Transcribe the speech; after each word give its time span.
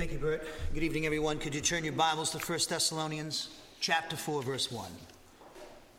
Thank 0.00 0.12
you, 0.12 0.18
Bert. 0.18 0.42
Good 0.72 0.82
evening, 0.82 1.04
everyone. 1.04 1.38
Could 1.38 1.54
you 1.54 1.60
turn 1.60 1.84
your 1.84 1.92
Bibles 1.92 2.30
to 2.30 2.38
1 2.38 2.58
Thessalonians 2.70 3.50
chapter 3.80 4.16
4, 4.16 4.42
verse 4.42 4.72
1? 4.72 4.90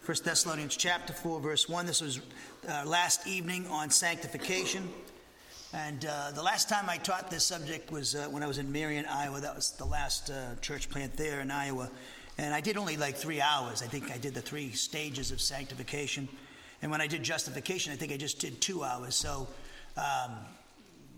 1 0.03 0.17
Thessalonians 0.23 0.75
chapter 0.75 1.13
4, 1.13 1.39
verse 1.39 1.69
1. 1.69 1.85
This 1.85 2.01
was 2.01 2.19
uh, 2.67 2.81
last 2.87 3.27
evening 3.27 3.67
on 3.67 3.91
sanctification. 3.91 4.89
And 5.71 6.03
uh, 6.03 6.31
the 6.31 6.41
last 6.41 6.67
time 6.67 6.89
I 6.89 6.97
taught 6.97 7.29
this 7.29 7.43
subject 7.43 7.91
was 7.91 8.15
uh, 8.15 8.25
when 8.31 8.41
I 8.41 8.47
was 8.47 8.57
in 8.57 8.71
Marion, 8.71 9.05
Iowa. 9.05 9.39
That 9.39 9.53
was 9.53 9.69
the 9.69 9.85
last 9.85 10.31
uh, 10.31 10.55
church 10.61 10.89
plant 10.89 11.15
there 11.15 11.39
in 11.39 11.51
Iowa. 11.51 11.87
And 12.39 12.55
I 12.55 12.59
did 12.59 12.77
only 12.77 12.97
like 12.97 13.15
three 13.15 13.39
hours. 13.39 13.83
I 13.83 13.85
think 13.85 14.09
I 14.09 14.17
did 14.17 14.33
the 14.33 14.41
three 14.41 14.71
stages 14.71 15.29
of 15.29 15.39
sanctification. 15.39 16.27
And 16.81 16.89
when 16.89 17.01
I 17.01 17.05
did 17.05 17.21
justification, 17.21 17.93
I 17.93 17.97
think 17.97 18.11
I 18.11 18.17
just 18.17 18.39
did 18.39 18.61
two 18.61 18.83
hours. 18.83 19.13
So 19.13 19.47
um, 19.95 20.37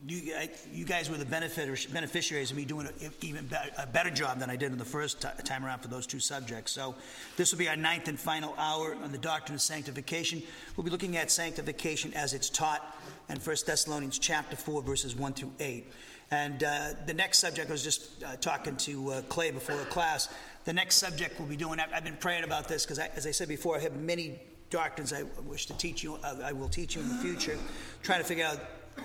you, 0.07 0.33
you 0.73 0.85
guys 0.85 1.09
were 1.09 1.17
the 1.17 1.25
beneficiaries 1.25 2.52
of 2.52 2.57
me 2.57 2.65
doing 2.65 2.88
a, 2.88 3.25
even 3.25 3.49
a 3.77 3.88
better 3.88 4.09
job 4.09 4.39
than 4.39 4.49
I 4.49 4.55
did 4.55 4.71
in 4.71 4.77
the 4.77 4.85
first 4.85 5.21
t- 5.21 5.27
time 5.44 5.66
around 5.66 5.80
for 5.80 5.88
those 5.88 6.05
two 6.05 6.20
subjects. 6.20 6.71
So 6.71 6.95
this 7.38 7.52
will 7.52 7.59
be 7.59 7.70
our 7.70 7.75
ninth 7.75 8.08
and 8.08 8.20
final 8.20 8.53
hour 8.58 8.95
on 8.95 9.11
the 9.11 9.17
doctrine 9.17 9.55
of 9.55 9.61
sanctification. 9.61 10.44
We'll 10.75 10.84
be 10.84 10.91
looking 10.91 11.16
at 11.16 11.31
sanctification 11.31 12.13
as 12.16 12.34
it's 12.34 12.49
taught 12.49 12.81
in 13.30 13.38
1 13.38 13.55
Thessalonians 13.66 14.20
chapter 14.20 14.58
4, 14.58 14.81
verses 14.81 15.16
1 15.16 15.34
through 15.34 15.53
8. 15.59 15.85
And 16.31 16.63
uh, 16.63 16.89
the 17.05 17.13
next 17.13 17.39
subject, 17.39 17.70
I 17.70 17.72
was 17.72 17.83
just 17.83 18.23
uh, 18.23 18.35
talking 18.38 18.75
to 18.77 19.11
uh, 19.11 19.22
Clay 19.23 19.52
before 19.52 19.77
the 19.77 19.85
class. 19.85 20.30
The 20.66 20.73
next 20.73 20.95
subject 20.95 21.39
we'll 21.39 21.47
be 21.47 21.55
doing, 21.55 21.80
I've, 21.80 21.94
I've 21.94 22.03
been 22.03 22.17
praying 22.17 22.44
about 22.44 22.67
this 22.67 22.85
because, 22.85 22.99
as 22.99 23.27
I 23.27 23.31
said 23.31 23.47
before, 23.47 23.77
I 23.77 23.81
have 23.81 23.95
many 23.95 24.39
doctrines 24.70 25.13
I 25.13 25.23
wish 25.45 25.67
to 25.67 25.77
teach 25.77 26.03
you, 26.03 26.16
uh, 26.23 26.38
I 26.44 26.52
will 26.52 26.70
teach 26.70 26.95
you 26.95 27.02
in 27.03 27.09
the 27.09 27.16
future, 27.16 27.58
trying 28.02 28.20
to 28.20 28.25
figure 28.25 28.45
out 28.45 28.58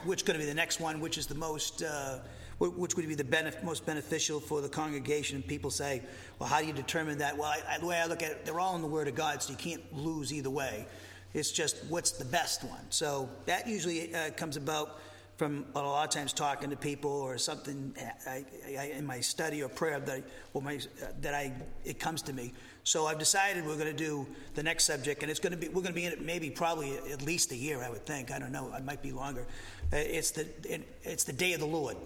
which 0.04 0.24
going 0.24 0.38
to 0.38 0.44
be 0.44 0.48
the 0.48 0.54
next 0.54 0.80
one, 0.80 1.00
which 1.00 1.18
is 1.18 1.26
the 1.26 1.34
most, 1.34 1.82
uh, 1.82 2.18
which 2.58 2.96
would 2.96 3.08
be 3.08 3.14
the 3.14 3.24
benef- 3.24 3.62
most 3.62 3.86
beneficial 3.86 4.40
for 4.40 4.60
the 4.60 4.68
congregation. 4.68 5.42
People 5.42 5.70
say, 5.70 6.02
well, 6.38 6.48
how 6.48 6.60
do 6.60 6.66
you 6.66 6.72
determine 6.72 7.18
that? 7.18 7.36
Well, 7.36 7.48
I, 7.48 7.60
I, 7.68 7.78
the 7.78 7.86
way 7.86 7.98
I 7.98 8.06
look 8.06 8.22
at 8.22 8.30
it, 8.30 8.44
they're 8.44 8.60
all 8.60 8.76
in 8.76 8.82
the 8.82 8.88
Word 8.88 9.08
of 9.08 9.14
God, 9.14 9.42
so 9.42 9.50
you 9.52 9.58
can't 9.58 9.82
lose 9.96 10.32
either 10.32 10.50
way. 10.50 10.86
It's 11.34 11.50
just 11.50 11.76
what's 11.88 12.12
the 12.12 12.24
best 12.24 12.64
one. 12.64 12.80
So 12.90 13.28
that 13.46 13.68
usually 13.68 14.14
uh, 14.14 14.30
comes 14.30 14.56
about 14.56 15.00
from 15.38 15.64
a 15.76 15.78
lot 15.78 16.04
of 16.04 16.12
times 16.12 16.32
talking 16.32 16.68
to 16.68 16.76
people 16.76 17.12
or 17.12 17.38
something 17.38 17.94
I, 18.26 18.44
I, 18.76 18.86
in 18.96 19.06
my 19.06 19.20
study 19.20 19.62
or 19.62 19.68
prayer 19.68 20.00
that, 20.00 20.12
I, 20.12 20.22
or 20.52 20.60
my, 20.60 20.80
that 21.20 21.32
I, 21.32 21.52
it 21.84 22.00
comes 22.00 22.22
to 22.22 22.32
me. 22.32 22.52
So 22.82 23.06
I've 23.06 23.20
decided 23.20 23.64
we're 23.64 23.76
going 23.76 23.86
to 23.86 23.92
do 23.92 24.26
the 24.54 24.64
next 24.64 24.84
subject, 24.84 25.22
and 25.22 25.30
it's 25.30 25.38
going 25.38 25.52
to 25.52 25.56
be 25.56 25.68
we're 25.68 25.82
going 25.82 25.94
to 25.94 26.00
be 26.00 26.06
in 26.06 26.12
it 26.12 26.22
maybe 26.22 26.50
probably 26.50 26.96
at 27.12 27.22
least 27.22 27.52
a 27.52 27.56
year, 27.56 27.80
I 27.82 27.88
would 27.88 28.04
think. 28.04 28.32
I 28.32 28.40
don't 28.40 28.50
know, 28.50 28.72
it 28.74 28.84
might 28.84 29.00
be 29.00 29.12
longer. 29.12 29.46
Uh, 29.92 29.96
it's 29.96 30.32
the 30.32 30.46
it, 30.64 30.88
it's 31.04 31.22
the 31.22 31.32
day 31.32 31.52
of 31.52 31.60
the 31.60 31.66
Lord, 31.66 31.96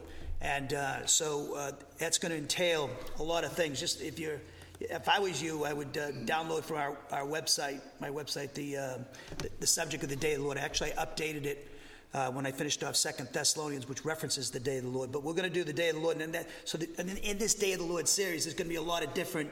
and 0.42 0.74
uh, 0.74 1.06
so 1.06 1.56
uh, 1.56 1.72
that's 1.98 2.18
going 2.18 2.32
to 2.32 2.38
entail 2.38 2.90
a 3.18 3.22
lot 3.22 3.44
of 3.44 3.52
things. 3.52 3.80
Just 3.80 4.02
if 4.02 4.18
you're 4.18 4.40
if 4.80 5.08
I 5.08 5.20
was 5.20 5.40
you, 5.40 5.64
I 5.64 5.72
would 5.72 5.96
uh, 5.96 6.10
download 6.26 6.64
from 6.64 6.78
our, 6.78 6.98
our 7.12 7.24
website, 7.24 7.80
my 8.00 8.08
website, 8.08 8.52
the, 8.54 8.76
uh, 8.76 8.98
the, 9.38 9.50
the 9.60 9.66
subject 9.66 10.02
of 10.02 10.08
the 10.08 10.16
day 10.16 10.32
of 10.32 10.40
the 10.40 10.44
Lord. 10.44 10.58
Actually, 10.58 10.92
I 10.94 11.06
updated 11.06 11.44
it 11.44 11.71
uh, 12.14 12.30
when 12.30 12.46
I 12.46 12.52
finished 12.52 12.84
off 12.84 12.96
Second 12.96 13.28
Thessalonians, 13.32 13.88
which 13.88 14.04
references 14.04 14.50
the 14.50 14.60
day 14.60 14.78
of 14.78 14.84
the 14.84 14.90
Lord. 14.90 15.12
But 15.12 15.22
we're 15.22 15.32
going 15.32 15.48
to 15.48 15.54
do 15.54 15.64
the 15.64 15.72
day 15.72 15.88
of 15.88 15.96
the 15.96 16.02
Lord, 16.02 16.20
and 16.20 16.34
that 16.34 16.48
so 16.64 16.78
the, 16.78 16.88
and 16.98 17.10
in 17.18 17.38
this 17.38 17.54
day 17.54 17.72
of 17.72 17.78
the 17.78 17.86
Lord 17.86 18.08
series, 18.08 18.44
there's 18.44 18.54
going 18.54 18.66
to 18.66 18.72
be 18.72 18.76
a 18.76 18.82
lot 18.82 19.02
of 19.02 19.14
different 19.14 19.50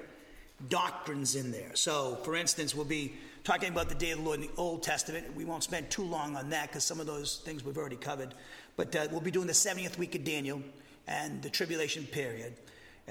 doctrines 0.69 1.37
in 1.37 1.51
there. 1.51 1.75
So, 1.75 2.17
for 2.25 2.37
instance, 2.37 2.75
we'll 2.75 2.85
be 2.85 3.15
talking 3.45 3.71
about 3.71 3.89
the 3.89 3.95
day 3.95 4.11
of 4.11 4.19
the 4.19 4.25
Lord 4.25 4.41
in 4.41 4.47
the 4.47 4.53
Old 4.57 4.83
Testament. 4.83 5.35
We 5.35 5.45
won't 5.45 5.63
spend 5.63 5.91
too 5.91 6.05
long 6.05 6.37
on 6.37 6.51
that 6.51 6.69
because 6.69 6.85
some 6.85 7.01
of 7.01 7.07
those 7.07 7.39
things 7.45 7.65
we've 7.65 7.79
already 7.79 7.97
covered. 7.97 8.35
But 8.77 8.95
uh, 8.95 9.09
we'll 9.11 9.21
be 9.21 9.31
doing 9.31 9.47
the 9.47 9.53
70th 9.55 9.97
week 9.97 10.15
of 10.15 10.25
Daniel 10.25 10.63
and 11.07 11.43
the 11.43 11.51
tribulation 11.51 12.05
period. 12.05 12.55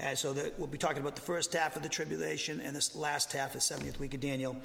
Uh, 0.00 0.14
so 0.14 0.34
we'll 0.56 0.66
be 0.66 0.78
talking 0.78 1.00
about 1.00 1.14
the 1.14 1.22
first 1.22 1.52
half 1.52 1.76
of 1.76 1.82
the 1.82 1.88
tribulation 1.88 2.60
and 2.60 2.74
this 2.74 2.94
last 2.94 3.32
half 3.32 3.54
of 3.54 3.60
the 3.60 3.74
70th 3.74 3.98
week 3.98 4.14
of 4.14 4.20
Daniel. 4.20 4.56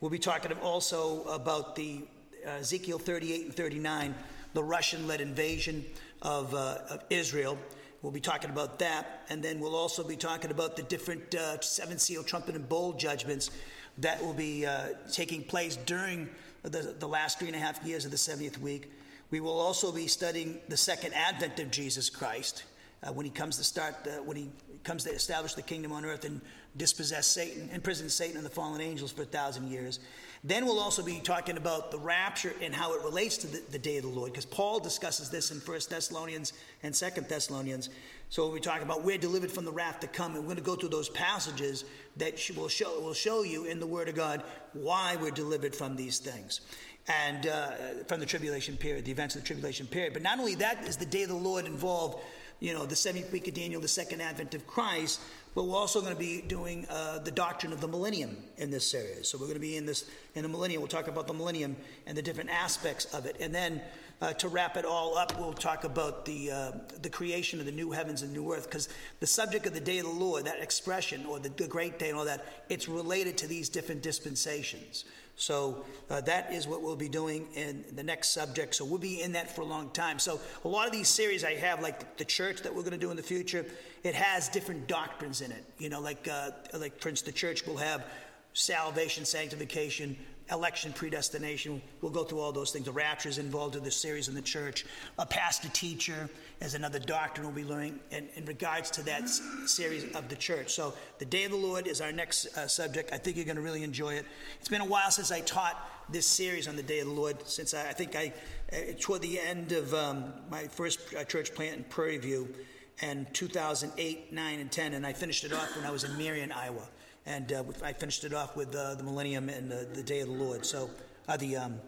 We'll 0.00 0.10
be 0.10 0.18
talking 0.18 0.52
also 0.58 1.24
about 1.24 1.74
the 1.74 2.02
Ezekiel 2.46 2.98
38 2.98 3.46
and 3.46 3.54
39, 3.54 4.14
the 4.52 4.62
Russian 4.62 5.06
led 5.06 5.20
invasion 5.20 5.84
of, 6.22 6.54
uh, 6.54 6.78
of 6.90 7.04
Israel. 7.10 7.58
We'll 8.02 8.12
be 8.12 8.20
talking 8.20 8.50
about 8.50 8.78
that. 8.80 9.24
And 9.30 9.42
then 9.42 9.60
we'll 9.60 9.76
also 9.76 10.04
be 10.04 10.16
talking 10.16 10.50
about 10.50 10.76
the 10.76 10.82
different 10.82 11.34
uh, 11.34 11.60
seven 11.60 11.98
seal, 11.98 12.22
trumpet, 12.22 12.54
and 12.54 12.68
bowl 12.68 12.92
judgments 12.92 13.50
that 13.98 14.22
will 14.22 14.34
be 14.34 14.66
uh, 14.66 14.88
taking 15.10 15.42
place 15.42 15.76
during 15.76 16.28
the, 16.62 16.94
the 16.98 17.08
last 17.08 17.38
three 17.38 17.48
and 17.48 17.56
a 17.56 17.60
half 17.60 17.84
years 17.84 18.04
of 18.04 18.10
the 18.10 18.16
70th 18.16 18.58
week. 18.58 18.90
We 19.30 19.40
will 19.40 19.58
also 19.58 19.90
be 19.90 20.06
studying 20.06 20.58
the 20.68 20.76
second 20.76 21.14
advent 21.14 21.58
of 21.60 21.70
Jesus 21.70 22.10
Christ 22.10 22.64
uh, 23.02 23.12
when 23.12 23.24
he 23.24 23.30
comes 23.30 23.56
to 23.56 23.64
start, 23.64 23.94
uh, 24.06 24.22
when 24.22 24.36
he 24.36 24.50
comes 24.84 25.04
to 25.04 25.10
establish 25.10 25.54
the 25.54 25.62
kingdom 25.62 25.92
on 25.92 26.04
earth 26.04 26.24
and 26.24 26.40
dispossess 26.76 27.26
Satan, 27.26 27.70
imprison 27.72 28.08
Satan 28.08 28.36
and 28.36 28.44
the 28.44 28.50
fallen 28.50 28.80
angels 28.80 29.12
for 29.12 29.22
a 29.22 29.26
thousand 29.26 29.68
years. 29.68 30.00
Then 30.42 30.66
we'll 30.66 30.78
also 30.78 31.02
be 31.02 31.20
talking 31.20 31.56
about 31.56 31.90
the 31.90 31.98
rapture 31.98 32.52
and 32.60 32.74
how 32.74 32.94
it 32.94 33.02
relates 33.02 33.38
to 33.38 33.46
the, 33.46 33.62
the 33.70 33.78
day 33.78 33.96
of 33.96 34.02
the 34.02 34.10
Lord, 34.10 34.32
because 34.32 34.44
Paul 34.44 34.78
discusses 34.78 35.30
this 35.30 35.50
in 35.50 35.58
1 35.58 35.80
Thessalonians 35.88 36.52
and 36.82 36.94
2 36.94 37.08
Thessalonians. 37.22 37.88
So 38.28 38.44
we'll 38.44 38.54
be 38.54 38.60
talking 38.60 38.82
about 38.82 39.04
we're 39.04 39.16
delivered 39.16 39.50
from 39.50 39.64
the 39.64 39.72
wrath 39.72 40.00
to 40.00 40.06
come, 40.06 40.34
and 40.34 40.40
we're 40.40 40.54
going 40.54 40.56
to 40.56 40.62
go 40.62 40.74
through 40.76 40.90
those 40.90 41.08
passages 41.08 41.84
that 42.18 42.34
will 42.56 42.68
show, 42.68 43.00
will 43.00 43.14
show 43.14 43.42
you 43.42 43.64
in 43.64 43.80
the 43.80 43.86
Word 43.86 44.08
of 44.08 44.16
God 44.16 44.42
why 44.74 45.16
we're 45.16 45.30
delivered 45.30 45.74
from 45.74 45.96
these 45.96 46.18
things 46.18 46.60
and 47.06 47.46
uh, 47.46 47.70
from 48.06 48.20
the 48.20 48.26
tribulation 48.26 48.76
period, 48.76 49.04
the 49.04 49.12
events 49.12 49.34
of 49.36 49.42
the 49.42 49.46
tribulation 49.46 49.86
period. 49.86 50.12
But 50.12 50.22
not 50.22 50.38
only 50.38 50.54
that 50.56 50.86
is 50.86 50.96
the 50.96 51.06
day 51.06 51.22
of 51.22 51.28
the 51.28 51.34
Lord 51.34 51.66
involved, 51.66 52.18
you 52.60 52.72
know, 52.72 52.86
the 52.86 52.94
70th 52.94 53.30
week 53.32 53.48
of 53.48 53.54
Daniel, 53.54 53.80
the 53.80 53.88
second 53.88 54.20
advent 54.20 54.54
of 54.54 54.66
Christ, 54.66 55.20
but 55.54 55.64
we're 55.64 55.76
also 55.76 56.00
going 56.00 56.12
to 56.12 56.18
be 56.18 56.40
doing 56.40 56.86
uh, 56.90 57.20
the 57.20 57.30
doctrine 57.30 57.72
of 57.72 57.80
the 57.80 57.86
millennium 57.88 58.36
in 58.56 58.70
this 58.70 58.90
series. 58.90 59.28
So 59.28 59.38
we're 59.38 59.46
going 59.46 59.54
to 59.54 59.60
be 59.60 59.76
in 59.76 59.86
this 59.86 60.08
in 60.34 60.42
the 60.42 60.48
millennium. 60.48 60.80
We'll 60.80 60.88
talk 60.88 61.06
about 61.06 61.26
the 61.26 61.34
millennium 61.34 61.76
and 62.06 62.16
the 62.16 62.22
different 62.22 62.50
aspects 62.50 63.04
of 63.14 63.26
it, 63.26 63.36
and 63.40 63.54
then 63.54 63.80
uh, 64.20 64.32
to 64.32 64.48
wrap 64.48 64.76
it 64.76 64.84
all 64.84 65.18
up, 65.18 65.38
we'll 65.38 65.52
talk 65.52 65.84
about 65.84 66.24
the 66.24 66.50
uh, 66.50 66.72
the 67.02 67.10
creation 67.10 67.60
of 67.60 67.66
the 67.66 67.72
new 67.72 67.90
heavens 67.90 68.22
and 68.22 68.32
new 68.32 68.52
earth, 68.52 68.64
because 68.64 68.88
the 69.20 69.26
subject 69.26 69.66
of 69.66 69.74
the 69.74 69.80
day 69.80 69.98
of 69.98 70.06
the 70.06 70.10
Lord, 70.10 70.44
that 70.46 70.60
expression 70.60 71.26
or 71.26 71.38
the, 71.38 71.50
the 71.50 71.68
great 71.68 71.98
day 71.98 72.08
and 72.08 72.18
all 72.18 72.24
that, 72.24 72.44
it's 72.68 72.88
related 72.88 73.36
to 73.38 73.46
these 73.46 73.68
different 73.68 74.02
dispensations. 74.02 75.04
So 75.36 75.84
uh, 76.10 76.20
that 76.22 76.52
is 76.52 76.66
what 76.68 76.82
we'll 76.82 76.96
be 76.96 77.08
doing 77.08 77.48
in 77.54 77.84
the 77.94 78.02
next 78.02 78.30
subject. 78.30 78.74
So 78.74 78.84
we'll 78.84 78.98
be 78.98 79.20
in 79.20 79.32
that 79.32 79.54
for 79.54 79.62
a 79.62 79.66
long 79.66 79.90
time. 79.90 80.18
So 80.18 80.40
a 80.64 80.68
lot 80.68 80.86
of 80.86 80.92
these 80.92 81.08
series 81.08 81.44
I 81.44 81.54
have, 81.54 81.82
like 81.82 82.16
the 82.16 82.24
church 82.24 82.62
that 82.62 82.74
we're 82.74 82.82
going 82.82 82.92
to 82.92 82.98
do 82.98 83.10
in 83.10 83.16
the 83.16 83.22
future, 83.22 83.66
it 84.04 84.14
has 84.14 84.48
different 84.48 84.86
doctrines 84.86 85.40
in 85.40 85.50
it. 85.50 85.64
You 85.78 85.88
know, 85.88 86.00
like 86.00 86.28
uh, 86.28 86.50
like 86.74 86.94
instance, 86.94 87.22
the 87.22 87.32
church 87.32 87.66
will 87.66 87.76
have 87.78 88.06
salvation, 88.52 89.24
sanctification, 89.24 90.16
election 90.50 90.92
predestination. 90.92 91.80
We'll 92.00 92.12
go 92.12 92.24
through 92.24 92.40
all 92.40 92.52
those 92.52 92.70
things. 92.70 92.84
The 92.84 92.92
rapture 92.92 93.28
is 93.28 93.38
involved 93.38 93.76
in 93.76 93.84
the 93.84 93.90
series 93.90 94.28
in 94.28 94.34
the 94.34 94.42
church. 94.42 94.84
A 95.18 95.24
pastor 95.24 95.68
teacher 95.70 96.28
is 96.60 96.74
another 96.74 96.98
doctrine 96.98 97.46
we'll 97.46 97.56
be 97.56 97.64
learning 97.64 97.98
in, 98.10 98.28
in 98.34 98.44
regards 98.44 98.90
to 98.92 99.02
that 99.04 99.28
series 99.28 100.04
of 100.14 100.28
the 100.28 100.36
church. 100.36 100.72
So, 100.72 100.94
the 101.18 101.24
day 101.24 101.44
of 101.44 101.50
the 101.50 101.56
Lord 101.56 101.86
is 101.86 102.00
our 102.00 102.12
next 102.12 102.56
uh, 102.56 102.66
subject. 102.66 103.12
I 103.12 103.18
think 103.18 103.36
you're 103.36 103.46
going 103.46 103.56
to 103.56 103.62
really 103.62 103.82
enjoy 103.82 104.14
it. 104.14 104.26
It's 104.60 104.68
been 104.68 104.82
a 104.82 104.86
while 104.86 105.10
since 105.10 105.32
I 105.32 105.40
taught 105.40 105.90
this 106.10 106.26
series 106.26 106.68
on 106.68 106.76
the 106.76 106.82
day 106.82 107.00
of 107.00 107.06
the 107.06 107.14
Lord, 107.14 107.36
since 107.48 107.72
I, 107.72 107.88
I 107.88 107.92
think 107.92 108.14
I, 108.14 108.32
uh, 108.72 108.76
toward 109.00 109.22
the 109.22 109.40
end 109.40 109.72
of 109.72 109.94
um, 109.94 110.32
my 110.50 110.64
first 110.64 111.00
uh, 111.14 111.24
church 111.24 111.54
plant 111.54 111.76
in 111.78 111.84
Prairie 111.84 112.18
View 112.18 112.54
in 113.00 113.26
2008, 113.32 114.32
9, 114.32 114.60
and 114.60 114.70
10, 114.70 114.94
and 114.94 115.06
I 115.06 115.14
finished 115.14 115.44
it 115.44 115.52
off 115.52 115.74
when 115.76 115.84
I 115.84 115.90
was 115.90 116.04
in 116.04 116.16
Marion, 116.18 116.52
Iowa 116.52 116.82
and 117.26 117.52
uh, 117.52 117.64
I 117.82 117.92
finished 117.92 118.24
it 118.24 118.34
off 118.34 118.56
with 118.56 118.74
uh, 118.74 118.94
the 118.94 119.02
millennium 119.02 119.48
and 119.48 119.72
uh, 119.72 119.76
the 119.92 120.02
day 120.02 120.20
of 120.20 120.28
the 120.28 120.34
Lord. 120.34 120.66
So 120.66 120.90
uh, 121.28 121.36
the 121.36 121.56
um, 121.56 121.80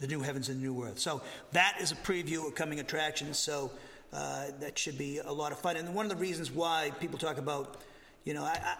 the 0.00 0.06
new 0.06 0.20
heavens 0.20 0.48
and 0.48 0.60
new 0.60 0.84
earth. 0.84 0.98
So 0.98 1.22
that 1.52 1.78
is 1.80 1.92
a 1.92 1.96
preview 1.96 2.46
of 2.46 2.54
coming 2.54 2.80
attractions. 2.80 3.38
So 3.38 3.70
uh, 4.12 4.46
that 4.60 4.78
should 4.78 4.98
be 4.98 5.18
a 5.18 5.32
lot 5.32 5.52
of 5.52 5.58
fun. 5.58 5.76
And 5.76 5.94
one 5.94 6.04
of 6.04 6.10
the 6.10 6.16
reasons 6.16 6.50
why 6.50 6.92
people 7.00 7.18
talk 7.18 7.38
about, 7.38 7.82
you 8.24 8.34
know, 8.34 8.44
I, 8.44 8.60
I, 8.62 8.76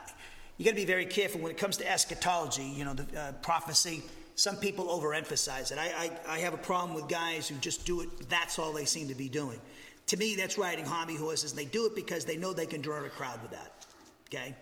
you 0.58 0.64
got 0.64 0.72
to 0.72 0.76
be 0.76 0.84
very 0.84 1.06
careful 1.06 1.40
when 1.40 1.50
it 1.50 1.58
comes 1.58 1.78
to 1.78 1.90
eschatology. 1.90 2.64
You 2.64 2.84
know, 2.84 2.94
the 2.94 3.20
uh, 3.20 3.32
prophecy. 3.42 4.02
Some 4.34 4.56
people 4.56 4.86
overemphasize 4.86 5.72
it. 5.72 5.78
I, 5.78 6.10
I, 6.28 6.34
I 6.34 6.38
have 6.40 6.52
a 6.52 6.58
problem 6.58 6.94
with 6.94 7.08
guys 7.08 7.48
who 7.48 7.56
just 7.56 7.86
do 7.86 8.02
it. 8.02 8.28
That's 8.28 8.58
all 8.58 8.72
they 8.72 8.84
seem 8.84 9.08
to 9.08 9.14
be 9.14 9.30
doing. 9.30 9.58
To 10.08 10.16
me, 10.19 10.36
that's 10.36 10.58
riding 10.58 10.84
hobby 10.84 11.16
horses. 11.16 11.52
And 11.52 11.58
they 11.58 11.64
do 11.64 11.86
it 11.86 11.94
because 11.94 12.26
they 12.26 12.36
know 12.36 12.52
they 12.52 12.66
can 12.66 12.82
draw 12.82 13.02
a 13.02 13.08
crowd 13.08 13.40
with 13.40 13.52
that. 13.52 13.86
Okay. 14.28 14.54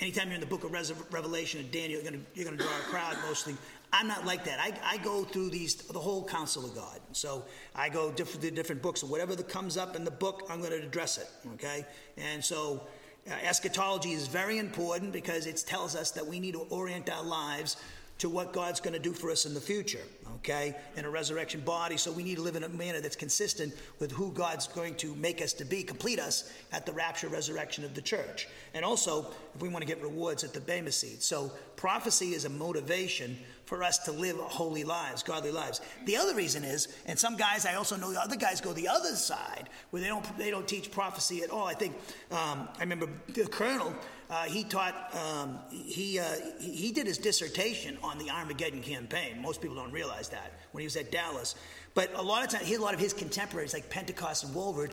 Anytime 0.00 0.28
you're 0.28 0.36
in 0.36 0.40
the 0.40 0.46
book 0.46 0.62
of 0.62 0.72
Revelation 1.12 1.60
or 1.60 1.64
Daniel, 1.64 2.00
you're 2.00 2.10
going 2.10 2.24
you're 2.34 2.50
to 2.50 2.56
draw 2.56 2.66
a 2.66 2.82
crowd 2.82 3.16
mostly. 3.26 3.56
I'm 3.92 4.06
not 4.06 4.24
like 4.24 4.44
that. 4.44 4.60
I, 4.60 4.94
I 4.94 4.96
go 4.98 5.24
through 5.24 5.50
these 5.50 5.74
the 5.74 5.98
whole 5.98 6.24
counsel 6.24 6.64
of 6.64 6.74
God. 6.74 7.00
So 7.12 7.44
I 7.74 7.88
go 7.88 8.12
different 8.12 8.42
to 8.42 8.50
different 8.50 8.80
books. 8.80 9.02
And 9.02 9.10
whatever 9.10 9.34
that 9.34 9.48
comes 9.48 9.76
up 9.76 9.96
in 9.96 10.04
the 10.04 10.10
book, 10.10 10.46
I'm 10.48 10.60
going 10.60 10.70
to 10.70 10.86
address 10.86 11.18
it. 11.18 11.28
Okay, 11.54 11.84
and 12.16 12.44
so 12.44 12.86
uh, 13.28 13.34
eschatology 13.42 14.12
is 14.12 14.28
very 14.28 14.58
important 14.58 15.12
because 15.12 15.46
it 15.46 15.64
tells 15.66 15.96
us 15.96 16.12
that 16.12 16.26
we 16.26 16.38
need 16.38 16.52
to 16.52 16.60
orient 16.70 17.10
our 17.10 17.24
lives 17.24 17.76
to 18.18 18.28
what 18.28 18.52
God's 18.52 18.80
going 18.80 18.94
to 18.94 18.98
do 18.98 19.12
for 19.12 19.30
us 19.30 19.46
in 19.46 19.54
the 19.54 19.60
future, 19.60 20.02
okay, 20.36 20.74
in 20.96 21.04
a 21.04 21.10
resurrection 21.10 21.60
body. 21.60 21.96
So 21.96 22.10
we 22.10 22.24
need 22.24 22.36
to 22.36 22.42
live 22.42 22.56
in 22.56 22.64
a 22.64 22.68
manner 22.68 23.00
that's 23.00 23.16
consistent 23.16 23.74
with 24.00 24.10
who 24.10 24.32
God's 24.32 24.66
going 24.66 24.96
to 24.96 25.14
make 25.14 25.40
us 25.40 25.52
to 25.54 25.64
be, 25.64 25.82
complete 25.82 26.18
us 26.18 26.52
at 26.72 26.84
the 26.84 26.92
rapture 26.92 27.28
resurrection 27.28 27.84
of 27.84 27.94
the 27.94 28.02
church. 28.02 28.48
And 28.74 28.84
also, 28.84 29.30
if 29.54 29.62
we 29.62 29.68
want 29.68 29.82
to 29.82 29.86
get 29.86 30.02
rewards 30.02 30.42
at 30.42 30.52
the 30.52 30.60
Bema 30.60 30.90
seat. 30.92 31.22
So 31.22 31.52
prophecy 31.76 32.34
is 32.34 32.44
a 32.44 32.50
motivation 32.50 33.38
for 33.68 33.82
us 33.82 33.98
to 33.98 34.12
live 34.12 34.36
holy 34.38 34.82
lives, 34.82 35.22
godly 35.22 35.50
lives. 35.50 35.82
The 36.06 36.16
other 36.16 36.34
reason 36.34 36.64
is, 36.64 36.88
and 37.04 37.18
some 37.18 37.36
guys 37.36 37.66
I 37.66 37.74
also 37.74 37.96
know, 37.96 38.10
the 38.10 38.20
other 38.20 38.34
guys 38.36 38.62
go 38.62 38.72
the 38.72 38.88
other 38.88 39.14
side 39.14 39.68
where 39.90 40.00
they 40.00 40.08
don't 40.08 40.38
they 40.38 40.50
don't 40.50 40.66
teach 40.66 40.90
prophecy 40.90 41.42
at 41.42 41.50
all. 41.50 41.66
I 41.66 41.74
think 41.74 41.94
um, 42.30 42.66
I 42.78 42.80
remember 42.80 43.10
the 43.28 43.44
colonel. 43.46 43.94
Uh, 44.30 44.44
he 44.44 44.64
taught 44.64 44.94
um, 45.14 45.58
he 45.70 46.18
uh, 46.18 46.24
he 46.58 46.92
did 46.92 47.06
his 47.06 47.18
dissertation 47.18 47.98
on 48.02 48.16
the 48.16 48.30
Armageddon 48.30 48.82
campaign. 48.82 49.42
Most 49.42 49.60
people 49.60 49.76
don't 49.76 49.92
realize 49.92 50.30
that 50.30 50.54
when 50.72 50.80
he 50.80 50.86
was 50.86 50.96
at 50.96 51.12
Dallas. 51.12 51.54
But 51.92 52.10
a 52.14 52.22
lot 52.22 52.44
of 52.44 52.50
times, 52.50 52.70
a 52.70 52.78
lot 52.78 52.94
of 52.94 53.00
his 53.00 53.12
contemporaries 53.12 53.74
like 53.74 53.90
Pentecost 53.90 54.44
and 54.44 54.54
Walvoord, 54.54 54.92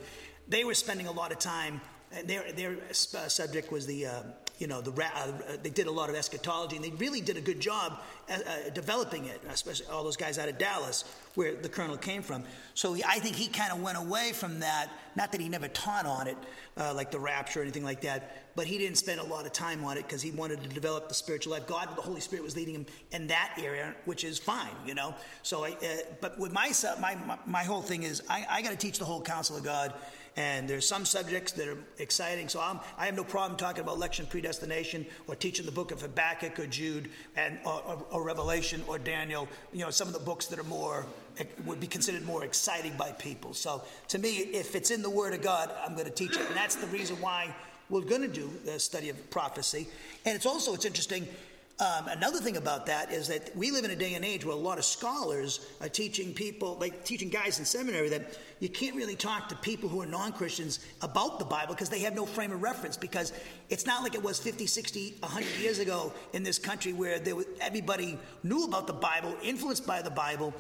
they 0.50 0.66
were 0.66 0.74
spending 0.74 1.08
a 1.08 1.12
lot 1.14 1.32
of 1.32 1.40
time. 1.40 1.80
And 2.12 2.28
Their 2.28 2.52
their 2.52 2.74
uh, 2.74 3.30
subject 3.30 3.72
was 3.72 3.88
the 3.88 4.06
uh, 4.08 4.24
you 4.60 4.68
know, 4.68 4.82
the, 4.82 4.92
uh, 5.04 5.32
they 5.62 5.70
did 5.70 5.88
a 5.88 5.92
lot 5.92 6.10
of 6.10 6.16
eschatology, 6.16 6.76
and 6.76 6.86
they 6.86 6.92
really 6.92 7.22
did 7.22 7.38
a 7.38 7.42
good 7.42 7.60
job 7.60 8.00
uh, 8.30 8.34
uh, 8.34 8.70
developing 8.74 9.26
it, 9.26 9.42
especially 9.50 9.86
all 9.88 10.04
those 10.04 10.18
guys 10.18 10.38
out 10.40 10.50
of 10.50 10.58
Dallas, 10.58 11.04
where 11.36 11.56
the 11.56 11.70
colonel 11.70 11.98
came 11.98 12.22
from. 12.22 12.44
So 12.74 12.94
he, 12.94 13.04
I 13.04 13.20
think 13.20 13.36
he 13.36 13.48
kind 13.48 13.72
of 13.72 13.82
went 13.82 13.98
away 13.98 14.32
from 14.34 14.60
that. 14.60 14.90
Not 15.16 15.32
that 15.32 15.42
he 15.42 15.50
never 15.50 15.68
taught 15.70 16.06
on 16.06 16.28
it, 16.28 16.38
uh, 16.78 16.94
like 16.94 17.12
the 17.12 17.20
rapture 17.20 17.60
or 17.60 17.64
anything 17.64 17.84
like 17.84 18.02
that, 18.02 18.46
but 18.56 18.68
he 18.68 18.78
didn't 18.78 18.98
spend 18.98 19.20
a 19.20 19.24
lot 19.24 19.46
of 19.46 19.54
time 19.54 19.84
on 19.84 19.98
it 19.98 20.04
because 20.04 20.22
he 20.22 20.32
wanted 20.32 20.62
to 20.64 20.70
develop 20.70 21.08
the 21.10 21.14
spiritual 21.14 21.54
life. 21.54 21.68
God, 21.68 21.90
the 21.96 22.02
Holy 22.02 22.22
Spirit, 22.22 22.44
was 22.44 22.56
leading 22.56 22.76
him 22.76 22.86
in 23.12 23.28
that 23.28 23.58
area, 23.62 23.96
which 24.06 24.24
is 24.24 24.40
fine, 24.40 24.76
you 24.86 24.96
know. 24.96 25.14
So, 25.44 25.66
I, 25.66 25.72
uh, 25.72 25.86
but 26.22 26.40
with 26.40 26.54
my, 26.54 26.72
my 27.00 27.16
my 27.16 27.38
my 27.46 27.64
whole 27.64 27.82
thing 27.82 28.04
is, 28.04 28.22
I, 28.30 28.46
I 28.50 28.62
got 28.62 28.72
to 28.72 28.78
teach 28.78 29.00
the 29.00 29.06
whole 29.06 29.22
counsel 29.22 29.58
of 29.58 29.64
God 29.64 29.94
and 30.38 30.68
there's 30.68 30.88
some 30.88 31.06
subjects 31.06 31.54
that 31.54 31.68
are 31.68 31.78
exciting. 31.98 32.50
So 32.50 32.60
I'm, 32.60 32.80
i 32.98 33.06
have 33.06 33.16
no 33.16 33.24
problem 33.24 33.58
talking 33.58 33.82
about 33.82 33.96
election 33.96 34.26
predestination 34.26 35.06
or 35.28 35.36
teaching 35.36 35.66
the 35.66 35.72
book 35.72 35.92
of 35.92 36.02
Habakkuk 36.02 36.60
or 36.60 36.68
Jude 36.68 37.10
and 37.38 37.58
or, 37.66 37.82
or, 37.86 38.06
or 38.12 38.24
Revelation 38.24 38.84
or 38.88 39.00
Daniel. 39.00 39.48
You 39.72 39.86
know, 39.86 39.92
some 39.92 40.08
of 40.08 40.14
the 40.14 40.20
books 40.20 40.48
that 40.48 40.60
are 40.60 40.64
more 40.64 41.06
would 41.66 41.80
be 41.80 41.88
considered 41.88 42.26
more 42.26 42.44
exciting 42.44 42.96
by 42.98 43.12
people. 43.14 43.54
So 43.54 43.84
to 44.10 44.20
me, 44.20 44.38
if 44.38 44.76
it's 44.76 44.92
in 44.92 45.02
the 45.02 45.10
Word 45.10 45.34
of 45.34 45.42
God, 45.42 45.72
I'm 45.86 45.94
going 45.94 46.06
to 46.06 46.14
teach 46.14 46.36
it, 46.36 46.48
and 46.48 46.56
that's 46.56 46.76
the 46.76 46.88
reason 46.88 47.18
why 47.22 47.54
we're 47.90 48.02
going 48.02 48.22
to 48.22 48.28
do 48.28 48.50
the 48.66 48.80
study 48.80 49.10
of 49.10 49.30
prophecy. 49.30 49.88
And 50.26 50.36
it's 50.36 50.46
also 50.46 50.74
it's 50.74 50.86
interesting 50.86 51.28
um, 51.78 52.08
another 52.08 52.40
thing 52.40 52.56
about 52.56 52.86
that 52.86 53.12
is 53.12 53.28
that 53.28 53.54
we 53.54 53.70
live 53.70 53.84
in 53.84 53.92
a 53.92 53.98
day 53.98 54.14
and 54.14 54.24
age 54.24 54.46
where 54.46 54.56
a 54.56 54.58
lot 54.58 54.78
of 54.78 54.86
scholars 54.86 55.60
are 55.82 55.90
teaching 55.90 56.34
people, 56.34 56.78
like 56.80 57.04
teaching 57.04 57.28
guys 57.28 57.60
in 57.60 57.66
seminary, 57.66 58.08
that 58.08 58.40
you 58.62 58.70
can't 58.70 58.96
really 58.96 59.18
talk 59.18 59.50
to 59.50 59.56
people 59.58 59.90
who 59.90 60.02
are 60.02 60.06
non 60.06 60.32
Christians 60.32 60.80
about 61.02 61.38
the 61.38 61.44
Bible 61.44 61.74
because 61.74 61.90
they 61.90 62.00
have 62.00 62.16
no 62.16 62.26
frame 62.26 62.54
of 62.54 62.62
reference. 62.62 62.96
Because 62.96 63.34
it's 63.70 63.86
not 63.86 64.04
like 64.04 64.16
it 64.16 64.24
was 64.24 64.40
50, 64.40 64.66
60, 64.66 65.16
100 65.20 65.48
years 65.60 65.80
ago 65.80 66.14
in 66.32 66.44
this 66.44 66.58
country 66.58 66.94
where 66.94 67.20
was, 67.36 67.46
everybody 67.60 68.18
knew 68.44 68.64
about 68.64 68.88
the 68.88 68.94
Bible, 68.94 69.36
influenced 69.44 69.86
by 69.86 70.02
the 70.02 70.10
Bible. 70.10 70.54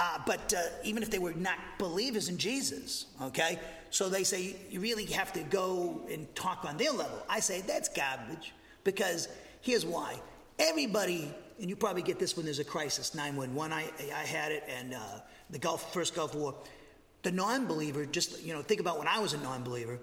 Uh, 0.00 0.18
but 0.26 0.52
uh, 0.52 0.60
even 0.82 1.00
if 1.00 1.12
they 1.12 1.20
were 1.20 1.32
not 1.34 1.58
believers 1.78 2.28
in 2.28 2.38
Jesus, 2.38 3.06
okay? 3.22 3.60
So 3.90 4.08
they 4.08 4.24
say 4.24 4.56
you 4.68 4.80
really 4.80 5.06
have 5.06 5.32
to 5.34 5.44
go 5.44 6.02
and 6.10 6.26
talk 6.34 6.64
on 6.64 6.76
their 6.76 6.90
level. 6.90 7.22
I 7.28 7.38
say 7.38 7.60
that's 7.60 7.88
garbage 7.88 8.52
because 8.82 9.28
here's 9.62 9.86
why 9.86 10.20
Everybody, 10.58 11.32
and 11.60 11.68
you 11.68 11.76
probably 11.76 12.02
get 12.02 12.18
this 12.18 12.36
when 12.36 12.44
there's 12.44 12.58
a 12.58 12.64
crisis, 12.64 13.14
911. 13.14 13.72
I, 13.72 13.90
I 14.14 14.24
had 14.24 14.52
it, 14.52 14.64
and 14.68 14.94
uh, 14.94 14.98
the 15.50 15.58
Gulf, 15.58 15.92
first 15.92 16.14
Gulf 16.14 16.34
War. 16.34 16.54
The 17.22 17.32
non-believer, 17.32 18.06
just 18.06 18.42
you 18.42 18.54
know, 18.54 18.62
think 18.62 18.80
about 18.80 18.98
when 18.98 19.08
I 19.08 19.18
was 19.18 19.32
a 19.32 19.38
non-believer. 19.38 19.98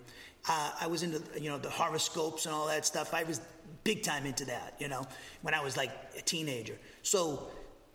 Uh, 0.48 0.72
I 0.82 0.88
was 0.88 1.04
into 1.04 1.22
you 1.40 1.50
know 1.50 1.58
the 1.58 1.70
horoscopes 1.70 2.46
and 2.46 2.54
all 2.54 2.68
that 2.68 2.86
stuff. 2.86 3.14
I 3.14 3.24
was 3.24 3.40
big 3.84 4.04
time 4.04 4.26
into 4.26 4.46
that, 4.46 4.76
you 4.80 4.88
know, 4.88 5.06
when 5.42 5.54
I 5.54 5.64
was 5.64 5.78
like 5.78 5.92
a 6.18 6.22
teenager. 6.22 6.78
So 7.02 7.48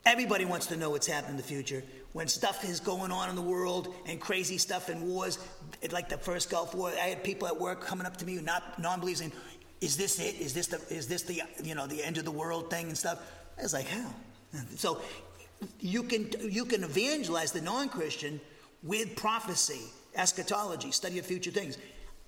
everybody 0.04 0.44
wants 0.44 0.66
to 0.66 0.76
know 0.76 0.90
what's 0.90 1.06
happening 1.06 1.32
in 1.32 1.36
the 1.36 1.42
future. 1.42 1.82
When 2.12 2.26
stuff 2.26 2.64
is 2.64 2.80
going 2.80 3.12
on 3.12 3.28
in 3.28 3.36
the 3.36 3.42
world 3.42 3.94
and 4.06 4.20
crazy 4.20 4.58
stuff 4.58 4.88
and 4.88 5.02
wars, 5.02 5.38
like 5.90 6.08
the 6.08 6.16
first 6.16 6.50
Gulf 6.50 6.74
War, 6.74 6.90
I 6.90 7.08
had 7.08 7.22
people 7.22 7.46
at 7.46 7.58
work 7.58 7.82
coming 7.82 8.06
up 8.06 8.16
to 8.18 8.26
me, 8.26 8.40
not 8.40 8.78
non-believers, 8.78 9.20
saying, 9.20 9.32
is 9.80 9.96
this 9.96 10.18
it? 10.18 10.40
Is 10.40 10.54
this 10.54 10.66
the 10.66 10.80
is 10.92 11.06
this 11.06 11.22
the 11.22 11.42
you 11.62 11.74
know 11.74 11.86
the 11.86 12.02
end 12.02 12.18
of 12.18 12.24
the 12.24 12.30
world 12.30 12.70
thing 12.70 12.86
and 12.86 12.98
stuff? 12.98 13.20
I 13.58 13.62
was 13.62 13.72
like, 13.72 13.88
how? 13.88 14.10
So 14.76 15.00
you 15.80 16.02
can 16.02 16.30
you 16.50 16.64
can 16.64 16.84
evangelize 16.84 17.52
the 17.52 17.60
non-Christian 17.60 18.40
with 18.82 19.16
prophecy, 19.16 19.82
eschatology, 20.14 20.90
study 20.90 21.18
of 21.18 21.26
future 21.26 21.50
things. 21.50 21.78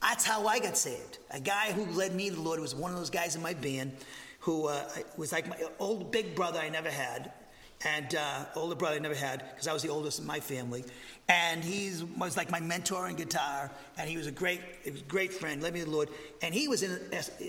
That's 0.02 0.25
how 0.25 0.47
I 0.47 0.58
got 0.58 0.76
saved. 0.76 1.19
A 1.31 1.41
guy 1.41 1.73
who 1.73 1.85
led 1.93 2.14
me 2.14 2.31
to 2.31 2.37
the 2.37 2.41
Lord 2.41 2.61
was 2.61 2.75
one 2.75 2.91
of 2.91 2.97
those 2.97 3.11
guys 3.11 3.37
in 3.37 3.43
my 3.43 3.55
band 3.55 3.93
who 4.41 4.69
uh, 4.69 4.82
was 5.17 5.32
like 5.32 5.49
my 5.49 5.58
old 5.79 6.11
big 6.11 6.35
brother 6.35 6.58
I 6.58 6.70
never 6.70 6.88
had, 6.88 7.32
and 7.85 8.15
uh, 8.15 8.44
older 8.56 8.75
brother 8.75 8.97
I 8.97 8.99
never 8.99 9.15
had 9.15 9.43
because 9.50 9.67
I 9.67 9.73
was 9.73 9.82
the 9.82 9.88
oldest 9.88 10.21
in 10.21 10.27
my 10.27 10.41
family. 10.41 10.85
And 11.29 11.62
he 11.62 11.93
was 12.19 12.37
like 12.37 12.50
my 12.50 12.61
mentor 12.61 13.09
in 13.09 13.15
guitar, 13.15 13.71
and 13.97 14.11
he 14.11 14.17
was 14.17 14.27
a 14.27 14.32
great, 14.32 14.61
he 14.82 14.91
was 14.91 15.00
a 15.00 15.05
great 15.05 15.32
friend, 15.32 15.62
led 15.62 15.73
me 15.73 15.81
to 15.81 15.87
the 15.87 15.91
Lord. 15.91 16.09
And 16.43 16.53
he 16.53 16.67
was 16.67 16.82
in 16.82 16.99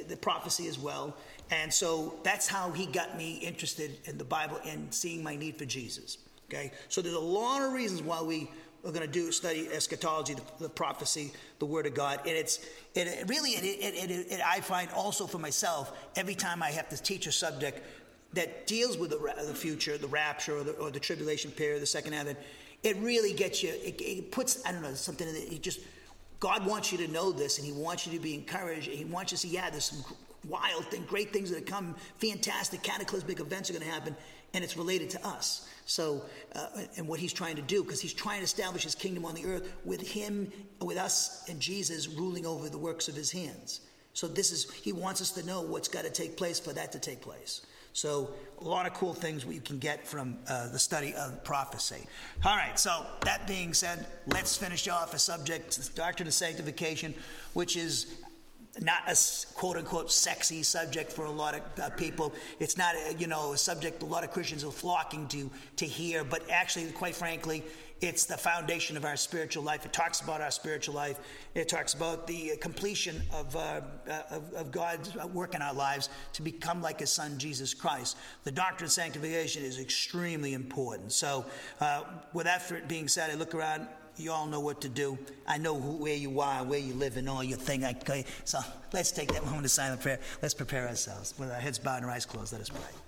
the 0.08 0.18
prophecy 0.18 0.68
as 0.68 0.78
well. 0.78 1.16
And 1.50 1.74
so 1.74 2.16
that's 2.24 2.48
how 2.48 2.72
he 2.72 2.86
got 2.86 3.18
me 3.18 3.34
interested 3.38 3.98
in 4.06 4.18
the 4.18 4.24
Bible 4.24 4.60
and 4.66 4.94
seeing 4.94 5.24
my 5.24 5.36
need 5.36 5.58
for 5.58 5.66
Jesus. 5.66 6.18
Okay? 6.50 6.72
So 6.90 7.02
there's 7.02 7.16
a 7.16 7.20
lot 7.20 7.62
of 7.62 7.74
reasons 7.74 8.02
why 8.02 8.22
we 8.22 8.50
are 8.86 8.92
going 8.92 9.06
to 9.06 9.12
do 9.12 9.32
study 9.32 9.68
eschatology, 9.72 10.34
the, 10.34 10.44
the, 10.60 10.70
prophecy, 10.70 11.32
the 11.60 11.66
Word 11.66 11.86
of 11.86 11.94
God, 11.94 12.20
and 12.26 12.36
it's 12.36 12.66
it, 12.96 13.08
it 13.08 13.30
really 13.30 13.52
it, 13.52 13.64
it, 13.64 14.32
it, 14.32 14.42
I 14.46 14.60
find 14.60 14.90
also 14.96 15.28
for 15.28 15.38
myself 15.38 15.94
every 16.16 16.34
time 16.34 16.64
I 16.64 16.72
have 16.72 16.90
to 16.90 17.02
teach 17.02 17.28
a 17.28 17.32
subject 17.32 17.82
that 18.34 18.68
deals 18.68 18.98
with 18.98 19.10
the, 19.10 19.46
the 19.46 19.54
future, 19.54 19.98
the 19.98 20.08
rapture, 20.08 20.58
or 20.58 20.64
the, 20.64 20.72
or 20.74 20.92
the 20.92 21.00
tribulation 21.00 21.52
period, 21.52 21.82
the 21.82 21.86
second 21.86 22.14
advent 22.14 22.38
it 22.84 22.98
really 22.98 23.34
gets 23.34 23.62
you, 23.62 23.70
it, 23.70 24.02
it 24.02 24.32
puts, 24.32 24.66
I 24.66 24.72
don't 24.72 24.82
know, 24.82 24.94
something 24.94 25.28
in 25.28 25.36
it. 25.36 25.62
just, 25.62 25.82
God 26.40 26.66
wants 26.66 26.92
you 26.92 26.98
to 27.00 27.08
know 27.08 27.32
this 27.32 27.58
and 27.58 27.66
He 27.66 27.74
wants 27.74 28.08
you 28.08 28.14
to 28.14 28.20
be 28.20 28.34
encouraged. 28.34 28.90
He 28.90 29.06
wants 29.06 29.32
you 29.32 29.38
to 29.38 29.48
see, 29.48 29.50
yeah, 29.50 29.70
there's 29.70 29.86
some 29.86 30.04
wild 30.48 30.86
thing, 30.86 31.06
great 31.08 31.32
things 31.32 31.52
that 31.52 31.60
are 31.60 31.66
coming, 31.66 31.94
fantastic, 32.18 32.82
cataclysmic 32.82 33.40
events 33.40 33.70
are 33.70 33.74
going 33.74 33.86
to 33.86 33.92
happen, 33.92 34.16
and 34.56 34.64
it's 34.64 34.76
related 34.76 35.12
to 35.12 35.28
us. 35.28 35.70
So, 35.86 36.24
uh, 36.56 36.68
and 36.98 37.08
what 37.08 37.20
He's 37.20 37.34
trying 37.34 37.56
to 37.58 37.62
do, 37.62 37.84
because 37.84 38.02
He's 38.02 38.14
trying 38.14 38.40
to 38.40 38.46
establish 38.46 38.84
His 38.84 38.96
kingdom 38.96 39.26
on 39.26 39.36
the 39.36 39.46
earth 39.46 39.72
with 39.86 40.02
Him, 40.02 40.52
with 40.80 40.98
us, 40.98 41.48
and 41.48 41.60
Jesus 41.60 42.08
ruling 42.08 42.48
over 42.48 42.70
the 42.70 42.78
works 42.78 43.08
of 43.08 43.16
His 43.16 43.32
hands. 43.32 43.82
So, 44.14 44.28
this 44.28 44.52
is, 44.52 44.72
He 44.72 44.94
wants 44.94 45.22
us 45.22 45.32
to 45.32 45.46
know 45.46 45.62
what's 45.62 45.88
got 45.88 46.06
to 46.06 46.10
take 46.10 46.38
place 46.38 46.60
for 46.60 46.74
that 46.74 46.92
to 46.94 47.00
take 47.00 47.22
place. 47.22 47.62
So, 47.94 48.32
a 48.60 48.64
lot 48.64 48.86
of 48.86 48.94
cool 48.94 49.14
things 49.14 49.46
we 49.46 49.60
can 49.60 49.80
get 49.80 50.08
from 50.08 50.38
uh, 50.48 50.70
the 50.70 50.80
study 50.80 51.14
of 51.16 51.44
prophecy. 51.44 52.06
All 52.46 52.56
right, 52.56 52.80
so 52.80 53.06
that 53.26 53.48
being 53.48 53.74
said, 53.74 54.06
let's 54.28 54.56
finish 54.56 54.88
off 54.88 55.14
a 55.14 55.20
subject, 55.20 55.76
the 55.76 55.90
doctrine 55.96 56.28
of 56.28 56.34
sanctification, 56.34 57.14
which 57.54 57.76
is 57.76 58.22
not 58.80 59.02
a 59.08 59.18
quote 59.56 59.78
unquote 59.78 60.12
sexy 60.12 60.64
subject 60.64 61.12
for 61.12 61.26
a 61.26 61.32
lot 61.32 61.56
of 61.56 61.62
uh, 61.82 61.90
people. 61.92 62.34
It's 62.60 62.78
not, 62.78 62.96
a, 62.96 63.16
you 63.16 63.28
know, 63.28 63.54
a 63.54 63.58
subject 63.58 64.02
a 64.04 64.06
lot 64.06 64.24
of 64.24 64.32
Christians 64.32 64.64
are 64.64 64.72
flocking 64.72 65.28
to 65.30 65.50
to 65.78 65.86
hear, 65.86 66.24
but 66.24 66.50
actually, 66.50 66.92
quite 66.92 67.16
frankly, 67.16 67.64
it's 68.02 68.26
the 68.26 68.38
foundation 68.38 68.98
of 68.98 69.06
our 69.06 69.16
spiritual 69.16 69.64
life. 69.64 69.86
It 69.86 69.94
talks 69.94 70.22
about 70.22 70.42
our 70.42 70.50
spiritual 70.50 70.96
life. 70.96 71.20
It 71.54 71.70
talks 71.70 71.94
about 71.94 72.26
the 72.26 72.58
completion 72.60 73.22
of, 73.32 73.56
uh, 73.56 73.82
uh 74.10 74.22
of, 74.32 74.54
of, 74.54 74.72
God's 74.72 75.16
work 75.34 75.54
in 75.54 75.62
our 75.62 75.74
lives 75.74 76.10
to 76.34 76.42
become 76.42 76.82
like 76.82 77.00
His 77.00 77.12
Son, 77.12 77.38
Jesus 77.38 77.76
Christ. 77.76 78.18
The 78.44 78.52
doctrine 78.52 78.86
of 78.86 78.92
sanctification 78.92 79.64
is 79.64 79.80
extremely 79.80 80.54
important. 80.54 81.12
So, 81.12 81.46
uh, 81.80 82.04
with 82.34 82.48
that 82.48 82.88
being 82.88 83.08
said, 83.08 83.30
I 83.30 83.36
look 83.36 83.54
around. 83.54 83.88
You 84.18 84.34
all 84.34 84.46
know 84.46 84.60
what 84.60 84.82
to 84.82 84.90
do. 84.90 85.18
I 85.48 85.58
know 85.58 85.80
who, 85.80 85.94
where 85.94 86.16
you 86.16 86.42
are, 86.42 86.64
where 86.64 86.80
you 86.80 86.94
live, 86.94 87.18
and 87.18 87.30
all 87.30 87.44
your 87.44 87.58
thing. 87.58 87.86
I, 87.86 87.96
so 88.44 88.60
let's 88.92 89.12
take 89.12 89.32
that 89.32 89.46
moment 89.46 89.66
of 89.66 89.72
silent 89.72 90.02
prayer. 90.02 90.20
Let's 90.42 90.54
prepare 90.54 90.88
ourselves 90.88 91.34
with 91.40 91.50
our 91.50 91.60
heads 91.60 91.80
bowed 91.80 91.98
and 91.98 92.06
our 92.06 92.12
eyes 92.12 92.26
closed. 92.26 92.52
Let 92.52 92.62
us 92.62 92.70
pray. 92.70 93.01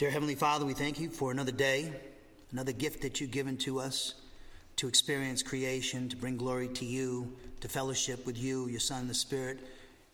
Dear 0.00 0.08
Heavenly 0.08 0.34
Father, 0.34 0.64
we 0.64 0.72
thank 0.72 0.98
you 0.98 1.10
for 1.10 1.30
another 1.30 1.52
day, 1.52 1.92
another 2.52 2.72
gift 2.72 3.02
that 3.02 3.20
you've 3.20 3.32
given 3.32 3.58
to 3.58 3.78
us 3.80 4.14
to 4.76 4.88
experience 4.88 5.42
creation, 5.42 6.08
to 6.08 6.16
bring 6.16 6.38
glory 6.38 6.68
to 6.68 6.86
you, 6.86 7.36
to 7.60 7.68
fellowship 7.68 8.24
with 8.24 8.38
you, 8.38 8.66
your 8.68 8.80
Son, 8.80 9.08
the 9.08 9.12
Spirit, 9.12 9.58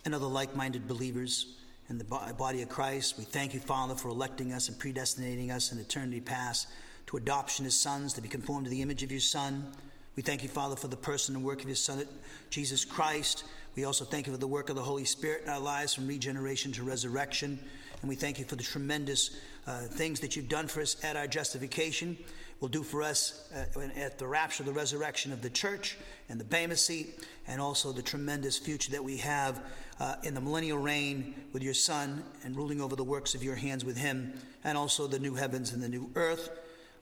and 0.05 0.13
other 0.13 0.27
like 0.27 0.57
minded 0.57 0.89
believers 0.89 1.55
in 1.89 1.99
the 1.99 2.05
body 2.05 2.63
of 2.63 2.69
Christ. 2.69 3.17
We 3.17 3.23
thank 3.23 3.55
you, 3.55 3.61
Father, 3.61 3.95
for 3.95 4.09
electing 4.09 4.53
us 4.53 4.69
and 4.69 4.77
predestinating 4.77 5.53
us 5.53 5.71
in 5.71 5.79
eternity 5.79 6.21
past 6.21 6.67
to 7.07 7.17
adoption 7.17 7.65
as 7.65 7.77
sons, 7.77 8.13
to 8.15 8.21
be 8.21 8.29
conformed 8.29 8.65
to 8.65 8.71
the 8.71 8.83
image 8.83 9.05
of 9.05 9.13
your 9.13 9.21
Son. 9.21 9.71
We 10.17 10.25
thank 10.25 10.43
you, 10.43 10.49
Father, 10.49 10.75
for 10.75 10.89
the 10.89 10.97
person 10.97 11.37
and 11.37 11.45
work 11.45 11.61
of 11.61 11.69
your 11.69 11.77
Son, 11.77 12.05
Jesus 12.51 12.85
Christ. 12.85 13.45
We 13.77 13.85
also 13.85 14.05
thank 14.05 14.27
you 14.27 14.33
for 14.33 14.39
the 14.41 14.49
work 14.49 14.69
of 14.69 14.75
the 14.75 14.83
Holy 14.83 15.05
Spirit 15.05 15.45
in 15.45 15.49
our 15.49 15.61
lives 15.61 15.95
from 15.95 16.09
regeneration 16.09 16.73
to 16.73 16.83
resurrection. 16.83 17.61
And 18.01 18.09
we 18.09 18.17
thank 18.17 18.39
you 18.39 18.45
for 18.45 18.57
the 18.57 18.63
tremendous 18.63 19.37
uh, 19.67 19.81
things 19.81 20.21
that 20.21 20.37
you've 20.37 20.49
done 20.49 20.69
for 20.69 20.81
us 20.81 20.97
at 21.05 21.17
our 21.17 21.27
justification, 21.27 22.17
will 22.61 22.69
do 22.69 22.83
for 22.83 23.03
us 23.03 23.49
uh, 23.55 23.81
at 23.97 24.19
the 24.19 24.27
rapture, 24.27 24.63
the 24.63 24.73
resurrection 24.73 25.33
of 25.33 25.43
the 25.43 25.51
church 25.51 25.97
and 26.29 26.41
the 26.41 26.45
Bema 26.45 26.77
seat, 26.77 27.27
and 27.47 27.61
also 27.61 27.93
the 27.93 28.03
tremendous 28.03 28.59
future 28.59 28.91
that 28.93 29.05
we 29.05 29.19
have 29.19 29.61
uh, 30.01 30.17
in 30.23 30.35
the 30.35 30.41
millennial 30.41 30.79
reign 30.79 31.35
with 31.53 31.63
your 31.63 31.75
Son 31.75 32.25
and 32.45 32.57
ruling 32.57 32.81
over 32.81 32.97
the 32.97 33.05
works 33.05 33.35
of 33.35 33.43
your 33.43 33.57
hands 33.57 33.85
with 33.85 33.97
him, 33.97 34.33
and 34.65 34.79
also 34.79 35.07
the 35.07 35.19
new 35.19 35.35
heavens 35.35 35.73
and 35.73 35.83
the 35.83 35.89
new 35.89 36.11
earth. 36.15 36.51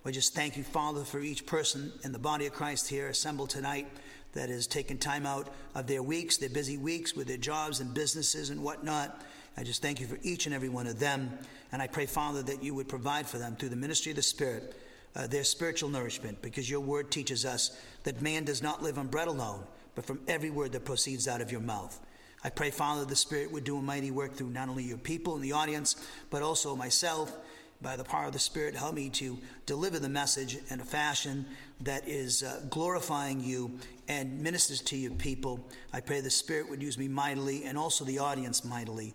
We 0.02 0.12
just 0.12 0.34
thank 0.34 0.56
you, 0.56 0.64
Father, 0.64 1.02
for 1.04 1.20
each 1.20 1.46
person 1.46 1.92
in 2.02 2.12
the 2.12 2.18
body 2.18 2.46
of 2.46 2.52
Christ 2.52 2.88
here 2.88 3.08
assembled 3.08 3.50
tonight 3.50 3.86
that 4.32 4.50
has 4.50 4.66
taken 4.66 4.98
time 4.98 5.24
out 5.24 5.48
of 5.74 5.86
their 5.86 6.02
weeks, 6.02 6.36
their 6.36 6.50
busy 6.50 6.76
weeks 6.76 7.14
with 7.14 7.28
their 7.28 7.36
jobs 7.36 7.80
and 7.80 7.94
businesses 7.94 8.50
and 8.50 8.62
whatnot 8.62 9.22
I 9.56 9.62
just 9.62 9.82
thank 9.82 10.00
you 10.00 10.06
for 10.06 10.18
each 10.22 10.46
and 10.46 10.54
every 10.54 10.68
one 10.68 10.86
of 10.86 10.98
them. 10.98 11.38
And 11.72 11.80
I 11.80 11.86
pray, 11.86 12.06
Father, 12.06 12.42
that 12.42 12.62
you 12.62 12.74
would 12.74 12.88
provide 12.88 13.26
for 13.26 13.38
them 13.38 13.56
through 13.56 13.68
the 13.68 13.76
ministry 13.76 14.10
of 14.10 14.16
the 14.16 14.22
Spirit 14.22 14.74
uh, 15.16 15.26
their 15.28 15.44
spiritual 15.44 15.88
nourishment, 15.88 16.42
because 16.42 16.68
your 16.68 16.80
word 16.80 17.10
teaches 17.10 17.44
us 17.44 17.78
that 18.02 18.20
man 18.20 18.44
does 18.44 18.62
not 18.62 18.82
live 18.82 18.98
on 18.98 19.06
bread 19.06 19.28
alone, 19.28 19.62
but 19.94 20.04
from 20.04 20.20
every 20.26 20.50
word 20.50 20.72
that 20.72 20.84
proceeds 20.84 21.28
out 21.28 21.40
of 21.40 21.52
your 21.52 21.60
mouth. 21.60 22.00
I 22.42 22.50
pray, 22.50 22.70
Father, 22.70 23.04
the 23.04 23.16
Spirit 23.16 23.52
would 23.52 23.64
do 23.64 23.78
a 23.78 23.82
mighty 23.82 24.10
work 24.10 24.34
through 24.34 24.50
not 24.50 24.68
only 24.68 24.82
your 24.82 24.98
people 24.98 25.36
in 25.36 25.40
the 25.40 25.52
audience, 25.52 25.96
but 26.30 26.42
also 26.42 26.74
myself. 26.74 27.32
By 27.80 27.96
the 27.96 28.04
power 28.04 28.26
of 28.26 28.32
the 28.32 28.38
Spirit, 28.38 28.74
help 28.74 28.94
me 28.94 29.08
to 29.10 29.38
deliver 29.66 29.98
the 29.98 30.08
message 30.08 30.58
in 30.68 30.80
a 30.80 30.84
fashion 30.84 31.44
that 31.80 32.08
is 32.08 32.42
uh, 32.42 32.62
glorifying 32.70 33.40
you 33.40 33.78
and 34.08 34.40
ministers 34.40 34.80
to 34.82 34.96
your 34.96 35.12
people. 35.12 35.68
I 35.92 36.00
pray 36.00 36.20
the 36.20 36.30
Spirit 36.30 36.68
would 36.70 36.82
use 36.82 36.96
me 36.98 37.08
mightily 37.08 37.64
and 37.64 37.76
also 37.76 38.04
the 38.04 38.18
audience 38.18 38.64
mightily. 38.64 39.14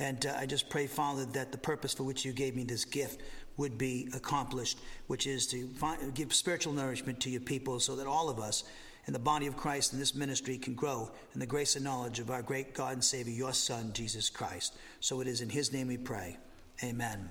And 0.00 0.24
uh, 0.24 0.34
I 0.36 0.46
just 0.46 0.70
pray, 0.70 0.86
Father, 0.86 1.26
that 1.26 1.52
the 1.52 1.58
purpose 1.58 1.92
for 1.92 2.04
which 2.04 2.24
you 2.24 2.32
gave 2.32 2.56
me 2.56 2.64
this 2.64 2.86
gift 2.86 3.20
would 3.58 3.76
be 3.76 4.08
accomplished, 4.14 4.78
which 5.06 5.26
is 5.26 5.46
to 5.48 5.68
find, 5.74 6.14
give 6.14 6.32
spiritual 6.34 6.72
nourishment 6.72 7.20
to 7.20 7.30
your 7.30 7.42
people 7.42 7.78
so 7.78 7.94
that 7.96 8.06
all 8.06 8.30
of 8.30 8.40
us 8.40 8.64
in 9.06 9.12
the 9.12 9.18
body 9.18 9.46
of 9.46 9.56
Christ 9.56 9.92
in 9.92 9.98
this 9.98 10.14
ministry 10.14 10.56
can 10.56 10.74
grow 10.74 11.10
in 11.34 11.40
the 11.40 11.46
grace 11.46 11.76
and 11.76 11.84
knowledge 11.84 12.18
of 12.18 12.30
our 12.30 12.40
great 12.40 12.72
God 12.74 12.94
and 12.94 13.04
Savior, 13.04 13.32
your 13.32 13.52
Son, 13.52 13.92
Jesus 13.92 14.30
Christ. 14.30 14.74
So 15.00 15.20
it 15.20 15.28
is 15.28 15.42
in 15.42 15.50
his 15.50 15.72
name 15.72 15.88
we 15.88 15.98
pray. 15.98 16.38
Amen. 16.82 17.28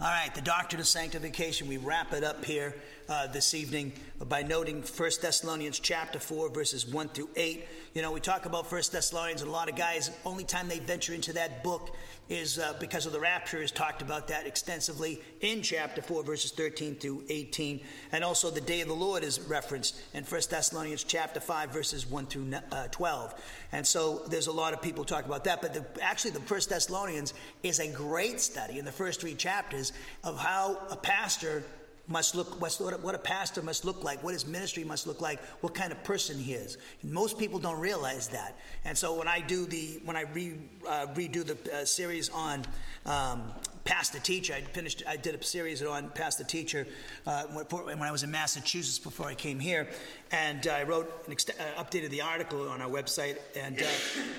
All 0.00 0.08
right, 0.08 0.34
the 0.34 0.40
doctrine 0.40 0.80
of 0.80 0.86
sanctification. 0.88 1.68
We 1.68 1.76
wrap 1.76 2.14
it 2.14 2.24
up 2.24 2.44
here 2.44 2.74
uh, 3.08 3.26
this 3.28 3.54
evening 3.54 3.92
by 4.28 4.42
noting 4.42 4.82
1 4.82 5.10
Thessalonians 5.20 5.78
chapter 5.78 6.18
4, 6.18 6.50
verses 6.50 6.86
1 6.86 7.08
through 7.08 7.28
8. 7.36 7.64
You 7.94 8.02
know, 8.02 8.12
we 8.12 8.20
talk 8.20 8.46
about 8.46 8.68
First 8.68 8.92
Thessalonians, 8.92 9.42
and 9.42 9.50
a 9.50 9.52
lot 9.52 9.68
of 9.68 9.76
guys, 9.76 10.10
only 10.24 10.44
time 10.44 10.68
they 10.68 10.78
venture 10.78 11.12
into 11.12 11.32
that 11.34 11.62
book 11.62 11.94
is 12.28 12.58
uh, 12.58 12.74
because 12.80 13.04
of 13.04 13.12
the 13.12 13.20
rapture, 13.20 13.60
is 13.60 13.70
talked 13.70 14.00
about 14.00 14.28
that 14.28 14.46
extensively 14.46 15.20
in 15.40 15.60
chapter 15.60 16.00
4, 16.00 16.22
verses 16.22 16.52
13 16.52 16.94
through 16.94 17.24
18. 17.28 17.80
And 18.12 18.24
also 18.24 18.50
the 18.50 18.60
day 18.60 18.80
of 18.80 18.88
the 18.88 18.94
Lord 18.94 19.24
is 19.24 19.40
referenced 19.40 20.00
in 20.14 20.24
First 20.24 20.50
Thessalonians 20.50 21.04
chapter 21.04 21.40
5, 21.40 21.70
verses 21.70 22.06
1 22.06 22.26
through 22.26 22.52
uh, 22.70 22.88
12. 22.88 23.34
And 23.72 23.86
so 23.86 24.22
there's 24.28 24.46
a 24.46 24.52
lot 24.52 24.72
of 24.72 24.80
people 24.80 25.04
talk 25.04 25.26
about 25.26 25.44
that. 25.44 25.60
But 25.60 25.74
the, 25.74 25.84
actually, 26.00 26.30
the 26.30 26.40
First 26.40 26.70
Thessalonians 26.70 27.34
is 27.62 27.80
a 27.80 27.90
great 27.92 28.40
study 28.40 28.78
in 28.78 28.84
the 28.84 28.92
first 28.92 29.20
three 29.20 29.34
chapters 29.34 29.92
of 30.24 30.38
how 30.38 30.78
a 30.90 30.96
pastor 30.96 31.64
must 32.12 32.34
look, 32.34 32.60
what 32.60 33.14
a 33.14 33.18
pastor 33.18 33.62
must 33.62 33.84
look 33.84 34.04
like, 34.04 34.22
what 34.22 34.34
his 34.34 34.46
ministry 34.46 34.84
must 34.84 35.06
look 35.06 35.20
like, 35.20 35.42
what 35.62 35.74
kind 35.74 35.90
of 35.90 36.04
person 36.04 36.38
he 36.38 36.52
is. 36.52 36.76
And 37.02 37.10
most 37.10 37.38
people 37.38 37.58
don't 37.58 37.80
realize 37.80 38.28
that. 38.28 38.56
And 38.84 38.96
so 38.96 39.14
when 39.14 39.26
I 39.26 39.40
do 39.40 39.64
the, 39.64 40.00
when 40.04 40.16
I 40.16 40.22
re, 40.34 40.58
uh, 40.86 41.06
redo 41.14 41.44
the 41.44 41.56
uh, 41.74 41.84
series 41.84 42.28
on 42.28 42.64
um, 43.06 43.42
Pastor 43.84 44.20
Teacher, 44.20 44.54
I 44.54 44.60
finished, 44.60 45.02
I 45.08 45.16
did 45.16 45.34
a 45.34 45.42
series 45.42 45.82
on 45.82 46.08
Pastor 46.10 46.44
Teacher 46.44 46.86
uh, 47.26 47.44
when 47.44 48.02
I 48.02 48.12
was 48.12 48.22
in 48.22 48.30
Massachusetts 48.30 48.98
before 48.98 49.26
I 49.26 49.34
came 49.34 49.58
here, 49.58 49.88
and 50.30 50.66
I 50.66 50.84
wrote, 50.84 51.10
uh, 51.28 51.82
updated 51.82 52.10
the 52.10 52.22
article 52.22 52.68
on 52.68 52.80
our 52.80 52.88
website, 52.88 53.38
and 53.56 53.82
uh, 53.82 53.86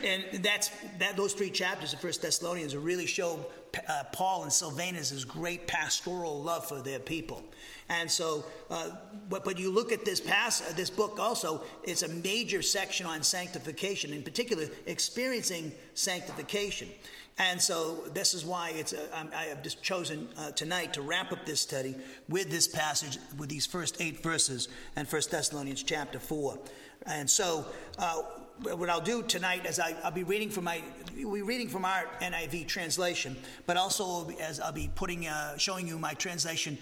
and 0.03 0.43
that's 0.43 0.71
that. 0.99 1.17
Those 1.17 1.33
three 1.33 1.49
chapters 1.49 1.93
of 1.93 1.99
First 1.99 2.21
Thessalonians 2.21 2.75
really 2.75 3.05
show 3.05 3.45
uh, 3.87 4.03
Paul 4.11 4.43
and 4.43 4.53
Silvanus' 4.53 5.23
great 5.25 5.67
pastoral 5.67 6.41
love 6.41 6.67
for 6.67 6.81
their 6.81 6.99
people. 6.99 7.43
And 7.89 8.09
so, 8.09 8.45
uh, 8.69 8.91
but, 9.29 9.43
but 9.43 9.59
you 9.59 9.71
look 9.71 9.91
at 9.91 10.05
this 10.05 10.19
pass, 10.19 10.61
this 10.73 10.89
book 10.89 11.19
also, 11.19 11.63
it's 11.83 12.01
a 12.01 12.07
major 12.07 12.61
section 12.61 13.05
on 13.05 13.23
sanctification, 13.23 14.13
in 14.13 14.23
particular, 14.23 14.67
experiencing 14.85 15.71
sanctification. 15.93 16.87
And 17.37 17.59
so 17.59 18.03
this 18.13 18.33
is 18.33 18.45
why 18.45 18.73
it's 18.75 18.93
uh, 18.93 19.25
I 19.35 19.45
have 19.45 19.63
just 19.63 19.81
chosen 19.81 20.27
uh, 20.37 20.51
tonight 20.51 20.93
to 20.93 21.01
wrap 21.01 21.31
up 21.31 21.45
this 21.45 21.61
study 21.61 21.95
with 22.29 22.51
this 22.51 22.67
passage, 22.67 23.17
with 23.37 23.49
these 23.49 23.65
first 23.65 23.99
eight 23.99 24.21
verses 24.21 24.67
and 24.95 25.07
First 25.07 25.31
Thessalonians 25.31 25.81
chapter 25.81 26.19
4. 26.19 26.59
And 27.07 27.27
so 27.27 27.65
uh, 27.97 28.21
what 28.61 28.89
I'll 28.89 29.01
do 29.01 29.23
tonight 29.23 29.65
is 29.65 29.79
I, 29.79 29.95
will 30.03 30.11
be 30.11 30.23
reading 30.23 30.49
from 30.49 30.65
my 30.65 30.83
we 31.15 31.41
reading 31.41 31.67
from 31.67 31.85
our 31.85 32.05
NIV 32.21 32.67
translation, 32.67 33.35
but 33.65 33.77
also 33.77 34.29
as 34.39 34.59
I'll 34.59 34.71
be 34.71 34.89
putting 34.93 35.27
uh, 35.27 35.57
showing 35.57 35.87
you 35.87 35.97
my 35.97 36.13
translation 36.13 36.77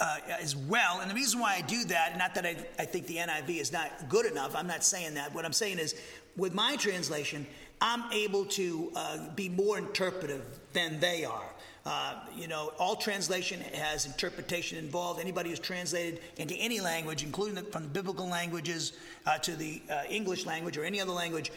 uh, 0.00 0.18
as 0.40 0.54
well. 0.54 1.00
And 1.00 1.10
the 1.10 1.14
reason 1.14 1.40
why 1.40 1.54
I 1.54 1.62
do 1.62 1.84
that, 1.84 2.18
not 2.18 2.34
that 2.34 2.44
I, 2.44 2.56
I 2.78 2.84
think 2.84 3.06
the 3.06 3.16
NIV 3.16 3.60
is 3.60 3.72
not 3.72 4.08
good 4.08 4.26
enough. 4.26 4.54
I'm 4.54 4.66
not 4.66 4.84
saying 4.84 5.14
that. 5.14 5.34
What 5.34 5.44
I'm 5.44 5.52
saying 5.52 5.78
is, 5.78 5.94
with 6.36 6.54
my 6.54 6.76
translation, 6.76 7.46
I'm 7.80 8.10
able 8.12 8.44
to 8.46 8.92
uh, 8.94 9.18
be 9.34 9.48
more 9.48 9.78
interpretive 9.78 10.44
than 10.72 10.98
they 11.00 11.24
are. 11.24 11.44
Uh, 11.84 12.16
you 12.34 12.48
know, 12.48 12.72
all 12.80 12.96
translation 12.96 13.60
has 13.72 14.06
interpretation 14.06 14.76
involved. 14.76 15.20
Anybody 15.20 15.50
who's 15.50 15.60
translated 15.60 16.20
into 16.36 16.54
any 16.56 16.80
language, 16.80 17.22
including 17.22 17.54
the, 17.54 17.62
from 17.62 17.84
the 17.84 17.88
biblical 17.88 18.26
languages 18.26 18.94
uh, 19.24 19.38
to 19.38 19.54
the 19.54 19.80
uh, 19.88 20.02
English 20.08 20.46
language 20.46 20.76
or 20.76 20.84
any 20.84 21.00
other 21.00 21.12
language, 21.12 21.52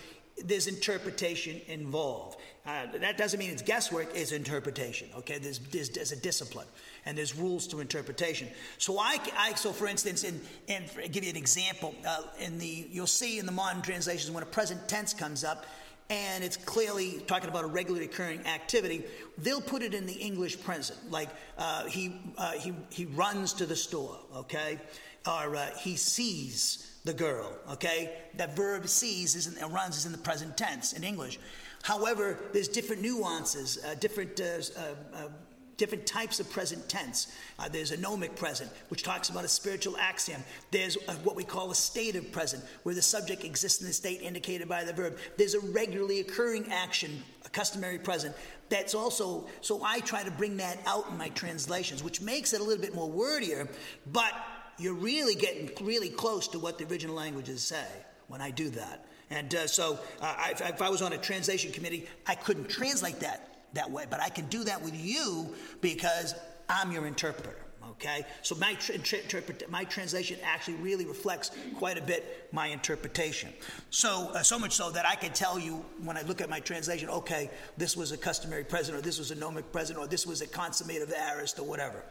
there's 0.45 0.67
interpretation 0.67 1.59
involved. 1.67 2.37
Uh, 2.65 2.85
that 2.99 3.17
doesn't 3.17 3.39
mean 3.39 3.49
it's 3.49 3.63
guesswork, 3.63 4.09
it's 4.13 4.31
interpretation. 4.31 5.09
Okay, 5.17 5.39
there's, 5.39 5.59
there's, 5.59 5.89
there's, 5.89 6.11
a 6.11 6.15
discipline 6.15 6.67
and 7.05 7.17
there's 7.17 7.35
rules 7.35 7.65
to 7.67 7.79
interpretation. 7.79 8.47
So 8.77 8.99
I, 8.99 9.17
I 9.37 9.55
so 9.55 9.71
for 9.71 9.87
instance, 9.87 10.23
in, 10.23 10.39
in 10.67 10.83
give 11.11 11.23
you 11.23 11.31
an 11.31 11.35
example, 11.37 11.95
uh, 12.07 12.23
in 12.39 12.59
the 12.59 12.87
you'll 12.91 13.07
see 13.07 13.39
in 13.39 13.45
the 13.45 13.51
modern 13.51 13.81
translations 13.81 14.29
when 14.29 14.43
a 14.43 14.45
present 14.45 14.87
tense 14.87 15.13
comes 15.13 15.43
up, 15.43 15.65
and 16.09 16.43
it's 16.43 16.57
clearly 16.57 17.21
talking 17.27 17.49
about 17.49 17.63
a 17.63 17.67
regularly 17.67 18.05
occurring 18.05 18.45
activity, 18.47 19.03
they'll 19.37 19.61
put 19.61 19.83
it 19.83 19.93
in 19.93 20.05
the 20.07 20.13
English 20.13 20.61
present, 20.61 20.99
like 21.11 21.29
uh, 21.57 21.85
he, 21.85 22.19
uh, 22.37 22.53
he, 22.53 22.73
he 22.89 23.05
runs 23.05 23.53
to 23.53 23.65
the 23.65 23.75
store, 23.75 24.17
okay? 24.35 24.79
Or 25.27 25.55
uh, 25.55 25.67
he 25.77 25.95
sees 25.95 26.99
the 27.05 27.13
girl, 27.13 27.55
okay? 27.71 28.17
That 28.35 28.55
verb 28.55 28.87
sees 28.87 29.35
is 29.35 29.55
in, 29.55 29.71
runs 29.71 29.97
is 29.97 30.05
in 30.05 30.11
the 30.11 30.17
present 30.17 30.57
tense 30.57 30.93
in 30.93 31.03
English. 31.03 31.39
However, 31.83 32.39
there's 32.53 32.67
different 32.67 33.01
nuances, 33.01 33.83
uh, 33.85 33.93
different 33.95 34.39
uh, 34.41 34.61
uh, 35.15 35.27
different 35.79 36.05
types 36.05 36.39
of 36.39 36.51
present 36.51 36.87
tense. 36.87 37.33
Uh, 37.57 37.67
there's 37.67 37.91
a 37.91 37.97
gnomic 37.97 38.35
present, 38.35 38.69
which 38.89 39.01
talks 39.01 39.29
about 39.29 39.45
a 39.45 39.47
spiritual 39.47 39.97
axiom. 39.97 40.43
There's 40.69 40.97
a, 41.07 41.13
what 41.23 41.35
we 41.35 41.43
call 41.43 41.71
a 41.71 41.75
stative 41.75 42.31
present, 42.31 42.63
where 42.83 42.93
the 42.93 43.01
subject 43.01 43.43
exists 43.43 43.81
in 43.81 43.87
the 43.87 43.93
state 43.93 44.21
indicated 44.21 44.69
by 44.69 44.83
the 44.83 44.93
verb. 44.93 45.17
There's 45.37 45.55
a 45.55 45.59
regularly 45.61 46.19
occurring 46.19 46.71
action, 46.71 47.23
a 47.45 47.49
customary 47.49 47.97
present. 47.97 48.35
That's 48.67 48.93
also, 48.93 49.47
so 49.61 49.81
I 49.83 50.01
try 50.01 50.21
to 50.23 50.31
bring 50.31 50.57
that 50.57 50.77
out 50.85 51.09
in 51.09 51.17
my 51.17 51.29
translations, 51.29 52.03
which 52.03 52.21
makes 52.21 52.53
it 52.53 52.61
a 52.61 52.63
little 52.63 52.83
bit 52.83 52.93
more 52.93 53.09
wordier, 53.09 53.67
but 54.11 54.33
you're 54.77 54.93
really 54.93 55.33
getting 55.33 55.71
really 55.81 56.09
close 56.09 56.47
to 56.49 56.59
what 56.59 56.77
the 56.77 56.85
original 56.85 57.15
languages 57.15 57.63
say 57.63 57.87
when 58.27 58.41
I 58.41 58.51
do 58.51 58.69
that. 58.71 59.05
And 59.31 59.53
uh, 59.55 59.67
so, 59.67 59.99
uh, 60.21 60.35
I, 60.37 60.53
if 60.57 60.81
I 60.81 60.89
was 60.89 61.01
on 61.01 61.13
a 61.13 61.17
translation 61.17 61.71
committee, 61.71 62.07
I 62.27 62.35
couldn't 62.35 62.69
translate 62.69 63.19
that 63.21 63.49
that 63.73 63.89
way. 63.89 64.05
But 64.09 64.21
I 64.21 64.29
can 64.29 64.45
do 64.47 64.63
that 64.65 64.81
with 64.81 64.95
you 64.95 65.55
because 65.81 66.35
I'm 66.67 66.91
your 66.91 67.05
interpreter. 67.05 67.55
Okay, 67.91 68.25
so 68.41 68.55
my 68.55 68.77
my 69.69 69.83
translation 69.85 70.37
actually 70.43 70.75
really 70.75 71.05
reflects 71.05 71.51
quite 71.77 71.97
a 71.97 72.01
bit 72.01 72.49
my 72.51 72.67
interpretation. 72.67 73.53
So 73.89 74.31
uh, 74.33 74.43
so 74.43 74.59
much 74.59 74.73
so 74.73 74.91
that 74.91 75.05
I 75.05 75.15
can 75.15 75.31
tell 75.31 75.57
you 75.57 75.85
when 76.03 76.17
I 76.17 76.21
look 76.23 76.41
at 76.41 76.49
my 76.49 76.59
translation, 76.59 77.09
okay, 77.09 77.49
this 77.77 77.95
was 77.95 78.11
a 78.11 78.17
customary 78.17 78.63
present, 78.63 78.97
or 78.97 79.01
this 79.01 79.17
was 79.17 79.31
a 79.31 79.35
gnomic 79.35 79.71
present, 79.71 79.97
or 79.97 80.07
this 80.07 80.27
was 80.27 80.41
a 80.41 80.47
consummate 80.47 80.79
consummative 80.79 81.13
aorist, 81.13 81.59
or 81.59 81.65
whatever. 81.65 82.03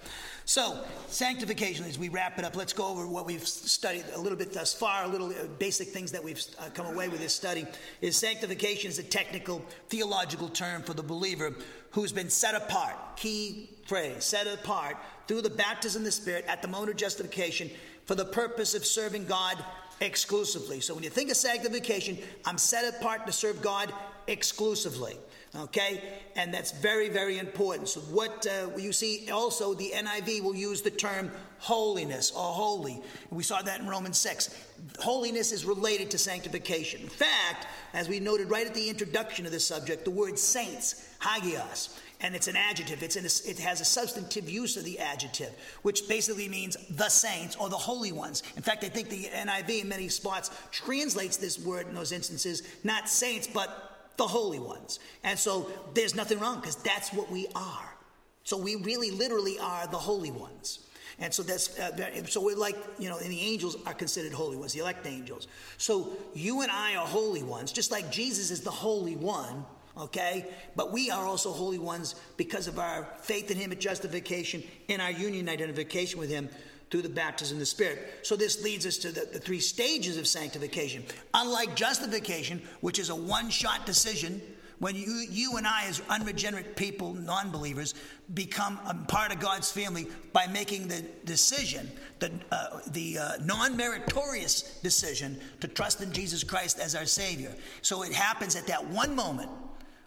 So 0.44 0.84
sanctification, 1.08 1.84
as 1.84 1.98
we 1.98 2.08
wrap 2.08 2.38
it 2.38 2.44
up, 2.44 2.56
let's 2.56 2.72
go 2.72 2.88
over 2.88 3.06
what 3.06 3.26
we've 3.26 3.46
studied 3.46 4.04
a 4.14 4.20
little 4.20 4.38
bit 4.38 4.52
thus 4.52 4.72
far. 4.72 5.04
A 5.04 5.08
little 5.08 5.28
uh, 5.28 5.46
basic 5.58 5.88
things 5.88 6.12
that 6.12 6.24
we've 6.24 6.42
uh, 6.58 6.70
come 6.74 6.86
away 6.86 7.08
with 7.08 7.20
this 7.20 7.34
study 7.34 7.66
is 8.00 8.16
sanctification 8.16 8.90
is 8.90 8.98
a 8.98 9.02
technical 9.02 9.62
theological 9.88 10.48
term 10.48 10.82
for 10.82 10.94
the 10.94 11.02
believer 11.02 11.54
who's 11.92 12.12
been 12.12 12.30
set 12.30 12.54
apart. 12.54 12.94
Key 13.16 13.70
phrase, 13.86 14.24
set 14.24 14.46
apart 14.46 14.96
through 15.26 15.42
the 15.42 15.50
baptism 15.50 16.02
of 16.02 16.06
the 16.06 16.12
Spirit 16.12 16.44
at 16.48 16.62
the 16.62 16.68
moment 16.68 16.90
of 16.90 16.96
justification 16.96 17.70
for 18.06 18.14
the 18.14 18.24
purpose 18.24 18.74
of 18.74 18.84
serving 18.84 19.26
God 19.26 19.56
exclusively. 20.00 20.80
So 20.80 20.94
when 20.94 21.04
you 21.04 21.10
think 21.10 21.30
of 21.30 21.36
sanctification, 21.36 22.18
I'm 22.44 22.58
set 22.58 22.94
apart 22.94 23.26
to 23.26 23.32
serve 23.32 23.60
God 23.62 23.92
exclusively. 24.26 25.16
Okay? 25.56 26.02
And 26.36 26.52
that's 26.52 26.72
very, 26.72 27.08
very 27.08 27.38
important. 27.38 27.88
So, 27.88 28.00
what 28.00 28.46
uh, 28.46 28.76
you 28.76 28.92
see 28.92 29.30
also, 29.30 29.74
the 29.74 29.92
NIV 29.94 30.42
will 30.42 30.54
use 30.54 30.82
the 30.82 30.90
term 30.90 31.30
holiness 31.58 32.30
or 32.32 32.42
holy. 32.42 33.00
We 33.30 33.42
saw 33.42 33.62
that 33.62 33.80
in 33.80 33.86
Romans 33.86 34.18
6. 34.18 34.54
Holiness 35.00 35.50
is 35.50 35.64
related 35.64 36.10
to 36.12 36.18
sanctification. 36.18 37.00
In 37.00 37.08
fact, 37.08 37.66
as 37.94 38.08
we 38.08 38.20
noted 38.20 38.50
right 38.50 38.66
at 38.66 38.74
the 38.74 38.88
introduction 38.88 39.46
of 39.46 39.52
this 39.52 39.66
subject, 39.66 40.04
the 40.04 40.10
word 40.10 40.38
saints, 40.38 41.07
hagios, 41.20 41.98
and 42.20 42.34
it's 42.34 42.48
an 42.48 42.56
adjective. 42.56 43.02
It's 43.02 43.16
a, 43.16 43.50
it 43.50 43.58
has 43.58 43.80
a 43.80 43.84
substantive 43.84 44.48
use 44.48 44.76
of 44.76 44.84
the 44.84 44.98
adjective, 44.98 45.52
which 45.82 46.08
basically 46.08 46.48
means 46.48 46.76
the 46.90 47.08
saints 47.08 47.56
or 47.56 47.68
the 47.68 47.76
holy 47.76 48.12
ones. 48.12 48.42
In 48.56 48.62
fact, 48.62 48.84
I 48.84 48.88
think 48.88 49.08
the 49.08 49.24
NIV 49.24 49.82
in 49.82 49.88
many 49.88 50.08
spots 50.08 50.50
translates 50.70 51.36
this 51.36 51.58
word 51.58 51.86
in 51.88 51.94
those 51.94 52.12
instances 52.12 52.62
not 52.84 53.08
saints, 53.08 53.46
but 53.46 54.12
the 54.16 54.26
holy 54.26 54.58
ones. 54.58 54.98
And 55.24 55.38
so 55.38 55.70
there's 55.94 56.14
nothing 56.14 56.40
wrong 56.40 56.56
because 56.60 56.76
that's 56.76 57.12
what 57.12 57.30
we 57.30 57.46
are. 57.54 57.94
So 58.42 58.56
we 58.56 58.76
really 58.76 59.10
literally 59.10 59.58
are 59.58 59.86
the 59.86 59.96
holy 59.96 60.30
ones. 60.30 60.80
And 61.20 61.34
so 61.34 61.42
that's 61.42 61.78
uh, 61.78 62.24
so 62.26 62.44
we're 62.44 62.56
like 62.56 62.76
you 62.98 63.08
know, 63.08 63.18
and 63.18 63.30
the 63.30 63.40
angels 63.40 63.76
are 63.86 63.94
considered 63.94 64.32
holy 64.32 64.56
ones, 64.56 64.72
the 64.72 64.80
elect 64.80 65.06
angels. 65.06 65.48
So 65.76 66.12
you 66.34 66.62
and 66.62 66.70
I 66.70 66.94
are 66.96 67.06
holy 67.06 67.42
ones, 67.42 67.72
just 67.72 67.90
like 67.90 68.10
Jesus 68.10 68.50
is 68.50 68.60
the 68.60 68.70
holy 68.70 69.16
one 69.16 69.64
okay? 69.98 70.46
But 70.76 70.92
we 70.92 71.10
are 71.10 71.26
also 71.26 71.52
holy 71.52 71.78
ones 71.78 72.14
because 72.36 72.66
of 72.66 72.78
our 72.78 73.08
faith 73.20 73.50
in 73.50 73.56
Him 73.56 73.72
at 73.72 73.80
justification, 73.80 74.62
and 74.88 75.02
our 75.02 75.10
union 75.10 75.48
identification 75.48 76.18
with 76.18 76.30
Him 76.30 76.48
through 76.90 77.02
the 77.02 77.08
baptism 77.08 77.56
of 77.56 77.60
the 77.60 77.66
Spirit. 77.66 78.20
So 78.22 78.36
this 78.36 78.62
leads 78.62 78.86
us 78.86 78.96
to 78.98 79.12
the, 79.12 79.28
the 79.32 79.38
three 79.38 79.60
stages 79.60 80.16
of 80.16 80.26
sanctification. 80.26 81.04
Unlike 81.34 81.76
justification, 81.76 82.62
which 82.80 82.98
is 82.98 83.10
a 83.10 83.14
one 83.14 83.50
shot 83.50 83.84
decision, 83.84 84.40
when 84.78 84.94
you, 84.94 85.24
you 85.28 85.56
and 85.56 85.66
I, 85.66 85.86
as 85.86 86.00
unregenerate 86.08 86.76
people, 86.76 87.12
non 87.12 87.50
believers, 87.50 87.94
become 88.32 88.78
a 88.86 88.94
part 88.94 89.32
of 89.32 89.40
God's 89.40 89.72
family 89.72 90.06
by 90.32 90.46
making 90.46 90.86
the 90.86 91.04
decision, 91.24 91.90
the, 92.20 92.30
uh, 92.52 92.80
the 92.92 93.18
uh, 93.18 93.32
non 93.44 93.76
meritorious 93.76 94.78
decision 94.82 95.38
to 95.60 95.68
trust 95.68 96.00
in 96.00 96.12
Jesus 96.12 96.44
Christ 96.44 96.78
as 96.78 96.94
our 96.94 97.06
Savior. 97.06 97.52
So 97.82 98.02
it 98.02 98.12
happens 98.12 98.54
at 98.54 98.68
that 98.68 98.86
one 98.86 99.16
moment 99.16 99.50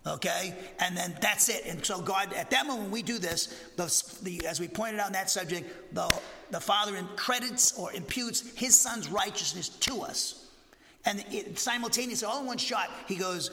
okay? 0.06 0.56
And 0.80 0.96
then 0.96 1.16
that's 1.22 1.50
it. 1.50 1.66
And 1.66 1.84
so 1.86 2.02
god 2.02 2.34
at 2.34 2.50
that 2.52 2.66
moment 2.66 2.84
when 2.84 2.92
we 2.92 3.04
do 3.04 3.20
this 3.20 3.48
the, 3.76 3.86
the, 4.24 4.48
as 4.48 4.60
we 4.60 4.68
pointed 4.68 5.00
out 5.00 5.08
in 5.08 5.14
that 5.14 5.30
subject 5.30 5.94
the, 5.94 6.12
the 6.50 6.60
father 6.60 6.96
credits 7.16 7.78
or 7.78 7.94
imputes 7.94 8.56
his 8.56 8.78
son's 8.78 9.10
righteousness 9.10 9.70
to 9.70 10.02
us. 10.02 10.48
And 11.06 11.24
it, 11.32 11.58
simultaneously 11.58 12.28
all 12.28 12.42
in 12.42 12.46
one 12.46 12.58
shot 12.58 12.90
he 13.08 13.16
goes 13.16 13.52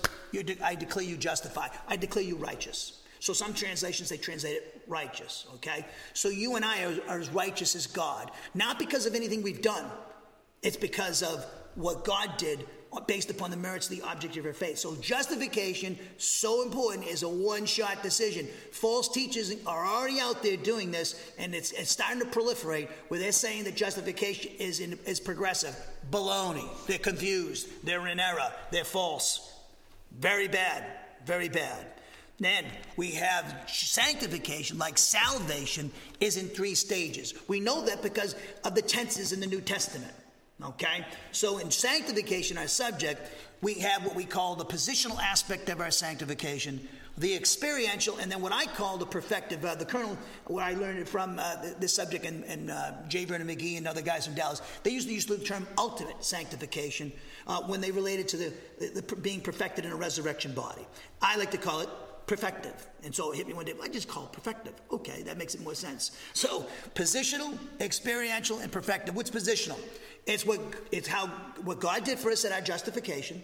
i 0.63 0.75
declare 0.75 1.05
you 1.05 1.17
justified. 1.17 1.71
I 1.87 1.97
declare 1.97 2.25
you 2.25 2.37
righteous. 2.37 3.03
So 3.21 3.33
some 3.33 3.53
translations 3.53 4.09
they 4.09 4.17
translate 4.17 4.57
it 4.57 4.83
righteous 4.87 5.47
okay? 5.57 5.85
So 6.15 6.29
you 6.29 6.57
and 6.57 6.65
i 6.65 6.85
are, 6.85 6.95
are 7.09 7.19
as 7.21 7.29
righteous 7.31 7.75
as 7.75 7.87
god. 7.87 8.31
Not 8.55 8.79
because 8.79 9.07
of 9.07 9.15
anything 9.15 9.43
we've 9.43 9.63
done. 9.63 9.85
It's 10.63 10.77
because 10.77 11.23
of 11.23 11.45
what 11.75 12.05
god 12.05 12.37
did 12.37 12.67
based 13.07 13.31
upon 13.31 13.51
the 13.51 13.57
merits 13.57 13.91
of 13.91 13.97
the 13.97 14.03
object 14.03 14.37
of 14.37 14.45
your 14.45 14.55
faith. 14.55 14.79
So 14.79 14.97
justification, 14.97 15.99
so 16.17 16.63
important, 16.63 17.07
is 17.07 17.23
a 17.23 17.29
one-shot 17.29 18.03
decision. 18.03 18.47
False 18.73 19.09
teachers 19.09 19.55
are 19.67 19.87
already 19.87 20.21
out 20.21 20.43
there 20.43 20.57
doing 20.57 20.91
this, 20.91 21.33
and 21.39 21.55
it's, 21.55 21.73
it's 21.73 21.91
starting 21.91 22.21
to 22.21 22.27
proliferate 22.27 22.89
where 23.09 23.21
they're 23.21 23.33
saying 23.33 23.65
that 23.65 23.77
justification 23.77 24.53
is, 24.59 24.81
in, 24.81 24.99
is 25.07 25.21
progressive. 25.21 25.77
Baloney. 26.11 26.67
They're 26.87 26.99
confused. 26.99 27.69
They're 27.85 28.07
in 28.07 28.21
error. 28.21 28.53
They're 28.71 28.85
false. 28.85 29.53
Very 30.19 30.49
bad. 30.49 30.85
Very 31.27 31.49
bad. 31.49 31.87
Then 32.41 32.65
we 32.97 33.13
have 33.13 33.65
sanctification, 33.67 34.79
like 34.79 34.97
salvation, 34.97 35.91
is 36.21 36.37
in 36.37 36.47
three 36.49 36.75
stages. 36.75 37.35
We 37.49 37.59
know 37.59 37.85
that 37.87 38.01
because 38.01 38.37
of 38.65 38.75
the 38.75 38.83
tenses 38.83 39.33
in 39.33 39.41
the 39.41 39.47
New 39.47 39.61
Testament. 39.61 40.13
Okay? 40.65 41.07
So 41.33 41.59
in 41.59 41.71
sanctification, 41.71 42.59
our 42.59 42.67
subject, 42.67 43.31
we 43.61 43.75
have 43.75 44.05
what 44.05 44.15
we 44.15 44.25
call 44.25 44.57
the 44.57 44.65
positional 44.65 45.19
aspect 45.21 45.69
of 45.69 45.81
our 45.81 45.91
sanctification, 45.91 46.87
the 47.17 47.35
experiential, 47.35 48.19
and 48.19 48.31
then 48.31 48.41
what 48.41 48.53
I 48.53 48.67
call 48.67 48.97
the 48.97 49.07
perfective. 49.07 49.65
Uh, 49.65 49.75
the 49.75 49.85
colonel, 49.85 50.17
where 50.47 50.65
I 50.65 50.75
learned 50.75 51.01
it 51.01 51.09
from 51.09 51.39
uh, 51.39 51.57
this 51.81 51.93
subject, 51.93 52.25
and, 52.25 52.45
and 52.45 52.71
uh, 52.71 52.93
J. 53.09 53.25
Vernon 53.25 53.49
McGee 53.49 53.77
and 53.77 53.89
other 53.89 54.03
guys 54.03 54.27
from 54.27 54.35
Dallas, 54.35 54.63
they 54.85 54.91
used 54.91 55.09
to 55.09 55.15
use 55.15 55.27
the 55.27 55.39
term 55.39 55.67
ultimate 55.77 56.25
sanctification 56.25 57.13
uh, 57.47 57.63
when 57.63 57.81
they 57.81 57.91
related 57.91 58.29
to 58.29 58.37
the, 58.37 58.53
the, 58.79 59.01
the 59.01 59.17
being 59.17 59.41
perfected 59.41 59.85
in 59.85 59.93
a 59.93 59.97
resurrection 59.97 60.53
body. 60.53 60.87
I 61.21 61.37
like 61.37 61.51
to 61.53 61.59
call 61.59 61.81
it 61.81 61.89
perfective. 62.29 62.87
And 63.03 63.13
so 63.15 63.33
it 63.33 63.37
hit 63.37 63.49
me 63.49 63.55
one 63.55 63.65
day, 63.65 63.75
I 63.83 63.89
just 63.89 64.07
call 64.07 64.25
it 64.25 64.33
perfective. 64.33 64.75
Okay, 64.93 65.23
that 65.23 65.39
makes 65.39 65.55
it 65.55 65.63
more 65.63 65.75
sense. 65.75 66.13
So 66.35 66.67
positional, 66.95 67.59
experiential, 67.81 68.59
and 68.59 68.71
perfective. 68.71 69.15
What's 69.15 69.31
positional? 69.31 69.79
It's 70.29 70.45
what 70.45 70.61
it's 70.93 71.09
how 71.09 71.27
what 71.65 71.81
God 71.81 72.05
did 72.05 72.19
for 72.19 72.31
us 72.31 72.45
at 72.45 72.53
our 72.53 72.61
justification, 72.61 73.43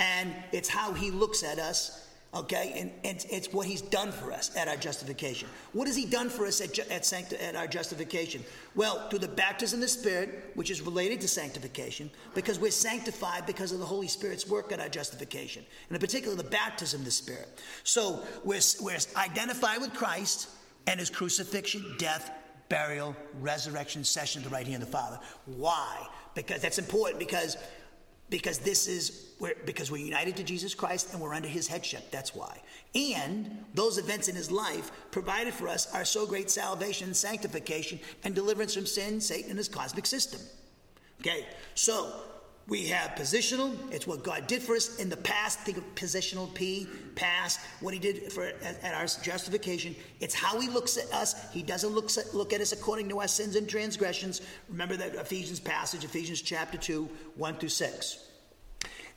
and 0.00 0.34
it's 0.50 0.68
how 0.68 0.92
He 0.94 1.10
looks 1.10 1.44
at 1.44 1.58
us. 1.58 2.02
Okay, 2.34 2.74
and, 2.76 2.90
and 3.04 3.24
it's 3.30 3.50
what 3.52 3.66
He's 3.66 3.80
done 3.80 4.12
for 4.12 4.32
us 4.32 4.54
at 4.56 4.66
our 4.68 4.76
justification. 4.76 5.48
What 5.72 5.86
has 5.86 5.96
He 5.96 6.04
done 6.04 6.28
for 6.28 6.44
us 6.46 6.60
at, 6.60 6.78
at, 6.90 7.06
sancti- 7.06 7.36
at 7.36 7.54
our 7.54 7.66
justification? 7.66 8.44
Well, 8.74 9.08
through 9.08 9.20
the 9.20 9.28
baptism 9.28 9.78
of 9.78 9.82
the 9.82 9.88
Spirit, 9.88 10.50
which 10.54 10.70
is 10.70 10.82
related 10.82 11.20
to 11.22 11.28
sanctification, 11.28 12.10
because 12.34 12.58
we're 12.58 12.72
sanctified 12.72 13.46
because 13.46 13.72
of 13.72 13.78
the 13.78 13.86
Holy 13.86 14.08
Spirit's 14.08 14.46
work 14.46 14.72
at 14.72 14.80
our 14.80 14.88
justification, 14.88 15.64
and 15.88 15.96
in 15.96 16.00
particular 16.00 16.36
the 16.36 16.44
baptism 16.44 17.00
of 17.00 17.04
the 17.04 17.10
Spirit. 17.10 17.48
So 17.84 18.22
we're, 18.44 18.60
we're 18.82 18.98
identified 19.16 19.80
with 19.80 19.94
Christ 19.94 20.48
and 20.86 20.98
His 21.00 21.08
crucifixion, 21.08 21.94
death, 21.96 22.30
burial, 22.68 23.14
resurrection, 23.40 24.04
session 24.04 24.42
at 24.42 24.48
the 24.48 24.54
right 24.54 24.66
hand 24.66 24.82
of 24.82 24.90
the 24.90 24.96
Father. 24.96 25.18
Why? 25.44 26.06
Because 26.34 26.60
that's 26.60 26.78
important 26.78 27.18
because 27.18 27.56
because 28.28 28.58
this 28.58 28.88
is 28.88 29.34
we're, 29.38 29.54
because 29.66 29.90
we're 29.90 30.04
united 30.04 30.36
to 30.36 30.42
Jesus 30.42 30.74
Christ 30.74 31.12
and 31.12 31.20
we're 31.20 31.34
under 31.34 31.48
his 31.48 31.68
headship. 31.68 32.10
That's 32.10 32.34
why. 32.34 32.60
And 32.94 33.64
those 33.74 33.98
events 33.98 34.28
in 34.28 34.34
his 34.34 34.50
life 34.50 34.90
provided 35.10 35.54
for 35.54 35.68
us 35.68 35.92
our 35.94 36.04
so 36.04 36.26
great 36.26 36.50
salvation, 36.50 37.14
sanctification, 37.14 38.00
and 38.24 38.34
deliverance 38.34 38.74
from 38.74 38.86
sin, 38.86 39.20
Satan, 39.20 39.50
and 39.50 39.58
his 39.58 39.68
cosmic 39.68 40.06
system. 40.06 40.40
Okay, 41.20 41.46
so 41.74 42.12
we 42.68 42.86
have 42.88 43.10
positional. 43.10 43.76
It's 43.92 44.06
what 44.06 44.24
God 44.24 44.48
did 44.48 44.60
for 44.60 44.74
us 44.74 44.98
in 44.98 45.08
the 45.08 45.16
past. 45.16 45.60
Think 45.60 45.78
of 45.78 45.94
positional 45.94 46.52
P, 46.52 46.88
past, 47.14 47.60
what 47.80 47.94
he 47.94 48.00
did 48.00 48.32
for 48.32 48.44
at, 48.44 48.82
at 48.82 48.94
our 48.94 49.06
justification. 49.22 49.94
It's 50.18 50.34
how 50.34 50.58
he 50.58 50.68
looks 50.68 50.96
at 50.96 51.12
us. 51.12 51.52
He 51.52 51.62
doesn't 51.62 51.90
look, 51.90 52.10
look 52.32 52.52
at 52.52 52.60
us 52.60 52.72
according 52.72 53.08
to 53.10 53.20
our 53.20 53.28
sins 53.28 53.54
and 53.54 53.68
transgressions. 53.68 54.40
Remember 54.68 54.96
that 54.96 55.14
Ephesians 55.14 55.60
passage, 55.60 56.04
Ephesians 56.04 56.42
chapter 56.42 56.76
2, 56.76 57.08
1 57.36 57.54
through 57.56 57.68
6. 57.68 58.18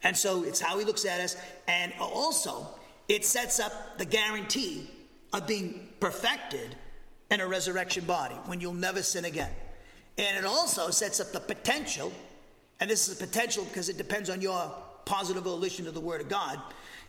And 0.04 0.16
so 0.16 0.44
it's 0.44 0.62
how 0.62 0.78
he 0.78 0.86
looks 0.86 1.06
at 1.06 1.20
us. 1.20 1.36
And 1.68 1.92
also, 2.00 2.68
it 3.08 3.26
sets 3.26 3.60
up 3.60 3.98
the 3.98 4.06
guarantee 4.06 4.90
of 5.34 5.48
being 5.48 5.90
perfected 6.00 6.76
in 7.32 7.42
a 7.42 7.48
resurrection 7.48 8.06
body 8.06 8.36
when 8.46 8.62
you'll 8.62 8.74
never 8.74 9.02
sin 9.02 9.26
again. 9.26 9.52
And 10.20 10.38
it 10.38 10.46
also 10.46 10.92
sets 10.92 11.20
up 11.20 11.32
the 11.32 11.40
potential 11.40 12.12
and 12.80 12.90
this 12.90 13.08
is 13.08 13.22
a 13.22 13.26
potential 13.26 13.66
because 13.66 13.90
it 13.90 13.98
depends 13.98 14.30
on 14.30 14.42
your 14.42 14.72
positive 15.06 15.44
volition 15.44 15.88
of 15.88 15.94
the 15.94 16.00
Word 16.00 16.22
of 16.22 16.30
God. 16.30 16.62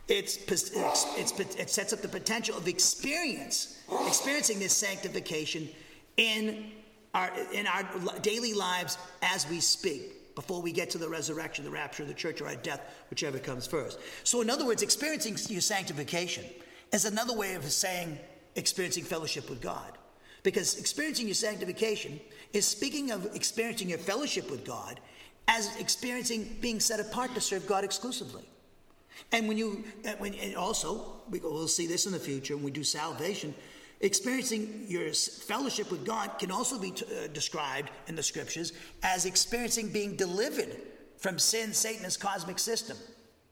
It's, 0.07 0.37
it's, 0.37 0.71
it's, 1.17 1.39
it 1.39 1.69
sets 1.69 1.93
up 1.93 2.01
the 2.01 2.07
potential 2.07 2.57
of 2.57 2.67
experience, 2.67 3.79
experiencing 4.07 4.59
this 4.59 4.73
sanctification 4.73 5.69
in 6.17 6.71
our, 7.13 7.31
in 7.53 7.67
our 7.67 7.85
daily 8.21 8.53
lives 8.53 8.97
as 9.21 9.47
we 9.49 9.59
speak 9.59 10.35
before 10.35 10.61
we 10.61 10.71
get 10.71 10.89
to 10.89 10.97
the 10.97 11.07
resurrection, 11.07 11.63
the 11.63 11.71
rapture 11.71 12.03
the 12.05 12.13
church, 12.13 12.41
or 12.41 12.47
our 12.47 12.55
death, 12.55 12.81
whichever 13.09 13.37
comes 13.37 13.67
first. 13.67 13.99
So, 14.23 14.41
in 14.41 14.49
other 14.49 14.65
words, 14.65 14.81
experiencing 14.81 15.37
your 15.49 15.61
sanctification 15.61 16.45
is 16.91 17.05
another 17.05 17.35
way 17.35 17.53
of 17.55 17.69
saying 17.71 18.17
experiencing 18.55 19.03
fellowship 19.03 19.49
with 19.49 19.61
God. 19.61 19.97
Because 20.43 20.77
experiencing 20.77 21.27
your 21.27 21.35
sanctification 21.35 22.19
is 22.53 22.65
speaking 22.65 23.11
of 23.11 23.35
experiencing 23.35 23.89
your 23.89 23.99
fellowship 23.99 24.49
with 24.49 24.65
God 24.65 24.99
as 25.51 25.75
experiencing 25.79 26.57
being 26.61 26.79
set 26.79 27.01
apart 27.01 27.35
to 27.35 27.41
serve 27.41 27.67
God 27.67 27.83
exclusively. 27.83 28.43
And 29.33 29.49
when 29.49 29.57
you, 29.57 29.83
when, 30.17 30.33
and 30.35 30.55
also, 30.55 31.21
we'll 31.29 31.67
see 31.67 31.87
this 31.87 32.05
in 32.05 32.13
the 32.13 32.19
future 32.19 32.55
when 32.55 32.63
we 32.63 32.71
do 32.71 32.85
salvation, 32.85 33.53
experiencing 33.99 34.85
your 34.87 35.11
fellowship 35.11 35.91
with 35.91 36.05
God 36.05 36.39
can 36.39 36.51
also 36.51 36.79
be 36.79 36.91
t- 36.91 37.05
uh, 37.05 37.27
described 37.27 37.91
in 38.07 38.15
the 38.15 38.23
scriptures 38.23 38.71
as 39.03 39.25
experiencing 39.25 39.89
being 39.89 40.15
delivered 40.15 40.73
from 41.17 41.37
sin, 41.37 41.73
Satan's 41.73 42.15
cosmic 42.15 42.57
system. 42.57 42.95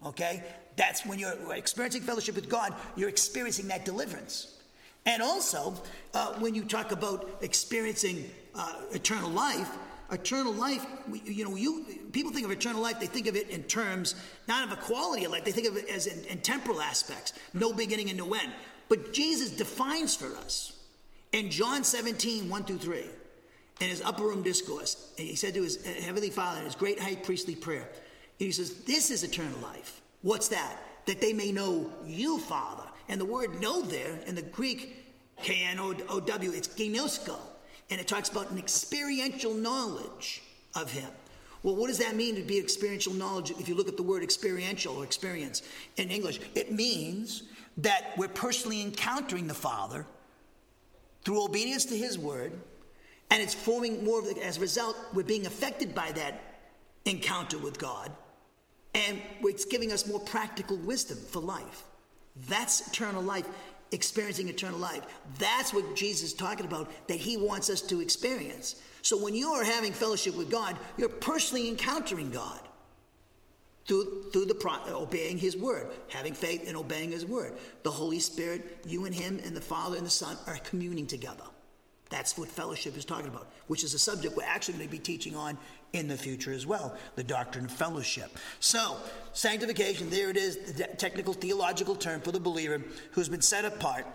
Okay? 0.06 0.42
That's 0.78 1.06
when 1.06 1.20
you're 1.20 1.54
experiencing 1.54 2.04
fellowship 2.04 2.36
with 2.36 2.48
God, 2.48 2.74
you're 2.96 3.10
experiencing 3.10 3.68
that 3.68 3.84
deliverance. 3.84 4.56
And 5.06 5.22
also, 5.22 5.74
uh, 6.14 6.34
when 6.40 6.56
you 6.56 6.64
talk 6.64 6.94
about 6.94 7.30
experiencing 7.42 8.32
uh, 8.56 8.76
eternal 8.92 9.30
life, 9.30 9.70
eternal 10.12 10.54
life, 10.54 10.86
you 11.26 11.44
know, 11.44 11.56
you 11.56 11.86
people 12.12 12.32
think 12.32 12.46
of 12.46 12.52
eternal 12.52 12.82
life, 12.82 13.00
they 13.00 13.06
think 13.06 13.28
of 13.28 13.36
it 13.36 13.50
in 13.50 13.64
terms 13.64 14.16
not 14.48 14.66
of 14.66 14.72
a 14.72 14.82
quality 14.82 15.26
of 15.26 15.32
life, 15.32 15.46
they 15.46 15.52
think 15.52 15.68
of 15.68 15.78
it 15.78 15.88
as 15.90 16.08
in, 16.08 16.26
in 16.26 16.40
temporal 16.40 16.82
aspects, 16.82 17.34
no 17.54 17.74
beginning 17.74 18.10
and 18.10 18.18
no 18.18 18.34
end. 18.34 18.52
But 18.88 19.14
Jesus 19.14 19.52
defines 19.52 20.16
for 20.16 20.36
us 20.38 20.74
in 21.32 21.52
John 21.52 21.84
17, 21.84 22.50
1 22.50 22.64
through 22.64 22.78
3, 22.80 23.04
in 23.80 23.90
his 23.90 24.02
upper 24.02 24.24
room 24.24 24.44
discourse, 24.44 25.14
he 25.16 25.36
said 25.36 25.54
to 25.54 25.64
his 25.64 25.78
uh, 25.86 26.02
heavenly 26.02 26.30
Father 26.30 26.60
in 26.60 26.66
his 26.66 26.76
great 26.76 27.00
high 27.00 27.16
priestly 27.16 27.56
prayer, 27.56 27.88
he 28.38 28.52
says, 28.52 28.84
This 28.84 29.10
is 29.10 29.24
eternal 29.24 29.60
life. 29.60 30.02
What's 30.22 30.50
that? 30.50 30.76
That 31.06 31.22
they 31.22 31.34
may 31.34 31.52
know 31.52 31.90
you, 32.06 32.40
Father. 32.40 32.84
And 33.08 33.22
the 33.22 33.26
word 33.26 33.62
know 33.62 33.82
there 33.82 34.20
in 34.26 34.36
the 34.36 34.42
Greek, 34.42 35.06
K 35.42 35.66
N 35.66 35.80
O 35.80 35.94
W, 35.94 36.52
it's 36.52 36.68
ginosko 36.68 37.38
and 37.90 38.00
it 38.00 38.08
talks 38.08 38.30
about 38.30 38.52
an 38.52 38.58
experiential 38.58 39.54
knowledge 39.54 40.42
of 40.76 40.92
him. 40.92 41.10
Well, 41.64 41.76
what 41.76 41.88
does 41.88 41.98
that 41.98 42.16
mean 42.16 42.36
to 42.36 42.42
be 42.42 42.58
experiential 42.58 43.14
knowledge 43.14 43.52
if 43.52 43.68
you 43.68 43.76
look 43.76 43.90
at 43.90 43.98
the 43.98 44.04
word 44.04 44.24
experiential 44.24 44.96
or 44.96 45.04
experience 45.04 45.62
in 45.98 46.10
English? 46.10 46.40
It 46.56 46.72
means 46.72 47.44
that 47.78 48.14
we're 48.18 48.30
personally 48.30 48.82
encountering 48.82 49.48
the 49.48 49.54
Father 49.54 50.06
through 51.26 51.44
obedience 51.44 51.86
to 51.86 51.98
his 51.98 52.18
word, 52.18 52.54
and 53.30 53.42
it's 53.42 53.54
forming 53.54 54.06
more 54.06 54.20
of 54.20 54.26
the, 54.26 54.44
as 54.44 54.58
a 54.58 54.62
result, 54.62 54.96
we're 55.14 55.24
being 55.24 55.46
affected 55.46 55.94
by 55.94 56.12
that 56.14 56.62
encounter 57.06 57.58
with 57.58 57.78
God, 57.78 58.12
and 58.96 59.22
it's 59.44 59.66
giving 59.66 59.92
us 59.92 60.08
more 60.08 60.20
practical 60.22 60.78
wisdom 60.78 61.18
for 61.18 61.42
life. 61.42 61.84
That's 62.48 62.88
eternal 62.88 63.22
life 63.22 63.46
experiencing 63.92 64.50
eternal 64.50 64.80
life. 64.80 65.04
That's 65.38 65.74
what 65.74 65.96
Jesus 65.96 66.30
is 66.30 66.34
talking 66.34 66.66
about, 66.66 66.90
that 67.08 67.18
he 67.18 67.38
wants 67.38 67.70
us 67.70 67.82
to 67.84 68.02
experience. 68.02 68.76
So 69.02 69.22
when 69.22 69.36
you 69.36 69.50
are 69.50 69.64
having 69.64 69.94
fellowship 69.94 70.36
with 70.36 70.52
God, 70.52 70.78
you're 70.98 71.10
personally 71.10 71.70
encountering 71.70 72.30
God 72.32 72.60
through, 73.86 74.30
through 74.32 74.46
the 74.46 74.56
pro- 74.56 74.86
obeying 74.88 75.38
his 75.38 75.58
word, 75.58 75.88
having 76.10 76.34
faith 76.34 76.68
and 76.68 76.78
obeying 76.78 77.12
his 77.12 77.26
word. 77.26 77.54
The 77.84 77.92
Holy 77.92 78.20
Spirit, 78.20 78.80
you 78.86 79.06
and 79.06 79.16
him 79.16 79.40
and 79.44 79.56
the 79.56 79.62
Father 79.62 79.98
and 79.98 80.06
the 80.06 80.12
Son 80.12 80.38
are 80.48 80.58
communing 80.64 81.08
together. 81.08 81.44
That's 82.10 82.38
what 82.38 82.50
fellowship 82.50 82.98
is 82.98 83.06
talking 83.06 83.28
about, 83.28 83.48
which 83.68 83.84
is 83.84 83.94
a 83.94 84.00
subject 84.00 84.36
we're 84.36 84.44
actually 84.44 84.76
going 84.76 84.88
to 84.88 84.92
be 84.92 85.00
teaching 85.00 85.36
on 85.36 85.58
in 85.94 86.08
the 86.08 86.18
future 86.18 86.52
as 86.52 86.66
well 86.66 86.96
the 87.16 87.24
doctrine 87.24 87.66
of 87.66 87.72
fellowship. 87.72 88.38
So, 88.60 88.98
sanctification, 89.34 90.10
there 90.10 90.30
it 90.30 90.38
is, 90.38 90.58
the 90.74 90.86
technical 90.86 91.34
theological 91.34 91.96
term 91.96 92.22
for 92.22 92.32
the 92.32 92.40
believer 92.40 92.82
who's 93.12 93.30
been 93.30 93.42
set 93.42 93.66
apart 93.66 94.06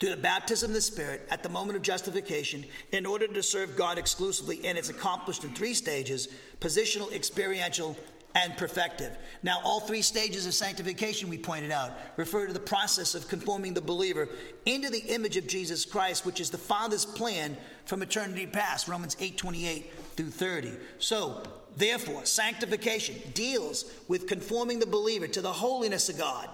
through 0.00 0.10
the 0.10 0.16
baptism 0.16 0.70
of 0.70 0.74
the 0.74 0.80
Spirit 0.80 1.26
at 1.30 1.42
the 1.42 1.48
moment 1.48 1.76
of 1.76 1.82
justification 1.82 2.64
in 2.92 3.06
order 3.06 3.26
to 3.26 3.42
serve 3.42 3.76
God 3.76 3.98
exclusively, 3.98 4.60
and 4.64 4.76
it's 4.76 4.90
accomplished 4.90 5.44
in 5.44 5.50
three 5.50 5.74
stages 5.74 6.28
positional, 6.60 7.12
experiential, 7.12 7.96
and 8.34 8.56
perfective. 8.56 9.16
Now, 9.44 9.60
all 9.62 9.80
three 9.80 10.02
stages 10.02 10.44
of 10.44 10.54
sanctification, 10.54 11.30
we 11.30 11.38
pointed 11.38 11.70
out, 11.70 11.92
refer 12.16 12.46
to 12.46 12.52
the 12.52 12.58
process 12.58 13.14
of 13.14 13.28
conforming 13.28 13.74
the 13.74 13.80
believer 13.80 14.28
into 14.66 14.90
the 14.90 14.98
image 14.98 15.36
of 15.36 15.46
Jesus 15.46 15.84
Christ, 15.84 16.26
which 16.26 16.40
is 16.40 16.50
the 16.50 16.58
Father's 16.58 17.04
plan 17.04 17.56
from 17.84 18.02
eternity 18.02 18.46
past, 18.46 18.88
Romans 18.88 19.16
8 19.20 19.36
28 19.36 19.92
through 20.16 20.30
30. 20.30 20.72
So, 20.98 21.42
therefore, 21.76 22.24
sanctification 22.24 23.16
deals 23.34 23.84
with 24.08 24.26
conforming 24.26 24.78
the 24.78 24.86
believer 24.86 25.26
to 25.28 25.40
the 25.40 25.52
holiness 25.52 26.08
of 26.08 26.18
God 26.18 26.48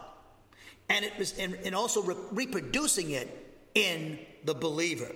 and, 0.90 1.04
it 1.04 1.16
was, 1.18 1.38
and, 1.38 1.56
and 1.64 1.74
also 1.74 2.02
re- 2.02 2.16
reproducing 2.32 3.12
it 3.12 3.62
in 3.74 4.18
the 4.44 4.54
believer. 4.54 5.10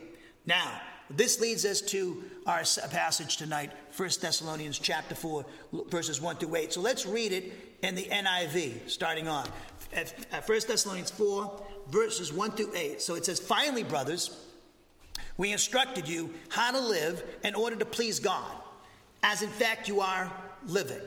Now, 0.46 0.80
this 1.10 1.40
leads 1.40 1.64
us 1.64 1.80
to 1.82 2.22
our 2.46 2.62
passage 2.90 3.36
tonight, 3.36 3.70
1 3.96 4.10
Thessalonians 4.20 4.78
chapter 4.78 5.14
4, 5.14 5.44
verses 5.88 6.20
1 6.20 6.36
through 6.36 6.56
8. 6.56 6.72
So 6.72 6.80
let's 6.80 7.04
read 7.04 7.32
it 7.32 7.52
in 7.82 7.94
the 7.94 8.04
NIV, 8.04 8.88
starting 8.88 9.28
on. 9.28 9.46
At 9.92 10.48
1 10.48 10.60
Thessalonians 10.66 11.10
4, 11.10 11.62
verses 11.88 12.32
1 12.32 12.52
through 12.52 12.74
8. 12.74 13.02
So 13.02 13.16
it 13.16 13.26
says, 13.26 13.38
Finally, 13.38 13.82
brothers, 13.82 14.43
we 15.36 15.52
instructed 15.52 16.08
you 16.08 16.32
how 16.48 16.70
to 16.70 16.80
live 16.80 17.22
in 17.42 17.54
order 17.54 17.76
to 17.76 17.84
please 17.84 18.20
God, 18.20 18.50
as 19.22 19.42
in 19.42 19.48
fact 19.48 19.88
you 19.88 20.00
are 20.00 20.32
living. 20.66 21.00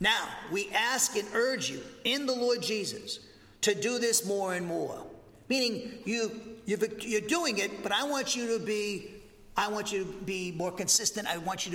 Now, 0.00 0.28
we 0.52 0.70
ask 0.70 1.16
and 1.16 1.26
urge 1.34 1.70
you 1.70 1.80
in 2.04 2.26
the 2.26 2.34
Lord 2.34 2.62
Jesus 2.62 3.20
to 3.62 3.74
do 3.74 3.98
this 3.98 4.26
more 4.26 4.54
and 4.54 4.66
more. 4.66 5.04
Meaning, 5.48 5.98
you, 6.04 6.30
you 6.66 6.76
are 6.76 7.20
doing 7.28 7.58
it, 7.58 7.82
but 7.82 7.92
I 7.92 8.04
want 8.04 8.34
you 8.36 8.58
to 8.58 8.64
be, 8.64 9.10
I 9.56 9.68
want 9.68 9.92
you 9.92 10.04
to 10.04 10.12
be 10.24 10.52
more 10.52 10.72
consistent. 10.72 11.28
I 11.28 11.38
want 11.38 11.66
you 11.66 11.72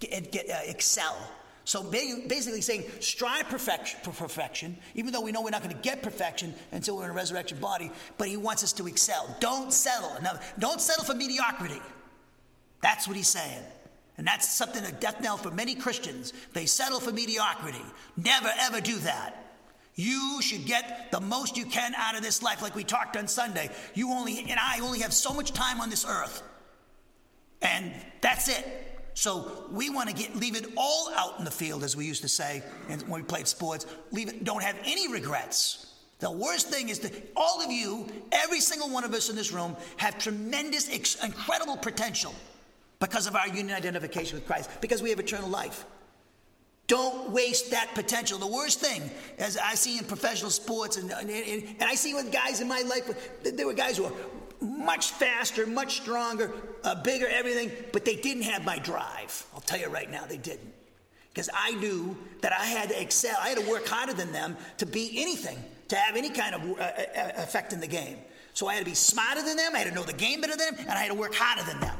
to 0.00 0.06
get, 0.06 0.32
get 0.32 0.50
uh, 0.50 0.58
excel 0.64 1.16
so 1.64 1.82
basically 1.82 2.60
saying 2.60 2.84
strive 3.00 3.48
perfection, 3.48 3.98
for 4.02 4.10
perfection, 4.10 4.76
even 4.94 5.12
though 5.12 5.22
we 5.22 5.32
know 5.32 5.42
we're 5.42 5.50
not 5.50 5.62
going 5.62 5.74
to 5.74 5.82
get 5.82 6.02
perfection 6.02 6.54
until 6.72 6.96
we're 6.96 7.04
in 7.04 7.10
a 7.10 7.14
resurrection 7.14 7.58
body, 7.58 7.90
but 8.18 8.28
he 8.28 8.36
wants 8.36 8.62
us 8.62 8.72
to 8.74 8.86
excel. 8.86 9.34
Don't 9.40 9.72
settle. 9.72 10.12
Now, 10.22 10.38
don't 10.58 10.80
settle 10.80 11.04
for 11.04 11.14
mediocrity. 11.14 11.80
That's 12.82 13.08
what 13.08 13.16
he's 13.16 13.28
saying. 13.28 13.62
And 14.18 14.26
that's 14.26 14.48
something 14.48 14.84
a 14.84 14.92
death 14.92 15.20
knell 15.22 15.38
for 15.38 15.50
many 15.50 15.74
Christians. 15.74 16.34
They 16.52 16.66
settle 16.66 17.00
for 17.00 17.12
mediocrity. 17.12 17.82
Never, 18.16 18.50
ever 18.60 18.80
do 18.80 18.96
that. 18.98 19.40
You 19.96 20.42
should 20.42 20.66
get 20.66 21.10
the 21.10 21.20
most 21.20 21.56
you 21.56 21.66
can 21.66 21.94
out 21.94 22.16
of 22.16 22.22
this 22.22 22.42
life, 22.42 22.62
like 22.62 22.74
we 22.74 22.84
talked 22.84 23.16
on 23.16 23.26
Sunday. 23.26 23.70
You 23.94 24.10
only, 24.10 24.38
and 24.38 24.58
I 24.60 24.80
only 24.80 25.00
have 25.00 25.14
so 25.14 25.32
much 25.32 25.52
time 25.52 25.80
on 25.80 25.88
this 25.88 26.04
earth. 26.04 26.42
And 27.62 27.92
that's 28.20 28.48
it. 28.48 28.93
So 29.14 29.66
we 29.70 29.90
want 29.90 30.08
to 30.08 30.14
get 30.14 30.36
leave 30.36 30.56
it 30.56 30.66
all 30.76 31.12
out 31.16 31.38
in 31.38 31.44
the 31.44 31.50
field, 31.50 31.84
as 31.84 31.96
we 31.96 32.04
used 32.04 32.22
to 32.22 32.28
say 32.28 32.62
when 33.06 33.20
we 33.20 33.22
played 33.22 33.46
sports. 33.46 33.86
Leave 34.10 34.28
it. 34.28 34.44
Don't 34.44 34.62
have 34.62 34.76
any 34.84 35.10
regrets. 35.10 35.92
The 36.18 36.30
worst 36.30 36.68
thing 36.68 36.88
is 36.88 37.00
that 37.00 37.12
all 37.36 37.62
of 37.62 37.70
you, 37.70 38.06
every 38.32 38.60
single 38.60 38.88
one 38.88 39.04
of 39.04 39.12
us 39.12 39.28
in 39.30 39.36
this 39.36 39.52
room, 39.52 39.76
have 39.96 40.18
tremendous, 40.18 40.88
incredible 41.22 41.76
potential 41.76 42.34
because 42.98 43.26
of 43.26 43.36
our 43.36 43.48
union 43.48 43.76
identification 43.76 44.36
with 44.36 44.46
Christ, 44.46 44.70
because 44.80 45.02
we 45.02 45.10
have 45.10 45.18
eternal 45.18 45.48
life. 45.48 45.84
Don't 46.86 47.30
waste 47.30 47.70
that 47.70 47.90
potential. 47.94 48.38
The 48.38 48.46
worst 48.46 48.80
thing, 48.80 49.10
as 49.38 49.56
I 49.56 49.74
see 49.74 49.98
in 49.98 50.04
professional 50.04 50.50
sports, 50.50 50.96
and, 50.96 51.10
and, 51.10 51.30
and 51.30 51.82
I 51.82 51.94
see 51.94 52.14
with 52.14 52.30
guys 52.32 52.60
in 52.60 52.68
my 52.68 52.82
life, 52.82 53.42
there 53.42 53.66
were 53.66 53.74
guys 53.74 53.96
who 53.96 54.04
are 54.04 54.12
much 54.64 55.10
faster, 55.12 55.66
much 55.66 56.00
stronger, 56.00 56.52
uh, 56.82 56.94
bigger, 57.02 57.26
everything, 57.28 57.70
but 57.92 58.04
they 58.04 58.16
didn't 58.16 58.44
have 58.44 58.64
my 58.64 58.78
drive. 58.78 59.46
I'll 59.54 59.60
tell 59.60 59.78
you 59.78 59.88
right 59.88 60.10
now, 60.10 60.24
they 60.24 60.36
didn't. 60.36 60.72
Because 61.32 61.50
I 61.52 61.72
knew 61.72 62.16
that 62.42 62.52
I 62.52 62.64
had 62.64 62.88
to 62.90 63.00
excel, 63.00 63.36
I 63.40 63.48
had 63.48 63.58
to 63.58 63.68
work 63.68 63.86
harder 63.86 64.12
than 64.12 64.32
them 64.32 64.56
to 64.78 64.86
be 64.86 65.20
anything, 65.20 65.58
to 65.88 65.96
have 65.96 66.16
any 66.16 66.30
kind 66.30 66.54
of 66.54 66.62
uh, 66.62 66.82
uh, 66.82 67.42
effect 67.42 67.72
in 67.72 67.80
the 67.80 67.86
game. 67.86 68.18
So 68.54 68.68
I 68.68 68.74
had 68.74 68.84
to 68.84 68.90
be 68.90 68.94
smarter 68.94 69.42
than 69.42 69.56
them, 69.56 69.72
I 69.74 69.78
had 69.78 69.88
to 69.88 69.94
know 69.94 70.04
the 70.04 70.12
game 70.12 70.40
better 70.40 70.56
than 70.56 70.76
them, 70.76 70.86
and 70.88 70.92
I 70.92 71.02
had 71.02 71.08
to 71.08 71.14
work 71.14 71.34
harder 71.34 71.68
than 71.70 71.80
them. 71.80 71.96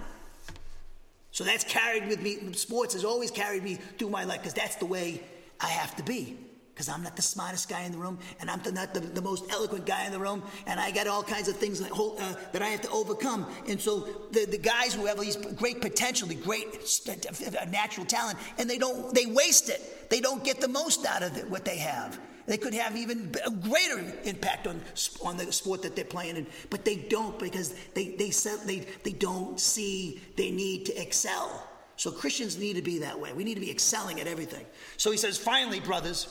So 1.33 1.43
that's 1.43 1.65
carried 1.65 2.07
with 2.07 2.23
me, 2.23 2.53
sports 2.53 2.95
has 2.95 3.05
always 3.05 3.31
carried 3.31 3.65
me 3.65 3.75
through 3.99 4.11
my 4.11 4.25
life, 4.25 4.39
because 4.39 4.55
that's 4.55 4.77
the 4.77 4.87
way 4.87 5.21
I 5.61 5.67
have 5.67 5.97
to 5.97 6.03
be 6.05 6.39
because 6.75 6.89
I'm 6.89 7.05
not 7.05 7.15
the 7.15 7.23
smartest 7.23 7.69
guy 7.69 7.83
in 7.83 7.93
the 7.93 7.99
room, 7.99 8.19
and 8.41 8.51
I'm 8.51 8.61
not 8.75 8.95
the, 8.95 9.01
the, 9.01 9.23
most 9.23 9.49
eloquent 9.53 9.87
guy 9.87 10.07
in 10.07 10.13
the 10.13 10.19
room, 10.19 10.43
and 10.67 10.81
I 10.81 10.91
got 10.91 11.07
all 11.07 11.23
kinds 11.23 11.47
of 11.47 11.57
things 11.57 11.79
that, 11.79 11.93
uh, 11.93 12.35
that 12.53 12.63
I 12.63 12.67
have 12.67 12.83
to 12.83 12.91
overcome. 12.91 13.47
And 13.69 13.81
so 13.81 14.01
the, 14.33 14.45
the 14.47 14.59
guys 14.59 14.93
who 14.93 15.07
have 15.07 15.21
these 15.21 15.37
great 15.37 15.81
potential, 15.81 16.27
the 16.27 16.35
great 16.35 16.67
uh, 17.09 17.65
natural 17.67 18.05
talent, 18.05 18.39
and 18.59 18.69
they 18.69 18.79
don't, 18.79 19.15
they 19.15 19.27
waste 19.27 19.69
it. 19.69 20.11
They 20.11 20.21
don't 20.21 20.43
get 20.43 20.61
the 20.61 20.67
most 20.67 21.07
out 21.07 21.23
of 21.23 21.37
it, 21.37 21.49
what 21.49 21.65
they 21.65 21.79
have. 21.79 22.19
They 22.47 22.59
could 22.59 22.75
have 22.75 22.97
even 22.97 23.33
a 23.47 23.51
greater 23.51 24.05
impact 24.25 24.67
on, 24.67 24.81
on 25.23 25.37
the 25.37 25.51
sport 25.53 25.83
that 25.83 25.95
they're 25.95 26.05
playing 26.05 26.37
in, 26.37 26.47
but 26.71 26.85
they 26.85 26.97
don't 26.97 27.39
because 27.39 27.73
they, 27.95 28.17
they, 28.17 28.31
they, 28.67 28.87
they 29.05 29.13
don't 29.13 29.61
see 29.61 30.21
they 30.37 30.51
need 30.51 30.87
to 30.87 31.01
excel. 31.01 31.69
So 31.97 32.11
Christians 32.11 32.59
need 32.59 32.75
to 32.75 32.83
be 32.83 32.99
that 32.99 33.19
way. 33.19 33.33
We 33.33 33.45
need 33.45 33.55
to 33.55 33.61
be 33.61 33.71
excelling 33.71 34.21
at 34.21 34.27
everything. 34.27 34.67
So 34.97 35.13
he 35.13 35.17
says, 35.17 35.39
finally, 35.39 35.79
brothers, 35.81 36.29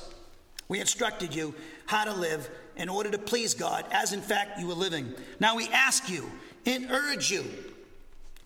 we 0.68 0.80
instructed 0.80 1.36
you 1.36 1.54
how 1.86 2.06
to 2.06 2.14
live 2.14 2.50
in 2.76 2.90
order 2.90 3.12
to 3.12 3.18
please 3.18 3.54
God, 3.54 3.86
as 3.92 4.14
in 4.14 4.22
fact 4.22 4.60
you 4.60 4.68
were 4.68 4.74
living. 4.74 5.14
Now 5.40 5.56
we 5.56 5.68
ask 5.70 6.10
you, 6.10 6.30
and 6.66 6.90
urge 6.92 7.30
you 7.30 7.44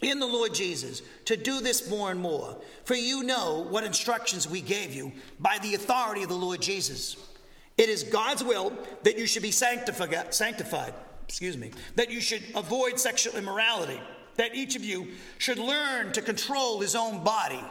in 0.02 0.20
the 0.20 0.28
Lord 0.28 0.54
Jesus 0.54 1.02
to 1.26 1.38
do 1.38 1.62
this 1.62 1.90
more 1.90 2.12
and 2.12 2.20
more. 2.20 2.58
For 2.86 2.96
you 2.96 3.24
know 3.24 3.66
what 3.70 3.84
instructions 3.84 4.48
we 4.48 4.62
gave 4.62 4.94
you 4.94 5.12
by 5.40 5.58
the 5.62 5.76
authority 5.76 6.24
of 6.24 6.30
the 6.30 6.36
Lord 6.36 6.62
Jesus. 6.62 7.16
It 7.78 7.90
is 7.90 8.04
God's 8.04 8.44
will 8.44 8.74
that 9.04 9.18
you 9.18 9.28
should 9.28 9.44
be 9.44 9.52
sanctified, 9.52 10.94
excuse 11.28 11.58
me, 11.58 11.72
that 11.96 12.12
you 12.12 12.22
should 12.22 12.44
avoid 12.56 13.00
sexual 13.00 13.36
immorality, 13.36 14.00
that 14.36 14.56
each 14.56 14.76
of 14.76 14.84
you 14.84 15.10
should 15.38 15.60
learn 15.60 16.12
to 16.14 16.22
control 16.22 16.80
his 16.80 16.96
own 16.96 17.24
body 17.24 17.64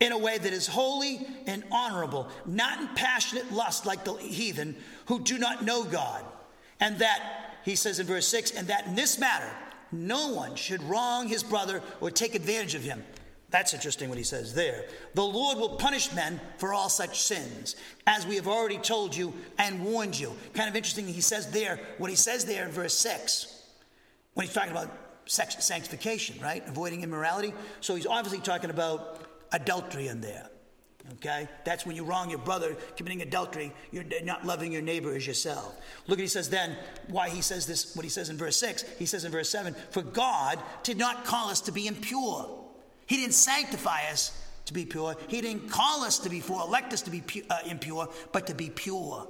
in 0.00 0.12
a 0.12 0.18
way 0.18 0.38
that 0.38 0.52
is 0.52 0.66
holy 0.66 1.26
and 1.46 1.64
honorable, 1.70 2.28
not 2.46 2.80
in 2.80 2.88
passionate 2.88 3.52
lust 3.52 3.86
like 3.86 4.04
the 4.04 4.14
heathen 4.14 4.76
who 5.06 5.20
do 5.20 5.38
not 5.38 5.64
know 5.64 5.84
God. 5.84 6.24
And 6.80 6.98
that, 6.98 7.56
he 7.64 7.74
says 7.74 7.98
in 7.98 8.06
verse 8.06 8.26
6, 8.28 8.52
and 8.52 8.68
that 8.68 8.86
in 8.86 8.94
this 8.94 9.18
matter, 9.18 9.50
no 9.90 10.28
one 10.28 10.54
should 10.54 10.82
wrong 10.84 11.26
his 11.26 11.42
brother 11.42 11.82
or 12.00 12.10
take 12.10 12.34
advantage 12.34 12.74
of 12.74 12.82
him. 12.82 13.02
That's 13.50 13.72
interesting 13.72 14.10
what 14.10 14.18
he 14.18 14.24
says 14.24 14.54
there. 14.54 14.84
The 15.14 15.24
Lord 15.24 15.56
will 15.56 15.76
punish 15.76 16.12
men 16.12 16.38
for 16.58 16.74
all 16.74 16.90
such 16.90 17.22
sins, 17.22 17.76
as 18.06 18.26
we 18.26 18.36
have 18.36 18.46
already 18.46 18.76
told 18.76 19.16
you 19.16 19.32
and 19.58 19.82
warned 19.82 20.18
you. 20.18 20.34
Kind 20.52 20.68
of 20.68 20.76
interesting, 20.76 21.06
he 21.06 21.22
says 21.22 21.50
there, 21.50 21.80
what 21.96 22.10
he 22.10 22.16
says 22.16 22.44
there 22.44 22.66
in 22.66 22.70
verse 22.70 22.94
6, 22.94 23.62
when 24.34 24.46
he's 24.46 24.54
talking 24.54 24.70
about 24.70 24.94
sex, 25.24 25.64
sanctification, 25.64 26.38
right? 26.42 26.62
Avoiding 26.68 27.02
immorality. 27.02 27.54
So 27.80 27.94
he's 27.94 28.06
obviously 28.06 28.40
talking 28.40 28.70
about 28.70 29.27
adultery 29.52 30.08
in 30.08 30.20
there. 30.20 30.48
Okay? 31.14 31.48
That's 31.64 31.86
when 31.86 31.96
you 31.96 32.04
wrong 32.04 32.28
your 32.28 32.38
brother, 32.38 32.76
committing 32.96 33.22
adultery. 33.22 33.72
You're 33.90 34.04
not 34.22 34.44
loving 34.44 34.72
your 34.72 34.82
neighbor 34.82 35.14
as 35.14 35.26
yourself. 35.26 35.74
Look 36.06 36.18
at 36.18 36.22
he 36.22 36.28
says 36.28 36.50
then, 36.50 36.76
why 37.08 37.30
he 37.30 37.40
says 37.40 37.66
this, 37.66 37.96
what 37.96 38.04
he 38.04 38.10
says 38.10 38.28
in 38.28 38.36
verse 38.36 38.56
6. 38.56 38.82
He 38.98 39.06
says 39.06 39.24
in 39.24 39.32
verse 39.32 39.48
7 39.48 39.74
For 39.90 40.02
God 40.02 40.58
did 40.82 40.98
not 40.98 41.24
call 41.24 41.48
us 41.48 41.62
to 41.62 41.72
be 41.72 41.86
impure, 41.86 42.64
He 43.06 43.16
didn't 43.16 43.34
sanctify 43.34 44.10
us 44.10 44.38
to 44.66 44.74
be 44.74 44.84
pure. 44.84 45.16
He 45.28 45.40
didn't 45.40 45.70
call 45.70 46.04
us 46.04 46.18
to 46.20 46.28
be 46.28 46.40
pure, 46.40 46.60
elect 46.60 46.92
us 46.92 47.02
to 47.02 47.10
be 47.10 47.22
pu- 47.22 47.46
uh, 47.48 47.60
impure, 47.64 48.08
but 48.32 48.46
to 48.48 48.54
be 48.54 48.68
pure 48.68 49.26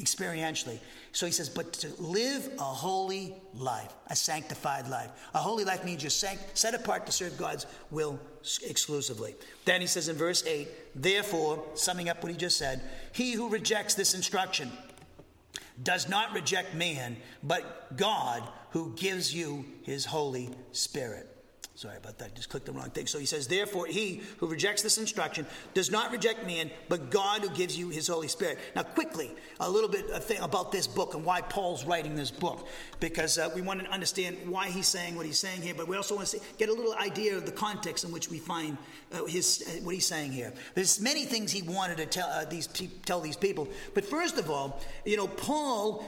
experientially. 0.00 0.78
So 1.12 1.26
he 1.26 1.32
says, 1.32 1.48
but 1.48 1.72
to 1.74 1.88
live 2.02 2.48
a 2.58 2.62
holy 2.62 3.34
life, 3.54 3.92
a 4.08 4.16
sanctified 4.16 4.88
life. 4.88 5.10
A 5.34 5.38
holy 5.38 5.64
life 5.64 5.84
means 5.84 6.02
you're 6.02 6.10
sanct- 6.10 6.56
set 6.58 6.74
apart 6.74 7.06
to 7.06 7.12
serve 7.12 7.36
God's 7.36 7.66
will 7.90 8.18
exclusively. 8.66 9.34
Then 9.64 9.80
he 9.80 9.86
says 9.86 10.08
in 10.08 10.16
verse 10.16 10.44
8, 10.46 10.68
therefore, 10.94 11.64
summing 11.74 12.08
up 12.08 12.22
what 12.22 12.32
he 12.32 12.38
just 12.38 12.56
said, 12.56 12.80
he 13.12 13.32
who 13.32 13.48
rejects 13.48 13.94
this 13.94 14.14
instruction 14.14 14.70
does 15.82 16.08
not 16.08 16.32
reject 16.32 16.74
man, 16.74 17.16
but 17.42 17.96
God 17.96 18.42
who 18.70 18.94
gives 18.96 19.34
you 19.34 19.64
his 19.82 20.04
Holy 20.04 20.50
Spirit. 20.72 21.29
Sorry 21.80 21.96
about 21.96 22.18
that. 22.18 22.34
Just 22.34 22.50
clicked 22.50 22.66
the 22.66 22.72
wrong 22.72 22.90
thing. 22.90 23.06
So 23.06 23.18
he 23.18 23.24
says, 23.24 23.46
Therefore, 23.46 23.86
he 23.86 24.20
who 24.36 24.46
rejects 24.46 24.82
this 24.82 24.98
instruction 24.98 25.46
does 25.72 25.90
not 25.90 26.12
reject 26.12 26.44
man, 26.44 26.70
but 26.90 27.08
God 27.08 27.40
who 27.40 27.48
gives 27.48 27.74
you 27.74 27.88
his 27.88 28.06
Holy 28.06 28.28
Spirit. 28.28 28.58
Now, 28.76 28.82
quickly, 28.82 29.30
a 29.60 29.70
little 29.70 29.88
bit 29.88 30.06
thing 30.24 30.40
about 30.42 30.72
this 30.72 30.86
book 30.86 31.14
and 31.14 31.24
why 31.24 31.40
Paul's 31.40 31.86
writing 31.86 32.16
this 32.16 32.30
book, 32.30 32.68
because 33.00 33.38
uh, 33.38 33.48
we 33.54 33.62
want 33.62 33.80
to 33.80 33.86
understand 33.90 34.36
why 34.44 34.68
he's 34.68 34.88
saying 34.88 35.16
what 35.16 35.24
he's 35.24 35.38
saying 35.38 35.62
here, 35.62 35.72
but 35.72 35.88
we 35.88 35.96
also 35.96 36.14
want 36.14 36.28
to 36.28 36.38
see, 36.38 36.44
get 36.58 36.68
a 36.68 36.72
little 36.74 36.94
idea 36.96 37.34
of 37.34 37.46
the 37.46 37.52
context 37.52 38.04
in 38.04 38.12
which 38.12 38.28
we 38.28 38.38
find 38.38 38.76
his, 39.28 39.64
uh, 39.66 39.84
what 39.84 39.94
he's 39.94 40.06
saying 40.06 40.32
here. 40.32 40.52
There's 40.74 41.00
many 41.00 41.24
things 41.24 41.50
he 41.50 41.62
wanted 41.62 41.96
to 41.98 42.06
tell, 42.06 42.28
uh, 42.28 42.44
these, 42.44 42.68
tell 43.04 43.20
these 43.20 43.36
people. 43.36 43.68
But 43.94 44.04
first 44.04 44.38
of 44.38 44.50
all, 44.50 44.80
you 45.04 45.16
know, 45.16 45.26
Paul 45.26 46.04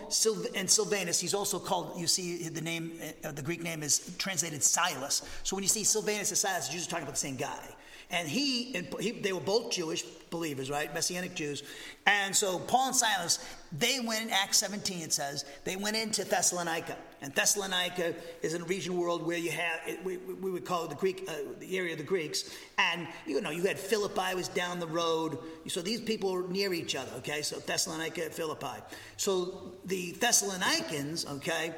and 0.54 0.70
Silvanus, 0.70 1.20
he's 1.20 1.34
also 1.34 1.58
called, 1.58 1.98
you 1.98 2.06
see 2.06 2.48
the 2.48 2.60
name, 2.60 2.92
uh, 3.24 3.32
the 3.32 3.42
Greek 3.42 3.62
name 3.62 3.82
is 3.82 4.14
translated 4.18 4.62
Silas. 4.62 5.22
So 5.42 5.56
when 5.56 5.62
you 5.62 5.68
see 5.68 5.84
Silvanus 5.84 6.30
and 6.30 6.38
Silas, 6.38 6.68
you're 6.70 6.78
just 6.78 6.90
talking 6.90 7.04
about 7.04 7.14
the 7.14 7.20
same 7.20 7.36
guy. 7.36 7.68
And 8.12 8.28
he, 8.28 8.74
and 8.74 8.86
he, 9.00 9.10
they 9.12 9.32
were 9.32 9.40
both 9.40 9.72
Jewish 9.72 10.02
believers, 10.30 10.70
right? 10.70 10.92
Messianic 10.92 11.34
Jews. 11.34 11.62
And 12.06 12.36
so 12.36 12.58
Paul 12.58 12.88
and 12.88 12.96
Silas, 12.96 13.38
they 13.72 14.00
went 14.00 14.26
in 14.26 14.30
Acts 14.30 14.58
17, 14.58 15.00
it 15.00 15.12
says, 15.14 15.46
they 15.64 15.76
went 15.76 15.96
into 15.96 16.24
Thessalonica. 16.24 16.96
And 17.22 17.34
Thessalonica 17.34 18.14
is 18.42 18.52
a 18.52 18.62
region 18.64 18.98
world 18.98 19.24
where 19.24 19.38
you 19.38 19.50
have, 19.52 19.80
we, 20.04 20.18
we 20.18 20.50
would 20.50 20.66
call 20.66 20.84
it 20.84 20.90
the 20.90 20.96
Greek, 20.96 21.24
uh, 21.26 21.32
the 21.58 21.78
area 21.78 21.92
of 21.92 21.98
the 21.98 22.04
Greeks. 22.04 22.50
And, 22.76 23.08
you 23.26 23.40
know, 23.40 23.50
you 23.50 23.62
had 23.62 23.78
Philippi 23.78 24.34
was 24.34 24.48
down 24.48 24.78
the 24.78 24.86
road. 24.86 25.38
So 25.68 25.80
these 25.80 26.00
people 26.00 26.32
were 26.32 26.48
near 26.48 26.74
each 26.74 26.94
other, 26.94 27.12
okay? 27.18 27.40
So 27.40 27.60
Thessalonica, 27.60 28.28
Philippi. 28.30 28.82
So 29.16 29.72
the 29.86 30.12
Thessalonians, 30.12 31.24
okay, 31.26 31.72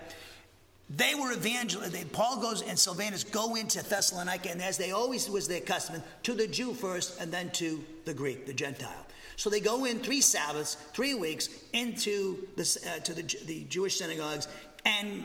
they 0.90 1.14
were 1.14 1.33
evangelists. 1.33 2.05
Paul 2.12 2.40
goes 2.40 2.62
and 2.62 2.79
Silvanus 2.79 3.25
go 3.25 3.55
into 3.55 3.83
Thessalonica, 3.83 4.51
and 4.51 4.62
as 4.62 4.77
they 4.77 4.90
always 4.90 5.29
was 5.31 5.49
their 5.49 5.61
custom, 5.61 6.03
to 6.25 6.35
the 6.35 6.47
Jew 6.47 6.75
first, 6.75 7.20
and 7.20 7.33
then 7.33 7.51
to 7.53 7.83
the 8.05 8.14
Greek, 8.14 8.47
the 8.47 8.53
Gentile. 8.53 9.07
So 9.37 9.51
they 9.51 9.61
go 9.61 9.85
in 9.85 9.99
three 9.99 10.20
Sabbaths, 10.20 10.75
three 10.92 11.14
weeks 11.14 11.49
into 11.73 12.47
the, 12.57 12.79
uh, 12.87 13.01
to 13.01 13.14
the, 13.14 13.23
the 13.47 13.64
Jewish 13.64 13.99
synagogues 13.99 14.47
and 14.85 15.25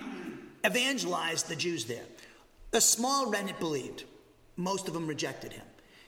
evangelize 0.64 1.44
the 1.44 1.56
Jews 1.56 1.86
there. 1.86 2.06
A 2.74 2.82
small 2.82 3.30
remnant 3.30 3.60
believed. 3.60 4.06
Most 4.56 4.88
of 4.88 4.94
them 4.94 5.08
rejected 5.08 5.54
him, 5.54 5.66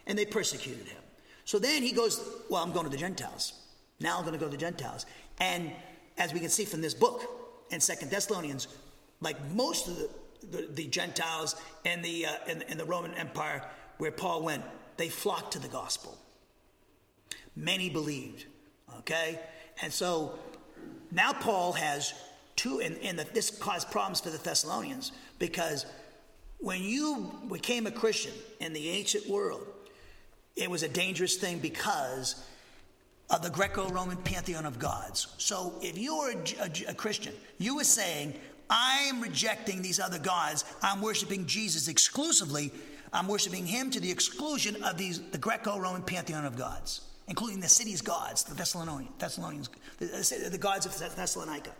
and 0.07 0.17
they 0.17 0.25
persecuted 0.25 0.87
him. 0.87 1.01
So 1.45 1.59
then 1.59 1.83
he 1.83 1.91
goes, 1.91 2.21
Well, 2.49 2.63
I'm 2.63 2.71
going 2.71 2.85
to 2.85 2.91
the 2.91 2.97
Gentiles. 2.97 3.53
Now 3.99 4.17
I'm 4.17 4.23
going 4.23 4.33
to 4.33 4.39
go 4.39 4.45
to 4.45 4.51
the 4.51 4.57
Gentiles. 4.57 5.05
And 5.39 5.71
as 6.17 6.33
we 6.33 6.39
can 6.39 6.49
see 6.49 6.65
from 6.65 6.81
this 6.81 6.93
book 6.93 7.23
in 7.69 7.79
Second 7.79 8.09
Thessalonians, 8.11 8.67
like 9.21 9.37
most 9.53 9.87
of 9.87 9.97
the, 9.97 10.09
the, 10.51 10.67
the 10.73 10.87
Gentiles 10.87 11.55
and 11.85 12.03
the, 12.03 12.25
uh, 12.25 12.31
and, 12.47 12.65
and 12.67 12.79
the 12.79 12.85
Roman 12.85 13.13
Empire 13.13 13.63
where 13.97 14.11
Paul 14.11 14.43
went, 14.43 14.63
they 14.97 15.09
flocked 15.09 15.53
to 15.53 15.59
the 15.59 15.67
gospel. 15.67 16.17
Many 17.55 17.89
believed, 17.89 18.45
okay? 18.99 19.39
And 19.81 19.93
so 19.93 20.39
now 21.11 21.33
Paul 21.33 21.73
has 21.73 22.13
two, 22.55 22.79
and, 22.79 22.97
and 23.03 23.19
the, 23.19 23.25
this 23.33 23.49
caused 23.49 23.91
problems 23.91 24.21
for 24.21 24.29
the 24.29 24.37
Thessalonians 24.37 25.11
because 25.39 25.85
when 26.57 26.81
you 26.81 27.31
became 27.51 27.87
a 27.87 27.91
Christian 27.91 28.33
in 28.59 28.73
the 28.73 28.89
ancient 28.89 29.27
world, 29.27 29.65
it 30.55 30.69
was 30.69 30.83
a 30.83 30.89
dangerous 30.89 31.35
thing 31.35 31.59
because 31.59 32.43
of 33.29 33.41
the 33.41 33.49
Greco 33.49 33.87
Roman 33.89 34.17
pantheon 34.17 34.65
of 34.65 34.77
gods. 34.77 35.27
So 35.37 35.73
if 35.81 35.97
you 35.97 36.17
were 36.17 36.31
a, 36.31 36.65
a, 36.65 36.91
a 36.91 36.93
Christian, 36.93 37.33
you 37.57 37.77
were 37.77 37.83
saying, 37.83 38.35
I 38.71 39.05
am 39.09 39.21
rejecting 39.21 39.81
these 39.81 39.99
other 39.99 40.17
gods. 40.17 40.63
I'm 40.81 41.01
worshiping 41.01 41.45
Jesus 41.45 41.89
exclusively. 41.89 42.71
I'm 43.11 43.27
worshiping 43.27 43.67
him 43.67 43.91
to 43.91 43.99
the 43.99 44.09
exclusion 44.09 44.81
of 44.83 44.97
these, 44.97 45.19
the 45.19 45.37
Greco 45.37 45.77
Roman 45.77 46.01
pantheon 46.01 46.45
of 46.45 46.57
gods, 46.57 47.01
including 47.27 47.59
the 47.59 47.67
city's 47.67 48.01
gods, 48.01 48.43
the 48.43 48.55
Thessalonians, 48.55 49.11
Thessalonians 49.19 49.69
the, 49.99 50.49
the 50.49 50.57
gods 50.57 50.85
of 50.85 51.15
Thessalonica. 51.15 51.71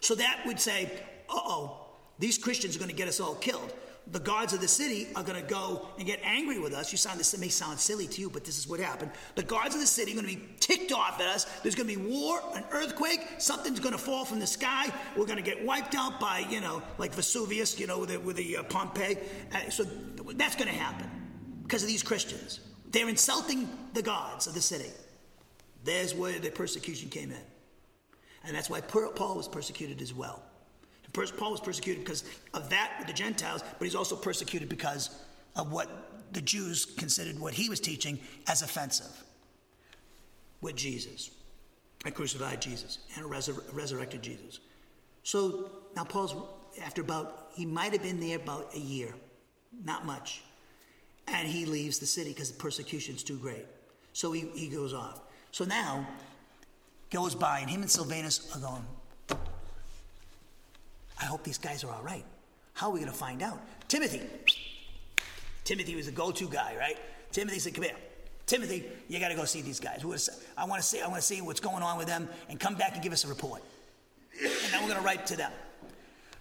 So 0.00 0.14
that 0.14 0.40
would 0.46 0.58
say, 0.58 0.90
uh 1.28 1.34
oh, 1.36 1.86
these 2.18 2.38
Christians 2.38 2.74
are 2.76 2.78
going 2.78 2.90
to 2.90 2.96
get 2.96 3.08
us 3.08 3.20
all 3.20 3.34
killed 3.34 3.72
the 4.10 4.18
gods 4.18 4.52
of 4.52 4.60
the 4.60 4.68
city 4.68 5.06
are 5.14 5.22
going 5.22 5.40
to 5.40 5.48
go 5.48 5.86
and 5.96 6.06
get 6.06 6.20
angry 6.24 6.58
with 6.58 6.74
us. 6.74 6.90
You 6.90 6.98
sound 6.98 7.20
this 7.20 7.38
may 7.38 7.48
sound 7.48 7.78
silly 7.78 8.06
to 8.08 8.20
you, 8.20 8.28
but 8.28 8.44
this 8.44 8.58
is 8.58 8.66
what 8.66 8.80
happened. 8.80 9.12
The 9.36 9.44
gods 9.44 9.74
of 9.74 9.80
the 9.80 9.86
city 9.86 10.12
are 10.12 10.14
going 10.16 10.26
to 10.26 10.36
be 10.36 10.48
ticked 10.58 10.92
off 10.92 11.20
at 11.20 11.28
us. 11.28 11.44
There's 11.62 11.76
going 11.76 11.88
to 11.88 11.96
be 11.96 12.10
war, 12.10 12.40
an 12.54 12.64
earthquake. 12.72 13.20
Something's 13.38 13.78
going 13.78 13.92
to 13.92 13.98
fall 13.98 14.24
from 14.24 14.40
the 14.40 14.46
sky. 14.46 14.92
We're 15.16 15.26
going 15.26 15.42
to 15.42 15.42
get 15.42 15.64
wiped 15.64 15.94
out 15.94 16.18
by 16.18 16.44
you 16.50 16.60
know 16.60 16.82
like 16.98 17.12
Vesuvius, 17.14 17.78
you 17.78 17.86
know, 17.86 18.00
with 18.00 18.08
the, 18.08 18.18
with 18.18 18.36
the 18.36 18.58
uh, 18.58 18.62
Pompeii. 18.64 19.18
Uh, 19.54 19.70
so 19.70 19.84
that's 20.34 20.56
going 20.56 20.68
to 20.68 20.78
happen 20.78 21.08
because 21.62 21.82
of 21.82 21.88
these 21.88 22.02
Christians. 22.02 22.60
They're 22.90 23.08
insulting 23.08 23.68
the 23.94 24.02
gods 24.02 24.46
of 24.46 24.54
the 24.54 24.60
city. 24.60 24.90
There's 25.84 26.14
where 26.14 26.38
the 26.38 26.50
persecution 26.50 27.08
came 27.08 27.30
in, 27.30 27.40
and 28.44 28.54
that's 28.54 28.68
why 28.68 28.80
Paul 28.80 29.36
was 29.36 29.48
persecuted 29.48 30.02
as 30.02 30.12
well. 30.12 30.42
Paul 31.12 31.50
was 31.50 31.60
persecuted 31.60 32.04
because 32.04 32.24
of 32.54 32.70
that 32.70 32.94
with 32.98 33.06
the 33.06 33.12
Gentiles, 33.12 33.62
but 33.78 33.84
he's 33.84 33.94
also 33.94 34.16
persecuted 34.16 34.68
because 34.68 35.10
of 35.56 35.70
what 35.70 35.88
the 36.32 36.40
Jews 36.40 36.84
considered 36.84 37.38
what 37.38 37.52
he 37.52 37.68
was 37.68 37.80
teaching 37.80 38.18
as 38.48 38.62
offensive 38.62 39.24
with 40.62 40.76
Jesus, 40.76 41.30
a 42.06 42.10
crucified 42.10 42.62
Jesus 42.62 42.98
and 43.16 43.26
resur- 43.26 43.62
resurrected 43.72 44.22
Jesus. 44.22 44.60
So 45.22 45.70
now 45.94 46.04
Paul's, 46.04 46.34
after 46.82 47.02
about, 47.02 47.50
he 47.54 47.66
might 47.66 47.92
have 47.92 48.02
been 48.02 48.20
there 48.20 48.36
about 48.36 48.74
a 48.74 48.78
year, 48.78 49.14
not 49.84 50.06
much. 50.06 50.42
And 51.28 51.46
he 51.46 51.66
leaves 51.66 51.98
the 51.98 52.06
city 52.06 52.30
because 52.30 52.50
the 52.50 52.58
persecution's 52.58 53.22
too 53.22 53.38
great. 53.38 53.66
So 54.12 54.32
he, 54.32 54.48
he 54.54 54.68
goes 54.68 54.92
off. 54.92 55.20
So 55.50 55.64
now, 55.64 56.06
goes 57.10 57.34
by, 57.34 57.60
and 57.60 57.70
him 57.70 57.82
and 57.82 57.90
Silvanus 57.90 58.54
are 58.56 58.60
going, 58.60 58.84
I 61.22 61.26
hope 61.26 61.44
these 61.44 61.58
guys 61.58 61.84
are 61.84 61.90
all 61.90 62.02
right. 62.02 62.24
How 62.74 62.88
are 62.88 62.92
we 62.92 63.00
going 63.00 63.12
to 63.12 63.16
find 63.16 63.42
out? 63.42 63.60
Timothy. 63.88 64.22
Timothy 65.64 65.94
was 65.94 66.06
the 66.06 66.12
go-to 66.12 66.48
guy, 66.48 66.74
right? 66.76 66.98
Timothy 67.30 67.60
said, 67.60 67.74
"Come 67.74 67.84
here, 67.84 67.94
Timothy. 68.46 68.84
You 69.08 69.20
got 69.20 69.28
to 69.28 69.36
go 69.36 69.44
see 69.44 69.62
these 69.62 69.78
guys. 69.78 70.02
I 70.58 70.64
want 70.66 70.82
to 70.82 70.86
see. 70.86 71.00
I 71.00 71.06
want 71.06 71.20
to 71.20 71.26
see 71.26 71.40
what's 71.40 71.60
going 71.60 71.82
on 71.82 71.96
with 71.96 72.08
them, 72.08 72.28
and 72.48 72.58
come 72.58 72.74
back 72.74 72.94
and 72.94 73.02
give 73.02 73.12
us 73.12 73.24
a 73.24 73.28
report. 73.28 73.62
And 74.42 74.50
then 74.72 74.82
we're 74.82 74.88
going 74.88 75.00
to 75.00 75.06
write 75.06 75.26
to 75.26 75.36
them." 75.36 75.52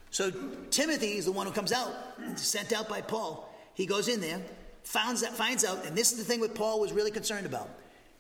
So 0.10 0.32
Timothy 0.72 1.18
is 1.18 1.26
the 1.26 1.32
one 1.32 1.46
who 1.46 1.54
comes 1.54 1.72
out, 1.72 1.94
sent 2.36 2.74
out 2.74 2.90
by 2.90 3.02
Paul. 3.02 3.48
He 3.76 3.86
goes 3.86 4.08
in 4.08 4.20
there, 4.20 4.42
finds 4.84 5.24
out, 5.24 5.34
finds 5.34 5.64
out, 5.64 5.86
and 5.86 5.96
this 5.96 6.12
is 6.12 6.18
the 6.18 6.26
thing 6.26 6.40
what 6.40 6.56
Paul 6.56 6.82
was 6.82 6.92
really 6.92 7.12
concerned 7.12 7.46
about. 7.46 7.70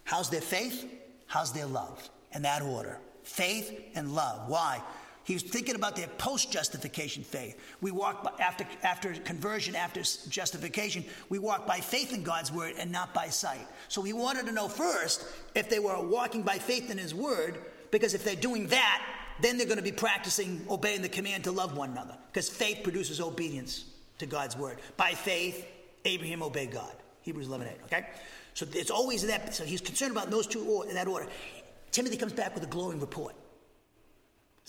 How's 0.05 0.29
their 0.29 0.41
faith? 0.41 0.85
How's 1.27 1.51
their 1.51 1.65
love? 1.65 2.07
In 2.33 2.43
that 2.43 2.61
order. 2.61 2.99
Faith 3.23 3.81
and 3.95 4.15
love. 4.15 4.47
Why? 4.47 4.81
He 5.23 5.33
was 5.33 5.43
thinking 5.43 5.75
about 5.75 5.95
their 5.95 6.07
post 6.07 6.51
justification 6.51 7.23
faith. 7.23 7.57
We 7.79 7.91
walk 7.91 8.23
by, 8.23 8.31
after, 8.43 8.65
after 8.81 9.13
conversion, 9.13 9.75
after 9.75 10.01
justification, 10.01 11.05
we 11.29 11.37
walk 11.37 11.67
by 11.67 11.77
faith 11.77 12.13
in 12.13 12.23
God's 12.23 12.51
word 12.51 12.73
and 12.79 12.91
not 12.91 13.13
by 13.13 13.27
sight. 13.27 13.67
So 13.87 14.01
he 14.01 14.13
wanted 14.13 14.47
to 14.47 14.51
know 14.51 14.67
first 14.67 15.25
if 15.53 15.69
they 15.69 15.79
were 15.79 15.99
walking 16.01 16.41
by 16.41 16.57
faith 16.57 16.89
in 16.89 16.97
his 16.97 17.13
word, 17.13 17.59
because 17.91 18.13
if 18.13 18.23
they're 18.23 18.35
doing 18.35 18.67
that, 18.67 19.05
then 19.41 19.57
they're 19.57 19.67
going 19.67 19.77
to 19.77 19.83
be 19.83 19.91
practicing 19.91 20.65
obeying 20.69 21.01
the 21.01 21.09
command 21.09 21.43
to 21.43 21.51
love 21.51 21.77
one 21.77 21.91
another, 21.91 22.17
because 22.27 22.49
faith 22.49 22.79
produces 22.83 23.21
obedience 23.21 23.85
to 24.17 24.25
God's 24.25 24.57
word. 24.57 24.79
By 24.97 25.11
faith, 25.11 25.65
Abraham 26.05 26.41
obeyed 26.41 26.71
God. 26.71 26.93
Hebrews 27.21 27.47
11 27.47 27.67
8, 27.67 27.73
okay? 27.85 28.07
So 28.53 28.65
it's 28.73 28.91
always 28.91 29.25
that. 29.27 29.53
So 29.53 29.63
he's 29.63 29.81
concerned 29.81 30.11
about 30.11 30.31
those 30.31 30.47
two 30.47 30.83
in 30.89 30.95
that 30.95 31.07
order. 31.07 31.27
Timothy 31.91 32.17
comes 32.17 32.33
back 32.33 32.55
with 32.55 32.63
a 32.63 32.67
glowing 32.67 32.99
report. 32.99 33.35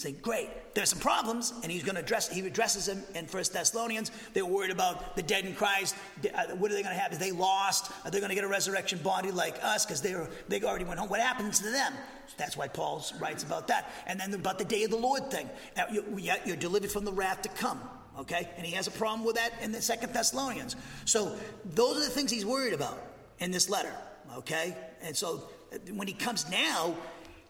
Say, 0.02 0.10
great, 0.10 0.50
there's 0.74 0.90
some 0.90 0.98
problems, 0.98 1.54
and 1.62 1.70
he's 1.70 1.84
going 1.84 1.94
to 1.94 2.00
address, 2.00 2.28
he 2.28 2.44
addresses 2.44 2.86
them 2.86 3.04
in 3.14 3.26
First 3.26 3.52
Thessalonians. 3.52 4.10
They're 4.34 4.44
worried 4.44 4.72
about 4.72 5.14
the 5.14 5.22
dead 5.22 5.44
in 5.44 5.54
Christ. 5.54 5.94
Uh, 6.24 6.56
what 6.56 6.72
are 6.72 6.74
they 6.74 6.82
going 6.82 6.92
to 6.92 7.00
have? 7.00 7.12
Are 7.12 7.16
they 7.16 7.30
lost? 7.30 7.92
Are 8.04 8.10
they 8.10 8.18
going 8.18 8.30
to 8.30 8.34
get 8.34 8.42
a 8.42 8.48
resurrection 8.48 8.98
body 8.98 9.30
like 9.30 9.62
us? 9.62 9.86
Because 9.86 10.02
they, 10.02 10.16
they 10.48 10.60
already 10.60 10.84
went 10.84 10.98
home. 10.98 11.08
What 11.08 11.20
happens 11.20 11.60
to 11.60 11.70
them? 11.70 11.92
That's 12.36 12.56
why 12.56 12.66
Paul 12.66 13.06
writes 13.20 13.44
about 13.44 13.68
that. 13.68 13.92
And 14.08 14.18
then 14.18 14.34
about 14.34 14.58
the 14.58 14.64
day 14.64 14.82
of 14.82 14.90
the 14.90 14.96
Lord 14.96 15.30
thing. 15.30 15.48
You're 15.88 16.56
delivered 16.56 16.90
from 16.90 17.04
the 17.04 17.12
wrath 17.12 17.42
to 17.42 17.48
come. 17.50 17.80
Okay? 18.18 18.48
And 18.56 18.66
he 18.66 18.72
has 18.74 18.88
a 18.88 18.90
problem 18.90 19.24
with 19.24 19.36
that 19.36 19.52
in 19.62 19.70
the 19.70 19.80
Second 19.80 20.12
Thessalonians. 20.12 20.74
So 21.04 21.36
those 21.64 21.98
are 21.98 22.00
the 22.00 22.10
things 22.10 22.32
he's 22.32 22.44
worried 22.44 22.74
about 22.74 23.00
in 23.38 23.52
this 23.52 23.70
letter. 23.70 23.94
Okay? 24.38 24.76
And 25.00 25.16
so 25.16 25.44
uh, 25.72 25.76
when 25.94 26.08
he 26.08 26.14
comes 26.14 26.50
now, 26.50 26.96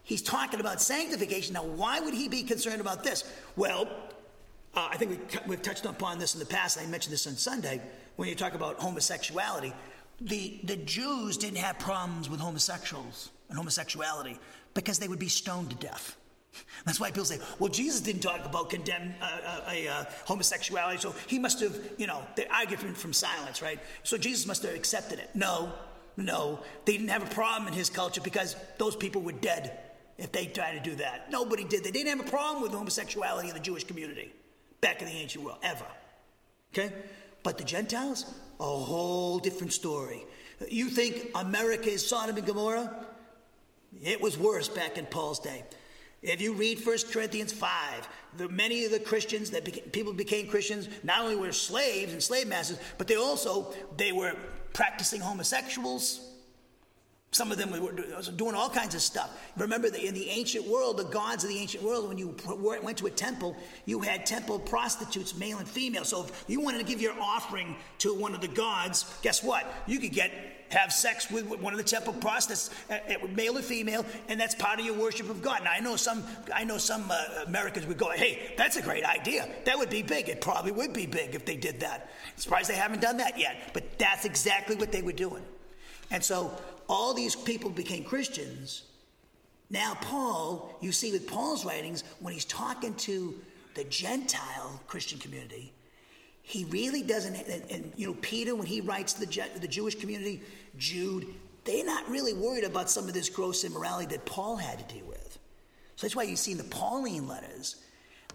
he's 0.05 0.23
talking 0.23 0.61
about 0.61 0.81
sanctification. 0.81 1.55
Now, 1.55 1.65
why 1.65 2.01
would 2.01 2.15
he 2.15 2.29
be 2.29 2.43
concerned 2.43 2.81
about 2.81 3.05
this? 3.05 3.25
Well, 3.57 3.89
uh, 4.75 4.89
I 4.91 4.97
think 4.97 5.21
we, 5.47 5.55
have 5.55 5.63
touched 5.63 5.85
upon 5.85 6.19
this 6.19 6.35
in 6.35 6.41
the 6.41 6.47
past. 6.47 6.79
I 6.81 6.87
mentioned 6.87 7.13
this 7.13 7.27
on 7.27 7.37
Sunday 7.37 7.81
when 8.17 8.29
you 8.29 8.35
talk 8.35 8.55
about 8.55 8.81
homosexuality. 8.81 9.73
The, 10.21 10.61
the 10.65 10.77
Jews 10.77 11.37
didn't 11.37 11.59
have 11.59 11.79
problems 11.79 12.31
with 12.31 12.41
homosexuals 12.41 13.31
and 13.49 13.59
homosexuality 13.59 14.39
because 14.75 14.99
they 14.99 15.09
would 15.09 15.19
be 15.19 15.29
stoned 15.29 15.71
to 15.71 15.77
death. 15.77 16.17
That's 16.87 17.01
why 17.01 17.11
people 17.11 17.25
say, 17.25 17.39
well, 17.59 17.69
Jesus 17.69 18.01
didn't 18.01 18.23
talk 18.23 18.45
about 18.45 18.71
condemn 18.71 19.15
uh, 19.21 19.27
uh, 19.67 19.91
uh, 19.91 20.05
homosexuality, 20.27 21.01
so 21.01 21.15
he 21.27 21.39
must 21.39 21.61
have, 21.61 21.77
you 21.99 22.07
know, 22.07 22.23
they 22.37 22.47
argue 22.47 22.77
from 22.77 23.13
silence, 23.13 23.61
right? 23.63 23.79
So 24.05 24.17
Jesus 24.17 24.47
must 24.47 24.63
have 24.63 24.75
accepted 24.75 25.19
it. 25.19 25.31
No, 25.35 25.73
no, 26.17 26.61
they 26.85 26.93
didn't 26.93 27.09
have 27.09 27.23
a 27.23 27.35
problem 27.35 27.69
in 27.69 27.75
his 27.75 27.91
culture 27.91 28.21
because 28.21 28.57
those 28.79 28.97
people 28.97 29.23
were 29.23 29.33
dead 29.33 29.79
if 30.23 30.31
they 30.31 30.47
tried 30.47 30.75
to 30.75 30.91
do 30.91 30.95
that. 30.97 31.31
Nobody 31.31 31.65
did. 31.65 31.83
They 31.83 31.91
didn't 31.91 32.17
have 32.17 32.27
a 32.27 32.31
problem 32.31 32.63
with 32.63 32.73
homosexuality 32.73 33.49
in 33.49 33.55
the 33.55 33.61
Jewish 33.61 33.83
community 33.83 34.33
back 34.81 35.03
in 35.03 35.09
the 35.09 35.15
ancient 35.15 35.45
world, 35.45 35.59
ever. 35.65 35.85
Okay? 36.73 36.93
But 37.43 37.59
the 37.59 37.65
Gentiles, 37.65 38.33
a 38.61 38.65
whole 38.65 39.41
different 39.41 39.73
story. 39.73 40.25
You 40.71 40.91
think 40.91 41.31
America 41.35 41.89
is 41.91 42.07
Sodom 42.07 42.37
and 42.37 42.47
Gomorrah? 42.47 43.05
It 44.01 44.21
was 44.21 44.39
worse 44.39 44.69
back 44.69 44.97
in 44.97 45.07
Paul's 45.07 45.41
day. 45.41 45.65
If 46.23 46.41
you 46.41 46.53
read 46.53 46.87
1 46.87 46.99
Corinthians 47.11 47.53
5, 47.53 48.09
the, 48.37 48.49
many 48.49 48.85
of 48.85 48.93
the 48.93 49.01
Christians 49.01 49.51
that 49.51 49.65
beca- 49.65 49.91
people 49.91 50.13
became 50.13 50.47
Christians 50.47 50.89
not 51.03 51.23
only 51.23 51.35
were 51.35 51.51
slaves 51.51 52.13
and 52.13 52.23
slave 52.23 52.47
masters, 52.47 52.79
but 52.97 53.09
they 53.09 53.17
also 53.17 53.75
they 53.97 54.13
were 54.13 54.37
practicing 54.73 55.21
homosexuals. 55.21 56.32
Some 57.33 57.51
of 57.51 57.57
them 57.57 57.71
were 57.71 57.93
doing 58.37 58.55
all 58.55 58.69
kinds 58.69 58.95
of 58.95 59.01
stuff. 59.01 59.41
Remember, 59.57 59.89
that 59.89 60.07
in 60.07 60.13
the 60.13 60.29
ancient 60.29 60.67
world, 60.67 60.99
the 60.99 61.05
gods 61.05 61.45
of 61.45 61.51
the 61.51 61.59
ancient 61.59 61.83
world, 61.83 62.07
when 62.07 62.19
you 62.19 62.37
went 62.83 62.99
to 62.99 63.07
a 63.07 63.11
temple, 63.11 63.57
you 63.87 64.01
had 64.01 64.27
temple 64.27 64.59
prostitutes, 64.59 65.35
male 65.35 65.57
and 65.57 65.67
female. 65.67 66.05
So 66.05 66.25
if 66.25 66.45
you 66.47 66.61
wanted 66.61 66.79
to 66.79 66.85
give 66.85 67.01
your 67.01 67.19
offering 67.19 67.75
to 67.99 68.13
one 68.13 68.35
of 68.35 68.43
the 68.43 68.49
gods, 68.49 69.07
guess 69.23 69.43
what? 69.43 69.67
You 69.87 69.99
could 69.99 70.13
get 70.13 70.31
have 70.69 70.93
sex 70.93 71.31
with 71.31 71.47
one 71.47 71.73
of 71.73 71.79
the 71.79 71.85
temple 71.85 72.15
prostitutes, 72.15 72.71
uh, 72.91 72.95
uh, 72.95 73.27
male 73.29 73.59
or 73.59 73.63
female, 73.63 74.07
and 74.29 74.41
that's 74.41 74.55
part 74.55 74.81
of 74.81 74.87
your 74.87 74.95
worship 74.95 75.29
of 75.29 75.43
God. 75.43 75.63
Now 75.65 75.73
I 75.73 75.81
know 75.81 75.97
some, 75.97 76.25
I 76.55 76.65
know 76.65 76.79
some 76.79 77.11
uh, 77.11 77.45
Americans 77.47 77.87
would 77.87 77.99
go, 77.99 78.11
"Hey, 78.11 78.55
that's 78.57 78.77
a 78.77 78.83
great 78.83 79.05
idea. 79.05 79.49
That 79.65 79.79
would 79.79 79.91
be 79.91 80.03
big. 80.03 80.29
It 80.29 80.41
probably 80.41 80.73
would 80.73 80.93
be 80.93 81.07
big 81.07 81.35
if 81.35 81.45
they 81.45 81.57
did 81.57 81.81
that." 81.81 82.11
I'm 82.27 82.39
surprised 82.39 82.71
they 82.71 82.75
haven't 82.75 83.01
done 83.01 83.19
that 83.19 83.39
yet, 83.39 83.71
but 83.75 83.99
that's 83.99 84.25
exactly 84.25 84.77
what 84.77 84.93
they 84.93 85.03
were 85.03 85.13
doing. 85.13 85.43
And 86.11 86.23
so 86.23 86.53
all 86.93 87.15
these 87.15 87.35
people 87.35 87.71
became 87.71 88.05
Christians. 88.05 88.83
Now 89.71 89.97
Paul, 90.03 90.77
you 90.83 90.93
see 90.93 91.11
with 91.11 91.27
Paul's 91.27 91.65
writings, 91.65 92.05
when 92.21 92.35
he's 92.35 92.45
talking 92.45 92.95
to 92.97 93.35
the 93.75 93.85
Gentile 93.85 94.79
Christian 94.87 95.19
community, 95.19 95.73
he 96.43 96.65
really 96.67 97.03
doesn't. 97.03 97.35
And, 97.35 97.63
and, 97.71 97.93
you 97.97 98.07
know, 98.07 98.17
Peter, 98.21 98.55
when 98.55 98.67
he 98.67 98.83
writes 98.83 99.15
to 99.15 99.21
the, 99.21 99.49
the 99.59 99.69
Jewish 99.69 99.95
community, 99.95 100.43
Jude, 100.77 101.29
they're 101.65 101.87
not 101.87 102.07
really 102.11 102.35
worried 102.35 102.65
about 102.65 102.91
some 102.91 103.09
of 103.09 103.15
this 103.15 103.31
gross 103.31 103.65
immorality 103.65 104.15
that 104.15 104.27
Paul 104.27 104.57
had 104.57 104.87
to 104.87 104.95
deal 104.95 105.07
with. 105.07 105.39
So 105.97 106.07
that's 106.07 106.15
why 106.15 106.25
you 106.25 106.37
see 106.37 106.53
in 106.53 106.59
the 106.59 106.65
Pauline 106.65 107.27
letters, 107.27 107.77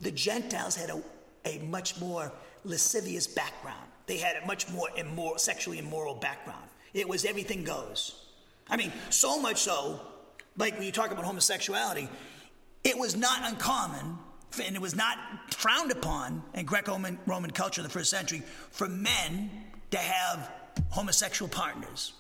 the 0.02 0.12
Gentiles 0.12 0.76
had 0.76 0.90
a, 0.90 1.04
a 1.46 1.60
much 1.60 2.00
more 2.00 2.32
lascivious 2.64 3.28
background. 3.28 3.86
They 4.08 4.18
had 4.18 4.42
a 4.42 4.48
much 4.48 4.68
more 4.70 4.90
immoral, 4.98 5.38
sexually 5.38 5.78
immoral 5.78 6.16
background. 6.16 6.68
It 6.96 7.08
was 7.08 7.24
everything 7.24 7.64
goes. 7.64 8.27
I 8.70 8.78
mean, 8.78 8.92
so 9.10 9.40
much 9.40 9.62
so, 9.62 10.02
like 10.58 10.74
when 10.74 10.84
you 10.84 10.92
talk 10.92 11.12
about 11.12 11.26
homosexuality, 11.26 12.10
it 12.84 12.98
was 12.98 13.16
not 13.16 13.40
uncommon 13.44 14.18
and 14.64 14.76
it 14.76 14.82
was 14.82 14.96
not 14.96 15.18
frowned 15.54 15.92
upon 15.92 16.42
in 16.54 16.66
Greco-Roman 16.66 17.52
culture 17.52 17.82
in 17.82 17.84
the 17.84 17.94
first 17.94 18.10
century 18.10 18.42
for 18.72 18.88
men 18.88 19.50
to 19.92 19.98
have 19.98 20.52
homosexual 20.90 21.50
partners. 21.50 22.14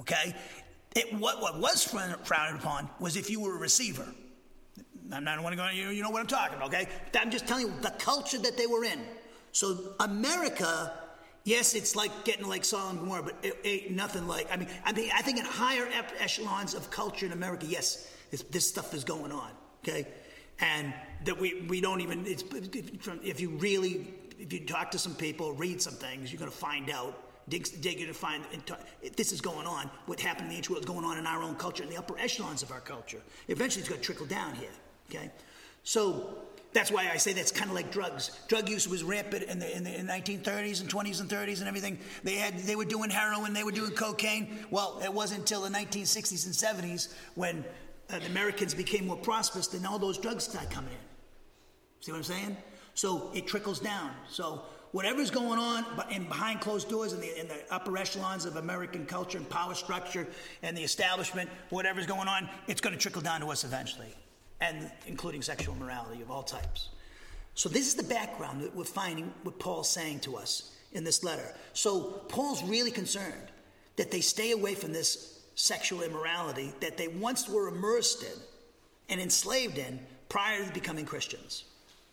Okay? 0.00 0.34
It, 0.94 1.14
what, 1.14 1.40
what 1.40 1.58
was 1.60 1.84
frowned 1.84 2.58
upon 2.58 2.88
was 3.00 3.16
if 3.16 3.30
you 3.30 3.40
were 3.40 3.56
a 3.56 3.58
receiver. 3.58 4.06
I'm 5.12 5.24
not 5.24 5.42
want 5.42 5.52
to 5.52 5.56
go, 5.56 5.68
you, 5.68 5.90
you 5.90 6.02
know 6.02 6.10
what 6.10 6.20
I'm 6.20 6.26
talking 6.26 6.56
about, 6.56 6.68
okay? 6.68 6.88
I'm 7.18 7.30
just 7.30 7.46
telling 7.46 7.66
you 7.66 7.72
the 7.80 7.90
culture 7.90 8.38
that 8.38 8.56
they 8.56 8.66
were 8.66 8.84
in. 8.84 9.00
So 9.52 9.94
America, 10.00 10.92
yes, 11.44 11.74
it's 11.74 11.96
like 11.96 12.24
getting 12.24 12.46
like 12.46 12.64
Sodom 12.64 12.90
and 12.90 13.00
Gomorrah, 13.00 13.22
but 13.22 13.36
it 13.42 13.58
ain't 13.64 13.90
nothing 13.92 14.26
like. 14.26 14.52
I 14.52 14.56
mean, 14.56 14.68
I 14.84 14.92
mean, 14.92 15.10
I 15.14 15.22
think 15.22 15.38
in 15.38 15.44
higher 15.44 15.88
echelons 16.18 16.74
of 16.74 16.90
culture 16.90 17.26
in 17.26 17.32
America, 17.32 17.66
yes, 17.66 18.08
this 18.50 18.68
stuff 18.68 18.94
is 18.94 19.04
going 19.04 19.32
on, 19.32 19.50
okay? 19.82 20.06
And 20.60 20.92
that 21.24 21.38
we, 21.38 21.62
we 21.68 21.80
don't 21.80 22.00
even, 22.00 22.24
it's, 22.26 22.44
if 23.24 23.40
you 23.40 23.50
really, 23.50 24.12
if 24.38 24.52
you 24.52 24.60
talk 24.66 24.90
to 24.92 24.98
some 24.98 25.14
people, 25.14 25.52
read 25.52 25.82
some 25.82 25.94
things, 25.94 26.32
you're 26.32 26.38
going 26.38 26.50
to 26.50 26.56
find 26.56 26.90
out 26.90 27.18
dig, 27.48 27.68
dig 27.80 27.98
to 27.98 28.14
find 28.14 28.44
this 29.16 29.32
is 29.32 29.40
going 29.40 29.66
on. 29.66 29.90
What 30.06 30.20
happened 30.20 30.46
in 30.46 30.50
the 30.50 30.56
ancient 30.56 30.70
world 30.70 30.84
is 30.84 30.88
going 30.88 31.04
on 31.04 31.18
in 31.18 31.26
our 31.26 31.42
own 31.42 31.56
culture, 31.56 31.82
in 31.82 31.90
the 31.90 31.96
upper 31.96 32.18
echelons 32.18 32.62
of 32.62 32.70
our 32.70 32.80
culture. 32.80 33.20
Eventually, 33.48 33.80
it's 33.80 33.88
going 33.88 34.00
to 34.00 34.04
trickle 34.04 34.26
down 34.26 34.54
here. 34.54 34.70
Okay, 35.10 35.30
so 35.82 36.38
that's 36.72 36.90
why 36.90 37.10
I 37.12 37.16
say 37.18 37.32
that's 37.32 37.52
kind 37.52 37.70
of 37.70 37.74
like 37.74 37.92
drugs. 37.92 38.30
Drug 38.48 38.68
use 38.68 38.88
was 38.88 39.02
rampant 39.02 39.44
in 39.44 39.58
the, 39.58 39.76
in 39.76 39.84
the, 39.84 39.98
in 39.98 40.06
1930s 40.06 40.80
and 40.80 40.90
20s 40.90 41.20
and 41.20 41.28
30s 41.28 41.58
and 41.58 41.68
everything. 41.68 41.98
They 42.24 42.36
had 42.36 42.58
they 42.60 42.76
were 42.76 42.84
doing 42.84 43.10
heroin, 43.10 43.52
they 43.52 43.64
were 43.64 43.72
doing 43.72 43.92
cocaine. 43.92 44.66
Well, 44.70 45.00
it 45.04 45.12
wasn't 45.12 45.40
until 45.40 45.62
the 45.62 45.68
1960s 45.68 46.46
and 46.46 46.54
70s 46.54 47.12
when 47.34 47.64
uh, 48.10 48.18
the 48.18 48.26
Americans 48.26 48.74
became 48.74 49.06
more 49.06 49.16
prosperous, 49.16 49.66
then 49.66 49.86
all 49.86 49.98
those 49.98 50.18
drugs 50.18 50.44
started 50.44 50.70
coming 50.70 50.92
in. 50.92 50.98
See 52.00 52.12
what 52.12 52.18
I'm 52.18 52.24
saying? 52.24 52.56
So 52.94 53.30
it 53.34 53.46
trickles 53.46 53.78
down. 53.78 54.10
So 54.28 54.62
whatever's 54.92 55.30
going 55.30 55.58
on 55.58 55.86
but 55.96 56.10
in 56.12 56.24
behind 56.24 56.60
closed 56.60 56.88
doors 56.88 57.12
in 57.12 57.20
the, 57.20 57.40
in 57.40 57.48
the 57.48 57.62
upper 57.70 57.96
echelons 57.96 58.44
of 58.44 58.56
American 58.56 59.06
culture 59.06 59.38
and 59.38 59.48
power 59.48 59.74
structure 59.74 60.26
and 60.62 60.76
the 60.76 60.82
establishment, 60.82 61.48
whatever's 61.70 62.06
going 62.06 62.28
on, 62.28 62.48
it's 62.66 62.80
going 62.80 62.94
to 62.94 63.00
trickle 63.00 63.22
down 63.22 63.40
to 63.40 63.48
us 63.48 63.64
eventually, 63.64 64.14
and 64.62 64.90
including 65.06 65.42
sexual 65.42 65.74
morality 65.74 66.22
of 66.22 66.30
all 66.30 66.44
types. 66.44 66.90
So 67.54 67.68
this 67.68 67.88
is 67.88 67.94
the 67.96 68.04
background 68.04 68.62
that 68.62 68.74
we're 68.74 68.84
finding 68.84 69.34
what 69.42 69.58
Paul's 69.58 69.90
saying 69.90 70.20
to 70.20 70.36
us 70.36 70.74
in 70.92 71.02
this 71.02 71.24
letter. 71.24 71.54
So 71.72 72.22
Paul's 72.28 72.62
really 72.62 72.92
concerned 72.92 73.48
that 73.96 74.10
they 74.10 74.20
stay 74.20 74.52
away 74.52 74.74
from 74.74 74.92
this 74.92 75.40
sexual 75.56 76.02
immorality 76.02 76.72
that 76.80 76.96
they 76.96 77.08
once 77.08 77.48
were 77.48 77.68
immersed 77.68 78.22
in 78.22 78.38
and 79.10 79.20
enslaved 79.20 79.78
in 79.78 79.98
prior 80.28 80.64
to 80.64 80.72
becoming 80.72 81.04
Christians. 81.04 81.64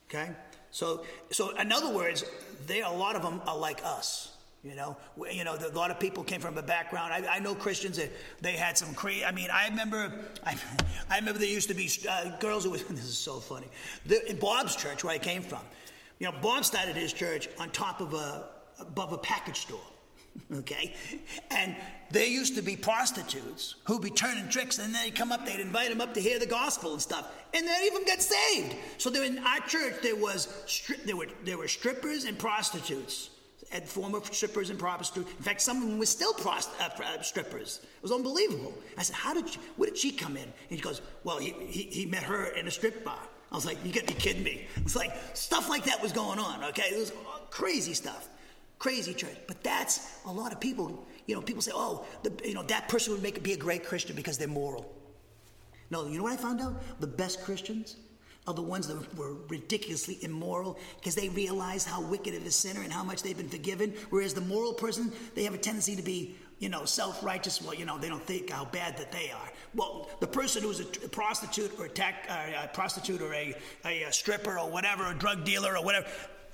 Okay? 0.09 0.31
So, 0.71 1.05
so 1.29 1.55
in 1.55 1.71
other 1.71 1.93
words, 1.93 2.25
there 2.65 2.83
a 2.83 2.91
lot 2.91 3.15
of 3.15 3.21
them 3.21 3.41
are 3.47 3.57
like 3.57 3.81
us. 3.85 4.35
You 4.63 4.75
know, 4.75 4.97
you 5.31 5.45
know, 5.45 5.55
a 5.55 5.69
lot 5.69 5.89
of 5.89 6.01
people 6.01 6.21
came 6.21 6.41
from 6.41 6.57
a 6.57 6.61
background. 6.61 7.13
I, 7.13 7.35
I 7.35 7.39
know 7.39 7.55
Christians 7.55 7.95
that 7.95 8.11
they 8.41 8.53
had 8.53 8.77
some 8.77 8.93
crazy. 8.93 9.23
I 9.23 9.31
mean, 9.31 9.49
I 9.51 9.69
remember, 9.69 10.11
I, 10.45 10.57
I 11.09 11.17
remember 11.17 11.39
there 11.39 11.47
used 11.47 11.69
to 11.69 11.73
be 11.73 11.89
uh, 12.09 12.37
girls 12.39 12.65
who 12.65 12.71
was. 12.71 12.83
This 12.89 13.05
is 13.05 13.17
so 13.17 13.39
funny. 13.39 13.67
The, 14.05 14.29
in 14.29 14.37
Bob's 14.37 14.75
church, 14.75 15.03
where 15.03 15.13
I 15.13 15.17
came 15.17 15.41
from, 15.41 15.61
You 16.19 16.27
know, 16.27 16.33
Bob 16.41 16.65
started 16.65 16.97
his 16.97 17.13
church 17.13 17.47
on 17.57 17.69
top 17.69 18.01
of 18.01 18.13
a 18.13 18.47
above 18.79 19.13
a 19.13 19.17
package 19.17 19.59
store. 19.59 19.79
Okay? 20.53 20.93
And 21.51 21.75
there 22.11 22.25
used 22.25 22.55
to 22.55 22.61
be 22.61 22.75
prostitutes 22.75 23.75
who'd 23.85 24.01
be 24.01 24.09
turning 24.09 24.47
tricks, 24.47 24.77
and 24.77 24.93
then 24.93 25.03
they'd 25.03 25.15
come 25.15 25.31
up, 25.31 25.45
they'd 25.45 25.59
invite 25.59 25.89
them 25.89 26.01
up 26.01 26.13
to 26.13 26.21
hear 26.21 26.39
the 26.39 26.45
gospel 26.45 26.93
and 26.93 27.01
stuff. 27.01 27.29
And 27.53 27.67
they 27.67 27.83
even 27.87 28.05
got 28.05 28.21
saved. 28.21 28.75
So 28.97 29.09
there 29.09 29.23
in 29.23 29.39
our 29.39 29.59
church 29.61 29.95
there 30.01 30.15
was 30.15 30.47
stri- 30.65 31.03
there 31.03 31.17
were 31.17 31.27
there 31.43 31.57
were 31.57 31.67
strippers 31.67 32.23
and 32.25 32.37
prostitutes. 32.37 33.31
And 33.71 33.83
former 33.83 34.19
strippers 34.31 34.71
and 34.71 34.79
prostitutes. 34.79 35.29
In 35.37 35.43
fact, 35.43 35.61
some 35.61 35.83
of 35.83 35.87
them 35.87 35.99
were 35.99 36.05
still 36.07 36.33
prost- 36.33 36.69
uh, 36.79 36.89
uh, 37.03 37.21
strippers. 37.21 37.81
It 37.83 38.01
was 38.01 38.11
unbelievable. 38.11 38.73
I 38.97 39.03
said, 39.03 39.15
"How 39.15 39.33
did? 39.33 39.47
She, 39.47 39.59
where 39.75 39.89
did 39.89 39.97
she 39.97 40.11
come 40.11 40.37
in?" 40.37 40.43
And 40.43 40.53
he 40.69 40.77
goes, 40.77 41.01
"Well, 41.23 41.37
he, 41.37 41.51
he, 41.67 41.83
he 41.83 42.05
met 42.07 42.23
her 42.23 42.45
in 42.45 42.67
a 42.67 42.71
strip 42.71 43.05
bar." 43.05 43.19
I 43.51 43.55
was 43.55 43.67
like, 43.67 43.77
"You 43.85 43.93
got 43.93 44.07
to 44.07 44.13
be 44.13 44.19
kidding 44.19 44.43
me!" 44.43 44.65
It's 44.77 44.95
like 44.95 45.13
stuff 45.33 45.69
like 45.69 45.83
that 45.85 46.01
was 46.01 46.11
going 46.11 46.39
on. 46.39 46.63
Okay, 46.65 46.83
it 46.91 46.97
was 46.97 47.13
crazy 47.51 47.93
stuff 47.93 48.27
crazy 48.79 49.13
church. 49.13 49.35
But 49.45 49.61
that's 49.61 50.19
a 50.25 50.31
lot 50.31 50.51
of 50.51 50.59
people. 50.59 51.05
You 51.27 51.35
know, 51.35 51.41
people 51.41 51.61
say, 51.61 51.71
"Oh, 51.75 52.05
the, 52.23 52.31
you 52.43 52.55
know, 52.55 52.63
that 52.63 52.87
person 52.89 53.13
would 53.13 53.21
make 53.21 53.43
be 53.43 53.53
a 53.53 53.57
great 53.57 53.85
Christian 53.85 54.15
because 54.15 54.37
they're 54.37 54.47
moral." 54.47 54.91
No, 55.91 56.07
you 56.07 56.17
know 56.17 56.23
what 56.23 56.33
I 56.33 56.37
found 56.37 56.61
out? 56.61 56.81
The 56.99 57.07
best 57.07 57.43
Christians 57.43 57.97
are 58.47 58.53
the 58.53 58.61
ones 58.61 58.87
that 58.87 59.15
were 59.15 59.35
ridiculously 59.47 60.17
immoral 60.21 60.77
because 60.97 61.15
they 61.15 61.29
realize 61.29 61.85
how 61.85 62.01
wicked 62.01 62.33
of 62.33 62.45
a 62.45 62.51
sinner 62.51 62.81
and 62.81 62.91
how 62.91 63.03
much 63.03 63.21
they've 63.21 63.37
been 63.37 63.49
forgiven. 63.49 63.93
Whereas 64.09 64.33
the 64.33 64.41
moral 64.41 64.73
person, 64.73 65.11
they 65.35 65.43
have 65.43 65.53
a 65.53 65.57
tendency 65.57 65.95
to 65.95 66.01
be, 66.01 66.35
you 66.57 66.69
know, 66.69 66.85
self-righteous. 66.85 67.61
Well, 67.61 67.75
you 67.75 67.85
know, 67.85 67.97
they 67.97 68.09
don't 68.09 68.25
think 68.25 68.49
how 68.49 68.65
bad 68.65 68.97
that 68.97 69.11
they 69.11 69.29
are. 69.31 69.49
Well, 69.75 70.09
the 70.19 70.27
person 70.27 70.63
who's 70.63 70.79
a, 70.79 70.85
prostitute 71.09 71.71
or 71.79 71.85
a, 71.85 71.89
uh, 71.89 72.63
a 72.63 72.67
prostitute 72.69 73.21
or 73.21 73.33
a, 73.33 73.55
a, 73.85 74.03
a 74.03 74.11
stripper 74.11 74.57
or 74.57 74.69
whatever, 74.69 75.05
a 75.05 75.13
drug 75.13 75.45
dealer 75.45 75.77
or 75.77 75.83
whatever, 75.83 76.07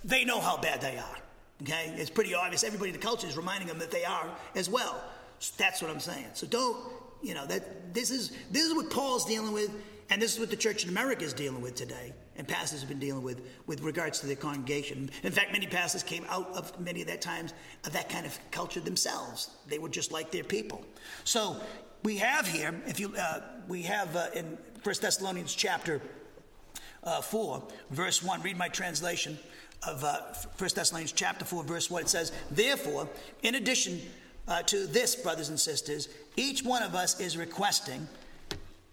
they 0.03 0.25
know 0.25 0.41
how 0.41 0.57
bad 0.57 0.81
they 0.81 0.97
are. 0.97 1.17
Okay, 1.61 1.93
it's 1.95 2.09
pretty 2.09 2.35
obvious. 2.35 2.63
Everybody 2.65 2.89
in 2.89 2.95
the 2.95 3.01
culture 3.01 3.27
is 3.27 3.37
reminding 3.37 3.69
them 3.69 3.79
that 3.79 3.91
they 3.91 4.03
are 4.03 4.29
as 4.55 4.69
well. 4.69 5.01
So 5.39 5.53
that's 5.57 5.81
what 5.81 5.89
I'm 5.89 6.01
saying. 6.01 6.27
So 6.33 6.45
don't, 6.47 6.77
you 7.23 7.33
know, 7.33 7.45
that 7.45 7.93
this 7.93 8.11
is 8.11 8.31
this 8.51 8.63
is 8.65 8.73
what 8.73 8.89
Paul's 8.89 9.25
dealing 9.25 9.53
with, 9.53 9.71
and 10.09 10.21
this 10.21 10.33
is 10.33 10.39
what 10.39 10.49
the 10.49 10.55
church 10.55 10.83
in 10.83 10.89
America 10.89 11.23
is 11.23 11.33
dealing 11.33 11.61
with 11.61 11.75
today, 11.75 12.13
and 12.37 12.47
pastors 12.47 12.81
have 12.81 12.89
been 12.89 12.99
dealing 12.99 13.23
with 13.23 13.41
with 13.65 13.81
regards 13.81 14.19
to 14.19 14.27
their 14.27 14.35
congregation. 14.35 15.09
In 15.23 15.31
fact, 15.31 15.51
many 15.51 15.67
pastors 15.67 16.03
came 16.03 16.25
out 16.29 16.51
of 16.55 16.79
many 16.79 17.01
of 17.01 17.07
that 17.07 17.21
times 17.21 17.53
of 17.85 17.93
that 17.93 18.09
kind 18.09 18.25
of 18.25 18.37
culture 18.51 18.79
themselves. 18.79 19.49
They 19.67 19.79
were 19.79 19.89
just 19.89 20.11
like 20.11 20.31
their 20.31 20.43
people. 20.43 20.85
So 21.23 21.57
we 22.03 22.17
have 22.17 22.47
here, 22.47 22.73
if 22.85 22.99
you, 22.99 23.13
uh, 23.17 23.41
we 23.67 23.81
have 23.83 24.15
uh, 24.15 24.27
in 24.35 24.57
First 24.83 25.01
Thessalonians 25.01 25.53
chapter 25.55 26.01
uh, 27.03 27.21
four, 27.21 27.63
verse 27.89 28.21
one. 28.23 28.41
Read 28.41 28.57
my 28.57 28.67
translation 28.67 29.37
of 29.87 30.03
uh, 30.03 30.21
1 30.57 30.69
Thessalonians 30.75 31.11
chapter 31.11 31.45
4, 31.45 31.63
verse 31.63 31.89
1, 31.91 32.03
it 32.03 32.09
says, 32.09 32.31
Therefore, 32.51 33.07
in 33.43 33.55
addition 33.55 34.01
uh, 34.47 34.61
to 34.63 34.87
this, 34.87 35.15
brothers 35.15 35.49
and 35.49 35.59
sisters, 35.59 36.09
each 36.35 36.63
one 36.63 36.83
of 36.83 36.95
us 36.95 37.19
is 37.19 37.37
requesting, 37.37 38.07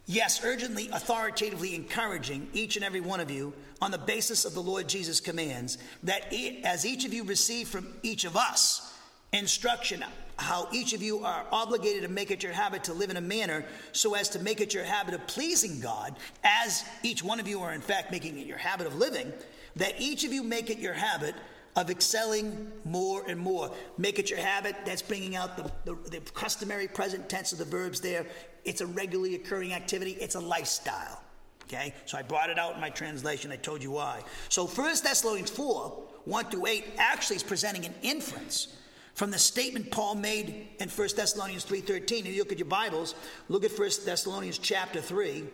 yes, 0.07 0.45
urgently, 0.45 0.89
authoritatively 0.93 1.75
encouraging 1.75 2.49
each 2.53 2.77
and 2.77 2.85
every 2.85 3.01
one 3.01 3.21
of 3.21 3.31
you 3.31 3.53
on 3.81 3.91
the 3.91 3.99
basis 3.99 4.45
of 4.45 4.55
the 4.55 4.63
Lord 4.63 4.89
Jesus' 4.89 5.21
commands, 5.21 5.79
that 6.03 6.33
as 6.65 6.87
each 6.87 7.05
of 7.05 7.13
you 7.13 7.25
receive 7.25 7.69
from 7.69 7.87
each 8.03 8.25
of 8.25 8.37
us 8.37 8.95
instruction 9.33 10.05
how 10.37 10.69
each 10.73 10.93
of 10.93 11.03
you 11.03 11.25
are 11.25 11.45
obligated 11.53 12.03
to 12.03 12.09
make 12.09 12.31
it 12.31 12.43
your 12.43 12.53
habit 12.53 12.85
to 12.85 12.93
live 12.93 13.11
in 13.11 13.17
a 13.17 13.21
manner 13.21 13.65
so 13.93 14.15
as 14.15 14.29
to 14.31 14.39
make 14.39 14.61
it 14.61 14.75
your 14.75 14.85
habit 14.85 15.15
of 15.15 15.27
pleasing 15.27 15.81
God, 15.81 16.17
as 16.43 16.85
each 17.03 17.23
one 17.23 17.41
of 17.41 17.47
you 17.47 17.61
are 17.61 17.73
in 17.73 17.81
fact 17.81 18.11
making 18.11 18.39
it 18.39 18.47
your 18.47 18.59
habit 18.59 18.87
of 18.87 18.97
living, 18.97 19.33
that 19.77 20.01
each 20.01 20.25
of 20.25 20.33
you 20.33 20.43
make 20.43 20.69
it 20.69 20.79
your 20.79 20.95
habit 20.95 21.35
of 21.77 21.91
excelling 21.91 22.71
more 22.85 23.25
and 23.27 23.39
more. 23.39 23.71
Make 23.97 24.19
it 24.19 24.29
your 24.29 24.39
habit. 24.39 24.77
That's 24.85 25.01
bringing 25.01 25.37
out 25.37 25.57
the, 25.57 25.71
the, 25.85 26.11
the, 26.11 26.21
customary 26.33 26.87
present 26.87 27.29
tense 27.31 27.53
of 27.53 27.59
the 27.59 27.65
verbs 27.65 28.01
there. 28.01 28.27
It's 28.65 28.81
a 28.81 28.87
regularly 28.87 29.35
occurring 29.35 29.73
activity, 29.73 30.13
it's 30.13 30.35
a 30.35 30.41
lifestyle. 30.41 31.23
Okay? 31.65 31.95
So 32.07 32.19
I 32.19 32.23
brought 32.23 32.51
it 32.51 32.59
out 32.59 32.75
in 32.75 32.81
my 32.81 32.91
translation. 32.91 33.51
I 33.51 33.57
told 33.57 33.83
you 33.83 33.93
why. 33.93 34.23
So 34.49 34.67
1 34.67 34.97
Thessalonians 35.03 35.51
4 35.51 36.03
1 36.25 36.45
through 36.47 36.67
8 36.67 36.85
actually 36.99 37.37
is 37.37 37.43
presenting 37.43 37.85
an 37.85 37.95
inference 38.03 38.69
from 39.15 39.31
the 39.31 39.39
statement 39.39 39.91
Paul 39.91 40.15
made 40.15 40.69
in 40.79 40.89
1 40.89 41.09
Thessalonians 41.17 41.65
3.13. 41.65 42.21
If 42.21 42.27
you 42.29 42.39
look 42.39 42.53
at 42.53 42.59
your 42.59 42.69
Bibles, 42.69 43.15
look 43.49 43.65
at 43.65 43.77
1 43.77 43.91
Thessalonians 44.05 44.59
chapter 44.59 45.01
3, 45.01 45.45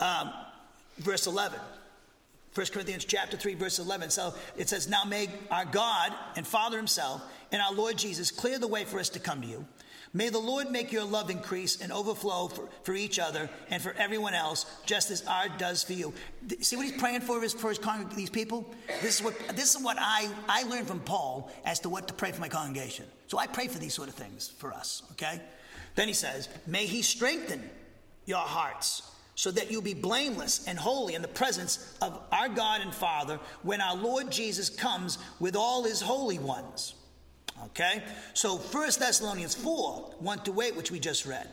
um, 0.00 0.30
verse 0.98 1.26
11. 1.26 1.58
1 2.54 2.66
Corinthians 2.68 3.04
chapter 3.04 3.36
3, 3.36 3.54
verse 3.54 3.80
11. 3.80 4.10
So 4.10 4.32
it 4.56 4.68
says, 4.68 4.88
Now 4.88 5.02
may 5.04 5.28
our 5.50 5.64
God 5.64 6.12
and 6.36 6.46
Father 6.46 6.76
himself 6.76 7.22
and 7.54 7.62
our 7.62 7.72
Lord 7.72 7.96
Jesus 7.96 8.32
clear 8.32 8.58
the 8.58 8.66
way 8.66 8.84
for 8.84 8.98
us 8.98 9.08
to 9.10 9.20
come 9.20 9.40
to 9.40 9.46
you. 9.46 9.64
May 10.12 10.28
the 10.28 10.40
Lord 10.40 10.72
make 10.72 10.90
your 10.90 11.04
love 11.04 11.30
increase 11.30 11.80
and 11.80 11.92
overflow 11.92 12.48
for, 12.48 12.68
for 12.82 12.94
each 12.94 13.20
other 13.20 13.48
and 13.70 13.80
for 13.80 13.94
everyone 13.96 14.34
else, 14.34 14.66
just 14.86 15.12
as 15.12 15.24
our 15.28 15.48
does 15.56 15.84
for 15.84 15.92
you. 15.92 16.12
See 16.60 16.74
what 16.74 16.84
he's 16.84 17.00
praying 17.00 17.20
for 17.20 17.40
his, 17.40 17.52
for 17.52 17.68
his 17.68 17.78
congregation, 17.78 18.16
these 18.16 18.28
people? 18.28 18.74
This 19.00 19.20
is 19.20 19.22
what, 19.24 19.38
this 19.54 19.72
is 19.72 19.80
what 19.80 19.96
I, 20.00 20.28
I 20.48 20.64
learned 20.64 20.88
from 20.88 20.98
Paul 20.98 21.48
as 21.64 21.78
to 21.80 21.88
what 21.88 22.08
to 22.08 22.14
pray 22.14 22.32
for 22.32 22.40
my 22.40 22.48
congregation. 22.48 23.06
So 23.28 23.38
I 23.38 23.46
pray 23.46 23.68
for 23.68 23.78
these 23.78 23.94
sort 23.94 24.08
of 24.08 24.16
things 24.16 24.48
for 24.48 24.72
us, 24.72 25.04
okay? 25.12 25.40
Then 25.94 26.08
he 26.08 26.14
says, 26.14 26.48
May 26.66 26.86
he 26.86 27.02
strengthen 27.02 27.62
your 28.26 28.38
hearts 28.38 29.08
so 29.36 29.52
that 29.52 29.70
you'll 29.70 29.80
be 29.80 29.94
blameless 29.94 30.66
and 30.66 30.76
holy 30.76 31.14
in 31.14 31.22
the 31.22 31.28
presence 31.28 31.96
of 32.02 32.20
our 32.32 32.48
God 32.48 32.80
and 32.80 32.92
Father 32.92 33.38
when 33.62 33.80
our 33.80 33.94
Lord 33.94 34.32
Jesus 34.32 34.68
comes 34.68 35.18
with 35.38 35.54
all 35.54 35.84
his 35.84 36.00
holy 36.00 36.40
ones. 36.40 36.94
Okay? 37.66 38.02
So 38.34 38.56
1 38.56 38.90
Thessalonians 38.98 39.54
4 39.54 40.14
1 40.18 40.38
to 40.40 40.60
8, 40.60 40.76
which 40.76 40.90
we 40.90 41.00
just 41.00 41.26
read, 41.26 41.48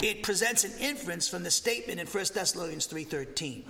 it 0.00 0.22
presents 0.22 0.64
an 0.64 0.72
inference 0.80 1.28
from 1.28 1.42
the 1.42 1.50
statement 1.50 2.00
in 2.00 2.06
1 2.06 2.24
Thessalonians 2.34 2.86
3:13. 2.86 3.64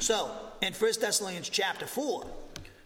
So, 0.00 0.30
in 0.60 0.72
1 0.72 1.00
Thessalonians 1.00 1.48
chapter 1.48 1.86
4, 1.86 2.26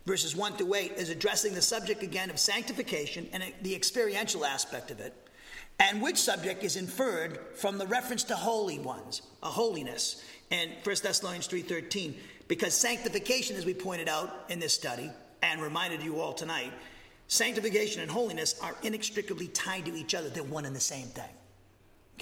verses 0.06 0.36
1 0.36 0.56
to 0.58 0.74
8 0.74 0.92
is 0.92 1.08
addressing 1.08 1.54
the 1.54 1.62
subject 1.62 2.02
again 2.02 2.30
of 2.30 2.38
sanctification 2.38 3.28
and 3.32 3.44
the 3.62 3.74
experiential 3.74 4.44
aspect 4.44 4.90
of 4.90 5.00
it 5.00 5.14
and 5.78 6.00
which 6.00 6.18
subject 6.18 6.62
is 6.62 6.76
inferred 6.76 7.38
from 7.54 7.78
the 7.78 7.86
reference 7.86 8.24
to 8.24 8.36
holy 8.36 8.78
ones, 8.78 9.22
a 9.42 9.46
holiness 9.46 10.22
in 10.50 10.70
1 10.84 10.96
Thessalonians 11.02 11.48
3:13 11.48 12.14
because 12.48 12.74
sanctification 12.74 13.56
as 13.56 13.64
we 13.64 13.74
pointed 13.74 14.08
out 14.08 14.44
in 14.48 14.60
this 14.60 14.74
study 14.74 15.10
and 15.42 15.62
reminded 15.62 16.02
you 16.02 16.20
all 16.20 16.32
tonight 16.32 16.72
sanctification 17.32 18.02
and 18.02 18.10
holiness 18.10 18.54
are 18.62 18.74
inextricably 18.82 19.48
tied 19.48 19.84
to 19.86 19.94
each 19.94 20.14
other. 20.14 20.28
They're 20.28 20.42
one 20.42 20.64
and 20.64 20.76
the 20.76 20.80
same 20.80 21.06
thing 21.06 21.30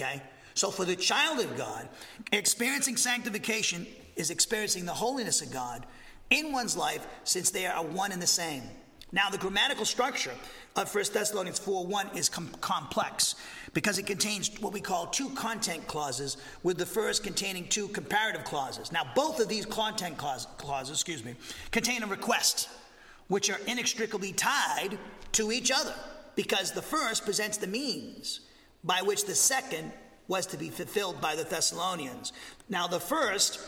okay? 0.00 0.22
So 0.54 0.70
for 0.70 0.84
the 0.84 0.96
child 0.96 1.40
of 1.40 1.56
God 1.56 1.88
experiencing 2.32 2.96
sanctification 2.96 3.86
is 4.16 4.30
experiencing 4.30 4.84
the 4.84 4.92
holiness 4.92 5.42
of 5.42 5.52
God 5.52 5.86
in 6.30 6.52
one's 6.52 6.76
life 6.76 7.06
since 7.24 7.50
they 7.50 7.66
are 7.66 7.84
one 7.84 8.12
and 8.12 8.20
the 8.20 8.26
same. 8.26 8.62
Now, 9.12 9.28
the 9.28 9.38
grammatical 9.38 9.84
structure 9.84 10.32
of 10.76 10.94
1 10.94 11.04
Thessalonians 11.12 11.58
4 11.58 11.84
1 11.84 12.16
is 12.16 12.28
com- 12.28 12.54
complex 12.60 13.34
because 13.72 13.98
it 13.98 14.06
contains 14.06 14.60
what 14.60 14.72
we 14.72 14.80
call 14.80 15.06
two 15.08 15.30
content 15.30 15.84
clauses, 15.88 16.36
with 16.62 16.78
the 16.78 16.86
first 16.86 17.24
containing 17.24 17.66
two 17.66 17.88
comparative 17.88 18.44
clauses. 18.44 18.92
Now, 18.92 19.02
both 19.16 19.40
of 19.40 19.48
these 19.48 19.66
content 19.66 20.16
clause, 20.16 20.46
clauses, 20.58 20.98
excuse 20.98 21.24
me, 21.24 21.34
contain 21.72 22.04
a 22.04 22.06
request, 22.06 22.68
which 23.30 23.48
are 23.48 23.60
inextricably 23.68 24.32
tied 24.32 24.98
to 25.30 25.52
each 25.52 25.70
other 25.70 25.94
because 26.34 26.72
the 26.72 26.82
first 26.82 27.24
presents 27.24 27.56
the 27.56 27.66
means 27.66 28.40
by 28.82 29.00
which 29.02 29.24
the 29.24 29.34
second 29.34 29.92
was 30.26 30.46
to 30.46 30.56
be 30.56 30.68
fulfilled 30.68 31.20
by 31.20 31.36
the 31.36 31.44
Thessalonians. 31.44 32.32
Now, 32.68 32.88
the 32.88 32.98
first, 32.98 33.60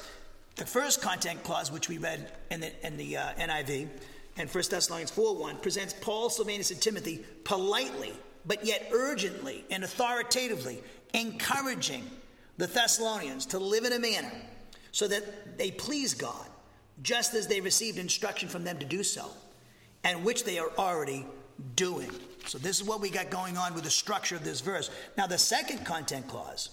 the 0.57 0.67
first 0.67 1.01
content 1.01 1.45
clause, 1.45 1.71
which 1.71 1.89
we 1.89 1.99
read 1.99 2.33
in 2.51 2.61
the, 2.61 2.87
in 2.87 2.97
the 2.97 3.17
uh, 3.17 3.33
NIV, 3.39 3.89
and 4.37 4.51
1 4.51 4.65
Thessalonians 4.69 5.13
4 5.13 5.37
1 5.37 5.57
presents 5.59 5.95
Paul, 6.01 6.29
Silvanus, 6.29 6.73
and 6.73 6.81
Timothy 6.81 7.25
politely, 7.45 8.15
but 8.45 8.65
yet 8.65 8.89
urgently 8.93 9.65
and 9.71 9.85
authoritatively 9.85 10.83
encouraging 11.15 12.11
the 12.57 12.67
Thessalonians 12.67 13.47
to 13.47 13.61
live 13.61 13.85
in 13.85 13.93
a 13.93 13.99
manner 14.01 14.33
so 14.91 15.07
that 15.07 15.57
they 15.57 15.71
please 15.71 16.15
God, 16.15 16.49
just 17.03 17.35
as 17.35 17.47
they 17.47 17.61
received 17.61 17.99
instruction 17.99 18.49
from 18.49 18.65
them 18.65 18.79
to 18.79 18.85
do 18.85 19.05
so, 19.05 19.31
and 20.05 20.25
which 20.25 20.45
they 20.45 20.59
are 20.59 20.71
already 20.79 21.27
doing. 21.77 22.11
So, 22.47 22.59
this 22.59 22.81
is 22.81 22.87
what 22.87 23.01
we 23.01 23.09
got 23.09 23.31
going 23.31 23.57
on 23.57 23.75
with 23.75 23.85
the 23.85 23.91
structure 23.91 24.35
of 24.35 24.45
this 24.45 24.61
verse. 24.61 24.91
Now, 25.17 25.27
the 25.27 25.39
second 25.39 25.85
content 25.85 26.27
clause 26.29 26.71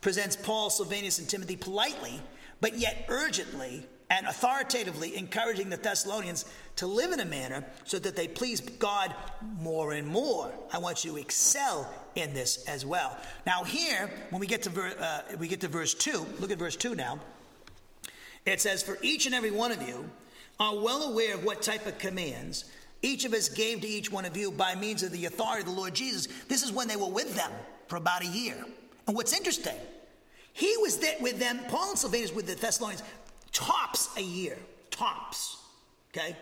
presents 0.00 0.34
Paul, 0.36 0.70
Silvanus, 0.70 1.18
and 1.18 1.28
Timothy 1.28 1.56
politely, 1.56 2.20
but 2.60 2.78
yet 2.78 3.04
urgently 3.08 3.86
and 4.08 4.26
authoritatively 4.26 5.16
encouraging 5.16 5.70
the 5.70 5.76
Thessalonians 5.76 6.44
to 6.76 6.86
live 6.86 7.12
in 7.12 7.20
a 7.20 7.24
manner 7.24 7.64
so 7.84 7.98
that 7.98 8.16
they 8.16 8.26
please 8.26 8.60
God 8.60 9.14
more 9.60 9.92
and 9.92 10.06
more. 10.06 10.52
I 10.72 10.78
want 10.78 11.04
you 11.04 11.12
to 11.12 11.16
excel 11.18 11.88
in 12.16 12.34
this 12.34 12.64
as 12.64 12.84
well. 12.84 13.16
Now, 13.46 13.62
here, 13.62 14.10
when 14.30 14.40
we 14.40 14.48
get 14.48 14.62
to, 14.62 14.70
ver- 14.70 14.96
uh, 14.98 15.36
we 15.38 15.46
get 15.46 15.60
to 15.60 15.68
verse 15.68 15.94
2, 15.94 16.26
look 16.40 16.50
at 16.50 16.58
verse 16.58 16.76
2 16.76 16.96
now. 16.96 17.20
It 18.44 18.60
says, 18.60 18.82
For 18.82 18.98
each 19.00 19.26
and 19.26 19.34
every 19.34 19.52
one 19.52 19.70
of 19.70 19.86
you 19.86 20.10
are 20.60 20.78
well 20.78 21.10
aware 21.10 21.34
of 21.34 21.42
what 21.42 21.62
type 21.62 21.86
of 21.86 21.98
commands 21.98 22.66
each 23.02 23.24
of 23.24 23.32
us 23.32 23.48
gave 23.48 23.80
to 23.80 23.88
each 23.88 24.12
one 24.12 24.26
of 24.26 24.36
you 24.36 24.50
by 24.52 24.74
means 24.74 25.02
of 25.02 25.10
the 25.10 25.24
authority 25.24 25.62
of 25.62 25.66
the 25.66 25.72
Lord 25.72 25.94
Jesus. 25.94 26.28
This 26.48 26.62
is 26.62 26.70
when 26.70 26.86
they 26.86 26.96
were 26.96 27.08
with 27.08 27.34
them 27.34 27.50
for 27.88 27.96
about 27.96 28.22
a 28.22 28.26
year. 28.26 28.62
And 29.06 29.16
what's 29.16 29.32
interesting, 29.32 29.76
he 30.52 30.74
was 30.82 30.98
there 30.98 31.16
with 31.20 31.38
them, 31.38 31.60
Paul 31.68 31.90
and 31.90 31.98
Silvanus 31.98 32.34
with 32.34 32.46
the 32.46 32.54
Thessalonians, 32.54 33.02
tops 33.52 34.10
a 34.18 34.20
year. 34.20 34.58
Tops. 34.90 35.56
Okay? 36.10 36.36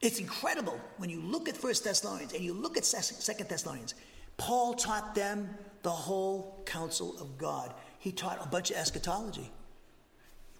It's 0.00 0.20
incredible 0.20 0.80
when 0.98 1.10
you 1.10 1.20
look 1.20 1.48
at 1.48 1.56
First 1.56 1.82
Thessalonians 1.82 2.32
and 2.32 2.44
you 2.44 2.54
look 2.54 2.76
at 2.76 2.84
Second 2.84 3.48
Thessalonians. 3.48 3.94
Paul 4.36 4.74
taught 4.74 5.14
them 5.14 5.50
the 5.82 5.90
whole 5.90 6.62
counsel 6.66 7.16
of 7.20 7.36
God. 7.36 7.74
He 7.98 8.12
taught 8.12 8.38
a 8.42 8.48
bunch 8.48 8.70
of 8.70 8.76
eschatology. 8.76 9.50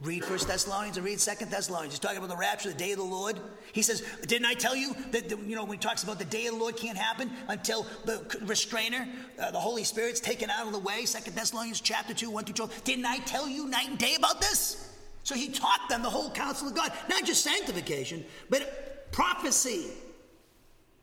Read 0.03 0.25
First 0.25 0.49
Thessalonians 0.49 0.97
and 0.97 1.05
read 1.05 1.21
Second 1.21 1.51
Thessalonians. 1.51 1.93
He's 1.93 1.99
talking 1.99 2.17
about 2.17 2.31
the 2.31 2.37
rapture, 2.37 2.71
the 2.71 2.75
day 2.75 2.93
of 2.93 2.99
the 2.99 3.05
Lord. 3.05 3.39
He 3.73 3.83
says, 3.83 4.03
"Didn't 4.27 4.47
I 4.47 4.55
tell 4.55 4.75
you 4.75 4.95
that 5.11 5.29
the, 5.29 5.37
you 5.37 5.55
know 5.55 5.65
when 5.65 5.77
he 5.77 5.79
talks 5.79 6.03
about 6.03 6.19
the 6.19 6.25
day 6.25 6.47
of 6.47 6.55
the 6.55 6.61
Lord 6.61 6.75
can't 6.77 6.97
happen 6.97 7.31
until 7.49 7.87
the 8.07 8.25
restrainer, 8.47 9.07
uh, 9.39 9.51
the 9.51 9.61
Holy 9.61 9.85
Spirit's 9.85 10.19
taken 10.19 10.49
out 10.49 10.67
of 10.67 10.73
the 10.73 10.79
way?" 10.79 11.05
Second 11.05 11.37
Thessalonians 11.37 11.83
chapter 11.83 12.15
two, 12.15 12.31
one 12.31 12.47
through 12.47 12.55
twelve. 12.55 12.85
Didn't 12.85 13.05
I 13.05 13.19
tell 13.19 13.47
you 13.47 13.69
night 13.69 13.91
and 13.91 13.99
day 13.99 14.15
about 14.15 14.41
this? 14.41 14.89
So 15.23 15.35
he 15.35 15.49
taught 15.51 15.91
them 15.91 16.03
the 16.03 16.09
whole 16.09 16.31
counsel 16.31 16.69
of 16.69 16.75
God, 16.75 16.91
not 17.11 17.25
just 17.27 17.45
sanctification, 17.45 18.25
but 18.49 19.13
prophecy. 19.13 19.91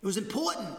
It 0.02 0.06
was 0.06 0.18
important. 0.18 0.76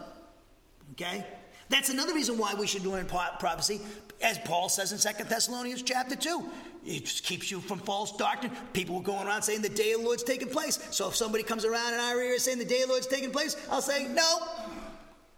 Okay, 0.91 1.25
that's 1.69 1.87
another 1.89 2.13
reason 2.13 2.37
why 2.37 2.53
we 2.53 2.67
should 2.67 2.85
learn 2.85 3.05
prophecy, 3.05 3.79
as 4.21 4.37
Paul 4.39 4.67
says 4.67 4.91
in 4.91 4.97
Second 4.97 5.29
Thessalonians 5.29 5.83
chapter 5.83 6.17
two. 6.17 6.43
It 6.85 7.05
just 7.05 7.23
keeps 7.23 7.51
you 7.51 7.59
from 7.59 7.79
false 7.79 8.15
doctrine. 8.15 8.53
People 8.73 8.97
are 8.97 9.03
going 9.03 9.27
around 9.27 9.41
saying 9.41 9.61
the 9.61 9.69
day 9.69 9.91
of 9.91 9.99
the 9.99 10.05
Lord's 10.05 10.23
taking 10.23 10.47
place. 10.47 10.79
So 10.91 11.09
if 11.09 11.15
somebody 11.15 11.43
comes 11.43 11.65
around 11.65 11.93
in 11.93 11.99
our 11.99 12.21
ear 12.21 12.37
saying 12.39 12.57
the 12.57 12.65
day 12.65 12.81
of 12.81 12.87
the 12.87 12.93
Lord's 12.93 13.07
taking 13.07 13.31
place, 13.31 13.55
I'll 13.69 13.81
say, 13.81 14.07
no, 14.07 14.37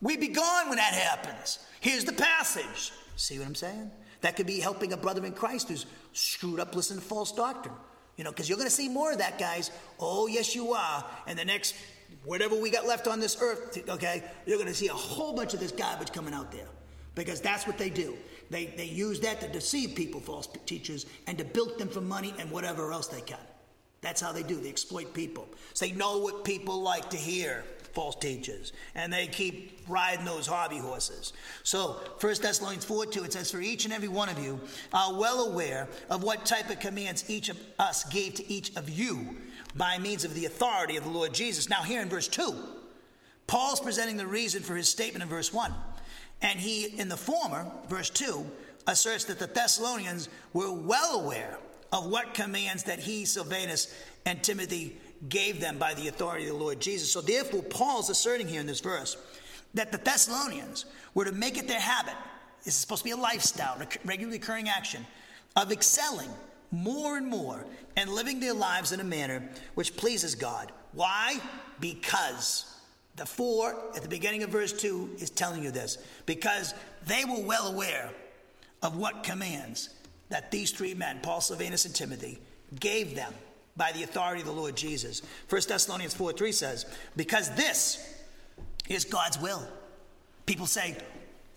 we 0.02 0.18
be 0.18 0.28
gone 0.28 0.70
when 0.70 0.78
that 0.78 0.94
happens. 0.94 1.60
Here's 1.80 2.06
the 2.06 2.14
passage. 2.14 2.92
See 3.16 3.40
what 3.40 3.48
I'm 3.48 3.56
saying? 3.56 3.92
That 4.22 4.36
could 4.36 4.46
be 4.46 4.60
helping 4.60 4.94
a 4.94 4.98
brother 4.98 5.26
in 5.26 5.34
Christ 5.34 5.70
who's 5.70 5.88
screwed 6.14 6.60
up 6.60 6.76
listening 6.76 7.00
to 7.00 7.06
false 7.06 7.32
doctrine. 7.32 7.76
You 8.18 8.24
know, 8.24 8.32
because 8.32 8.48
you're 8.48 8.58
going 8.58 8.70
to 8.70 8.76
see 8.76 8.88
more 8.88 9.12
of 9.12 9.18
that, 9.18 9.40
guys. 9.40 9.72
Oh, 10.00 10.28
yes, 10.28 10.54
you 10.56 10.74
are. 10.74 11.04
And 11.26 11.40
the 11.40 11.46
next, 11.46 11.76
whatever 12.24 12.56
we 12.56 12.70
got 12.70 12.86
left 12.86 13.08
on 13.08 13.20
this 13.20 13.38
earth, 13.42 13.80
okay, 13.90 14.24
you're 14.46 14.58
going 14.58 14.68
to 14.68 14.76
see 14.76 14.90
a 14.90 14.94
whole 14.94 15.34
bunch 15.34 15.56
of 15.56 15.60
this 15.60 15.72
garbage 15.72 16.12
coming 16.12 16.34
out 16.34 16.52
there 16.52 16.68
because 17.16 17.42
that's 17.42 17.68
what 17.68 17.78
they 17.78 17.90
do. 17.90 18.16
They, 18.50 18.66
they 18.66 18.86
use 18.86 19.20
that 19.22 19.40
to 19.42 19.48
deceive 19.48 19.96
people, 19.96 20.20
false 20.20 20.48
teachers, 20.66 21.06
and 21.28 21.38
to 21.38 21.46
bilk 21.46 21.78
them 21.78 21.88
for 21.88 22.02
money 22.02 22.34
and 22.38 22.52
whatever 22.52 22.92
else 22.92 23.08
they 23.08 23.22
can. 23.22 23.38
That's 24.02 24.20
how 24.20 24.32
they 24.32 24.44
do. 24.44 24.60
They 24.60 24.70
exploit 24.70 25.14
people. 25.14 25.48
So 25.74 25.86
they 25.86 25.92
know 25.92 26.18
what 26.18 26.44
people 26.44 26.82
like 26.82 27.10
to 27.12 27.18
hear, 27.18 27.64
false 27.94 28.16
teachers, 28.16 28.74
and 28.96 29.14
they 29.14 29.28
keep 29.28 29.80
riding 29.88 30.26
those 30.26 30.48
hobby 30.48 30.80
horses. 30.80 31.34
So 31.64 32.02
1 32.20 32.36
Thessalonians 32.42 32.84
4 32.84 33.06
2, 33.06 33.24
it 33.24 33.34
says, 33.34 33.52
For 33.52 33.62
each 33.62 33.86
and 33.86 33.94
every 33.94 34.08
one 34.08 34.28
of 34.28 34.40
you 34.40 34.60
are 34.92 35.14
well 35.14 35.48
aware 35.48 35.88
of 36.10 36.24
what 36.24 36.46
type 36.46 36.70
of 36.70 36.80
commands 36.80 37.30
each 37.30 37.50
of 37.50 37.58
us 37.78 38.04
gave 38.06 38.34
to 38.36 38.52
each 38.52 38.76
of 38.76 38.90
you 38.90 39.38
by 39.76 39.98
means 40.00 40.26
of 40.26 40.34
the 40.34 40.46
authority 40.46 40.98
of 40.98 41.04
the 41.04 41.10
Lord 41.10 41.34
Jesus. 41.34 41.70
Now, 41.70 41.84
here 41.84 42.02
in 42.02 42.10
verse 42.10 42.28
2, 42.28 42.54
Paul's 43.48 43.80
presenting 43.80 44.18
the 44.18 44.28
reason 44.28 44.64
for 44.64 44.76
his 44.76 44.90
statement 44.90 45.24
in 45.24 45.30
verse 45.30 45.54
1. 45.54 45.74
And 46.42 46.60
he, 46.60 46.86
in 47.00 47.10
the 47.10 47.18
former, 47.18 47.66
verse 47.88 48.10
2, 48.10 48.46
asserts 48.88 49.26
that 49.26 49.40
the 49.40 49.48
Thessalonians 49.48 50.30
were 50.54 50.72
well 50.72 51.22
aware 51.22 51.60
of 51.92 52.08
what 52.08 52.34
commands 52.34 52.84
that 52.84 53.00
he, 53.00 53.26
Silvanus, 53.26 53.94
and 54.26 54.42
Timothy 54.44 54.98
gave 55.30 55.60
them 55.60 55.78
by 55.78 55.94
the 55.94 56.08
authority 56.08 56.48
of 56.48 56.54
the 56.54 56.58
Lord 56.64 56.80
Jesus. 56.80 57.12
So 57.12 57.22
therefore, 57.22 57.64
Paul's 57.64 58.10
asserting 58.10 58.48
here 58.48 58.62
in 58.62 58.68
this 58.68 58.80
verse 58.80 59.18
that 59.74 59.92
the 59.92 59.98
Thessalonians 59.98 60.86
were 61.14 61.26
to 61.26 61.32
make 61.32 61.58
it 61.58 61.68
their 61.68 61.80
habit. 61.80 62.16
This 62.64 62.76
is 62.76 62.80
supposed 62.80 63.02
to 63.02 63.06
be 63.06 63.12
a 63.12 63.18
lifestyle, 63.18 63.80
a 63.82 63.88
regularly 64.06 64.38
occurring 64.38 64.70
action 64.70 65.06
of 65.56 65.72
excelling 65.72 66.30
more 66.72 67.18
and 67.18 67.28
more 67.28 67.66
and 67.98 68.10
living 68.10 68.40
their 68.40 68.54
lives 68.54 68.92
in 68.92 69.00
a 69.00 69.04
manner 69.04 69.48
which 69.76 69.96
pleases 69.98 70.36
God. 70.36 70.72
Why? 70.94 71.40
Because 71.80 72.71
the 73.16 73.26
for 73.26 73.76
at 73.96 74.02
the 74.02 74.08
beginning 74.08 74.44
of 74.44 74.50
verse 74.50 74.74
2 74.74 75.18
is 75.20 75.30
telling 75.30 75.64
you 75.64 75.72
this 75.72 75.98
because 76.26 76.74
they 77.06 77.26
were 77.26 77.42
well 77.42 77.68
aware 77.68 78.10
of 78.82 78.98
what 78.98 79.24
commands 79.24 79.90
that 80.30 80.50
these 80.50 80.72
three 80.72 80.94
men, 80.94 81.20
Paul, 81.22 81.42
Silvanus, 81.42 81.86
and 81.86 81.94
Timothy, 81.94 82.40
gave 82.80 83.16
them 83.16 83.34
by 83.76 83.92
the 83.92 84.04
authority 84.04 84.42
of 84.42 84.48
the 84.48 84.54
Lord 84.54 84.76
Jesus. 84.76 85.22
1 85.50 85.62
Thessalonians 85.68 86.14
4 86.14 86.34
3 86.34 86.52
says, 86.52 86.86
Because 87.16 87.54
this 87.56 88.16
is 88.88 89.06
God's 89.06 89.40
will. 89.40 89.68
People 90.46 90.66
say, 90.66 90.96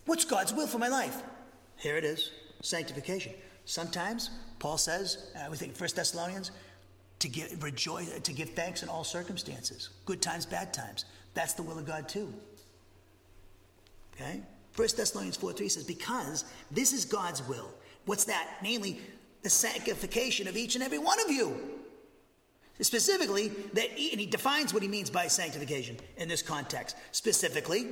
What's 0.07 0.25
God's 0.25 0.53
will 0.53 0.67
for 0.67 0.79
my 0.79 0.89
life? 0.89 1.23
Here 1.77 1.97
it 1.97 2.05
is 2.05 2.31
sanctification. 2.63 3.33
Sometimes, 3.65 4.31
Paul 4.59 4.79
says, 4.79 5.31
uh, 5.37 5.47
we 5.51 5.57
think 5.57 5.79
1 5.79 5.91
Thessalonians, 5.95 6.51
to 7.21 7.29
give, 7.29 7.63
rejoice, 7.63 8.21
to 8.21 8.33
give 8.33 8.51
thanks 8.51 8.83
in 8.83 8.89
all 8.89 9.05
circumstances, 9.05 9.91
good 10.05 10.21
times, 10.21 10.45
bad 10.45 10.75
times. 10.75 11.05
That's 11.35 11.53
the 11.53 11.63
will 11.63 11.79
of 11.79 11.85
God 11.85 12.09
too. 12.09 12.33
Okay? 14.15 14.41
1 14.77 14.89
Thessalonians 14.97 15.37
4 15.37 15.53
3 15.53 15.69
says, 15.69 15.85
Because 15.85 16.45
this 16.71 16.93
is 16.93 17.05
God's 17.05 17.47
will. 17.47 17.71
What's 18.07 18.25
that? 18.25 18.57
Namely, 18.63 19.01
the 19.43 19.51
sanctification 19.51 20.49
of 20.49 20.57
each 20.57 20.75
and 20.75 20.83
every 20.83 20.99
one 20.99 21.21
of 21.21 21.31
you. 21.31 21.57
Specifically, 22.81 23.49
that, 23.75 23.91
and 23.91 24.21
he 24.21 24.27
defines 24.27 24.75
what 24.75 24.83
he 24.83 24.89
means 24.89 25.09
by 25.09 25.29
sanctification 25.29 25.97
in 26.17 26.29
this 26.29 26.43
context. 26.43 26.97
Specifically, 27.13 27.89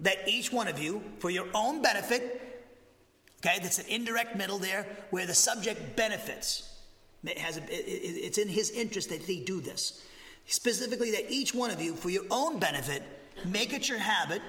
that 0.00 0.28
each 0.28 0.52
one 0.52 0.68
of 0.68 0.78
you, 0.78 1.02
for 1.20 1.30
your 1.30 1.46
own 1.54 1.80
benefit, 1.80 2.42
okay, 3.40 3.58
that's 3.62 3.78
an 3.78 3.86
indirect 3.88 4.36
middle 4.36 4.58
there 4.58 4.86
where 5.10 5.26
the 5.26 5.34
subject 5.34 5.96
benefits. 5.96 6.70
It 7.24 7.38
has 7.38 7.56
a, 7.56 7.62
it's 7.70 8.36
in 8.36 8.48
his 8.48 8.70
interest 8.70 9.08
that 9.08 9.22
he 9.22 9.42
do 9.42 9.60
this 9.60 10.04
specifically 10.46 11.10
that 11.12 11.30
each 11.30 11.54
one 11.54 11.70
of 11.70 11.80
you, 11.80 11.94
for 11.94 12.10
your 12.10 12.24
own 12.30 12.58
benefit, 12.58 13.02
make 13.44 13.72
it 13.72 13.88
your 13.88 13.98
habit. 13.98 14.40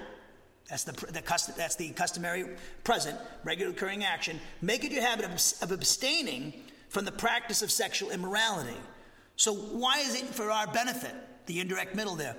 That's 0.68 0.84
the, 0.84 0.92
the 1.12 1.22
custom, 1.22 1.54
that's 1.56 1.76
the 1.76 1.90
customary 1.90 2.44
present, 2.84 3.18
regular 3.44 3.72
occurring 3.72 4.04
action. 4.04 4.38
Make 4.62 4.84
it 4.84 4.92
your 4.92 5.02
habit 5.02 5.24
of, 5.24 5.32
of 5.62 5.72
abstaining 5.72 6.52
from 6.88 7.04
the 7.04 7.12
practice 7.12 7.62
of 7.62 7.70
sexual 7.70 8.10
immorality. 8.10 8.76
So, 9.36 9.54
why 9.54 10.00
is 10.00 10.14
it 10.20 10.26
for 10.26 10.50
our 10.50 10.66
benefit? 10.66 11.14
The 11.46 11.60
indirect 11.60 11.94
middle 11.94 12.16
there. 12.16 12.36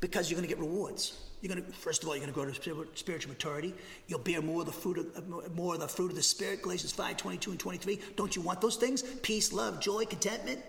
Because 0.00 0.30
you're 0.30 0.36
going 0.36 0.48
to 0.48 0.54
get 0.54 0.60
rewards. 0.60 1.18
You're 1.40 1.54
going 1.54 1.64
to, 1.64 1.72
first 1.72 2.02
of 2.02 2.08
all, 2.08 2.14
you're 2.14 2.24
going 2.26 2.32
to 2.32 2.60
grow 2.60 2.84
to 2.84 2.88
spiritual 2.94 3.32
maturity. 3.32 3.74
You'll 4.06 4.18
bear 4.18 4.40
more 4.40 4.60
of 4.60 4.66
the 4.66 4.72
fruit 4.72 4.98
of 4.98 5.54
more 5.54 5.74
of 5.74 5.80
the 5.80 5.88
fruit 5.88 6.10
of 6.10 6.16
the 6.16 6.22
spirit. 6.22 6.62
Galatians 6.62 6.92
5, 6.92 7.16
22 7.16 7.50
and 7.50 7.60
23. 7.60 8.00
Don't 8.16 8.34
you 8.34 8.42
want 8.42 8.60
those 8.60 8.76
things? 8.76 9.02
Peace, 9.02 9.52
love, 9.52 9.80
joy, 9.80 10.04
contentment, 10.04 10.60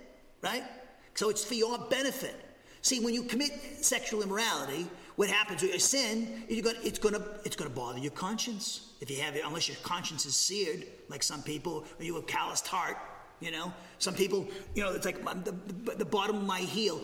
right? 0.41 0.63
So 1.15 1.29
it's 1.29 1.43
for 1.43 1.55
your 1.55 1.77
benefit. 1.77 2.35
See, 2.81 2.99
when 2.99 3.13
you 3.13 3.23
commit 3.23 3.51
sexual 3.83 4.21
immorality, 4.21 4.87
what 5.15 5.29
happens 5.29 5.61
with 5.61 5.71
your 5.71 5.79
sin, 5.79 6.43
gonna, 6.61 6.77
it's 6.83 6.99
going 6.99 7.15
to 7.15 7.23
it's 7.43 7.55
gonna 7.55 7.69
bother 7.69 7.97
your 7.97 8.11
conscience. 8.11 8.93
If 9.01 9.09
you 9.09 9.19
have 9.21 9.35
it, 9.35 9.43
unless 9.45 9.67
your 9.67 9.77
conscience 9.77 10.25
is 10.25 10.35
seared, 10.35 10.85
like 11.09 11.23
some 11.23 11.41
people, 11.41 11.85
or 11.99 12.03
you 12.03 12.15
have 12.15 12.23
a 12.23 12.27
calloused 12.27 12.67
heart, 12.67 12.97
you 13.39 13.51
know. 13.51 13.73
Some 13.97 14.13
people, 14.13 14.47
you 14.75 14.83
know, 14.83 14.91
it's 14.91 15.05
like 15.05 15.25
um, 15.25 15.43
the, 15.43 15.51
the, 15.51 15.97
the 15.97 16.05
bottom 16.05 16.37
of 16.37 16.43
my 16.43 16.59
heel. 16.59 17.01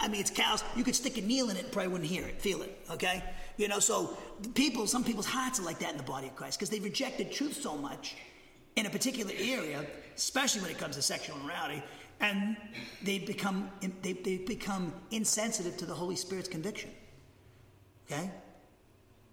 I 0.00 0.08
mean, 0.08 0.20
it's 0.20 0.30
calloused. 0.30 0.64
You 0.76 0.84
could 0.84 0.96
stick 0.96 1.16
a 1.18 1.22
nail 1.22 1.50
in 1.50 1.56
it, 1.56 1.64
and 1.64 1.72
probably 1.72 1.92
wouldn't 1.92 2.10
hear 2.10 2.24
it, 2.24 2.40
feel 2.40 2.62
it, 2.62 2.76
okay? 2.90 3.22
You 3.56 3.68
know, 3.68 3.78
so 3.78 4.16
people, 4.54 4.86
some 4.88 5.04
people's 5.04 5.26
hearts 5.26 5.60
are 5.60 5.62
like 5.62 5.78
that 5.78 5.92
in 5.92 5.96
the 5.96 6.02
body 6.02 6.26
of 6.26 6.34
Christ 6.34 6.58
because 6.58 6.70
they've 6.70 6.82
rejected 6.82 7.30
truth 7.30 7.62
so 7.62 7.76
much 7.76 8.16
in 8.76 8.86
a 8.86 8.90
particular 8.90 9.32
area, 9.38 9.86
especially 10.16 10.62
when 10.62 10.70
it 10.70 10.78
comes 10.78 10.96
to 10.96 11.02
sexual 11.02 11.36
immorality, 11.38 11.82
and 12.20 12.56
they 13.02 13.18
become 13.18 13.70
they, 14.02 14.12
they 14.12 14.38
become 14.38 14.92
insensitive 15.10 15.76
to 15.78 15.86
the 15.86 15.94
Holy 15.94 16.16
Spirit's 16.16 16.48
conviction. 16.48 16.90
Okay? 18.06 18.30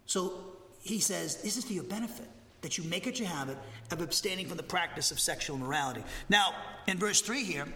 So 0.06 0.34
he 0.82 1.00
says, 1.00 1.42
This 1.42 1.56
is 1.56 1.64
for 1.64 1.72
your 1.72 1.84
benefit, 1.84 2.28
that 2.60 2.78
you 2.78 2.84
make 2.84 3.06
it 3.06 3.18
your 3.18 3.28
habit 3.28 3.56
of 3.90 4.00
abstaining 4.00 4.48
from 4.48 4.56
the 4.56 4.62
practice 4.62 5.10
of 5.10 5.20
sexual 5.20 5.56
morality. 5.56 6.02
Now, 6.28 6.54
in 6.86 6.98
verse 6.98 7.20
3 7.20 7.44
here, 7.44 7.66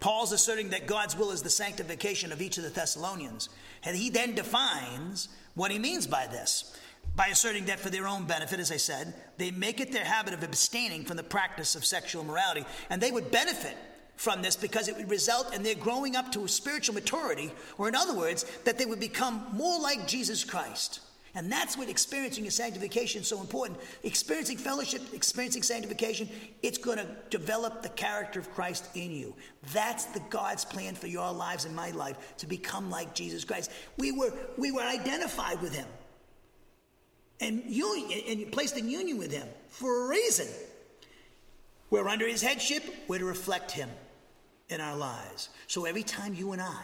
Paul's 0.00 0.32
asserting 0.32 0.70
that 0.70 0.86
God's 0.86 1.16
will 1.16 1.30
is 1.30 1.42
the 1.42 1.50
sanctification 1.50 2.32
of 2.32 2.42
each 2.42 2.58
of 2.58 2.64
the 2.64 2.70
Thessalonians. 2.70 3.48
And 3.84 3.96
he 3.96 4.10
then 4.10 4.34
defines 4.34 5.28
what 5.54 5.70
he 5.70 5.78
means 5.78 6.06
by 6.06 6.26
this 6.26 6.76
by 7.16 7.26
asserting 7.28 7.66
that 7.66 7.78
for 7.78 7.90
their 7.90 8.08
own 8.08 8.24
benefit, 8.24 8.58
as 8.58 8.72
I 8.72 8.76
said, 8.76 9.14
they 9.36 9.50
make 9.50 9.80
it 9.80 9.92
their 9.92 10.04
habit 10.04 10.34
of 10.34 10.42
abstaining 10.42 11.04
from 11.04 11.16
the 11.16 11.22
practice 11.22 11.76
of 11.76 11.84
sexual 11.84 12.24
morality, 12.24 12.64
and 12.90 13.00
they 13.00 13.12
would 13.12 13.30
benefit 13.30 13.76
from 14.16 14.42
this 14.42 14.56
because 14.56 14.88
it 14.88 14.96
would 14.96 15.10
result 15.10 15.54
in 15.54 15.62
their 15.62 15.74
growing 15.74 16.16
up 16.16 16.30
to 16.32 16.44
a 16.44 16.48
spiritual 16.48 16.94
maturity, 16.94 17.50
or 17.78 17.88
in 17.88 17.94
other 17.94 18.14
words, 18.14 18.44
that 18.64 18.78
they 18.78 18.86
would 18.86 19.00
become 19.00 19.44
more 19.52 19.80
like 19.80 20.06
Jesus 20.06 20.44
Christ. 20.44 21.00
And 21.36 21.50
that's 21.50 21.76
what 21.76 21.88
experiencing 21.88 22.44
your 22.44 22.52
sanctification 22.52 23.22
is 23.22 23.28
so 23.28 23.40
important. 23.40 23.80
Experiencing 24.04 24.56
fellowship, 24.56 25.02
experiencing 25.12 25.64
sanctification, 25.64 26.28
it's 26.62 26.78
going 26.78 26.98
to 26.98 27.08
develop 27.28 27.82
the 27.82 27.88
character 27.88 28.38
of 28.38 28.54
Christ 28.54 28.88
in 28.94 29.10
you. 29.10 29.34
That's 29.72 30.04
the 30.06 30.20
God's 30.30 30.64
plan 30.64 30.94
for 30.94 31.08
your 31.08 31.32
lives 31.32 31.64
and 31.64 31.74
my 31.74 31.90
life 31.90 32.36
to 32.38 32.46
become 32.46 32.88
like 32.88 33.14
Jesus 33.14 33.44
Christ. 33.44 33.72
We 33.98 34.12
were 34.12 34.32
we 34.56 34.70
were 34.70 34.82
identified 34.82 35.60
with 35.60 35.74
him. 35.74 35.86
And 37.40 37.64
union 37.66 38.20
and 38.28 38.52
placed 38.52 38.78
in 38.78 38.88
union 38.88 39.18
with 39.18 39.32
him 39.32 39.48
for 39.70 40.04
a 40.06 40.08
reason. 40.08 40.46
We're 41.90 42.08
under 42.08 42.28
his 42.28 42.42
headship, 42.42 42.84
we're 43.08 43.18
to 43.18 43.24
reflect 43.24 43.72
him 43.72 43.90
in 44.68 44.80
our 44.80 44.96
lives. 44.96 45.50
So 45.66 45.84
every 45.84 46.02
time 46.02 46.34
you 46.34 46.52
and 46.52 46.62
I 46.62 46.82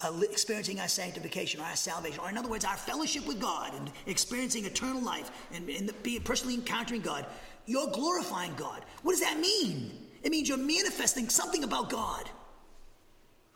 uh, 0.00 0.20
experiencing 0.22 0.80
our 0.80 0.88
sanctification 0.88 1.60
or 1.60 1.64
our 1.64 1.76
salvation, 1.76 2.20
or 2.20 2.28
in 2.28 2.36
other 2.36 2.48
words, 2.48 2.64
our 2.64 2.76
fellowship 2.76 3.26
with 3.26 3.40
God 3.40 3.72
and 3.74 3.90
experiencing 4.06 4.64
eternal 4.64 5.02
life 5.02 5.30
and, 5.52 5.68
and 5.68 5.92
personally 6.24 6.54
encountering 6.54 7.02
God, 7.02 7.26
you're 7.66 7.88
glorifying 7.88 8.54
God. 8.56 8.84
What 9.02 9.12
does 9.12 9.20
that 9.20 9.38
mean? 9.38 9.92
It 10.22 10.30
means 10.30 10.48
you're 10.48 10.58
manifesting 10.58 11.28
something 11.28 11.64
about 11.64 11.90
God. 11.90 12.28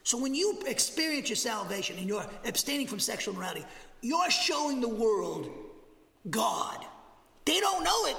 So 0.02 0.20
when 0.20 0.34
you 0.34 0.62
experience 0.66 1.28
your 1.28 1.36
salvation 1.36 1.98
and 1.98 2.06
you're 2.06 2.26
abstaining 2.44 2.86
from 2.86 3.00
sexual 3.00 3.34
morality, 3.34 3.64
you're 4.02 4.30
showing 4.30 4.80
the 4.80 4.88
world 4.88 5.50
God. 6.30 6.84
They 7.44 7.58
don't 7.58 7.82
know 7.82 8.06
it, 8.06 8.16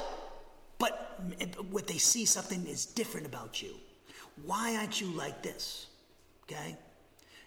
but 0.79 1.21
what 1.69 1.88
they 1.88 1.97
see 1.97 2.25
something 2.25 2.65
is 2.67 2.85
different 2.85 3.25
about 3.25 3.61
you. 3.61 3.75
Why 4.45 4.75
aren't 4.75 5.01
you 5.01 5.07
like 5.07 5.41
this? 5.41 5.88
Okay? 6.43 6.77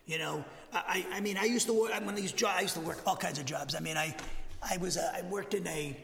You 0.06 0.18
know, 0.18 0.44
I, 0.72 1.06
I 1.12 1.20
mean, 1.20 1.36
I 1.36 1.44
used 1.44 1.66
to 1.66 1.72
work, 1.72 1.92
of 1.94 2.16
these 2.16 2.32
jobs, 2.32 2.54
I 2.58 2.62
used 2.62 2.74
to 2.74 2.80
work 2.80 3.00
all 3.06 3.16
kinds 3.16 3.38
of 3.38 3.46
jobs. 3.46 3.74
I 3.74 3.80
mean, 3.80 3.96
I, 3.96 4.14
I 4.62 4.76
was, 4.78 4.96
uh, 4.96 5.12
I 5.14 5.22
worked 5.22 5.54
in 5.54 5.66
a 5.66 5.96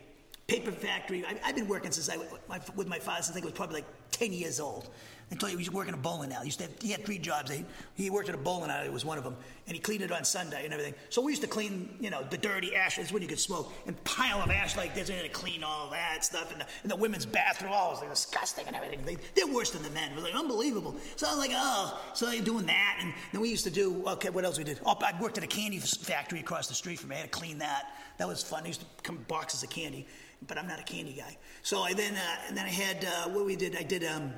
paper 0.47 0.70
factory. 0.70 1.24
I, 1.24 1.47
have 1.47 1.57
been 1.57 1.68
working 1.68 1.91
since 1.91 2.09
I, 2.09 2.16
my, 2.49 2.61
with 2.76 2.87
my 2.87 2.99
father 2.99 3.22
since 3.22 3.30
I 3.30 3.34
think 3.34 3.45
it 3.45 3.49
was 3.49 3.57
probably 3.57 3.76
like 3.76 4.11
10 4.12 4.32
years 4.32 4.61
old. 4.61 4.89
Until 5.29 5.49
he 5.49 5.57
was 5.57 5.72
working 5.72 5.93
a 5.93 5.97
bowling 5.97 6.33
alley. 6.33 6.45
He, 6.45 6.49
used 6.49 6.61
to 6.61 6.66
have, 6.66 6.74
he 6.81 6.93
had 6.93 7.05
three 7.05 7.18
jobs. 7.18 7.51
He, 7.51 7.64
he 7.95 8.11
worked 8.11 8.29
at 8.29 8.37
a 8.37 8.39
bowling 8.39 8.70
alley, 8.70 8.87
it 8.87 8.93
was 8.93 9.05
one 9.05 9.18
of 9.18 9.24
them. 9.24 9.37
And 9.66 9.74
he 9.74 9.81
cleaned 9.81 10.03
it 10.03 10.12
on 10.12 10.22
Sunday 10.22 10.64
and 10.64 10.72
everything. 10.72 10.95
So 11.09 11.20
we 11.20 11.33
used 11.33 11.43
to 11.43 11.49
clean, 11.49 11.97
you 11.99 12.11
know, 12.11 12.22
the 12.31 12.39
dirty 12.39 12.77
ash. 12.77 12.97
That's 12.97 13.11
when 13.11 13.22
you 13.22 13.29
could 13.29 13.41
smoke. 13.41 13.72
And 13.89 14.03
pile 14.05 14.41
of 14.41 14.51
ash 14.51 14.77
like 14.77 14.95
this 14.95 15.09
and 15.09 15.20
to 15.20 15.29
clean 15.29 15.64
all 15.64 15.91
that 15.91 16.24
stuff. 16.24 16.53
And 16.53 16.61
the, 16.61 16.66
and 16.83 16.93
the 16.93 16.95
women's 16.95 17.27
bathroom, 17.27 17.72
it 17.72 17.74
was 17.74 18.01
like 18.01 18.11
disgusting 18.11 18.68
and 18.68 18.77
everything. 18.77 19.05
They, 19.05 19.16
they're 19.35 19.53
worse 19.53 19.70
than 19.70 19.83
the 19.83 19.91
men. 19.91 20.12
It 20.12 20.14
was 20.14 20.22
like 20.22 20.37
unbelievable. 20.37 20.95
So 21.16 21.27
I 21.27 21.31
was 21.31 21.39
like, 21.39 21.51
oh, 21.55 22.01
so 22.14 22.27
they're 22.27 22.41
doing 22.41 22.66
that. 22.66 22.99
And 23.01 23.12
then 23.33 23.41
we 23.41 23.49
used 23.49 23.64
to 23.64 23.70
do, 23.70 24.05
okay, 24.07 24.31
what 24.31 24.45
else 24.45 24.59
we 24.59 24.64
did? 24.64 24.79
Oh, 24.87 24.97
I 25.01 25.20
worked 25.20 25.39
at 25.39 25.45
a 25.45 25.49
candy 25.49 25.81
factory 25.81 26.39
across 26.39 26.68
the 26.68 26.74
street 26.74 27.01
from 27.01 27.11
me. 27.11 27.16
I 27.16 27.20
had 27.20 27.33
to 27.33 27.37
clean 27.37 27.59
that. 27.59 27.97
That 28.18 28.29
was 28.29 28.45
fun. 28.45 28.62
I 28.62 28.68
used 28.68 28.83
to 28.83 28.87
come 29.03 29.24
boxes 29.27 29.64
of 29.64 29.70
candy 29.70 30.07
but 30.47 30.59
I'm 30.59 30.68
not 30.68 30.79
a 30.79 30.83
candy 30.83 31.14
guy. 31.14 31.37
So 31.62 31.81
I 31.81 31.95
then, 31.95 32.14
uh, 32.14 32.20
and 32.47 32.57
then 32.57 32.66
I 32.66 32.70
had, 32.70 33.05
uh, 33.05 33.31
what 33.31 33.47
we 33.47 33.57
did, 33.57 33.74
I 33.74 33.83
did, 33.83 34.05
um, 34.05 34.33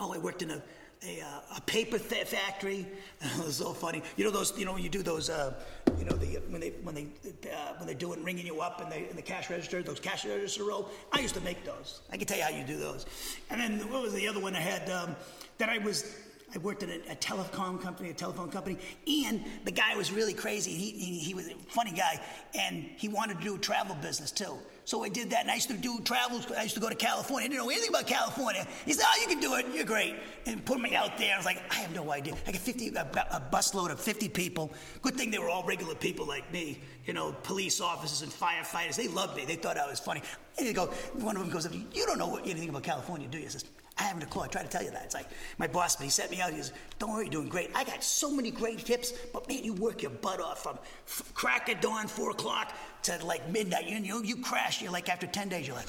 oh, 0.00 0.12
I 0.12 0.18
worked 0.18 0.42
in 0.42 0.50
a, 0.50 0.62
a, 1.04 1.20
uh, 1.20 1.56
a 1.56 1.60
paper 1.62 1.98
th- 1.98 2.26
factory. 2.26 2.86
it 3.20 3.44
was 3.44 3.56
so 3.56 3.72
funny. 3.72 4.02
You 4.16 4.24
know 4.24 4.30
those. 4.30 4.56
You 4.58 4.64
know 4.64 4.72
when 4.72 4.82
you 4.82 4.88
do 4.88 5.02
those. 5.02 5.30
Uh, 5.30 5.54
you 5.98 6.04
know 6.04 6.16
the 6.16 6.40
when 6.48 6.60
they 6.60 6.70
when 6.82 6.94
they 6.94 7.06
uh, 7.50 7.74
when 7.78 7.86
they're 7.86 7.94
doing 7.94 8.22
ringing 8.24 8.46
you 8.46 8.60
up 8.60 8.80
in 8.80 8.88
the 8.88 9.10
in 9.10 9.16
the 9.16 9.22
cash 9.22 9.50
register. 9.50 9.82
Those 9.82 10.00
cash 10.00 10.24
register 10.24 10.64
roll. 10.64 10.90
I 11.12 11.20
used 11.20 11.34
to 11.34 11.40
make 11.42 11.64
those. 11.64 12.00
I 12.12 12.16
can 12.16 12.26
tell 12.26 12.38
you 12.38 12.44
how 12.44 12.50
you 12.50 12.64
do 12.64 12.78
those. 12.78 13.06
And 13.50 13.60
then 13.60 13.90
what 13.90 14.02
was 14.02 14.14
the 14.14 14.26
other 14.28 14.40
one 14.40 14.54
I 14.54 14.60
had? 14.60 14.88
Um, 14.90 15.16
that 15.58 15.68
I 15.68 15.78
was. 15.78 16.14
I 16.54 16.58
worked 16.58 16.84
at 16.84 16.88
a, 16.88 17.12
a, 17.12 17.16
telecom 17.16 17.82
company, 17.82 18.10
a 18.10 18.14
telephone 18.14 18.50
company, 18.50 18.78
and 19.26 19.44
the 19.64 19.72
guy 19.72 19.96
was 19.96 20.12
really 20.12 20.32
crazy. 20.32 20.70
He, 20.70 20.90
he, 20.92 21.18
he 21.18 21.34
was 21.34 21.48
a 21.48 21.54
funny 21.68 21.90
guy, 21.90 22.20
and 22.54 22.88
he 22.96 23.08
wanted 23.08 23.38
to 23.38 23.44
do 23.44 23.58
travel 23.58 23.96
business 23.96 24.30
too. 24.30 24.56
So 24.86 25.02
I 25.02 25.08
did 25.08 25.30
that, 25.30 25.40
and 25.42 25.50
I 25.50 25.56
used 25.56 25.66
to 25.68 25.74
do 25.74 26.00
travels. 26.04 26.46
I 26.56 26.62
used 26.62 26.76
to 26.76 26.80
go 26.80 26.88
to 26.88 26.94
California. 26.94 27.46
I 27.46 27.48
didn't 27.48 27.64
know 27.64 27.70
anything 27.70 27.88
about 27.88 28.06
California. 28.06 28.64
He 28.84 28.92
said, 28.92 29.04
"Oh, 29.08 29.20
you 29.20 29.26
can 29.26 29.40
do 29.40 29.56
it. 29.56 29.66
You're 29.74 29.84
great." 29.84 30.14
And 30.46 30.64
put 30.64 30.80
me 30.80 30.94
out 30.94 31.18
there. 31.18 31.34
I 31.34 31.36
was 31.36 31.44
like, 31.44 31.60
"I 31.72 31.74
have 31.80 31.92
no 31.92 32.12
idea." 32.12 32.34
I 32.46 32.52
got 32.52 32.60
50, 32.60 32.94
a, 32.94 33.00
a 33.32 33.42
busload 33.52 33.90
of 33.90 33.98
50 33.98 34.28
people. 34.28 34.72
Good 35.02 35.16
thing 35.16 35.32
they 35.32 35.40
were 35.40 35.50
all 35.50 35.64
regular 35.64 35.96
people 35.96 36.24
like 36.24 36.52
me. 36.52 36.78
You 37.04 37.14
know, 37.14 37.32
police 37.42 37.80
officers 37.80 38.22
and 38.22 38.30
firefighters. 38.30 38.94
They 38.94 39.08
loved 39.08 39.36
me. 39.36 39.44
They 39.44 39.56
thought 39.56 39.76
I 39.76 39.90
was 39.90 39.98
funny. 39.98 40.22
And 40.56 40.68
they 40.68 40.72
go, 40.72 40.86
one 41.14 41.34
of 41.34 41.42
them 41.42 41.50
goes 41.50 41.66
up 41.66 41.72
to 41.72 41.78
"You 41.92 42.06
don't 42.06 42.18
know 42.18 42.36
anything 42.36 42.68
about 42.68 42.84
California, 42.84 43.26
do 43.26 43.38
you?" 43.38 43.46
I 43.46 43.48
says, 43.48 43.64
I 43.98 44.02
haven't 44.02 44.22
a 44.22 44.26
clue. 44.26 44.42
I 44.42 44.48
try 44.48 44.62
to 44.62 44.68
tell 44.68 44.82
you 44.82 44.90
that. 44.90 45.04
It's 45.04 45.14
like 45.14 45.26
my 45.56 45.66
boss, 45.66 45.96
but 45.96 46.04
he 46.04 46.10
set 46.10 46.30
me 46.30 46.40
out. 46.40 46.50
He 46.50 46.56
goes, 46.56 46.72
"Don't 46.98 47.12
worry, 47.12 47.24
you're 47.24 47.32
doing 47.32 47.48
great. 47.48 47.70
I 47.74 47.82
got 47.84 48.04
so 48.04 48.30
many 48.30 48.50
great 48.50 48.78
tips, 48.84 49.12
but 49.32 49.48
man, 49.48 49.64
you 49.64 49.72
work 49.72 50.02
your 50.02 50.10
butt 50.10 50.40
off 50.40 50.62
from 50.62 50.78
f- 51.06 51.32
crack 51.34 51.70
of 51.70 51.80
dawn, 51.80 52.06
four 52.06 52.30
o'clock 52.30 52.74
to 53.04 53.18
like 53.24 53.48
midnight. 53.48 53.86
You 53.88 53.96
you, 53.98 54.22
you 54.22 54.36
crash. 54.36 54.82
You're 54.82 54.92
like 54.92 55.08
after 55.08 55.26
ten 55.26 55.48
days, 55.48 55.66
you're 55.66 55.76
like, 55.76 55.86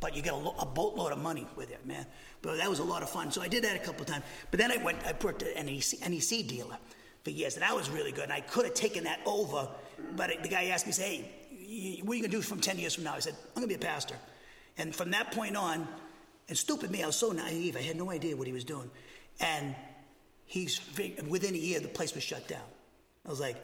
but 0.00 0.16
you 0.16 0.22
get 0.22 0.32
a, 0.32 0.36
lo- 0.36 0.56
a 0.58 0.66
boatload 0.66 1.12
of 1.12 1.18
money 1.18 1.46
with 1.54 1.70
it, 1.70 1.86
man. 1.86 2.04
But 2.42 2.56
that 2.56 2.68
was 2.68 2.80
a 2.80 2.84
lot 2.84 3.02
of 3.04 3.10
fun. 3.10 3.30
So 3.30 3.40
I 3.40 3.46
did 3.48 3.62
that 3.62 3.76
a 3.76 3.78
couple 3.78 4.02
of 4.02 4.08
times. 4.08 4.24
But 4.50 4.58
then 4.58 4.72
I 4.72 4.78
went. 4.78 4.98
I 5.06 5.14
worked 5.22 5.42
at 5.42 5.56
an 5.56 5.66
NEC, 5.66 6.00
NEC 6.10 6.48
dealer 6.48 6.76
for 7.22 7.30
years, 7.30 7.54
and 7.54 7.62
that 7.62 7.74
was 7.74 7.88
really 7.88 8.10
good. 8.10 8.24
And 8.24 8.32
I 8.32 8.40
could 8.40 8.64
have 8.64 8.74
taken 8.74 9.04
that 9.04 9.20
over, 9.26 9.68
but 10.16 10.30
the 10.42 10.48
guy 10.48 10.64
asked 10.66 10.86
me, 10.86 10.92
"Say, 10.92 11.24
hey, 11.50 12.00
what 12.02 12.14
are 12.14 12.16
you 12.16 12.22
gonna 12.22 12.32
do 12.32 12.42
from 12.42 12.60
ten 12.60 12.80
years 12.80 12.94
from 12.96 13.04
now?" 13.04 13.14
I 13.14 13.20
said, 13.20 13.36
"I'm 13.54 13.62
gonna 13.62 13.68
be 13.68 13.74
a 13.74 13.78
pastor." 13.78 14.16
And 14.76 14.92
from 14.94 15.12
that 15.12 15.30
point 15.30 15.56
on, 15.56 15.86
and 16.48 16.56
stupid 16.56 16.90
me, 16.90 17.02
I 17.02 17.06
was 17.06 17.16
so 17.16 17.30
naive. 17.30 17.76
I 17.76 17.80
had 17.80 17.96
no 17.96 18.10
idea 18.10 18.36
what 18.36 18.46
he 18.46 18.52
was 18.52 18.64
doing. 18.64 18.90
And 19.40 19.74
he's 20.46 20.80
within 21.28 21.54
a 21.54 21.58
year, 21.58 21.80
the 21.80 21.88
place 21.88 22.14
was 22.14 22.22
shut 22.22 22.46
down. 22.48 22.60
I 23.26 23.30
was 23.30 23.40
like, 23.40 23.56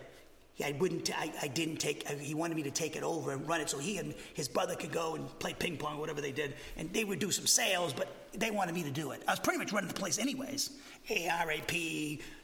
I 0.64 0.72
wouldn't. 0.72 1.10
I, 1.18 1.32
I 1.42 1.48
didn't 1.48 1.76
take. 1.76 2.06
He 2.08 2.34
wanted 2.34 2.56
me 2.56 2.62
to 2.64 2.70
take 2.70 2.96
it 2.96 3.02
over 3.02 3.32
and 3.32 3.48
run 3.48 3.60
it, 3.60 3.70
so 3.70 3.78
he 3.78 3.98
and 3.98 4.14
his 4.34 4.48
brother 4.48 4.74
could 4.74 4.92
go 4.92 5.14
and 5.14 5.38
play 5.38 5.54
ping 5.54 5.76
pong, 5.76 5.96
or 5.96 6.00
whatever 6.00 6.20
they 6.20 6.32
did, 6.32 6.54
and 6.76 6.92
they 6.92 7.04
would 7.04 7.18
do 7.18 7.30
some 7.30 7.46
sales. 7.46 7.92
But 7.92 8.14
they 8.34 8.50
wanted 8.50 8.74
me 8.74 8.82
to 8.82 8.90
do 8.90 9.12
it. 9.12 9.22
I 9.26 9.32
was 9.32 9.40
pretty 9.40 9.58
much 9.58 9.72
running 9.72 9.88
the 9.88 9.94
place 9.94 10.18
anyways. 10.18 10.70
ARAP, 11.08 11.72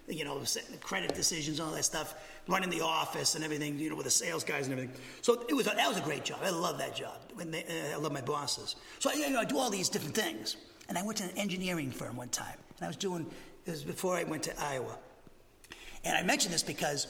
you 0.08 0.24
know, 0.24 0.42
credit 0.80 1.14
decisions, 1.14 1.60
all 1.60 1.72
that 1.72 1.84
stuff, 1.84 2.14
running 2.48 2.70
the 2.70 2.80
office 2.80 3.34
and 3.34 3.44
everything, 3.44 3.78
you 3.78 3.90
know, 3.90 3.96
with 3.96 4.04
the 4.04 4.10
sales 4.10 4.44
guys 4.44 4.66
and 4.66 4.72
everything. 4.72 4.94
So 5.22 5.44
it 5.48 5.54
was 5.54 5.66
that 5.66 5.88
was 5.88 5.98
a 5.98 6.02
great 6.02 6.24
job. 6.24 6.40
I 6.42 6.50
love 6.50 6.78
that 6.78 6.94
job. 6.94 7.18
They, 7.36 7.64
uh, 7.64 7.94
I 7.94 7.96
love 7.96 8.12
my 8.12 8.20
bosses. 8.20 8.76
So 8.98 9.10
I, 9.10 9.14
you 9.14 9.30
know, 9.30 9.40
I 9.40 9.44
do 9.44 9.58
all 9.58 9.70
these 9.70 9.88
different 9.88 10.14
things. 10.14 10.56
And 10.88 10.96
I 10.96 11.02
went 11.02 11.18
to 11.18 11.24
an 11.24 11.36
engineering 11.36 11.90
firm 11.90 12.16
one 12.16 12.28
time, 12.28 12.56
and 12.76 12.84
I 12.84 12.86
was 12.86 12.96
doing. 12.96 13.26
It 13.64 13.70
was 13.70 13.82
before 13.82 14.16
I 14.16 14.22
went 14.22 14.44
to 14.44 14.62
Iowa. 14.62 14.96
And 16.04 16.16
I 16.16 16.22
mention 16.22 16.52
this 16.52 16.62
because 16.62 17.08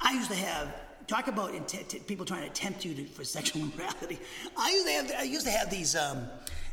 I 0.00 0.12
used 0.12 0.30
to 0.30 0.36
have 0.36 0.74
talk 1.06 1.28
about 1.28 1.52
people 2.06 2.26
trying 2.26 2.42
to 2.42 2.52
tempt 2.52 2.84
you 2.84 2.94
to, 2.94 3.04
for 3.04 3.24
sexual 3.38 3.62
immorality. 3.62 4.18
I 4.56 4.70
used 4.70 4.86
to 4.86 4.92
have 4.92 5.20
I 5.20 5.22
used 5.22 5.46
to 5.46 5.52
have 5.52 5.70
these 5.70 5.94
um, 5.94 6.26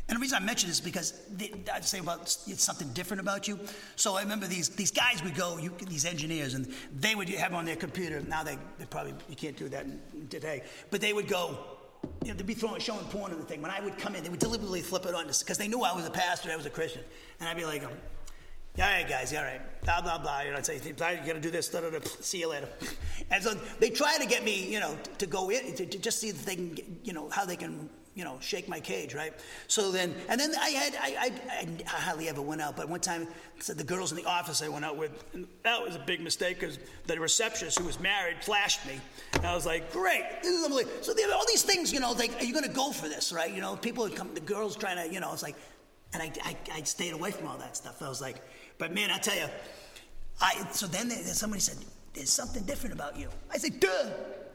and 0.08 0.16
the 0.16 0.20
reason 0.20 0.42
I 0.42 0.44
mention 0.44 0.68
this 0.68 0.78
is 0.78 0.84
because 0.84 1.14
they, 1.30 1.52
I'd 1.72 1.84
say 1.84 1.98
about 1.98 2.22
it's 2.46 2.62
something 2.62 2.88
different 2.88 3.20
about 3.20 3.46
you. 3.46 3.58
So 3.96 4.16
I 4.16 4.22
remember 4.22 4.46
these 4.46 4.68
these 4.68 4.90
guys 4.90 5.22
would 5.22 5.34
go, 5.34 5.58
you, 5.58 5.72
these 5.86 6.04
engineers, 6.04 6.54
and 6.54 6.72
they 6.98 7.14
would 7.14 7.28
have 7.30 7.54
on 7.54 7.64
their 7.64 7.76
computer. 7.76 8.20
Now 8.20 8.42
they, 8.42 8.58
they 8.78 8.84
probably 8.86 9.14
you 9.28 9.36
can't 9.36 9.56
do 9.56 9.68
that 9.68 9.86
today, 10.30 10.64
but 10.90 11.00
they 11.00 11.12
would 11.12 11.28
go. 11.28 11.58
You 12.24 12.32
know, 12.32 12.34
they'd 12.34 12.46
be 12.46 12.54
throwing, 12.54 12.80
showing 12.80 13.04
porn 13.06 13.30
on 13.30 13.38
the 13.38 13.44
thing. 13.44 13.62
When 13.62 13.70
I 13.70 13.80
would 13.80 13.96
come 13.96 14.16
in, 14.16 14.24
they 14.24 14.28
would 14.28 14.40
deliberately 14.40 14.80
flip 14.80 15.06
it 15.06 15.14
on 15.14 15.28
us 15.28 15.40
because 15.40 15.56
they 15.56 15.68
knew 15.68 15.82
I 15.82 15.94
was 15.94 16.04
a 16.04 16.10
pastor, 16.10 16.50
I 16.50 16.56
was 16.56 16.66
a 16.66 16.70
Christian, 16.70 17.02
and 17.38 17.48
I'd 17.48 17.56
be 17.56 17.64
like, 17.64 17.84
um, 17.84 17.92
all 18.78 18.84
right, 18.84 19.08
guys, 19.08 19.32
all 19.32 19.42
right, 19.42 19.60
blah, 19.84 20.00
blah, 20.00 20.18
blah. 20.18 20.40
You 20.40 20.50
know, 20.50 20.56
I'd 20.56 20.66
say, 20.66 20.80
you 20.84 20.94
got 20.94 21.24
to 21.24 21.40
do 21.40 21.50
this, 21.50 21.70
see 22.20 22.40
you 22.40 22.48
later. 22.48 22.68
And 23.30 23.42
so 23.42 23.54
they 23.78 23.88
try 23.88 24.18
to 24.18 24.26
get 24.26 24.44
me, 24.44 24.70
you 24.70 24.80
know, 24.80 24.98
to 25.18 25.26
go 25.26 25.50
in, 25.50 25.74
to, 25.74 25.86
to 25.86 25.98
just 25.98 26.18
see 26.18 26.28
if 26.28 26.44
they 26.44 26.56
can, 26.56 26.72
get, 26.72 26.86
you 27.04 27.12
know, 27.12 27.30
how 27.30 27.46
they 27.46 27.56
can 27.56 27.88
you 28.14 28.24
know, 28.24 28.36
shake 28.40 28.68
my 28.68 28.78
cage, 28.78 29.14
right? 29.14 29.32
So 29.68 29.90
then, 29.90 30.14
and 30.28 30.38
then 30.38 30.54
I 30.60 30.68
had, 30.70 30.94
I, 31.00 31.32
I, 31.50 31.66
I 31.86 32.00
hardly 32.00 32.28
ever 32.28 32.42
went 32.42 32.60
out, 32.60 32.76
but 32.76 32.88
one 32.88 33.00
time, 33.00 33.26
said 33.58 33.78
the 33.78 33.84
girls 33.84 34.12
in 34.12 34.16
the 34.16 34.26
office 34.26 34.60
I 34.60 34.68
went 34.68 34.84
out 34.84 34.96
with, 34.96 35.12
that 35.62 35.82
was 35.82 35.96
a 35.96 35.98
big 36.00 36.20
mistake 36.20 36.60
because 36.60 36.78
the 37.06 37.18
receptionist 37.18 37.78
who 37.78 37.86
was 37.86 37.98
married 38.00 38.36
flashed 38.42 38.86
me. 38.86 39.00
And 39.34 39.46
I 39.46 39.54
was 39.54 39.64
like, 39.64 39.92
great, 39.92 40.24
this 40.42 40.52
is 40.52 40.64
unbelievable. 40.64 41.02
So 41.02 41.14
all 41.32 41.46
these 41.46 41.62
things, 41.62 41.92
you 41.92 42.00
know, 42.00 42.12
like, 42.12 42.38
are 42.40 42.44
you 42.44 42.52
going 42.52 42.66
to 42.66 42.70
go 42.70 42.92
for 42.92 43.08
this, 43.08 43.32
right? 43.32 43.52
You 43.52 43.60
know, 43.60 43.76
people 43.76 44.08
come, 44.10 44.34
the 44.34 44.40
girls 44.40 44.76
trying 44.76 44.96
to, 44.96 45.12
you 45.12 45.20
know, 45.20 45.32
it's 45.32 45.42
like, 45.42 45.56
and 46.12 46.22
I, 46.22 46.32
I, 46.44 46.56
I 46.74 46.82
stayed 46.82 47.14
away 47.14 47.30
from 47.30 47.46
all 47.46 47.56
that 47.58 47.76
stuff. 47.76 48.02
I 48.02 48.08
was 48.08 48.20
like, 48.20 48.36
but 48.76 48.92
man, 48.92 49.10
I 49.10 49.18
tell 49.18 49.36
you, 49.36 49.46
I, 50.40 50.66
so 50.72 50.86
then 50.86 51.10
somebody 51.10 51.60
said, 51.60 51.78
there's 52.12 52.30
something 52.30 52.64
different 52.64 52.94
about 52.94 53.18
you. 53.18 53.28
I 53.50 53.56
said, 53.56 53.80
duh. 53.80 54.10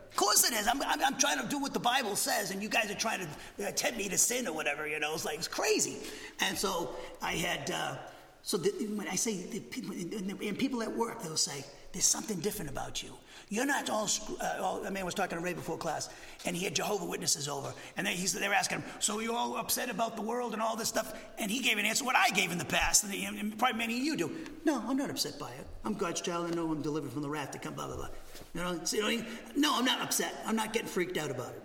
Of 0.09 0.15
course 0.15 0.49
it 0.49 0.53
is. 0.53 0.67
I'm, 0.67 0.81
I'm, 0.81 1.03
I'm, 1.03 1.17
trying 1.17 1.39
to 1.39 1.47
do 1.47 1.59
what 1.59 1.73
the 1.73 1.79
Bible 1.79 2.15
says, 2.15 2.51
and 2.51 2.61
you 2.61 2.69
guys 2.69 2.89
are 2.89 2.95
trying 2.95 3.19
to 3.19 3.67
uh, 3.67 3.71
tempt 3.71 3.97
me 3.97 4.09
to 4.09 4.17
sin 4.17 4.47
or 4.47 4.53
whatever, 4.53 4.87
you 4.87 4.99
know. 4.99 5.13
It's 5.13 5.25
like, 5.25 5.37
it's 5.37 5.47
crazy. 5.47 5.97
And 6.41 6.57
so 6.57 6.95
I 7.21 7.33
had, 7.33 7.71
uh, 7.71 7.95
so 8.41 8.57
the, 8.57 8.69
when 8.95 9.07
I 9.07 9.15
say, 9.15 9.43
the 9.43 9.59
people, 9.59 9.93
and 9.93 10.57
people 10.57 10.81
at 10.81 10.95
work, 10.95 11.21
they'll 11.21 11.37
say, 11.37 11.63
there's 11.93 12.05
something 12.05 12.39
different 12.39 12.69
about 12.69 13.01
you. 13.01 13.09
You're 13.49 13.65
not 13.65 13.89
all, 13.89 14.09
uh, 14.41 14.61
all 14.61 14.81
was 14.81 15.13
talking 15.13 15.37
to 15.37 15.43
Ray 15.43 15.53
before 15.53 15.77
class, 15.77 16.09
and 16.45 16.55
he 16.55 16.65
had 16.65 16.75
Jehovah 16.75 17.05
Witnesses 17.05 17.47
over, 17.47 17.73
and 17.95 18.05
they, 18.05 18.13
he's, 18.13 18.33
they 18.33 18.47
were 18.47 18.53
asking 18.53 18.79
him, 18.79 18.89
so 18.99 19.19
you 19.19 19.33
all 19.33 19.55
upset 19.55 19.89
about 19.89 20.17
the 20.17 20.21
world 20.21 20.51
and 20.51 20.61
all 20.61 20.75
this 20.75 20.89
stuff? 20.89 21.13
And 21.39 21.49
he 21.49 21.59
gave 21.59 21.77
an 21.77 21.85
answer 21.85 22.03
what 22.03 22.15
I 22.17 22.29
gave 22.31 22.51
in 22.51 22.57
the 22.57 22.65
past, 22.65 23.03
and, 23.05 23.13
he, 23.13 23.23
and 23.23 23.57
probably 23.57 23.77
many 23.77 23.97
of 23.97 24.03
you 24.03 24.17
do. 24.17 24.31
No, 24.65 24.83
I'm 24.85 24.97
not 24.97 25.09
upset 25.09 25.39
by 25.39 25.49
it. 25.51 25.65
I'm 25.85 25.93
God's 25.93 26.19
child. 26.19 26.51
I 26.51 26.55
know 26.55 26.69
I'm 26.69 26.81
delivered 26.81 27.11
from 27.13 27.21
the 27.21 27.29
wrath 27.29 27.51
to 27.51 27.59
come, 27.59 27.73
blah, 27.73 27.87
blah, 27.87 27.95
blah. 27.95 28.09
You 28.53 28.61
know, 28.61 28.79
so, 28.83 28.97
you 28.97 29.19
know, 29.19 29.25
no, 29.55 29.77
I'm 29.77 29.85
not 29.85 30.01
upset. 30.01 30.35
I'm 30.45 30.55
not 30.55 30.73
getting 30.73 30.87
freaked 30.87 31.17
out 31.17 31.31
about 31.31 31.51
it. 31.51 31.63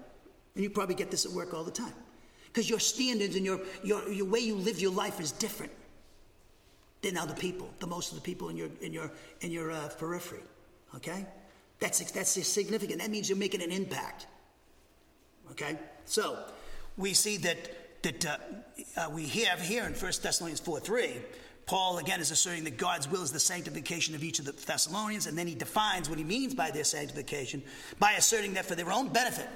And 0.55 0.62
you 0.62 0.70
probably 0.70 0.95
get 0.95 1.11
this 1.11 1.25
at 1.25 1.33
work 1.33 1.55
all 1.55 1.64
the 1.64 1.70
time. 1.70 1.95
Because 2.47 2.68
your 2.68 2.81
standards 2.81 3.37
and 3.37 3.45
your, 3.45 3.61
your, 3.83 4.07
your 4.11 4.27
way 4.27 4.41
you 4.41 4.55
live 4.55 4.81
your 4.81 4.93
life 4.93 5.20
is 5.20 5.33
different 5.33 5.73
than 7.01 7.16
other 7.16 7.35
people, 7.35 7.70
the 7.81 7.87
most 7.87 8.12
of 8.12 8.16
the 8.16 8.23
people 8.23 8.49
in 8.49 8.57
your, 8.57 8.68
in 8.81 8.93
your, 8.93 9.11
in 9.41 9.51
your 9.51 9.70
uh, 9.70 9.89
periphery. 9.99 10.43
Okay? 10.95 11.27
That's, 11.81 11.99
that's 12.12 12.31
significant. 12.31 13.01
That 13.01 13.11
means 13.11 13.29
you're 13.29 13.39
making 13.39 13.62
an 13.62 13.73
impact. 13.73 14.27
Okay? 15.51 15.79
So, 16.05 16.39
we 16.97 17.14
see 17.14 17.39
that, 17.39 18.03
that 18.03 18.27
uh, 18.27 18.37
uh, 18.97 19.11
we 19.11 19.27
have 19.27 19.61
here 19.61 19.85
in 19.85 19.93
1 19.93 20.12
Thessalonians 20.23 20.61
4 20.61 20.81
3, 20.81 21.12
Paul 21.73 21.97
again 21.97 22.20
is 22.20 22.31
asserting 22.31 22.64
that 22.64 22.77
God's 22.77 23.11
will 23.11 23.23
is 23.23 23.33
the 23.33 23.41
sanctification 23.41 24.14
of 24.14 24.23
each 24.23 24.39
of 24.39 24.45
the 24.45 24.53
Thessalonians, 24.53 25.27
and 25.27 25.39
then 25.39 25.47
he 25.47 25.55
defines 25.55 26.07
what 26.07 26.18
he 26.18 26.25
means 26.25 26.55
by 26.55 26.70
their 26.70 26.85
sanctification 26.85 27.62
by 27.99 28.12
asserting 28.12 28.53
that 28.55 28.66
for 28.66 28.75
their 28.75 28.93
own 28.93 29.09
benefit, 29.09 29.49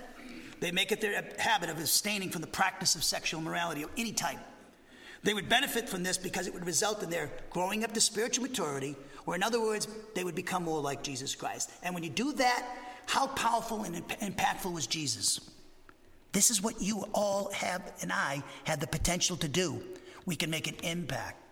they 0.61 0.71
make 0.71 0.93
it 0.93 1.03
their 1.03 1.23
habit 1.37 1.69
of 1.69 1.79
abstaining 1.79 2.31
from 2.31 2.41
the 2.41 2.47
practice 2.47 2.95
of 2.95 3.05
sexual 3.05 3.43
morality 3.43 3.83
of 3.83 3.91
any 3.99 4.15
type. 4.15 4.39
They 5.25 5.35
would 5.35 5.51
benefit 5.51 5.91
from 5.91 6.05
this 6.05 6.17
because 6.17 6.47
it 6.47 6.55
would 6.55 6.65
result 6.65 7.03
in 7.03 7.11
their 7.11 7.31
growing 7.51 7.85
up 7.85 7.93
to 7.93 8.01
spiritual 8.01 8.45
maturity, 8.45 8.97
or 9.27 9.35
in 9.35 9.43
other 9.43 9.61
words, 9.61 9.87
they 10.15 10.25
would 10.25 10.35
become 10.35 10.65
more 10.65 10.81
like 10.81 11.03
Jesus 11.03 11.35
Christ. 11.35 11.71
And 11.83 11.95
when 11.95 12.03
you 12.03 12.09
do 12.09 12.33
that, 12.33 12.67
how 13.05 13.27
powerful 13.27 13.83
and 13.83 13.95
impactful 13.95 14.73
was 14.73 14.87
Jesus? 14.87 15.39
This 16.33 16.51
is 16.51 16.63
what 16.63 16.81
you 16.81 17.05
all 17.13 17.53
have 17.53 17.93
and 18.01 18.11
I 18.11 18.43
have 18.65 18.81
the 18.81 18.87
potential 18.87 19.37
to 19.37 19.49
do. 19.49 19.83
We 20.25 20.35
can 20.35 20.49
make 20.49 20.67
an 20.67 20.77
impact. 20.83 21.43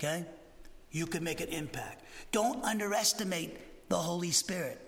Okay? 0.00 0.24
You 0.90 1.06
can 1.06 1.22
make 1.22 1.40
an 1.40 1.48
impact. 1.48 2.02
Don't 2.32 2.64
underestimate 2.64 3.88
the 3.90 3.96
Holy 3.96 4.30
Spirit. 4.30 4.80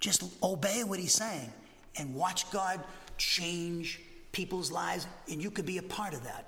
Just 0.00 0.24
obey 0.42 0.84
what 0.84 0.98
He's 0.98 1.12
saying 1.12 1.52
and 1.96 2.14
watch 2.14 2.50
God 2.50 2.80
change 3.18 4.00
people's 4.32 4.72
lives, 4.72 5.06
and 5.30 5.42
you 5.42 5.50
could 5.50 5.66
be 5.66 5.76
a 5.78 5.82
part 5.82 6.14
of 6.14 6.24
that. 6.24 6.46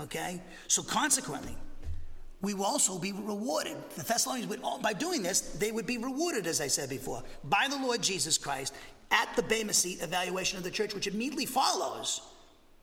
Okay? 0.00 0.40
So, 0.68 0.82
consequently, 0.82 1.54
we 2.40 2.54
will 2.54 2.64
also 2.64 2.98
be 2.98 3.12
rewarded. 3.12 3.76
The 3.96 4.02
Thessalonians 4.02 4.48
would, 4.48 4.62
all, 4.62 4.80
by 4.80 4.94
doing 4.94 5.22
this, 5.22 5.40
they 5.40 5.72
would 5.72 5.86
be 5.86 5.98
rewarded, 5.98 6.46
as 6.46 6.62
I 6.62 6.68
said 6.68 6.88
before, 6.88 7.22
by 7.44 7.66
the 7.68 7.76
Lord 7.76 8.00
Jesus 8.00 8.38
Christ 8.38 8.72
at 9.10 9.28
the 9.36 9.42
Bema 9.42 9.74
seat 9.74 10.02
evaluation 10.02 10.56
of 10.56 10.64
the 10.64 10.70
church, 10.70 10.94
which 10.94 11.06
immediately 11.06 11.44
follows 11.44 12.22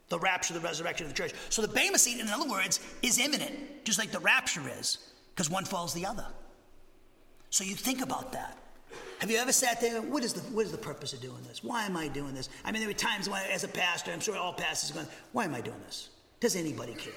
the 0.09 0.19
rapture, 0.19 0.53
the 0.53 0.59
resurrection 0.59 1.05
of 1.05 1.13
the 1.13 1.17
church. 1.17 1.33
So 1.49 1.61
the 1.61 1.67
Bema 1.67 1.97
seat, 1.97 2.19
in 2.19 2.27
other 2.29 2.49
words, 2.49 2.79
is 3.01 3.19
imminent, 3.19 3.85
just 3.85 3.99
like 3.99 4.11
the 4.11 4.19
rapture 4.19 4.61
is, 4.79 4.97
because 5.35 5.49
one 5.49 5.65
follows 5.65 5.93
the 5.93 6.05
other. 6.05 6.25
So 7.49 7.63
you 7.63 7.75
think 7.75 8.01
about 8.01 8.31
that. 8.33 8.57
Have 9.19 9.31
you 9.31 9.37
ever 9.37 9.51
sat 9.51 9.81
there? 9.81 10.01
What 10.01 10.23
is 10.23 10.33
the 10.33 10.41
what 10.53 10.65
is 10.65 10.71
the 10.71 10.77
purpose 10.77 11.13
of 11.13 11.21
doing 11.21 11.41
this? 11.47 11.63
Why 11.63 11.85
am 11.85 11.97
I 11.97 12.07
doing 12.07 12.33
this? 12.33 12.49
I 12.63 12.71
mean, 12.71 12.81
there 12.81 12.89
were 12.89 12.93
times 12.93 13.27
when, 13.27 13.41
as 13.51 13.63
a 13.63 13.67
pastor, 13.67 14.11
I'm 14.11 14.19
sure 14.19 14.37
all 14.37 14.53
pastors 14.53 14.91
are 14.91 14.93
going, 14.95 15.07
"Why 15.31 15.45
am 15.45 15.55
I 15.55 15.61
doing 15.61 15.79
this? 15.85 16.09
Does 16.39 16.55
anybody 16.55 16.93
care?" 16.93 17.13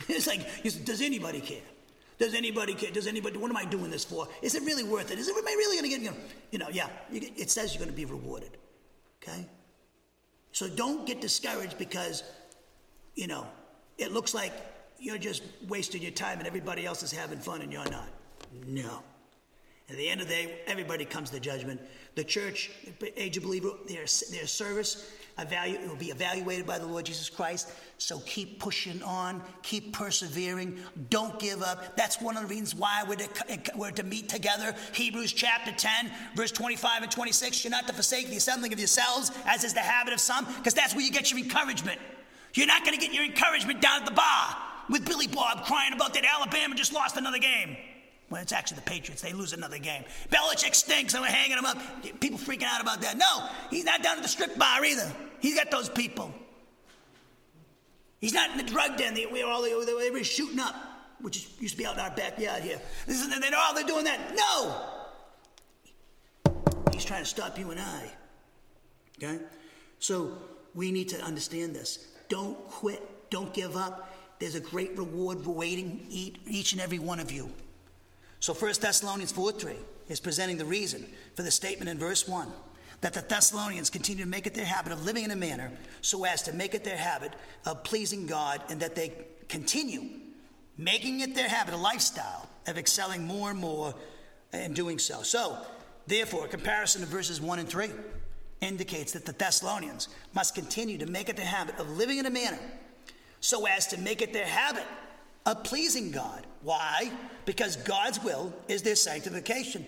it's 0.08 0.26
like, 0.26 0.40
does 0.84 1.00
anybody 1.00 1.40
care? 1.40 1.62
Does 2.18 2.34
anybody 2.34 2.74
care? 2.74 2.90
Does 2.90 3.06
anybody? 3.06 3.38
What 3.38 3.50
am 3.50 3.56
I 3.56 3.64
doing 3.64 3.90
this 3.90 4.04
for? 4.04 4.28
Is 4.42 4.54
it 4.54 4.62
really 4.62 4.84
worth 4.84 5.10
it? 5.10 5.18
Is 5.18 5.28
it? 5.28 5.36
Am 5.36 5.46
I 5.46 5.54
really 5.56 5.88
going 5.88 6.00
to 6.00 6.10
get? 6.10 6.30
You 6.50 6.58
know, 6.58 6.68
yeah. 6.70 6.88
You, 7.10 7.20
it 7.36 7.50
says 7.50 7.74
you're 7.74 7.80
going 7.80 7.90
to 7.90 7.96
be 7.96 8.04
rewarded. 8.04 8.56
Okay. 9.22 9.46
So 10.54 10.68
don't 10.68 11.04
get 11.04 11.20
discouraged 11.20 11.78
because, 11.78 12.22
you 13.16 13.26
know, 13.26 13.44
it 13.98 14.12
looks 14.12 14.34
like 14.34 14.52
you're 15.00 15.18
just 15.18 15.42
wasting 15.66 16.00
your 16.00 16.12
time 16.12 16.38
and 16.38 16.46
everybody 16.46 16.86
else 16.86 17.02
is 17.02 17.10
having 17.10 17.40
fun 17.40 17.60
and 17.60 17.72
you're 17.72 17.90
not. 17.90 18.08
No. 18.64 19.02
At 19.90 19.96
the 19.96 20.08
end 20.08 20.20
of 20.20 20.28
the 20.28 20.34
day, 20.34 20.60
everybody 20.68 21.04
comes 21.04 21.30
to 21.30 21.40
judgment. 21.40 21.80
The 22.14 22.22
church, 22.22 22.70
age 23.16 23.36
of 23.36 23.42
believer, 23.42 23.70
their, 23.88 24.06
their 24.30 24.46
service 24.46 25.10
evalu- 25.38 25.82
it 25.82 25.88
will 25.88 25.96
be 25.96 26.10
evaluated 26.10 26.66
by 26.66 26.78
the 26.78 26.86
Lord 26.86 27.04
Jesus 27.04 27.28
Christ. 27.28 27.70
So 27.98 28.20
keep 28.20 28.60
pushing 28.60 29.02
on, 29.02 29.42
keep 29.62 29.92
persevering, 29.92 30.78
don't 31.10 31.38
give 31.38 31.62
up. 31.62 31.96
That's 31.96 32.20
one 32.20 32.36
of 32.36 32.42
the 32.42 32.48
reasons 32.48 32.74
why 32.74 33.04
we're 33.08 33.16
to, 33.16 33.72
we're 33.76 33.90
to 33.92 34.02
meet 34.02 34.28
together. 34.28 34.74
Hebrews 34.92 35.32
chapter 35.32 35.72
10, 35.72 36.10
verse 36.34 36.52
25 36.52 37.02
and 37.02 37.10
26. 37.10 37.64
You're 37.64 37.70
not 37.70 37.86
to 37.86 37.92
forsake 37.92 38.28
the 38.28 38.36
assembling 38.36 38.72
of 38.72 38.78
yourselves, 38.78 39.30
as 39.46 39.64
is 39.64 39.74
the 39.74 39.80
habit 39.80 40.12
of 40.12 40.20
some, 40.20 40.44
because 40.44 40.74
that's 40.74 40.94
where 40.94 41.04
you 41.04 41.10
get 41.10 41.30
your 41.30 41.40
encouragement. 41.40 42.00
You're 42.54 42.66
not 42.66 42.84
going 42.84 42.98
to 42.98 43.04
get 43.04 43.14
your 43.14 43.24
encouragement 43.24 43.80
down 43.80 44.02
at 44.02 44.06
the 44.06 44.14
bar 44.14 44.56
with 44.88 45.04
Billy 45.06 45.26
Bob 45.26 45.64
crying 45.64 45.92
about 45.92 46.14
that 46.14 46.24
Alabama 46.24 46.74
just 46.74 46.92
lost 46.92 47.16
another 47.16 47.38
game. 47.38 47.76
Well, 48.34 48.42
it's 48.42 48.50
actually 48.50 48.78
the 48.78 48.82
Patriots. 48.82 49.22
They 49.22 49.32
lose 49.32 49.52
another 49.52 49.78
game. 49.78 50.02
Belichick 50.28 50.74
stinks, 50.74 51.14
and 51.14 51.22
we're 51.22 51.28
hanging 51.28 51.56
him 51.56 51.64
up. 51.64 51.78
People 52.18 52.36
freaking 52.36 52.64
out 52.64 52.80
about 52.80 53.00
that. 53.02 53.16
No, 53.16 53.48
he's 53.70 53.84
not 53.84 54.02
down 54.02 54.16
at 54.16 54.24
the 54.24 54.28
strip 54.28 54.58
bar 54.58 54.84
either. 54.84 55.08
He's 55.38 55.54
got 55.54 55.70
those 55.70 55.88
people. 55.88 56.34
He's 58.20 58.32
not 58.32 58.50
in 58.50 58.56
the 58.56 58.64
drug 58.64 58.96
den 58.96 59.14
where 59.30 59.46
all 59.46 59.62
the, 59.62 60.00
they 60.02 60.10
were 60.10 60.24
shooting 60.24 60.58
up, 60.58 60.74
which 61.20 61.48
used 61.60 61.74
to 61.74 61.78
be 61.78 61.86
out 61.86 61.94
in 61.94 62.00
our 62.00 62.10
backyard 62.10 62.64
here. 62.64 62.80
This 63.06 63.20
is, 63.20 63.28
they're 63.28 63.50
all 63.56 63.72
they're 63.72 63.84
doing 63.84 64.02
that. 64.02 64.34
No. 64.34 64.80
He's 66.92 67.04
trying 67.04 67.22
to 67.22 67.28
stop 67.28 67.56
you 67.56 67.70
and 67.70 67.78
I. 67.78 68.10
Okay? 69.22 69.38
So 70.00 70.38
we 70.74 70.90
need 70.90 71.08
to 71.10 71.22
understand 71.22 71.72
this. 71.72 72.08
Don't 72.28 72.58
quit. 72.66 73.30
Don't 73.30 73.54
give 73.54 73.76
up. 73.76 74.12
There's 74.40 74.56
a 74.56 74.60
great 74.60 74.98
reward 74.98 75.46
waiting 75.46 76.04
each 76.10 76.72
and 76.72 76.80
every 76.80 76.98
one 76.98 77.20
of 77.20 77.30
you. 77.30 77.48
So 78.44 78.52
1 78.52 78.74
Thessalonians 78.78 79.32
4 79.32 79.52
3 79.52 79.72
is 80.10 80.20
presenting 80.20 80.58
the 80.58 80.66
reason 80.66 81.06
for 81.34 81.40
the 81.40 81.50
statement 81.50 81.88
in 81.88 81.96
verse 81.96 82.28
1 82.28 82.46
that 83.00 83.14
the 83.14 83.22
Thessalonians 83.22 83.88
continue 83.88 84.22
to 84.22 84.28
make 84.28 84.46
it 84.46 84.52
their 84.52 84.66
habit 84.66 84.92
of 84.92 85.02
living 85.06 85.24
in 85.24 85.30
a 85.30 85.36
manner 85.36 85.72
so 86.02 86.26
as 86.26 86.42
to 86.42 86.52
make 86.52 86.74
it 86.74 86.84
their 86.84 86.98
habit 86.98 87.32
of 87.64 87.82
pleasing 87.84 88.26
God 88.26 88.60
and 88.68 88.78
that 88.80 88.94
they 88.94 89.14
continue 89.48 90.02
making 90.76 91.20
it 91.20 91.34
their 91.34 91.48
habit, 91.48 91.72
a 91.72 91.78
lifestyle 91.78 92.46
of 92.66 92.76
excelling 92.76 93.26
more 93.26 93.48
and 93.48 93.58
more 93.58 93.94
in 94.52 94.74
doing 94.74 94.98
so. 94.98 95.22
So, 95.22 95.56
therefore, 96.06 96.44
a 96.44 96.48
comparison 96.48 97.02
of 97.02 97.08
verses 97.08 97.40
1 97.40 97.60
and 97.60 97.66
3 97.66 97.88
indicates 98.60 99.12
that 99.12 99.24
the 99.24 99.32
Thessalonians 99.32 100.10
must 100.34 100.54
continue 100.54 100.98
to 100.98 101.06
make 101.06 101.30
it 101.30 101.36
their 101.36 101.46
habit 101.46 101.78
of 101.78 101.88
living 101.96 102.18
in 102.18 102.26
a 102.26 102.30
manner 102.30 102.60
so 103.40 103.64
as 103.64 103.86
to 103.86 103.96
make 103.96 104.20
it 104.20 104.34
their 104.34 104.44
habit 104.44 104.84
of 105.46 105.64
pleasing 105.64 106.10
God. 106.10 106.46
Why? 106.64 107.12
Because 107.44 107.76
God's 107.76 108.22
will 108.24 108.52
is 108.68 108.82
their 108.82 108.96
sanctification. 108.96 109.84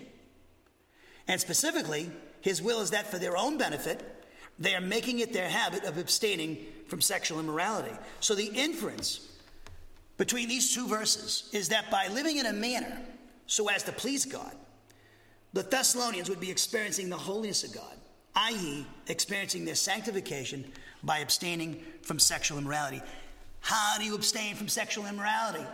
And 1.26 1.40
specifically, 1.40 2.10
His 2.42 2.62
will 2.62 2.80
is 2.80 2.90
that 2.90 3.10
for 3.10 3.18
their 3.18 3.36
own 3.36 3.58
benefit, 3.58 4.24
they 4.58 4.74
are 4.74 4.80
making 4.80 5.18
it 5.18 5.32
their 5.32 5.48
habit 5.48 5.84
of 5.84 5.98
abstaining 5.98 6.58
from 6.86 7.00
sexual 7.00 7.40
immorality. 7.40 7.96
So 8.20 8.34
the 8.34 8.46
inference 8.54 9.26
between 10.18 10.48
these 10.48 10.74
two 10.74 10.86
verses 10.86 11.48
is 11.52 11.70
that 11.70 11.90
by 11.90 12.08
living 12.08 12.36
in 12.36 12.46
a 12.46 12.52
manner 12.52 13.00
so 13.46 13.68
as 13.68 13.82
to 13.84 13.92
please 13.92 14.24
God, 14.24 14.52
the 15.52 15.62
Thessalonians 15.62 16.28
would 16.28 16.40
be 16.40 16.50
experiencing 16.50 17.08
the 17.08 17.16
holiness 17.16 17.64
of 17.64 17.74
God, 17.74 17.96
i.e., 18.34 18.86
experiencing 19.08 19.64
their 19.64 19.74
sanctification 19.74 20.70
by 21.02 21.18
abstaining 21.18 21.82
from 22.02 22.18
sexual 22.18 22.58
immorality. 22.58 23.00
How 23.60 23.96
do 23.98 24.04
you 24.04 24.14
abstain 24.14 24.54
from 24.54 24.68
sexual 24.68 25.06
immorality? 25.06 25.64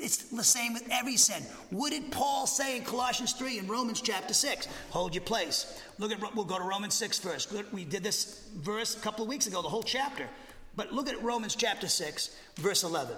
It's 0.00 0.16
the 0.16 0.42
same 0.42 0.72
with 0.72 0.88
every 0.90 1.16
sin. 1.16 1.42
What 1.68 1.90
did 1.90 2.10
Paul 2.10 2.46
say 2.46 2.78
in 2.78 2.84
Colossians 2.84 3.32
3 3.34 3.58
and 3.58 3.68
Romans 3.68 4.00
chapter 4.00 4.32
6? 4.32 4.66
Hold 4.90 5.14
your 5.14 5.22
place. 5.22 5.82
Look 5.98 6.10
at 6.10 6.34
we'll 6.34 6.46
go 6.46 6.58
to 6.58 6.64
Romans 6.64 6.94
6 6.94 7.18
first. 7.18 7.52
We 7.72 7.84
did 7.84 8.02
this 8.02 8.48
verse 8.56 8.96
a 8.96 9.00
couple 9.00 9.22
of 9.22 9.28
weeks 9.28 9.46
ago, 9.46 9.60
the 9.60 9.68
whole 9.68 9.82
chapter. 9.82 10.26
But 10.74 10.92
look 10.92 11.08
at 11.08 11.22
Romans 11.22 11.54
chapter 11.54 11.86
6, 11.86 12.36
verse 12.56 12.82
11. 12.82 13.14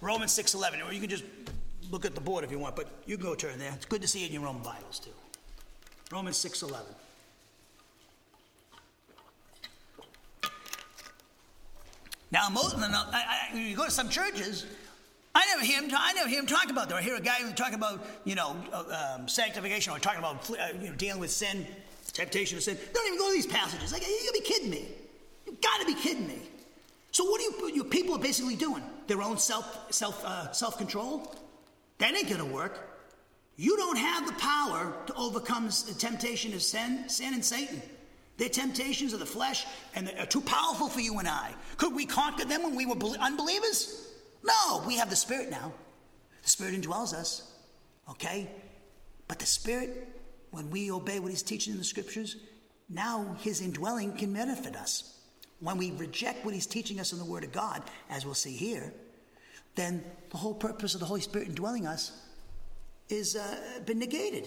Romans 0.00 0.32
6 0.32 0.54
11. 0.54 0.82
Or 0.82 0.92
you 0.92 1.00
can 1.00 1.10
just 1.10 1.24
look 1.90 2.04
at 2.04 2.14
the 2.14 2.20
board 2.20 2.42
if 2.42 2.50
you 2.50 2.58
want, 2.58 2.74
but 2.74 2.88
you 3.06 3.16
can 3.16 3.26
go 3.26 3.34
turn 3.34 3.58
there. 3.58 3.72
It's 3.72 3.86
good 3.86 4.02
to 4.02 4.08
see 4.08 4.24
it 4.24 4.28
in 4.28 4.32
your 4.32 4.46
own 4.46 4.62
Bibles 4.62 4.98
too. 4.98 5.10
Romans 6.10 6.36
6 6.38 6.62
11. 6.62 6.86
Now, 12.30 12.48
most, 12.48 12.76
I, 12.76 13.50
I, 13.52 13.56
you 13.56 13.76
go 13.76 13.84
to 13.84 13.90
some 13.90 14.08
churches, 14.08 14.66
I 15.36 15.44
never 15.54 15.64
hear 15.64 15.82
him. 15.82 15.90
I 15.94 16.14
never 16.14 16.30
hear 16.30 16.40
him 16.40 16.46
talk 16.46 16.70
about 16.70 16.88
that. 16.88 16.96
I 16.96 17.02
hear 17.02 17.14
a 17.14 17.20
guy 17.20 17.34
who 17.34 17.52
talk 17.52 17.74
about 17.74 18.06
you 18.24 18.34
know 18.34 18.56
uh, 18.72 19.16
um, 19.18 19.28
sanctification 19.28 19.92
or 19.92 19.98
talking 19.98 20.20
about 20.20 20.48
uh, 20.50 20.68
you 20.80 20.88
know, 20.88 20.94
dealing 20.94 21.20
with 21.20 21.30
sin, 21.30 21.66
temptation 22.14 22.56
of 22.56 22.64
sin. 22.64 22.78
Don't 22.94 23.06
even 23.06 23.18
go 23.18 23.28
to 23.28 23.34
these 23.34 23.46
passages. 23.46 23.92
Like 23.92 24.00
you 24.00 24.18
gotta 24.24 24.42
be 24.42 24.46
kidding 24.46 24.70
me. 24.70 24.88
You 25.46 25.56
gotta 25.62 25.84
be 25.84 25.94
kidding 25.94 26.26
me. 26.26 26.38
So 27.12 27.24
what 27.24 27.38
do 27.38 27.66
you, 27.66 27.74
you 27.74 27.84
people 27.84 28.14
are 28.14 28.18
basically 28.18 28.56
doing? 28.56 28.82
Their 29.08 29.20
own 29.20 29.36
self 29.36 29.92
self 29.92 30.24
uh, 30.24 30.52
self 30.52 30.78
control. 30.78 31.34
That 31.98 32.14
ain't 32.14 32.28
to 32.28 32.44
work. 32.44 32.96
You 33.58 33.76
don't 33.76 33.98
have 33.98 34.26
the 34.26 34.34
power 34.34 34.94
to 35.06 35.14
overcome 35.16 35.66
the 35.66 35.94
temptation 35.98 36.54
of 36.54 36.62
sin, 36.62 37.08
sin 37.08 37.34
and 37.34 37.44
Satan. 37.44 37.82
Their 38.36 38.48
temptations 38.50 39.12
of 39.12 39.20
the 39.20 39.26
flesh 39.26 39.64
and 39.94 40.12
are 40.18 40.26
too 40.26 40.42
powerful 40.42 40.88
for 40.88 41.00
you 41.00 41.18
and 41.18 41.26
I. 41.26 41.54
Could 41.78 41.94
we 41.94 42.04
conquer 42.04 42.44
them 42.44 42.62
when 42.62 42.76
we 42.76 42.84
were 42.84 42.96
unbelievers? 43.18 44.12
No, 44.42 44.82
we 44.86 44.96
have 44.96 45.08
the 45.08 45.16
Spirit 45.16 45.50
now. 45.50 45.72
The 46.42 46.50
Spirit 46.50 46.80
indwells 46.80 47.14
us, 47.14 47.50
okay? 48.10 48.50
But 49.26 49.38
the 49.38 49.46
Spirit, 49.46 50.08
when 50.50 50.70
we 50.70 50.90
obey 50.92 51.18
what 51.18 51.30
He's 51.30 51.42
teaching 51.42 51.72
in 51.72 51.78
the 51.78 51.84
Scriptures, 51.84 52.36
now 52.90 53.36
His 53.40 53.62
indwelling 53.62 54.12
can 54.12 54.32
benefit 54.32 54.76
us. 54.76 55.18
When 55.60 55.78
we 55.78 55.92
reject 55.92 56.44
what 56.44 56.52
He's 56.52 56.66
teaching 56.66 57.00
us 57.00 57.12
in 57.12 57.18
the 57.18 57.24
Word 57.24 57.42
of 57.42 57.52
God, 57.52 57.82
as 58.10 58.26
we'll 58.26 58.34
see 58.34 58.52
here, 58.52 58.92
then 59.76 60.04
the 60.30 60.36
whole 60.36 60.54
purpose 60.54 60.94
of 60.94 61.00
the 61.00 61.06
Holy 61.06 61.22
Spirit 61.22 61.48
indwelling 61.48 61.86
us 61.86 62.12
is 63.08 63.34
uh, 63.34 63.80
been 63.86 63.98
negated. 63.98 64.46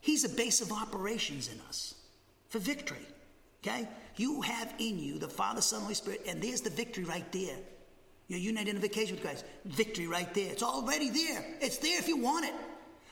He's 0.00 0.24
a 0.24 0.28
base 0.30 0.62
of 0.62 0.72
operations 0.72 1.50
in 1.52 1.60
us 1.68 1.94
for 2.50 2.58
victory. 2.58 3.06
Okay? 3.64 3.88
You 4.16 4.42
have 4.42 4.74
in 4.78 4.98
you 4.98 5.18
the 5.18 5.28
Father, 5.28 5.62
Son, 5.62 5.80
Holy 5.80 5.94
Spirit, 5.94 6.22
and 6.28 6.42
there's 6.42 6.60
the 6.60 6.70
victory 6.70 7.04
right 7.04 7.30
there. 7.32 7.56
Your 8.28 8.38
union 8.38 8.62
identification 8.62 9.16
with 9.16 9.24
Christ. 9.24 9.44
Victory 9.64 10.06
right 10.06 10.32
there. 10.34 10.52
It's 10.52 10.62
already 10.62 11.10
there. 11.10 11.44
It's 11.60 11.78
there 11.78 11.98
if 11.98 12.06
you 12.06 12.18
want 12.18 12.44
it. 12.44 12.54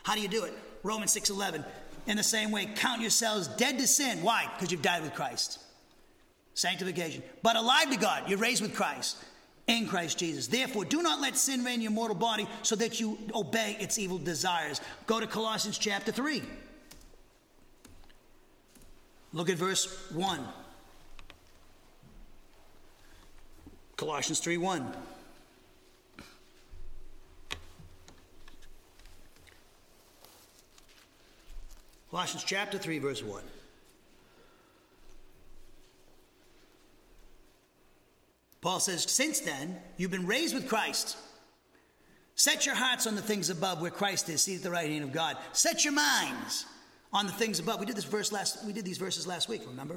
How 0.03 0.15
do 0.15 0.21
you 0.21 0.29
do 0.29 0.45
it? 0.45 0.53
Romans 0.83 1.13
6:11. 1.13 1.65
In 2.07 2.17
the 2.17 2.23
same 2.23 2.51
way, 2.51 2.67
count 2.77 3.01
yourselves 3.01 3.49
dead 3.49 3.79
to 3.79 3.87
sin. 3.87 4.23
Why? 4.23 4.49
Because 4.55 4.71
you've 4.71 4.83
died 4.83 5.03
with 5.03 5.15
Christ. 5.15 5.59
Sanctification. 6.55 7.23
But 7.43 7.57
alive 7.57 7.91
to 7.91 7.97
God. 7.97 8.29
You're 8.29 8.39
raised 8.39 8.63
with 8.63 8.75
Christ 8.75 9.17
in 9.67 9.87
Christ 9.87 10.19
Jesus. 10.19 10.47
Therefore, 10.47 10.85
do 10.85 11.03
not 11.03 11.21
let 11.21 11.37
sin 11.37 11.65
reign 11.65 11.77
in 11.77 11.83
your 11.83 11.91
mortal 11.91 12.17
body 12.17 12.49
so 12.63 12.77
that 12.77 13.01
you 13.01 13.19
obey 13.35 13.77
its 13.79 13.99
evil 13.99 14.19
desires. 14.19 14.81
Go 15.07 15.21
to 15.21 15.27
Colossians 15.27 15.79
chapter 15.79 16.13
3. 16.13 16.43
Look 19.33 19.51
at 19.51 19.57
verse 19.57 20.11
1. 20.13 20.41
Colossians 23.97 24.39
3 24.41 24.57
1. 24.57 24.95
Colossians 32.11 32.45
chapter 32.45 32.79
3, 32.79 32.99
verse 33.01 33.23
1. 33.23 33.43
Paul 38.63 38.81
says, 38.81 39.03
Since 39.03 39.41
then, 39.41 39.77
you've 39.99 40.11
been 40.11 40.27
raised 40.27 40.55
with 40.55 40.69
Christ. 40.69 41.17
Set 42.35 42.65
your 42.65 42.75
hearts 42.75 43.07
on 43.07 43.15
the 43.15 43.23
things 43.23 43.51
above 43.51 43.83
where 43.83 43.91
Christ 43.91 44.29
is, 44.29 44.43
seated 44.43 44.61
at 44.61 44.65
the 44.65 44.71
right 44.71 44.89
hand 44.89 45.05
of 45.05 45.13
God. 45.13 45.37
Set 45.53 45.85
your 45.85 45.93
minds 45.93 46.65
on 47.13 47.27
the 47.27 47.33
things 47.33 47.59
above. 47.59 47.81
We 47.81 47.87
did 47.87 47.97
this 47.97 48.05
verse 48.05 48.33
last 48.33 48.65
we 48.65 48.73
did 48.73 48.85
these 48.85 48.99
verses 48.99 49.27
last 49.27 49.49
week, 49.49 49.63
remember? 49.67 49.97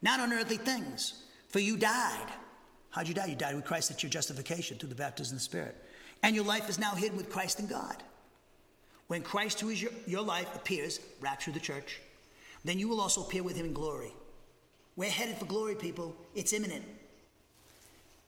Not 0.00 0.20
on 0.20 0.32
earthly 0.32 0.56
things. 0.56 1.22
For 1.48 1.60
you 1.60 1.76
died. 1.76 2.28
How'd 2.90 3.08
you 3.08 3.14
die? 3.14 3.26
You 3.26 3.36
died 3.36 3.54
with 3.54 3.64
Christ 3.64 3.90
at 3.90 4.02
your 4.02 4.10
justification 4.10 4.78
through 4.78 4.88
the 4.88 4.94
baptism 4.94 5.34
of 5.34 5.40
the 5.40 5.44
Spirit. 5.44 5.76
And 6.22 6.34
your 6.34 6.44
life 6.44 6.68
is 6.68 6.78
now 6.78 6.94
hidden 6.94 7.16
with 7.16 7.30
Christ 7.30 7.60
in 7.60 7.66
God. 7.66 7.96
When 9.08 9.22
Christ, 9.22 9.60
who 9.60 9.68
is 9.68 9.82
your, 9.82 9.92
your 10.06 10.22
life, 10.22 10.54
appears, 10.54 11.00
rapture 11.20 11.50
the 11.50 11.60
church, 11.60 12.00
then 12.64 12.78
you 12.78 12.88
will 12.88 13.00
also 13.00 13.22
appear 13.22 13.42
with 13.42 13.56
him 13.56 13.66
in 13.66 13.72
glory. 13.72 14.12
We're 14.96 15.10
headed 15.10 15.36
for 15.36 15.46
glory, 15.46 15.74
people. 15.74 16.14
It's 16.34 16.52
imminent. 16.52 16.84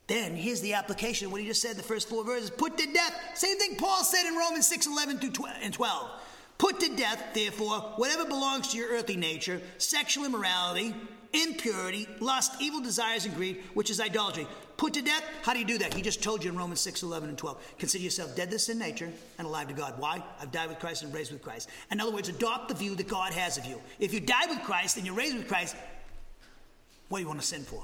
Then 0.07 0.35
here's 0.35 0.61
the 0.61 0.73
application 0.73 1.25
of 1.25 1.31
what 1.31 1.41
he 1.41 1.47
just 1.47 1.61
said, 1.61 1.77
the 1.77 1.83
first 1.83 2.09
four 2.09 2.23
verses. 2.23 2.49
Put 2.49 2.77
to 2.77 2.93
death. 2.93 3.19
Same 3.33 3.57
thing 3.57 3.75
Paul 3.75 4.03
said 4.03 4.27
in 4.27 4.35
Romans 4.35 4.67
6 4.67 4.85
11 4.87 5.19
through 5.19 5.31
12 5.31 5.55
and 5.61 5.73
12. 5.73 6.11
Put 6.57 6.79
to 6.79 6.95
death, 6.95 7.21
therefore, 7.33 7.79
whatever 7.97 8.25
belongs 8.25 8.69
to 8.69 8.77
your 8.77 8.89
earthly 8.89 9.17
nature 9.17 9.61
sexual 9.77 10.25
immorality, 10.25 10.95
impurity, 11.33 12.07
lust, 12.19 12.53
evil 12.61 12.81
desires, 12.81 13.25
and 13.25 13.35
greed, 13.35 13.61
which 13.73 13.89
is 13.89 13.99
idolatry. 13.99 14.47
Put 14.77 14.93
to 14.93 15.01
death, 15.01 15.23
how 15.43 15.53
do 15.53 15.59
you 15.59 15.65
do 15.65 15.77
that? 15.79 15.93
He 15.93 16.01
just 16.01 16.23
told 16.23 16.43
you 16.43 16.51
in 16.51 16.57
Romans 16.57 16.81
6 16.81 17.03
11 17.03 17.29
and 17.29 17.37
12. 17.37 17.75
Consider 17.77 18.03
yourself 18.03 18.35
dead 18.35 18.51
to 18.51 18.59
sin 18.59 18.79
nature 18.79 19.11
and 19.37 19.47
alive 19.47 19.67
to 19.67 19.73
God. 19.73 19.95
Why? 19.99 20.23
I've 20.41 20.51
died 20.51 20.69
with 20.69 20.79
Christ 20.79 21.03
and 21.03 21.13
raised 21.13 21.31
with 21.31 21.41
Christ. 21.41 21.69
In 21.91 21.99
other 21.99 22.11
words, 22.11 22.29
adopt 22.29 22.69
the 22.69 22.75
view 22.75 22.95
that 22.95 23.07
God 23.07 23.33
has 23.33 23.57
of 23.57 23.65
you. 23.65 23.81
If 23.99 24.13
you 24.13 24.19
die 24.19 24.45
with 24.47 24.61
Christ 24.63 24.97
and 24.97 25.05
you're 25.05 25.15
raised 25.15 25.35
with 25.35 25.47
Christ, 25.47 25.75
what 27.09 27.19
do 27.19 27.21
you 27.21 27.27
want 27.27 27.41
to 27.41 27.45
sin 27.45 27.63
for? 27.63 27.83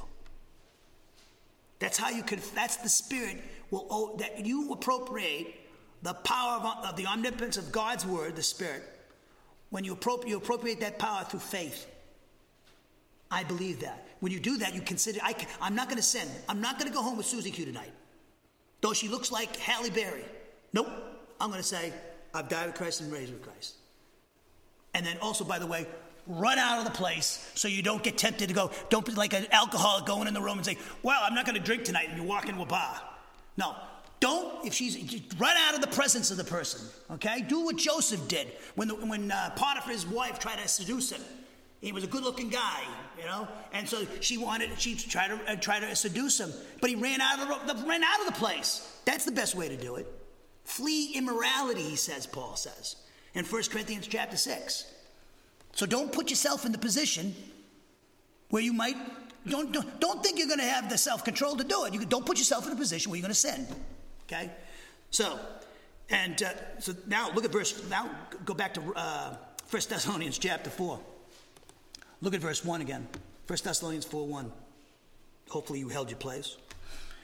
That's 1.80 1.98
how 1.98 2.10
you 2.10 2.24
can, 2.24 2.40
that's 2.54 2.78
the 2.78 2.90
spirit 2.90 3.42
will, 3.72 4.16
that 4.20 4.46
you 4.46 4.72
appropriate 4.72 5.56
the 6.02 6.14
power 6.14 6.58
of, 6.58 6.86
of, 6.86 6.96
the 6.96 7.06
omnipotence 7.06 7.58
of 7.58 7.72
God's 7.72 8.06
word, 8.06 8.36
the 8.36 8.44
Spirit, 8.44 8.84
when 9.70 9.84
you 9.84 9.94
appropriate, 9.94 10.30
you 10.30 10.38
appropriate 10.38 10.80
that 10.80 11.00
power 11.00 11.24
through 11.24 11.40
faith. 11.40 11.88
I 13.30 13.44
believe 13.44 13.82
that. 13.82 14.08
When 14.20 14.32
you 14.32 14.40
do 14.40 14.58
that, 14.58 14.76
you 14.76 14.82
consider, 14.82 15.20
I 15.24 15.34
can, 15.34 15.48
I'm 15.62 15.76
not 15.76 15.88
going 15.88 15.98
to 15.98 16.04
sin. 16.04 16.28
I'm 16.50 16.60
not 16.60 16.78
going 16.78 16.92
to 16.92 16.94
go 16.94 17.02
home 17.02 17.18
with 17.18 17.26
Susie 17.26 17.52
Q 17.52 17.66
tonight. 17.66 17.92
Though 18.82 18.94
she 18.94 19.08
looks 19.08 19.32
like 19.32 19.56
Halle 19.58 19.90
Berry. 19.90 20.26
Nope. 20.74 20.88
I'm 21.40 21.50
going 21.50 21.62
to 21.62 21.68
say, 21.68 21.94
I've 22.34 22.50
died 22.50 22.68
with 22.68 22.76
Christ 22.76 23.02
and 23.02 23.12
raised 23.12 23.32
with 23.32 23.42
Christ. 23.42 23.76
And 24.94 25.06
then 25.06 25.18
also, 25.22 25.44
by 25.44 25.60
the 25.60 25.66
way, 25.66 25.88
run 26.28 26.60
out 26.60 26.80
of 26.80 26.86
the 26.86 26.92
place 26.92 27.50
so 27.56 27.68
you 27.68 27.82
don't 27.82 28.04
get 28.04 28.18
tempted 28.18 28.50
to 28.50 28.54
go, 28.54 28.72
don't 28.90 29.06
be 29.06 29.14
like 29.14 29.34
an 29.34 29.48
alcoholic 29.52 30.06
going 30.06 30.28
in 30.28 30.34
the 30.34 30.42
room 30.42 30.58
and 30.58 30.66
say, 30.66 30.78
well, 31.04 31.22
I'm 31.24 31.34
not 31.34 31.46
going 31.46 31.58
to 31.58 31.64
drink 31.64 31.84
tonight, 31.84 32.10
and 32.10 32.18
you 32.18 32.24
walk 32.24 32.48
into 32.48 32.62
a 32.62 32.66
bar. 32.66 33.00
No, 33.58 33.76
don't, 34.22 34.66
if 34.66 34.74
she's, 34.74 34.96
run 35.40 35.58
out 35.58 35.74
of 35.74 35.82
the 35.82 35.88
presence 35.88 36.30
of 36.30 36.38
the 36.38 36.44
person, 36.44 36.88
okay? 37.10 37.42
Do 37.42 37.66
what 37.66 37.76
Joseph 37.76 38.26
did 38.28 38.48
when, 38.76 38.88
the, 38.88 38.96
when 38.96 39.32
uh, 39.32 39.52
Potiphar's 39.56 40.06
wife 40.06 40.40
tried 40.40 40.60
to 40.60 40.68
seduce 40.68 41.12
him. 41.12 41.22
He 41.82 41.92
was 41.92 42.04
a 42.04 42.08
good 42.08 42.24
looking 42.24 42.50
guy, 42.50 42.82
you 43.18 43.26
know? 43.26 43.48
And 43.74 43.90
so 43.90 44.06
she 44.20 44.38
wanted, 44.38 44.80
she 44.80 44.96
tried 44.96 45.30
to, 45.30 45.52
uh, 45.52 45.56
try 45.56 45.80
to 45.80 45.96
seduce 45.96 46.40
him, 46.40 46.54
but 46.80 46.92
he 46.92 46.96
ran 46.96 47.20
out, 47.20 47.40
of 47.40 47.68
the, 47.68 47.88
ran 47.88 48.04
out 48.04 48.20
of 48.20 48.28
the 48.28 48.40
place. 48.40 48.96
That's 49.06 49.26
the 49.26 49.32
best 49.32 49.56
way 49.56 49.68
to 49.68 49.76
do 49.76 49.96
it. 49.96 50.08
Flee 50.66 51.14
immorality, 51.16 51.82
he 51.82 51.96
says, 51.96 52.28
Paul 52.28 52.56
says, 52.56 52.98
in 53.34 53.44
1 53.44 53.64
Corinthians 53.72 54.06
chapter 54.06 54.38
6. 54.38 54.86
So 55.74 55.88
don't 55.88 56.12
put 56.12 56.30
yourself 56.30 56.64
in 56.64 56.72
the 56.72 56.78
position 56.78 57.34
where 58.52 58.62
you 58.62 58.74
might, 58.74 58.98
don't, 59.48 59.72
don't, 59.72 60.00
don't 60.00 60.24
think 60.24 60.38
you're 60.38 60.48
going 60.48 60.60
to 60.60 60.66
have 60.66 60.92
the 60.92 60.98
self 60.98 61.24
control 61.24 61.56
to 61.56 61.64
do 61.64 61.86
it. 61.86 61.94
You, 61.96 62.06
don't 62.06 62.26
put 62.26 62.38
yourself 62.38 62.68
in 62.68 62.74
a 62.74 62.76
position 62.76 63.10
where 63.10 63.18
you're 63.18 63.28
going 63.28 63.34
to 63.34 63.40
sin. 63.40 63.66
Okay? 64.32 64.50
So, 65.10 65.38
and 66.10 66.42
uh, 66.42 66.50
so 66.80 66.94
now 67.08 67.32
look 67.32 67.44
at 67.44 67.52
verse, 67.52 67.84
now 67.90 68.10
go 68.46 68.54
back 68.54 68.74
to 68.76 68.82
uh, 68.96 69.36
1 69.70 69.82
Thessalonians 69.90 70.38
chapter 70.38 70.70
4. 70.70 71.00
Look 72.22 72.34
at 72.34 72.40
verse 72.40 72.64
1 72.64 72.82
again. 72.82 73.08
1 73.48 73.60
Thessalonians 73.64 74.06
4 74.06 74.28
1. 74.28 74.52
Hopefully 75.50 75.80
you 75.80 75.90
held 75.90 76.10
your 76.10 76.20
place. 76.20 76.56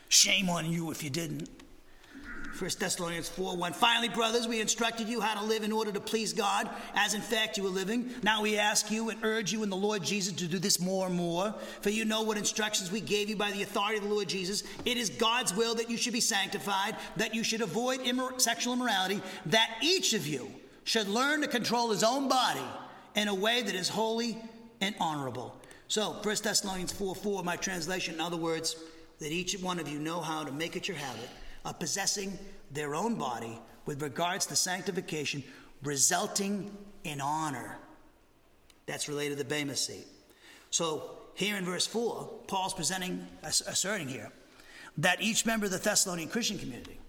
Shame 0.10 0.50
on 0.50 0.70
you 0.70 0.92
if 0.92 1.04
you 1.04 1.10
didn't. 1.10 1.50
1 2.58 2.72
Thessalonians 2.80 3.30
4 3.30 3.56
1. 3.56 3.74
Finally, 3.74 4.10
brothers, 4.10 4.48
we 4.48 4.60
instructed 4.60 5.08
you 5.08 5.22
how 5.22 5.40
to 5.40 5.46
live 5.46 5.64
in 5.64 5.72
order 5.72 5.92
to 5.92 6.00
please 6.00 6.34
God, 6.34 6.68
as 6.96 7.14
in 7.14 7.22
fact 7.22 7.56
you 7.56 7.62
were 7.62 7.70
living. 7.70 8.10
Now 8.24 8.42
we 8.42 8.58
ask 8.58 8.90
you 8.90 9.10
and 9.10 9.24
urge 9.24 9.52
you 9.52 9.62
in 9.62 9.70
the 9.70 9.76
Lord 9.76 10.02
Jesus 10.04 10.34
to 10.34 10.48
do 10.48 10.58
this 10.58 10.80
more 10.80 11.06
and 11.06 11.16
more. 11.16 11.54
For 11.82 11.92
you 11.92 12.04
know 12.04 12.24
what 12.24 12.36
instructions 12.36 12.92
we 12.92 13.00
gave 13.00 13.30
you 13.30 13.36
by 13.36 13.52
the 13.52 13.62
authority 13.62 13.98
of 13.98 14.04
the 14.06 14.10
Lord 14.10 14.28
Jesus. 14.28 14.64
It 14.86 14.98
is 14.98 15.12
God's 15.12 15.54
will 15.54 15.76
that 15.76 15.92
you 15.92 15.98
should 15.98 16.14
be 16.14 16.20
sanctified, 16.20 16.96
that 17.18 17.36
you 17.36 17.44
should 17.44 17.62
avoid 17.62 18.00
immor- 18.00 18.42
sexual 18.42 18.74
immorality, 18.74 19.22
that 19.46 19.78
each 19.84 20.14
of 20.14 20.26
you 20.26 20.50
should 20.84 21.08
learn 21.08 21.42
to 21.42 21.48
control 21.48 21.92
his 21.92 22.04
own 22.04 22.28
body 22.28 22.66
in 23.16 23.28
a 23.28 23.36
way 23.36 23.62
that 23.62 23.76
is 23.76 23.88
holy 23.88 24.36
and 24.82 24.96
honorable. 25.00 25.56
So, 25.90 26.14
1 26.24 26.36
Thessalonians 26.42 26.92
4 26.92 27.14
4, 27.14 27.44
my 27.44 27.56
translation, 27.56 28.16
in 28.16 28.22
other 28.22 28.36
words, 28.36 28.78
that 29.20 29.32
each 29.32 29.56
one 29.62 29.80
of 29.80 29.88
you 29.88 30.00
know 30.00 30.22
how 30.22 30.44
to 30.44 30.52
make 30.52 30.76
it 30.76 30.88
your 30.88 30.98
habit 30.98 31.30
of 31.68 31.78
possessing 31.80 32.40
their 32.72 32.96
own 32.96 33.16
body 33.16 33.60
with 33.86 34.02
regards 34.02 34.46
to 34.48 34.56
sanctification, 34.56 35.44
resulting 35.84 36.76
in 37.04 37.22
honor. 37.22 37.78
That's 38.86 39.08
related 39.08 39.38
to 39.38 39.44
the 39.44 39.50
Bema 39.50 39.76
seat. 39.76 40.08
So 40.72 41.20
here 41.36 41.58
in 41.58 41.66
verse 41.66 41.86
4, 41.86 42.30
Paul's 42.48 42.74
presenting, 42.74 43.28
asserting 43.44 44.08
here, 44.08 44.32
that 44.98 45.22
each 45.22 45.46
member 45.46 45.66
of 45.66 45.72
the 45.72 45.78
Thessalonian 45.78 46.30
Christian 46.30 46.58
community 46.58 47.00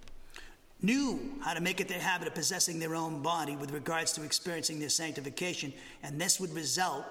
knew 0.82 1.38
how 1.40 1.54
to 1.54 1.60
make 1.60 1.80
it 1.80 1.88
their 1.88 2.00
habit 2.00 2.28
of 2.28 2.34
possessing 2.34 2.78
their 2.78 2.94
own 2.94 3.22
body 3.22 3.56
with 3.56 3.70
regards 3.70 4.12
to 4.12 4.22
experiencing 4.22 4.78
their 4.78 4.88
sanctification, 4.88 5.72
and 6.02 6.20
this 6.20 6.38
would 6.38 6.52
result 6.52 7.04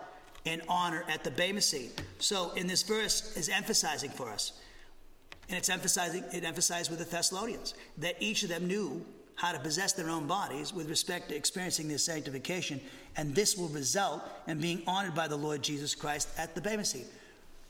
in 0.45 0.61
honor 0.69 1.03
at 1.09 1.23
the 1.23 1.31
Bema 1.31 1.61
seat. 1.61 2.01
So 2.19 2.51
in 2.51 2.67
this 2.67 2.83
verse 2.83 3.35
is 3.35 3.49
emphasizing 3.49 4.11
for 4.11 4.29
us 4.29 4.53
and 5.49 5.57
it's 5.57 5.69
emphasizing, 5.69 6.23
it 6.33 6.43
emphasized 6.43 6.89
with 6.89 6.99
the 6.99 7.05
Thessalonians 7.05 7.73
that 7.97 8.15
each 8.19 8.43
of 8.43 8.49
them 8.49 8.67
knew 8.67 9.05
how 9.35 9.51
to 9.51 9.59
possess 9.59 9.93
their 9.93 10.09
own 10.09 10.25
bodies 10.25 10.73
with 10.73 10.89
respect 10.89 11.29
to 11.29 11.35
experiencing 11.35 11.87
their 11.87 11.99
sanctification, 11.99 12.81
and 13.15 13.33
this 13.35 13.55
will 13.55 13.69
result 13.69 14.21
in 14.47 14.59
being 14.59 14.81
honored 14.87 15.13
by 15.13 15.27
the 15.27 15.35
Lord 15.35 15.61
Jesus 15.61 15.93
Christ 15.93 16.27
at 16.37 16.55
the 16.55 16.61
Bema 16.61 16.83
seat. 16.83 17.05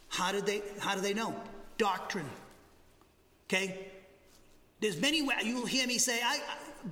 How 0.09 0.31
did 0.31 0.45
they, 0.45 0.61
how 0.79 0.95
do 0.95 1.01
they 1.01 1.13
know? 1.13 1.35
Doctrine. 1.77 2.29
Okay? 3.49 3.89
There's 4.79 4.99
many 4.99 5.21
ways, 5.21 5.43
you'll 5.43 5.65
hear 5.65 5.87
me 5.87 5.97
say, 5.97 6.19
I, 6.23 6.39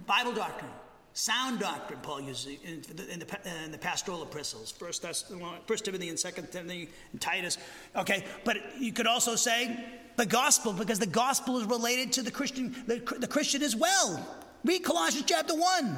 Bible 0.06 0.34
doctrine, 0.34 0.72
sound 1.14 1.60
doctrine, 1.60 2.00
Paul 2.02 2.22
uses 2.22 2.58
in 2.66 2.82
the, 2.96 3.14
in 3.14 3.20
the, 3.20 3.64
in 3.64 3.72
the 3.72 3.78
pastoral 3.78 4.24
epistles, 4.24 4.72
First, 4.72 5.06
First 5.66 5.86
Timothy 5.86 6.10
and 6.10 6.20
Second 6.20 6.52
Timothy 6.52 6.90
and 7.14 7.22
Titus. 7.22 7.58
Okay, 7.96 8.26
but 8.44 8.58
you 8.78 8.92
could 8.92 9.08
also 9.08 9.36
say 9.36 9.86
the 10.16 10.26
gospel 10.26 10.74
because 10.74 11.00
the 11.00 11.06
gospel 11.06 11.60
is 11.60 11.66
related 11.66 12.14
to 12.14 12.22
the 12.22 12.32
Christian, 12.32 12.76
the, 12.88 13.00
the 13.18 13.28
Christian 13.28 13.62
as 13.62 13.76
well. 13.76 14.26
Read 14.64 14.84
Colossians 14.84 15.26
chapter 15.28 15.54
one. 15.54 15.98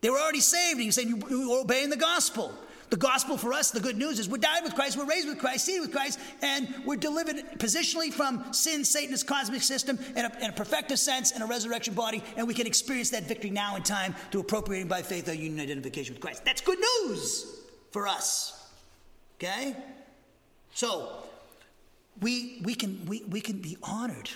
They 0.00 0.10
were 0.10 0.18
already 0.18 0.40
saved, 0.40 0.74
and 0.74 0.82
he's 0.82 0.94
saying 0.94 1.08
you, 1.28 1.52
are 1.52 1.60
obeying 1.60 1.90
the 1.90 1.96
gospel. 1.96 2.52
The 2.90 2.96
gospel 2.96 3.36
for 3.36 3.52
us, 3.52 3.72
the 3.72 3.80
good 3.80 3.96
news 3.96 4.20
is 4.20 4.28
we're 4.28 4.36
died 4.36 4.62
with 4.62 4.74
Christ, 4.76 4.96
we're 4.96 5.06
raised 5.06 5.26
with 5.26 5.38
Christ, 5.38 5.64
seated 5.64 5.80
with 5.80 5.90
Christ, 5.90 6.20
and 6.40 6.72
we're 6.84 6.96
delivered 6.96 7.36
positionally 7.58 8.12
from 8.12 8.52
sin, 8.52 8.84
Satan's 8.84 9.24
cosmic 9.24 9.62
system, 9.62 9.98
in 10.14 10.24
a, 10.24 10.32
in 10.40 10.50
a 10.50 10.52
perfective 10.52 10.98
sense, 10.98 11.32
in 11.32 11.42
a 11.42 11.46
resurrection 11.46 11.94
body, 11.94 12.22
and 12.36 12.46
we 12.46 12.54
can 12.54 12.66
experience 12.66 13.10
that 13.10 13.24
victory 13.24 13.50
now 13.50 13.74
in 13.74 13.82
time 13.82 14.14
through 14.30 14.42
appropriating 14.42 14.86
by 14.86 15.02
faith 15.02 15.28
our 15.28 15.34
union 15.34 15.58
identification 15.58 16.14
with 16.14 16.22
Christ. 16.22 16.44
That's 16.44 16.60
good 16.60 16.78
news 16.78 17.60
for 17.90 18.06
us. 18.06 18.70
Okay? 19.38 19.74
So, 20.74 21.25
we, 22.20 22.60
we, 22.62 22.74
can, 22.74 23.04
we, 23.06 23.22
we 23.24 23.40
can 23.40 23.58
be 23.58 23.76
honored. 23.82 24.30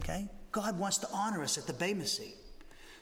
Okay? 0.00 0.28
God 0.52 0.78
wants 0.78 0.98
to 0.98 1.08
honor 1.12 1.42
us 1.42 1.58
at 1.58 1.66
the 1.66 1.72
Bema 1.72 2.06
seat. 2.06 2.34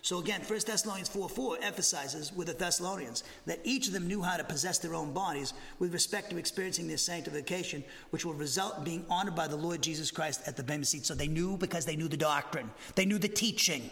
So 0.03 0.21
again, 0.21 0.41
1 0.41 0.61
Thessalonians 0.65 1.09
4 1.09 1.29
4 1.29 1.59
emphasizes 1.63 2.33
with 2.33 2.47
the 2.47 2.53
Thessalonians 2.53 3.25
that 3.47 3.59
each 3.65 3.89
of 3.89 3.93
them 3.93 4.07
knew 4.07 4.23
how 4.23 4.37
to 4.37 4.45
possess 4.45 4.79
their 4.79 4.95
own 4.95 5.13
bodies 5.13 5.53
with 5.81 5.93
respect 5.93 6.31
to 6.31 6.37
experiencing 6.37 6.87
their 6.87 6.97
sanctification, 6.97 7.83
which 8.11 8.25
will 8.25 8.35
result 8.35 8.79
in 8.79 8.85
being 8.85 9.05
honored 9.11 9.35
by 9.35 9.49
the 9.49 9.57
Lord 9.57 9.83
Jesus 9.83 10.13
Christ 10.13 10.43
at 10.47 10.57
the 10.57 10.63
Bema 10.63 10.85
seat. 10.85 11.05
So 11.05 11.15
they 11.15 11.27
knew 11.27 11.57
because 11.57 11.85
they 11.85 11.97
knew 11.97 12.07
the 12.07 12.17
doctrine, 12.17 12.71
they 12.95 13.05
knew 13.05 13.19
the 13.19 13.29
teaching. 13.29 13.91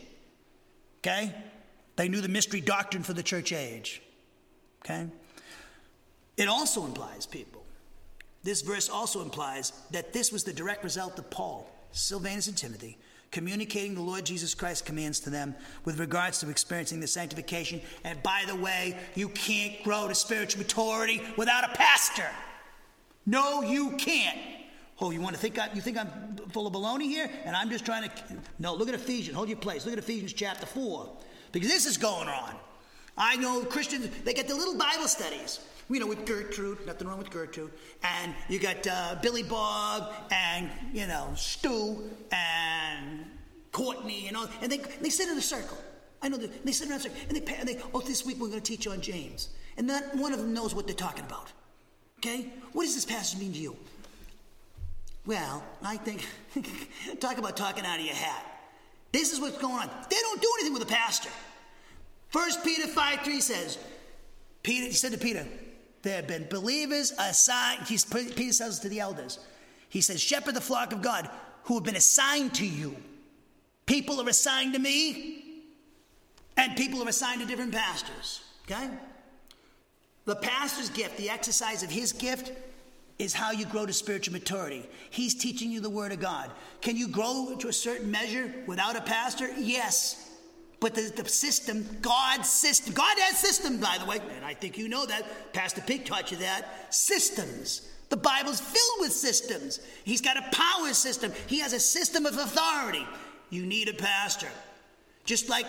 Okay? 0.98 1.34
They 1.96 2.08
knew 2.08 2.20
the 2.20 2.28
mystery 2.28 2.60
doctrine 2.60 3.02
for 3.02 3.12
the 3.12 3.22
church 3.22 3.52
age. 3.52 4.00
Okay? 4.84 5.08
It 6.36 6.48
also 6.48 6.84
implies, 6.84 7.26
people, 7.26 7.63
this 8.44 8.62
verse 8.62 8.88
also 8.88 9.22
implies 9.22 9.72
that 9.90 10.12
this 10.12 10.30
was 10.30 10.44
the 10.44 10.52
direct 10.52 10.84
result 10.84 11.18
of 11.18 11.28
Paul, 11.30 11.68
Silvanus, 11.92 12.46
and 12.46 12.56
Timothy 12.56 12.98
communicating 13.34 13.96
the 13.96 14.00
Lord 14.00 14.24
Jesus 14.24 14.54
Christ's 14.54 14.82
commands 14.82 15.18
to 15.20 15.28
them 15.28 15.56
with 15.84 15.98
regards 15.98 16.38
to 16.38 16.48
experiencing 16.48 17.00
the 17.00 17.06
sanctification. 17.08 17.80
And 18.04 18.22
by 18.22 18.44
the 18.46 18.54
way, 18.54 18.96
you 19.16 19.28
can't 19.28 19.82
grow 19.82 20.06
to 20.06 20.14
spiritual 20.14 20.62
maturity 20.62 21.20
without 21.36 21.64
a 21.64 21.76
pastor. 21.76 22.28
No, 23.26 23.62
you 23.62 23.96
can't. 23.96 24.38
Oh, 25.00 25.10
you 25.10 25.20
want 25.20 25.34
to 25.34 25.40
think 25.40 25.58
I, 25.58 25.68
you 25.74 25.80
think 25.80 25.98
I'm 25.98 26.36
full 26.50 26.68
of 26.68 26.72
baloney 26.72 27.08
here? 27.08 27.28
And 27.44 27.56
I'm 27.56 27.70
just 27.70 27.84
trying 27.84 28.08
to. 28.08 28.14
No, 28.60 28.72
look 28.72 28.88
at 28.88 28.94
Ephesians. 28.94 29.36
Hold 29.36 29.48
your 29.48 29.58
place. 29.58 29.84
Look 29.84 29.94
at 29.94 29.98
Ephesians 29.98 30.32
chapter 30.32 30.66
4. 30.66 31.10
Because 31.50 31.68
this 31.68 31.86
is 31.86 31.96
going 31.96 32.28
on. 32.28 32.54
I 33.16 33.36
know 33.36 33.62
Christians, 33.62 34.08
they 34.24 34.34
get 34.34 34.48
the 34.48 34.54
little 34.54 34.76
Bible 34.76 35.08
studies 35.08 35.60
you 35.90 36.00
know, 36.00 36.06
with 36.06 36.24
Gertrude, 36.24 36.86
nothing 36.86 37.08
wrong 37.08 37.18
with 37.18 37.30
Gertrude, 37.30 37.70
and 38.02 38.34
you 38.48 38.58
got 38.58 38.86
uh, 38.86 39.16
Billy 39.20 39.42
Bob 39.42 40.12
and, 40.30 40.70
you 40.92 41.06
know, 41.06 41.32
Stu 41.36 42.10
and 42.32 43.26
Courtney 43.72 44.28
and 44.28 44.36
all, 44.36 44.48
and 44.62 44.72
they, 44.72 44.78
they 44.78 45.10
sit 45.10 45.28
in 45.28 45.36
a 45.36 45.42
circle. 45.42 45.78
I 46.22 46.28
know 46.28 46.38
they 46.38 46.72
sit 46.72 46.88
in 46.88 46.94
a 46.94 47.00
circle, 47.00 47.18
and 47.28 47.36
they, 47.36 47.54
and 47.54 47.68
they, 47.68 47.80
oh, 47.92 48.00
this 48.00 48.24
week 48.24 48.40
we're 48.40 48.48
going 48.48 48.60
to 48.60 48.64
teach 48.64 48.86
on 48.86 49.00
James. 49.00 49.50
And 49.76 49.86
not 49.86 50.14
one 50.14 50.32
of 50.32 50.38
them 50.38 50.54
knows 50.54 50.74
what 50.74 50.86
they're 50.86 50.94
talking 50.94 51.24
about. 51.24 51.52
Okay? 52.18 52.48
What 52.72 52.84
does 52.84 52.94
this 52.94 53.04
passage 53.04 53.38
mean 53.38 53.52
to 53.52 53.58
you? 53.58 53.76
Well, 55.26 55.62
I 55.82 55.96
think, 55.96 56.26
talk 57.20 57.38
about 57.38 57.56
talking 57.56 57.84
out 57.84 57.98
of 57.98 58.04
your 58.04 58.14
hat. 58.14 58.44
This 59.12 59.32
is 59.32 59.40
what's 59.40 59.58
going 59.58 59.74
on. 59.74 59.90
They 60.08 60.16
don't 60.16 60.40
do 60.40 60.48
anything 60.58 60.72
with 60.72 60.86
the 60.88 60.94
pastor. 60.94 61.30
First 62.34 62.64
Peter 62.64 62.88
5 62.88 63.20
3 63.20 63.40
says, 63.40 63.78
Peter, 64.64 64.86
he 64.86 64.92
said 64.92 65.12
to 65.12 65.18
Peter, 65.18 65.46
there 66.02 66.16
have 66.16 66.26
been 66.26 66.48
believers 66.50 67.12
assigned, 67.16 67.86
he's, 67.86 68.04
Peter 68.04 68.52
says 68.52 68.80
to 68.80 68.88
the 68.88 68.98
elders, 68.98 69.38
he 69.88 70.00
says, 70.00 70.20
shepherd 70.20 70.56
the 70.56 70.60
flock 70.60 70.92
of 70.92 71.00
God 71.00 71.30
who 71.62 71.74
have 71.74 71.84
been 71.84 71.94
assigned 71.94 72.52
to 72.54 72.66
you. 72.66 72.96
People 73.86 74.20
are 74.20 74.28
assigned 74.28 74.72
to 74.72 74.80
me, 74.80 75.62
and 76.56 76.76
people 76.76 77.00
are 77.04 77.08
assigned 77.08 77.40
to 77.40 77.46
different 77.46 77.70
pastors. 77.70 78.42
Okay? 78.64 78.90
The 80.24 80.34
pastor's 80.34 80.90
gift, 80.90 81.16
the 81.16 81.30
exercise 81.30 81.84
of 81.84 81.90
his 81.90 82.12
gift, 82.12 82.50
is 83.20 83.32
how 83.32 83.52
you 83.52 83.64
grow 83.64 83.86
to 83.86 83.92
spiritual 83.92 84.32
maturity. 84.32 84.84
He's 85.10 85.36
teaching 85.36 85.70
you 85.70 85.78
the 85.78 85.88
Word 85.88 86.10
of 86.10 86.18
God. 86.18 86.50
Can 86.80 86.96
you 86.96 87.06
grow 87.06 87.54
to 87.60 87.68
a 87.68 87.72
certain 87.72 88.10
measure 88.10 88.52
without 88.66 88.96
a 88.96 89.02
pastor? 89.02 89.48
Yes. 89.56 90.23
But 90.84 90.94
the, 90.94 91.10
the 91.16 91.26
system, 91.26 91.88
God's 92.02 92.46
system, 92.46 92.92
God 92.92 93.18
has 93.18 93.38
systems, 93.38 93.80
by 93.80 93.96
the 93.98 94.04
way, 94.04 94.18
and 94.36 94.44
I 94.44 94.52
think 94.52 94.76
you 94.76 94.86
know 94.86 95.06
that. 95.06 95.54
Pastor 95.54 95.80
Pig 95.80 96.04
taught 96.04 96.30
you 96.30 96.36
that. 96.36 96.92
Systems. 96.94 97.88
The 98.10 98.18
Bible's 98.18 98.60
filled 98.60 99.00
with 99.00 99.10
systems. 99.10 99.80
He's 100.04 100.20
got 100.20 100.36
a 100.36 100.42
power 100.54 100.92
system, 100.92 101.32
He 101.46 101.60
has 101.60 101.72
a 101.72 101.80
system 101.80 102.26
of 102.26 102.36
authority. 102.36 103.06
You 103.48 103.64
need 103.64 103.88
a 103.88 103.94
pastor. 103.94 104.50
Just 105.24 105.48
like 105.48 105.64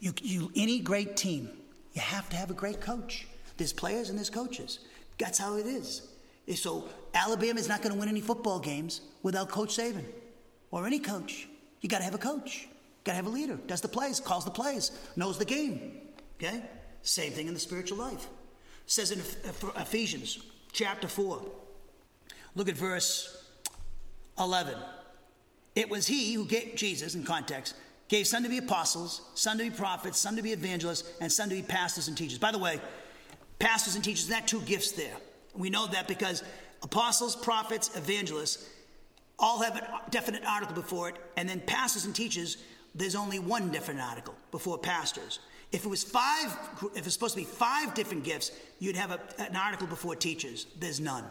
you, 0.00 0.12
you, 0.20 0.52
any 0.54 0.80
great 0.80 1.16
team, 1.16 1.48
you 1.94 2.02
have 2.02 2.28
to 2.28 2.36
have 2.36 2.50
a 2.50 2.54
great 2.54 2.82
coach. 2.82 3.26
There's 3.56 3.72
players 3.72 4.10
and 4.10 4.18
there's 4.18 4.28
coaches. 4.28 4.80
That's 5.16 5.38
how 5.38 5.56
it 5.56 5.64
is. 5.64 6.02
So 6.56 6.90
Alabama 7.14 7.58
is 7.58 7.70
not 7.70 7.80
going 7.80 7.94
to 7.94 7.98
win 7.98 8.10
any 8.10 8.20
football 8.20 8.60
games 8.60 9.00
without 9.22 9.48
Coach 9.48 9.78
Saban 9.78 10.04
or 10.70 10.86
any 10.86 10.98
coach. 10.98 11.48
You 11.80 11.88
got 11.88 11.98
to 11.98 12.04
have 12.04 12.14
a 12.14 12.18
coach. 12.18 12.68
Got 13.04 13.12
to 13.12 13.16
have 13.16 13.26
a 13.26 13.30
leader. 13.30 13.58
Does 13.66 13.80
the 13.80 13.88
plays, 13.88 14.20
calls 14.20 14.44
the 14.44 14.50
plays, 14.50 14.90
knows 15.16 15.38
the 15.38 15.44
game. 15.44 15.92
Okay? 16.36 16.62
Same 17.02 17.32
thing 17.32 17.48
in 17.48 17.54
the 17.54 17.60
spiritual 17.60 17.98
life. 17.98 18.24
It 18.84 18.90
says 18.90 19.10
in 19.10 19.20
Ephesians 19.80 20.38
chapter 20.72 21.08
4. 21.08 21.42
Look 22.54 22.68
at 22.68 22.76
verse 22.76 23.44
11. 24.38 24.74
It 25.76 25.88
was 25.88 26.06
he 26.06 26.34
who 26.34 26.44
gave 26.44 26.74
Jesus, 26.74 27.14
in 27.14 27.24
context, 27.24 27.74
gave 28.08 28.26
some 28.26 28.42
to 28.42 28.48
be 28.48 28.58
apostles, 28.58 29.22
some 29.34 29.56
to 29.58 29.64
be 29.64 29.70
prophets, 29.70 30.18
some 30.18 30.36
to 30.36 30.42
be 30.42 30.52
evangelists, 30.52 31.10
and 31.20 31.30
some 31.30 31.48
to 31.48 31.54
be 31.54 31.62
pastors 31.62 32.08
and 32.08 32.18
teachers. 32.18 32.38
By 32.38 32.50
the 32.50 32.58
way, 32.58 32.80
pastors 33.58 33.94
and 33.94 34.04
teachers, 34.04 34.28
that 34.28 34.48
two 34.48 34.60
gifts 34.62 34.92
there. 34.92 35.16
We 35.54 35.70
know 35.70 35.86
that 35.86 36.08
because 36.08 36.42
apostles, 36.82 37.36
prophets, 37.36 37.96
evangelists 37.96 38.68
all 39.38 39.60
have 39.62 39.76
a 39.76 40.10
definite 40.10 40.44
article 40.44 40.74
before 40.74 41.08
it, 41.08 41.16
and 41.36 41.48
then 41.48 41.60
pastors 41.60 42.04
and 42.04 42.14
teachers 42.14 42.58
there's 42.94 43.14
only 43.14 43.38
one 43.38 43.70
definite 43.70 44.02
article 44.02 44.34
before 44.50 44.78
pastors. 44.78 45.38
If 45.72 45.84
it 45.84 45.88
was 45.88 46.02
five, 46.02 46.56
if 46.96 47.06
it's 47.06 47.14
supposed 47.14 47.34
to 47.34 47.40
be 47.40 47.46
five 47.46 47.94
different 47.94 48.24
gifts, 48.24 48.50
you'd 48.80 48.96
have 48.96 49.12
a, 49.12 49.20
an 49.38 49.54
article 49.54 49.86
before 49.86 50.16
teachers. 50.16 50.66
There's 50.78 51.00
none. 51.00 51.24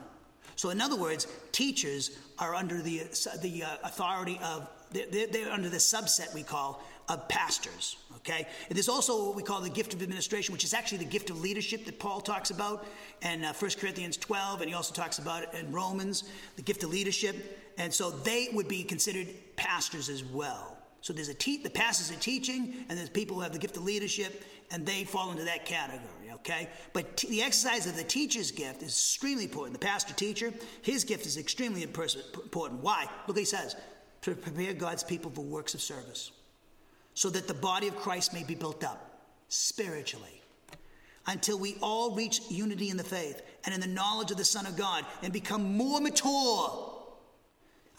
So, 0.55 0.69
in 0.69 0.81
other 0.81 0.95
words, 0.95 1.27
teachers 1.51 2.17
are 2.37 2.55
under 2.55 2.81
the, 2.81 3.03
the 3.41 3.63
uh, 3.63 3.77
authority 3.83 4.39
of, 4.43 4.69
they're, 4.91 5.27
they're 5.27 5.51
under 5.51 5.69
the 5.69 5.77
subset 5.77 6.33
we 6.33 6.43
call 6.43 6.83
of 7.09 7.27
pastors. 7.27 7.97
Okay? 8.17 8.45
And 8.67 8.75
there's 8.75 8.89
also 8.89 9.27
what 9.27 9.35
we 9.35 9.43
call 9.43 9.61
the 9.61 9.69
gift 9.69 9.93
of 9.93 10.01
administration, 10.01 10.53
which 10.53 10.63
is 10.63 10.73
actually 10.73 10.99
the 10.99 11.05
gift 11.05 11.29
of 11.29 11.41
leadership 11.41 11.85
that 11.85 11.99
Paul 11.99 12.21
talks 12.21 12.51
about 12.51 12.85
in 13.21 13.43
uh, 13.43 13.53
1 13.53 13.71
Corinthians 13.79 14.17
12, 14.17 14.61
and 14.61 14.69
he 14.69 14.75
also 14.75 14.93
talks 14.93 15.19
about 15.19 15.43
it 15.43 15.49
in 15.53 15.71
Romans, 15.71 16.25
the 16.55 16.61
gift 16.61 16.83
of 16.83 16.89
leadership. 16.89 17.59
And 17.77 17.93
so 17.93 18.11
they 18.11 18.49
would 18.53 18.67
be 18.67 18.83
considered 18.83 19.27
pastors 19.55 20.09
as 20.09 20.23
well. 20.23 20.77
So 21.01 21.13
there's 21.13 21.29
a 21.29 21.33
te- 21.33 21.63
the 21.63 21.69
pastors 21.69 22.15
are 22.15 22.19
teaching, 22.19 22.85
and 22.89 22.97
there's 22.97 23.09
people 23.09 23.35
who 23.35 23.41
have 23.41 23.53
the 23.53 23.59
gift 23.59 23.77
of 23.77 23.83
leadership, 23.83 24.43
and 24.71 24.85
they 24.85 25.03
fall 25.03 25.31
into 25.31 25.45
that 25.45 25.65
category, 25.65 26.31
okay? 26.33 26.69
But 26.93 27.17
t- 27.17 27.29
the 27.29 27.41
exercise 27.41 27.87
of 27.87 27.95
the 27.95 28.03
teacher's 28.03 28.51
gift 28.51 28.81
is 28.81 28.89
extremely 28.89 29.45
important. 29.45 29.79
The 29.79 29.85
pastor 29.85 30.13
teacher, 30.13 30.53
his 30.81 31.03
gift 31.03 31.25
is 31.25 31.37
extremely 31.37 31.83
important. 31.83 32.83
Why? 32.83 33.01
Look 33.01 33.29
what 33.29 33.37
he 33.37 33.45
says 33.45 33.75
to 34.21 34.35
prepare 34.35 34.73
God's 34.73 35.03
people 35.03 35.31
for 35.31 35.41
works 35.41 35.73
of 35.73 35.81
service, 35.81 36.31
so 37.13 37.29
that 37.29 37.47
the 37.47 37.53
body 37.53 37.87
of 37.87 37.95
Christ 37.95 38.33
may 38.33 38.43
be 38.43 38.55
built 38.55 38.83
up 38.83 39.23
spiritually 39.47 40.41
until 41.27 41.57
we 41.57 41.77
all 41.81 42.15
reach 42.15 42.41
unity 42.49 42.89
in 42.89 42.97
the 42.97 43.03
faith 43.03 43.41
and 43.65 43.73
in 43.73 43.79
the 43.79 43.87
knowledge 43.87 44.31
of 44.31 44.37
the 44.37 44.45
Son 44.45 44.65
of 44.65 44.75
God 44.75 45.05
and 45.21 45.31
become 45.31 45.77
more 45.77 46.01
mature 46.01 46.98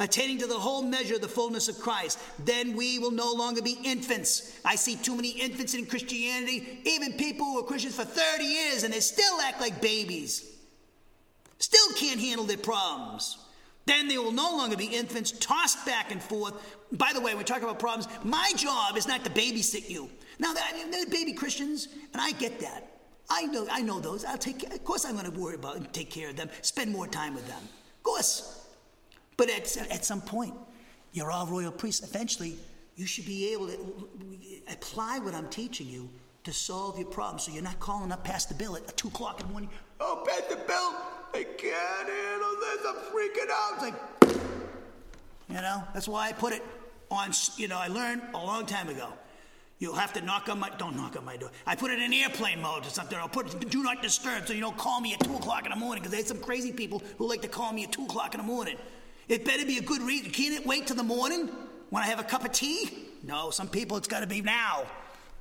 attaining 0.00 0.38
to 0.38 0.46
the 0.46 0.58
whole 0.58 0.82
measure 0.82 1.14
of 1.14 1.20
the 1.20 1.28
fullness 1.28 1.68
of 1.68 1.78
Christ, 1.78 2.18
then 2.44 2.74
we 2.74 2.98
will 2.98 3.10
no 3.10 3.32
longer 3.32 3.62
be 3.62 3.78
infants. 3.84 4.58
I 4.64 4.74
see 4.74 4.96
too 4.96 5.14
many 5.14 5.30
infants 5.30 5.74
in 5.74 5.86
Christianity, 5.86 6.80
even 6.84 7.12
people 7.12 7.46
who 7.46 7.60
are 7.60 7.64
Christians 7.64 7.94
for 7.94 8.04
30 8.04 8.44
years 8.44 8.82
and 8.82 8.92
they 8.92 9.00
still 9.00 9.40
act 9.42 9.60
like 9.60 9.80
babies, 9.80 10.56
still 11.58 11.94
can't 11.96 12.18
handle 12.18 12.46
their 12.46 12.56
problems. 12.56 13.38
Then 13.86 14.08
they 14.08 14.18
will 14.18 14.32
no 14.32 14.56
longer 14.56 14.76
be 14.76 14.86
infants 14.86 15.32
tossed 15.32 15.84
back 15.84 16.10
and 16.10 16.22
forth. 16.22 16.54
By 16.92 17.12
the 17.12 17.20
way, 17.20 17.32
when 17.32 17.38
we 17.38 17.44
talk 17.44 17.62
about 17.62 17.78
problems, 17.78 18.08
my 18.24 18.52
job 18.56 18.96
is 18.96 19.06
not 19.06 19.24
to 19.24 19.30
babysit 19.30 19.88
you. 19.88 20.08
Now, 20.38 20.54
they're 20.54 21.06
baby 21.06 21.32
Christians, 21.34 21.88
and 22.12 22.22
I 22.22 22.32
get 22.32 22.60
that. 22.60 22.86
I 23.28 23.46
know, 23.46 23.66
I 23.70 23.80
know 23.82 24.00
those. 24.00 24.24
I'll 24.24 24.38
take. 24.38 24.62
Of 24.72 24.84
course, 24.84 25.04
I'm 25.04 25.12
going 25.12 25.30
to 25.30 25.38
worry 25.38 25.54
about 25.54 25.76
and 25.76 25.92
take 25.92 26.10
care 26.10 26.30
of 26.30 26.36
them. 26.36 26.50
Spend 26.62 26.90
more 26.90 27.06
time 27.06 27.34
with 27.34 27.46
them. 27.46 27.60
Of 27.62 28.02
course. 28.02 28.59
But 29.40 29.48
at, 29.48 29.74
at 29.90 30.04
some 30.04 30.20
point, 30.20 30.52
you're 31.12 31.30
all 31.30 31.46
royal 31.46 31.72
priests. 31.72 32.06
Eventually, 32.06 32.56
you 32.96 33.06
should 33.06 33.24
be 33.24 33.54
able 33.54 33.68
to 33.68 33.78
apply 34.70 35.18
what 35.18 35.34
I'm 35.34 35.48
teaching 35.48 35.86
you 35.86 36.10
to 36.44 36.52
solve 36.52 36.98
your 36.98 37.08
problem 37.08 37.38
so 37.38 37.50
you're 37.50 37.62
not 37.62 37.80
calling 37.80 38.12
up 38.12 38.22
Pastor 38.22 38.52
Bill 38.52 38.76
at 38.76 38.94
2 38.98 39.08
o'clock 39.08 39.40
in 39.40 39.46
the 39.46 39.52
morning. 39.52 39.70
Oh, 39.98 40.22
Pastor 40.28 40.56
Bill, 40.56 40.94
I 41.32 41.46
can't 41.56 42.10
handle 42.10 42.54
this. 42.60 42.86
I'm 42.86 42.96
freaking 43.14 43.50
out. 43.50 43.72
It's 43.72 43.82
like, 43.82 44.38
you 45.48 45.54
know, 45.54 45.84
that's 45.94 46.06
why 46.06 46.28
I 46.28 46.32
put 46.32 46.52
it 46.52 46.62
on, 47.10 47.30
you 47.56 47.66
know, 47.66 47.78
I 47.78 47.88
learned 47.88 48.20
a 48.34 48.36
long 48.36 48.66
time 48.66 48.90
ago. 48.90 49.08
You'll 49.78 49.94
have 49.94 50.12
to 50.12 50.20
knock 50.20 50.50
on 50.50 50.58
my, 50.58 50.68
don't 50.76 50.96
knock 50.96 51.16
on 51.16 51.24
my 51.24 51.38
door. 51.38 51.50
I 51.66 51.76
put 51.76 51.92
it 51.92 51.98
in 51.98 52.12
airplane 52.12 52.60
mode 52.60 52.84
or 52.84 52.90
something. 52.90 53.16
I'll 53.16 53.26
put 53.26 53.54
it, 53.54 53.70
do 53.70 53.82
not 53.82 54.02
disturb 54.02 54.46
so 54.46 54.52
you 54.52 54.60
don't 54.60 54.76
call 54.76 55.00
me 55.00 55.14
at 55.14 55.20
2 55.20 55.36
o'clock 55.36 55.64
in 55.64 55.70
the 55.70 55.76
morning 55.76 56.02
because 56.02 56.14
there's 56.14 56.28
some 56.28 56.40
crazy 56.40 56.72
people 56.72 57.02
who 57.16 57.26
like 57.26 57.40
to 57.40 57.48
call 57.48 57.72
me 57.72 57.84
at 57.84 57.92
2 57.92 58.04
o'clock 58.04 58.34
in 58.34 58.40
the 58.42 58.46
morning. 58.46 58.76
It 59.30 59.44
better 59.44 59.64
be 59.64 59.78
a 59.78 59.82
good 59.82 60.02
reason. 60.02 60.32
Can't 60.32 60.60
it 60.60 60.66
wait 60.66 60.88
till 60.88 60.96
the 60.96 61.04
morning 61.04 61.48
when 61.90 62.02
I 62.02 62.06
have 62.06 62.18
a 62.18 62.24
cup 62.24 62.44
of 62.44 62.50
tea? 62.50 62.90
No, 63.22 63.50
some 63.50 63.68
people 63.68 63.96
it's 63.96 64.08
got 64.08 64.20
to 64.20 64.26
be 64.26 64.42
now. 64.42 64.82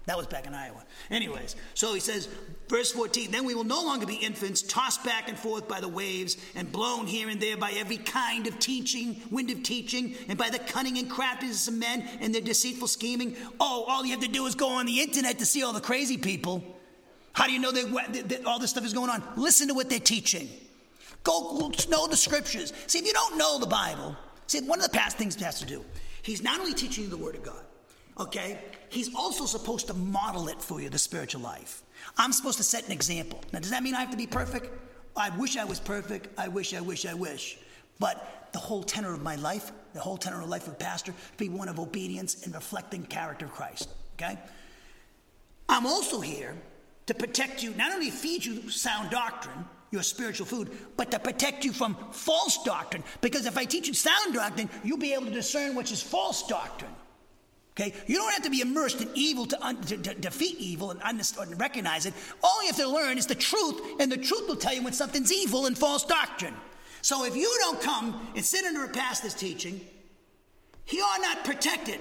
That 0.05 0.15
was 0.15 0.27
back 0.27 0.45
in 0.45 0.53
Iowa. 0.53 0.83
Anyways, 1.09 1.55
so 1.73 1.93
he 1.95 1.99
says, 1.99 2.29
verse 2.67 2.91
14, 2.91 3.31
then 3.31 3.45
we 3.45 3.55
will 3.55 3.63
no 3.63 3.83
longer 3.83 4.05
be 4.05 4.15
infants, 4.15 4.61
tossed 4.61 5.03
back 5.03 5.27
and 5.27 5.37
forth 5.37 5.67
by 5.67 5.79
the 5.81 5.87
waves 5.87 6.37
and 6.55 6.71
blown 6.71 7.07
here 7.07 7.29
and 7.29 7.41
there 7.41 7.57
by 7.57 7.71
every 7.71 7.97
kind 7.97 8.45
of 8.45 8.59
teaching, 8.59 9.21
wind 9.31 9.49
of 9.49 9.63
teaching, 9.63 10.15
and 10.27 10.37
by 10.37 10.49
the 10.49 10.59
cunning 10.59 10.99
and 10.99 11.09
craftiness 11.09 11.67
of 11.67 11.73
men 11.73 12.07
and 12.21 12.33
their 12.33 12.41
deceitful 12.41 12.87
scheming. 12.87 13.35
Oh, 13.59 13.85
all 13.87 14.05
you 14.05 14.11
have 14.11 14.21
to 14.21 14.27
do 14.27 14.45
is 14.45 14.53
go 14.53 14.69
on 14.69 14.85
the 14.85 15.01
internet 15.01 15.39
to 15.39 15.45
see 15.45 15.63
all 15.63 15.73
the 15.73 15.81
crazy 15.81 16.17
people. 16.17 16.63
How 17.33 17.47
do 17.47 17.53
you 17.53 17.59
know 17.59 17.71
that 17.71 18.41
all 18.45 18.59
this 18.59 18.69
stuff 18.69 18.85
is 18.85 18.93
going 18.93 19.09
on? 19.09 19.23
Listen 19.35 19.67
to 19.67 19.73
what 19.73 19.89
they're 19.89 19.99
teaching. 19.99 20.47
Go 21.23 21.71
know 21.89 22.07
the 22.07 22.17
scriptures. 22.17 22.73
See, 22.87 22.99
if 22.99 23.05
you 23.05 23.13
don't 23.13 23.37
know 23.37 23.59
the 23.59 23.65
Bible, 23.65 24.15
see, 24.47 24.61
one 24.61 24.79
of 24.79 24.85
the 24.85 24.97
past 24.97 25.17
things 25.17 25.35
has 25.41 25.59
to 25.59 25.65
do, 25.65 25.83
he's 26.21 26.41
not 26.41 26.59
only 26.59 26.73
teaching 26.73 27.05
you 27.05 27.09
the 27.09 27.17
Word 27.17 27.35
of 27.35 27.43
God, 27.43 27.63
okay? 28.19 28.59
He's 28.89 29.13
also 29.13 29.45
supposed 29.45 29.87
to 29.87 29.93
model 29.93 30.47
it 30.47 30.61
for 30.61 30.81
you, 30.81 30.89
the 30.89 30.97
spiritual 30.97 31.41
life. 31.41 31.83
I'm 32.17 32.31
supposed 32.31 32.57
to 32.57 32.63
set 32.63 32.85
an 32.85 32.91
example. 32.91 33.41
Now, 33.51 33.59
does 33.59 33.71
that 33.71 33.83
mean 33.83 33.95
I 33.95 33.99
have 33.99 34.11
to 34.11 34.17
be 34.17 34.27
perfect? 34.27 34.69
I 35.15 35.29
wish 35.37 35.57
I 35.57 35.65
was 35.65 35.79
perfect. 35.79 36.27
I 36.37 36.47
wish, 36.47 36.73
I 36.73 36.81
wish, 36.81 37.05
I 37.05 37.13
wish. 37.13 37.57
But 37.99 38.49
the 38.53 38.59
whole 38.59 38.83
tenor 38.83 39.13
of 39.13 39.21
my 39.21 39.35
life, 39.35 39.71
the 39.93 39.99
whole 39.99 40.17
tenor 40.17 40.41
of 40.41 40.49
life 40.49 40.67
of 40.67 40.73
a 40.73 40.77
pastor, 40.77 41.13
be 41.37 41.49
one 41.49 41.67
of 41.67 41.79
obedience 41.79 42.45
and 42.45 42.53
reflecting 42.53 43.03
character 43.03 43.45
of 43.45 43.51
Christ. 43.51 43.89
Okay? 44.15 44.37
I'm 45.67 45.85
also 45.85 46.21
here 46.21 46.55
to 47.07 47.13
protect 47.13 47.61
you, 47.61 47.73
not 47.75 47.91
only 47.91 48.09
feed 48.09 48.45
you 48.45 48.69
sound 48.69 49.09
doctrine, 49.09 49.65
your 49.91 50.03
spiritual 50.03 50.45
food, 50.45 50.69
but 50.97 51.11
to 51.11 51.19
protect 51.19 51.65
you 51.65 51.73
from 51.73 51.95
false 52.11 52.63
doctrine. 52.63 53.03
Because 53.21 53.45
if 53.45 53.57
I 53.57 53.65
teach 53.65 53.87
you 53.87 53.93
sound 53.93 54.33
doctrine, 54.33 54.69
you'll 54.83 54.97
be 54.97 55.13
able 55.13 55.25
to 55.25 55.31
discern 55.31 55.75
which 55.75 55.91
is 55.91 56.01
false 56.01 56.47
doctrine. 56.47 56.91
Okay? 57.71 57.93
You 58.07 58.17
don't 58.17 58.33
have 58.33 58.43
to 58.43 58.49
be 58.49 58.61
immersed 58.61 59.01
in 59.01 59.09
evil 59.13 59.45
to, 59.45 59.65
un- 59.65 59.81
to, 59.83 59.97
to 59.97 60.13
defeat 60.13 60.57
evil 60.59 60.91
and, 60.91 61.01
understand, 61.01 61.51
and 61.51 61.59
recognize 61.59 62.05
it. 62.05 62.13
All 62.43 62.61
you 62.61 62.67
have 62.67 62.77
to 62.77 62.89
learn 62.89 63.17
is 63.17 63.25
the 63.25 63.35
truth, 63.35 63.81
and 63.99 64.11
the 64.11 64.17
truth 64.17 64.47
will 64.47 64.57
tell 64.57 64.73
you 64.73 64.83
when 64.83 64.93
something's 64.93 65.31
evil 65.31 65.65
and 65.65 65.77
false 65.77 66.03
doctrine. 66.03 66.53
So 67.01 67.25
if 67.25 67.35
you 67.35 67.51
don't 67.59 67.79
come 67.79 68.27
and 68.35 68.43
sit 68.43 68.65
under 68.65 68.83
a 68.83 68.89
pastor's 68.89 69.33
teaching, 69.33 69.79
you're 70.87 71.21
not 71.21 71.45
protected. 71.45 71.99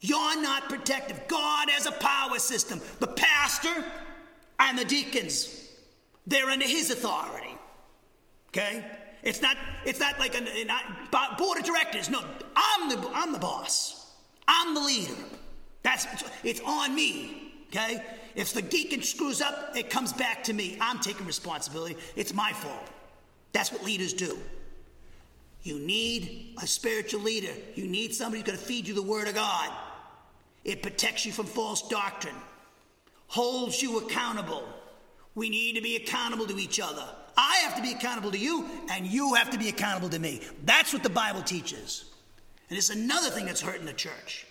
You're 0.00 0.40
not 0.40 0.68
protected. 0.68 1.20
God 1.28 1.68
has 1.70 1.86
a 1.86 1.92
power 1.92 2.38
system. 2.38 2.80
The 2.98 3.08
pastor 3.08 3.84
and 4.58 4.78
the 4.78 4.84
deacons, 4.84 5.61
they're 6.26 6.50
under 6.50 6.66
his 6.66 6.90
authority. 6.90 7.56
Okay? 8.48 8.84
It's 9.22 9.40
not, 9.40 9.56
it's 9.84 10.00
not 10.00 10.18
like 10.18 10.34
a, 10.34 11.36
board 11.38 11.58
of 11.58 11.64
directors. 11.64 12.10
No, 12.10 12.20
I'm 12.56 12.88
the, 12.88 13.10
I'm 13.14 13.32
the 13.32 13.38
boss. 13.38 14.10
I'm 14.48 14.74
the 14.74 14.80
leader. 14.80 15.14
That's 15.82 16.06
it's 16.44 16.60
on 16.60 16.94
me. 16.94 17.54
Okay? 17.68 18.02
If 18.34 18.52
the 18.52 18.62
deacon 18.62 19.02
screws 19.02 19.40
up, 19.40 19.76
it 19.76 19.90
comes 19.90 20.12
back 20.12 20.44
to 20.44 20.52
me. 20.52 20.76
I'm 20.80 20.98
taking 21.00 21.26
responsibility. 21.26 21.96
It's 22.16 22.34
my 22.34 22.52
fault. 22.52 22.88
That's 23.52 23.70
what 23.70 23.84
leaders 23.84 24.12
do. 24.12 24.38
You 25.62 25.78
need 25.78 26.56
a 26.60 26.66
spiritual 26.66 27.20
leader. 27.20 27.52
You 27.74 27.86
need 27.86 28.14
somebody 28.14 28.40
who's 28.40 28.46
going 28.46 28.58
to 28.58 28.64
feed 28.64 28.88
you 28.88 28.94
the 28.94 29.02
word 29.02 29.28
of 29.28 29.34
God. 29.34 29.70
It 30.64 30.82
protects 30.82 31.24
you 31.24 31.32
from 31.32 31.46
false 31.46 31.86
doctrine, 31.88 32.34
holds 33.26 33.82
you 33.82 33.98
accountable. 33.98 34.64
We 35.34 35.48
need 35.48 35.76
to 35.76 35.82
be 35.82 35.96
accountable 35.96 36.46
to 36.46 36.58
each 36.58 36.80
other. 36.80 37.04
I 37.36 37.56
have 37.64 37.76
to 37.76 37.82
be 37.82 37.92
accountable 37.92 38.30
to 38.32 38.38
you, 38.38 38.68
and 38.90 39.06
you 39.06 39.34
have 39.34 39.50
to 39.50 39.58
be 39.58 39.68
accountable 39.68 40.10
to 40.10 40.18
me. 40.18 40.42
That's 40.64 40.92
what 40.92 41.02
the 41.02 41.10
Bible 41.10 41.42
teaches. 41.42 42.04
And 42.68 42.76
it's 42.76 42.90
another 42.90 43.30
thing 43.30 43.46
that's 43.46 43.60
hurting 43.60 43.86
the 43.86 43.92
church. 43.92 44.46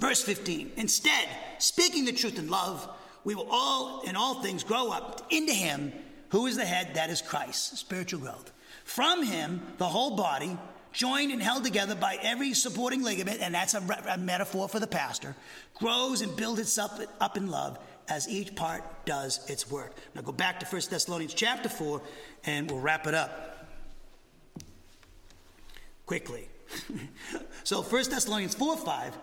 Verse 0.00 0.22
15 0.22 0.72
Instead, 0.76 1.28
speaking 1.58 2.04
the 2.04 2.12
truth 2.12 2.38
in 2.38 2.48
love, 2.48 2.88
we 3.24 3.34
will 3.34 3.48
all, 3.50 4.02
in 4.02 4.16
all 4.16 4.42
things, 4.42 4.62
grow 4.62 4.90
up 4.90 5.26
into 5.30 5.52
Him 5.52 5.92
who 6.30 6.46
is 6.46 6.56
the 6.56 6.64
head, 6.64 6.94
that 6.94 7.10
is 7.10 7.22
Christ, 7.22 7.78
spiritual 7.78 8.20
growth. 8.20 8.52
From 8.84 9.24
Him, 9.24 9.62
the 9.78 9.86
whole 9.86 10.16
body, 10.16 10.56
joined 10.92 11.32
and 11.32 11.42
held 11.42 11.64
together 11.64 11.94
by 11.94 12.18
every 12.22 12.54
supporting 12.54 13.02
ligament, 13.02 13.40
and 13.40 13.54
that's 13.54 13.74
a, 13.74 13.82
a 14.08 14.18
metaphor 14.18 14.68
for 14.68 14.80
the 14.80 14.86
pastor, 14.86 15.34
grows 15.74 16.22
and 16.22 16.34
builds 16.36 16.60
itself 16.60 16.98
up 17.20 17.36
in 17.36 17.50
love 17.50 17.78
as 18.08 18.28
each 18.28 18.54
part 18.54 18.82
does 19.04 19.48
its 19.48 19.70
work. 19.70 19.94
Now 20.14 20.22
go 20.22 20.32
back 20.32 20.60
to 20.60 20.66
1 20.66 20.82
Thessalonians 20.90 21.34
chapter 21.34 21.68
4, 21.68 22.00
and 22.44 22.70
we'll 22.70 22.80
wrap 22.80 23.06
it 23.06 23.14
up 23.14 23.68
quickly. 26.06 26.48
so 27.64 27.82
1 27.82 28.10
Thessalonians 28.10 28.54
4 28.54 28.76
5, 28.76 29.18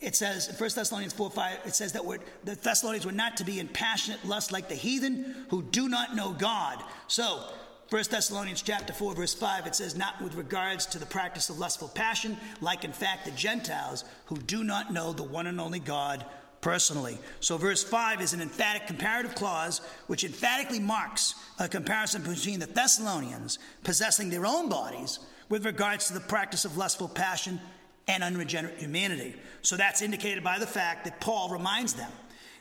it 0.00 0.16
says, 0.16 0.54
1 0.58 0.70
Thessalonians 0.74 1.12
4 1.12 1.30
5, 1.30 1.58
it 1.66 1.74
says 1.74 1.92
that 1.92 2.02
the 2.44 2.54
Thessalonians 2.54 3.06
were 3.06 3.12
not 3.12 3.36
to 3.38 3.44
be 3.44 3.60
in 3.60 3.68
passionate 3.68 4.24
lust 4.24 4.52
like 4.52 4.68
the 4.68 4.74
heathen 4.74 5.46
who 5.48 5.62
do 5.62 5.88
not 5.88 6.14
know 6.16 6.32
God. 6.32 6.82
So, 7.06 7.44
1 7.90 8.04
Thessalonians 8.08 8.62
chapter 8.62 8.92
4, 8.92 9.14
verse 9.14 9.34
5, 9.34 9.66
it 9.66 9.74
says, 9.74 9.96
Not 9.96 10.22
with 10.22 10.36
regards 10.36 10.86
to 10.86 10.98
the 10.98 11.06
practice 11.06 11.50
of 11.50 11.58
lustful 11.58 11.88
passion, 11.88 12.36
like 12.60 12.84
in 12.84 12.92
fact 12.92 13.24
the 13.24 13.32
Gentiles 13.32 14.04
who 14.26 14.36
do 14.36 14.62
not 14.62 14.92
know 14.92 15.12
the 15.12 15.24
one 15.24 15.48
and 15.48 15.60
only 15.60 15.80
God 15.80 16.24
personally. 16.60 17.18
So, 17.40 17.56
verse 17.56 17.82
5 17.82 18.20
is 18.20 18.32
an 18.32 18.40
emphatic 18.40 18.86
comparative 18.86 19.34
clause 19.34 19.80
which 20.06 20.24
emphatically 20.24 20.80
marks 20.80 21.34
a 21.58 21.68
comparison 21.68 22.22
between 22.22 22.60
the 22.60 22.66
Thessalonians 22.66 23.58
possessing 23.84 24.30
their 24.30 24.46
own 24.46 24.68
bodies 24.68 25.20
with 25.48 25.64
regards 25.64 26.06
to 26.08 26.14
the 26.14 26.20
practice 26.20 26.64
of 26.64 26.76
lustful 26.76 27.08
passion 27.08 27.60
and 28.08 28.22
unregenerate 28.22 28.78
humanity. 28.78 29.34
So 29.62 29.76
that's 29.76 30.02
indicated 30.02 30.42
by 30.42 30.58
the 30.58 30.66
fact 30.66 31.04
that 31.04 31.20
Paul 31.20 31.48
reminds 31.50 31.94
them 31.94 32.10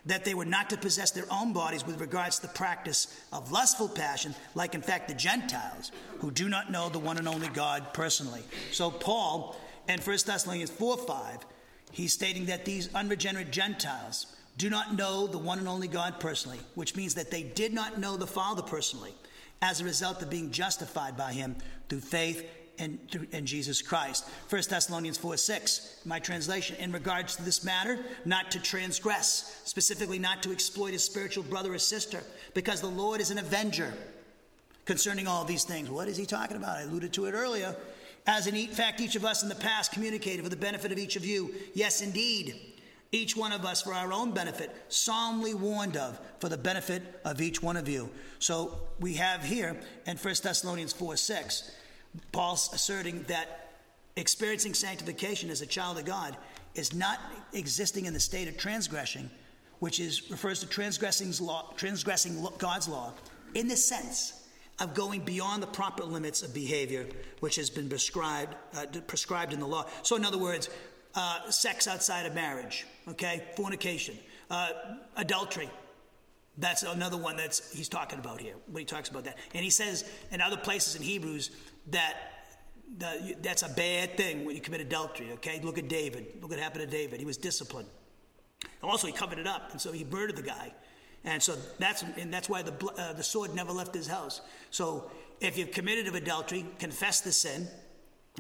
that 0.06 0.26
they 0.26 0.34
were 0.34 0.45
not 0.45 0.70
to 0.70 0.78
possess 0.78 1.12
their 1.12 1.26
own 1.32 1.54
bodies 1.54 1.86
with 1.86 2.00
regards 2.00 2.38
to 2.38 2.43
the 2.43 2.54
practice 2.54 3.22
of 3.32 3.52
lustful 3.52 3.88
passion, 3.88 4.34
like 4.56 4.74
in 4.74 4.82
fact 4.82 5.08
the 5.08 5.14
Gentiles, 5.14 5.91
who 6.20 6.32
do 6.32 6.50
not 6.50 6.72
know 6.72 6.89
the 6.89 7.00
one 7.00 7.18
and 7.18 7.28
only 7.28 7.50
God 7.50 7.93
personally. 7.93 8.43
So 8.72 8.89
Paul, 8.89 9.60
and 9.88 10.02
1 10.02 10.18
Thessalonians 10.26 10.70
4 10.70 10.97
5, 10.97 11.45
he's 11.91 12.13
stating 12.13 12.45
that 12.45 12.65
these 12.65 12.93
unregenerate 12.93 13.51
Gentiles 13.51 14.27
do 14.57 14.69
not 14.69 14.95
know 14.95 15.25
the 15.25 15.37
one 15.37 15.59
and 15.59 15.67
only 15.67 15.87
God 15.87 16.19
personally, 16.19 16.59
which 16.75 16.95
means 16.95 17.15
that 17.15 17.31
they 17.31 17.43
did 17.43 17.73
not 17.73 17.97
know 17.97 18.17
the 18.17 18.27
Father 18.27 18.61
personally 18.61 19.13
as 19.61 19.79
a 19.79 19.85
result 19.85 20.21
of 20.21 20.29
being 20.29 20.51
justified 20.51 21.15
by 21.15 21.31
him 21.31 21.55
through 21.87 22.01
faith 22.01 22.45
in, 22.78 22.99
in 23.32 23.45
Jesus 23.45 23.82
Christ. 23.82 24.25
1 24.49 24.61
Thessalonians 24.70 25.17
4 25.17 25.37
6, 25.37 26.01
my 26.05 26.20
translation, 26.20 26.75
in 26.78 26.91
regards 26.91 27.36
to 27.36 27.43
this 27.43 27.63
matter, 27.63 27.99
not 28.25 28.51
to 28.51 28.59
transgress, 28.61 29.61
specifically 29.66 30.20
not 30.20 30.41
to 30.43 30.51
exploit 30.51 30.93
a 30.93 30.99
spiritual 30.99 31.43
brother 31.43 31.74
or 31.74 31.78
sister, 31.78 32.24
because 32.53 32.82
the 32.82 32.87
Lord 32.87 33.21
is 33.21 33.32
an 33.32 33.37
avenger 33.37 33.93
concerning 34.86 35.28
all 35.28 35.43
these 35.43 35.66
things. 35.66 35.89
What 35.89 36.07
is 36.07 36.17
he 36.17 36.25
talking 36.25 36.57
about? 36.57 36.78
I 36.78 36.82
alluded 36.82 37.13
to 37.13 37.25
it 37.25 37.33
earlier. 37.33 37.75
As 38.30 38.46
in 38.46 38.68
fact, 38.68 39.01
each 39.01 39.16
of 39.16 39.26
us 39.26 39.42
in 39.42 39.50
the 39.50 39.56
past 39.56 39.92
communicated 39.92 40.43
for 40.43 40.50
the 40.50 40.56
benefit 40.56 40.92
of 40.92 41.00
each 41.00 41.16
of 41.16 41.26
you. 41.26 41.51
Yes, 41.74 42.01
indeed. 42.01 42.62
Each 43.12 43.36
one 43.36 43.51
of 43.51 43.66
us 43.66 43.82
for 43.82 43.92
our 43.92 44.14
own 44.14 44.34
benefit, 44.34 44.70
solemnly 44.88 45.56
warned 45.56 45.97
of 45.97 46.20
for 46.38 46.47
the 46.47 46.56
benefit 46.56 47.01
of 47.26 47.42
each 47.42 47.64
one 47.64 47.76
of 47.76 47.89
you. 47.89 48.08
So 48.38 48.82
we 49.00 49.16
have 49.16 49.43
here 49.43 49.82
in 50.06 50.16
1 50.16 50.36
Thessalonians 50.43 50.93
4 50.93 51.18
6 51.18 51.72
Paul's 52.32 52.72
asserting 52.72 53.24
that 53.24 53.72
experiencing 54.16 54.76
sanctification 54.76 55.50
as 55.50 55.64
a 55.64 55.66
child 55.66 55.97
of 55.97 56.06
God 56.06 56.38
is 56.76 56.93
not 56.93 57.20
existing 57.54 58.06
in 58.06 58.14
the 58.14 58.20
state 58.20 58.47
of 58.47 58.58
transgression, 58.58 59.32
which 59.80 60.00
is 60.00 60.30
refers 60.30 60.60
to 60.60 60.68
transgressing 60.68 61.34
law, 61.43 61.74
transgressing 61.78 62.47
God's 62.60 62.88
law, 62.88 63.12
in 63.56 63.68
the 63.68 63.76
sense 63.76 64.38
of 64.80 64.93
going 64.93 65.22
beyond 65.22 65.62
the 65.62 65.68
proper 65.68 66.04
limits 66.04 66.42
of 66.42 66.54
behavior 66.54 67.06
which 67.39 67.56
has 67.56 67.70
been 67.70 67.89
prescribed 67.89 68.56
uh, 68.76 68.86
prescribed 69.08 69.54
in 69.54 69.60
the 69.60 69.68
law. 69.68 69.86
So, 70.04 70.16
in 70.16 70.26
other 70.26 70.38
words, 70.38 70.70
uh, 71.16 71.50
sex 71.50 71.88
outside 71.88 72.26
of 72.26 72.36
marriage, 72.36 72.86
okay, 73.08 73.43
fornication, 73.56 74.18
uh, 74.50 74.70
adultery. 75.18 75.70
That's 76.58 76.84
another 76.84 77.18
one 77.18 77.38
that's 77.38 77.74
he's 77.74 77.89
talking 77.89 78.20
about 78.20 78.42
here 78.42 78.56
when 78.68 78.82
he 78.82 78.86
talks 78.86 79.10
about 79.10 79.24
that. 79.24 79.38
And 79.54 79.64
he 79.64 79.70
says 79.70 80.04
in 80.32 80.42
other 80.42 80.58
places 80.58 80.96
in 80.96 81.01
Hebrews 81.01 81.51
that 81.88 82.16
the, 82.97 83.36
that's 83.42 83.64
a 83.64 83.70
bad 83.70 84.18
thing 84.18 84.46
when 84.46 84.56
you 84.56 84.62
commit 84.62 84.82
adultery, 84.82 85.32
okay? 85.34 85.62
Look 85.64 85.78
at 85.78 85.88
David. 85.88 86.26
Look 86.42 86.50
what 86.50 86.60
happened 86.60 86.89
to 86.89 86.97
David. 86.97 87.20
He 87.20 87.26
was 87.26 87.38
disciplined. 87.38 87.88
Also, 88.84 89.08
he 89.08 89.14
covered 89.14 89.39
it 89.39 89.47
up, 89.47 89.72
and 89.72 89.80
so 89.80 89.92
he 89.92 90.04
murdered 90.04 90.36
the 90.36 90.42
guy. 90.42 90.74
And 91.25 91.41
so 91.41 91.55
that's, 91.78 92.04
and 92.17 92.33
that's 92.33 92.50
why 92.50 92.62
the, 92.62 92.74
uh, 92.97 93.13
the 93.13 93.24
sword 93.24 93.54
never 93.54 93.71
left 93.71 93.93
his 93.93 94.08
house. 94.08 94.41
So 94.71 95.12
if 95.41 95.58
you've 95.58 95.71
committed 95.71 96.08
of 96.08 96.16
adultery, 96.16 96.66
confess 96.79 97.21
the 97.21 97.32
sin, 97.32 97.67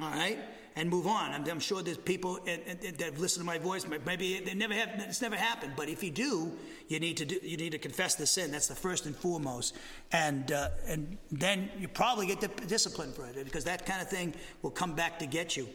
all 0.01 0.09
right, 0.11 0.39
and 0.75 0.89
move 0.89 1.07
on. 1.07 1.31
I'm, 1.31 1.45
I'm 1.49 1.59
sure 1.59 1.81
there's 1.81 1.97
people 1.97 2.39
that 2.45 3.01
have 3.01 3.19
listened 3.19 3.41
to 3.41 3.45
my 3.45 3.57
voice. 3.57 3.85
Maybe 4.05 4.39
they 4.39 4.53
never 4.53 4.73
have. 4.73 4.89
It's 4.99 5.21
never 5.21 5.35
happened. 5.35 5.73
But 5.75 5.89
if 5.89 6.03
you 6.03 6.11
do, 6.11 6.53
you 6.87 6.99
need 6.99 7.17
to 7.17 7.25
do. 7.25 7.39
You 7.43 7.57
need 7.57 7.71
to 7.71 7.77
confess 7.77 8.15
the 8.15 8.25
sin. 8.25 8.51
That's 8.51 8.67
the 8.67 8.75
first 8.75 9.05
and 9.05 9.15
foremost. 9.15 9.75
And 10.11 10.51
uh, 10.51 10.69
and 10.87 11.17
then 11.31 11.69
you 11.77 11.89
probably 11.89 12.27
get 12.27 12.39
the 12.39 12.47
discipline 12.67 13.11
for 13.11 13.25
it 13.25 13.43
because 13.43 13.65
that 13.65 13.85
kind 13.85 14.01
of 14.01 14.09
thing 14.09 14.33
will 14.61 14.71
come 14.71 14.95
back 14.95 15.19
to 15.19 15.25
get 15.25 15.57
you. 15.57 15.67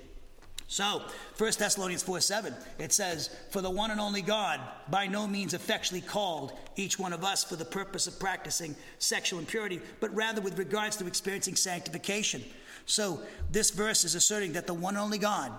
So, 0.67 1.03
1 1.37 1.53
Thessalonians 1.59 2.03
4 2.03 2.21
7, 2.21 2.55
it 2.79 2.93
says, 2.93 3.31
For 3.51 3.61
the 3.61 3.71
one 3.71 3.91
and 3.91 4.01
only 4.01 4.23
God, 4.23 4.61
by 4.89 5.07
no 5.07 5.27
means 5.27 5.55
effectually 5.55 6.01
called 6.01 6.53
each 6.77 6.99
one 6.99 7.13
of 7.13 7.23
us 7.23 7.45
for 7.45 7.57
the 7.57 7.65
purpose 7.65 8.07
of 8.07 8.19
practicing 8.19 8.75
sexual 8.99 9.39
impurity, 9.39 9.81
but 10.01 10.15
rather 10.15 10.41
with 10.41 10.59
regards 10.59 10.97
to 10.97 11.07
experiencing 11.07 11.55
sanctification. 11.55 12.43
So, 12.87 13.21
this 13.53 13.71
verse 13.71 14.05
is 14.05 14.15
asserting 14.15 14.55
that 14.55 14.67
the 14.67 14.75
one 14.75 14.95
and 14.95 15.03
only 15.03 15.19
God, 15.19 15.53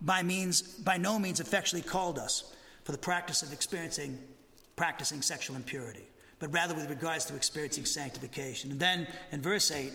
by, 0.00 0.22
means, 0.22 0.62
by 0.62 0.98
no 0.98 1.18
means 1.18 1.40
effectually 1.40 1.82
called 1.82 2.18
us 2.18 2.54
for 2.84 2.92
the 2.92 2.98
practice 2.98 3.42
of 3.42 3.52
experiencing 3.52 4.18
practicing 4.76 5.22
sexual 5.22 5.56
impurity, 5.56 6.04
but 6.38 6.52
rather 6.52 6.74
with 6.74 6.90
regards 6.90 7.24
to 7.26 7.36
experiencing 7.36 7.84
sanctification. 7.84 8.70
And 8.70 8.80
then 8.80 9.06
in 9.32 9.40
verse 9.40 9.70
8, 9.70 9.92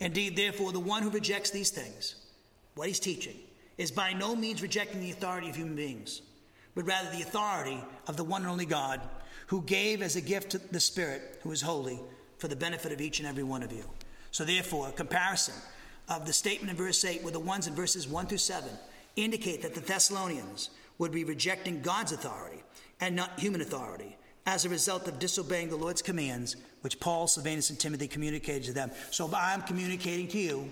indeed, 0.00 0.36
therefore, 0.36 0.72
the 0.72 0.80
one 0.80 1.02
who 1.02 1.10
rejects 1.10 1.50
these 1.50 1.70
things, 1.70 2.16
what 2.74 2.88
he's 2.88 3.00
teaching, 3.00 3.36
is 3.78 3.90
by 3.90 4.12
no 4.12 4.36
means 4.36 4.60
rejecting 4.60 5.00
the 5.00 5.10
authority 5.10 5.48
of 5.48 5.56
human 5.56 5.76
beings, 5.76 6.20
but 6.74 6.84
rather 6.86 7.10
the 7.10 7.22
authority 7.22 7.80
of 8.06 8.16
the 8.16 8.24
one 8.24 8.42
and 8.42 8.50
only 8.50 8.66
God 8.66 9.00
who 9.46 9.62
gave 9.62 10.02
as 10.02 10.16
a 10.16 10.20
gift 10.20 10.56
the 10.72 10.80
Spirit, 10.80 11.40
who 11.42 11.52
is 11.52 11.62
holy, 11.62 11.98
for 12.36 12.48
the 12.48 12.56
benefit 12.56 12.92
of 12.92 13.00
each 13.00 13.18
and 13.18 13.28
every 13.28 13.42
one 13.42 13.62
of 13.62 13.72
you. 13.72 13.84
So, 14.30 14.44
therefore, 14.44 14.90
comparison 14.90 15.54
of 16.08 16.26
the 16.26 16.32
statement 16.32 16.70
in 16.70 16.76
verse 16.76 17.04
8 17.04 17.22
with 17.22 17.32
the 17.32 17.40
ones 17.40 17.66
in 17.66 17.74
verses 17.74 18.06
1 18.06 18.26
through 18.26 18.38
7 18.38 18.68
indicate 19.16 19.62
that 19.62 19.74
the 19.74 19.80
Thessalonians 19.80 20.70
would 20.98 21.12
be 21.12 21.24
rejecting 21.24 21.80
God's 21.80 22.12
authority 22.12 22.62
and 23.00 23.16
not 23.16 23.38
human 23.38 23.60
authority 23.60 24.16
as 24.46 24.64
a 24.64 24.68
result 24.68 25.06
of 25.08 25.18
disobeying 25.18 25.68
the 25.68 25.76
Lord's 25.76 26.02
commands, 26.02 26.56
which 26.80 27.00
Paul, 27.00 27.26
Silvanus, 27.26 27.70
and 27.70 27.78
Timothy 27.78 28.08
communicated 28.08 28.64
to 28.64 28.72
them. 28.72 28.90
So 29.10 29.30
I'm 29.34 29.62
communicating 29.62 30.28
to 30.28 30.38
you 30.38 30.70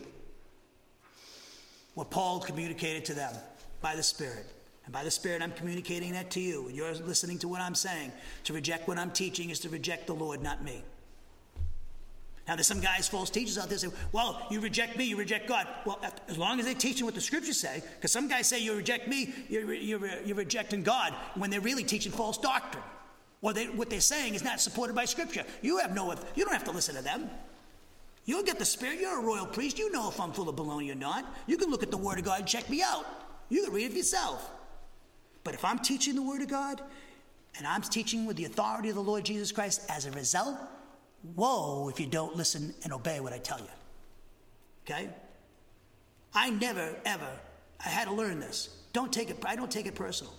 what 1.97 2.11
Paul 2.11 2.41
communicated 2.41 3.07
to 3.07 3.15
them 3.15 3.35
by 3.81 3.97
the 3.97 4.03
Spirit. 4.03 4.45
And 4.85 4.93
by 4.93 5.03
the 5.03 5.11
Spirit, 5.11 5.41
I'm 5.41 5.53
communicating 5.53 6.13
that 6.13 6.31
to 6.33 6.41
you. 6.41 6.67
And 6.67 6.77
you're 6.77 6.93
listening 6.93 7.39
to 7.39 7.49
what 7.49 7.63
I'm 7.63 7.75
saying. 7.75 8.13
To 8.45 8.53
reject 8.53 8.87
what 8.87 8.99
I'm 8.99 9.11
teaching 9.11 9.49
is 9.49 9.59
to 9.61 9.71
reject 9.71 10.07
the 10.07 10.13
Lord, 10.13 10.43
not 10.43 10.63
me. 10.63 10.83
Now, 12.47 12.55
there's 12.55 12.67
some 12.67 12.81
guys, 12.81 13.09
false 13.09 13.31
teachers 13.31 13.57
out 13.57 13.71
there 13.71 13.79
say, 13.79 13.89
well, 14.13 14.47
you 14.51 14.61
reject 14.61 14.99
me, 14.99 15.05
you 15.05 15.17
reject 15.17 15.49
God. 15.49 15.67
Well, 15.87 15.99
as 16.29 16.37
long 16.37 16.61
as 16.61 16.67
they're 16.67 16.75
teaching 16.75 17.07
what 17.07 17.15
the 17.15 17.21
scriptures 17.21 17.59
say, 17.59 17.83
because 17.97 18.13
some 18.13 18.29
guys 18.29 18.47
say 18.47 18.61
you 18.61 18.75
reject 18.75 19.09
me, 19.09 19.33
you're, 19.49 19.73
you're, 19.73 20.23
you're 20.23 20.37
rejecting 20.37 20.83
God, 20.83 21.15
when 21.35 21.49
they're 21.49 21.63
really 21.63 21.83
teaching 21.83 22.13
false 22.13 22.37
doctrine. 22.37 22.85
Or 23.41 23.55
they, 23.55 23.65
what 23.67 23.89
they're 23.89 24.01
saying 24.01 24.35
is 24.35 24.45
not 24.45 24.61
supported 24.61 24.95
by 24.95 25.07
scripture. 25.07 25.45
You 25.63 25.79
have 25.79 25.95
no, 25.95 26.15
you 26.35 26.45
don't 26.45 26.53
have 26.53 26.65
to 26.65 26.73
listen 26.73 26.95
to 26.95 27.03
them. 27.03 27.31
You'll 28.27 28.43
get 28.43 28.59
the 28.59 28.65
Spirit. 28.65 29.01
You're 29.01 29.21
a 29.21 29.23
royal 29.23 29.47
priest. 29.47 29.79
You 29.79 29.91
know 29.91 30.09
if 30.09 30.21
I'm 30.21 30.33
full 30.33 30.49
of 30.49 30.57
baloney 30.57 30.91
or 30.91 30.97
not. 30.97 31.25
You 31.47 31.57
can 31.57 31.71
look 31.71 31.83
at 31.83 31.93
the 31.93 31.97
Word 31.97 32.19
of 32.19 32.25
God 32.25 32.41
and 32.41 32.49
check 32.49 32.69
me 32.69 32.83
out. 32.83 33.07
You 33.49 33.65
can 33.65 33.73
read 33.73 33.87
it 33.87 33.93
for 33.93 33.99
yourself. 33.99 34.51
But 35.45 35.55
if 35.55 35.65
I'm 35.65 35.79
teaching 35.79 36.17
the 36.17 36.23
Word 36.23 36.43
of 36.43 36.49
God 36.49 36.83
and 37.57 37.67
I'm 37.67 37.83
teaching 37.83 38.27
with 38.27 38.37
the 38.37 38.45
authority 38.45 38.89
of 38.89 38.97
the 38.97 39.03
Lord 39.03 39.25
Jesus 39.25 39.53
Christ 39.53 39.89
as 39.89 40.07
a 40.07 40.11
result, 40.11 40.57
whoa, 41.37 41.89
if 41.89 42.01
you 42.01 42.07
don't 42.07 42.35
listen 42.35 42.75
and 42.83 42.93
obey 42.93 43.21
what 43.21 43.33
I 43.33 43.39
tell 43.39 43.61
you. 43.61 43.67
Okay? 44.85 45.09
I 46.35 46.51
never, 46.51 46.97
ever, 47.05 47.31
I 47.85 47.89
had 47.89 48.09
to 48.09 48.15
learn 48.15 48.41
this. 48.41 48.71
Don't 48.93 49.13
take 49.13 49.31
it, 49.31 49.39
I 49.47 49.55
don't 49.55 49.71
take 49.71 49.87
it 49.87 49.95
personal. 49.95 50.35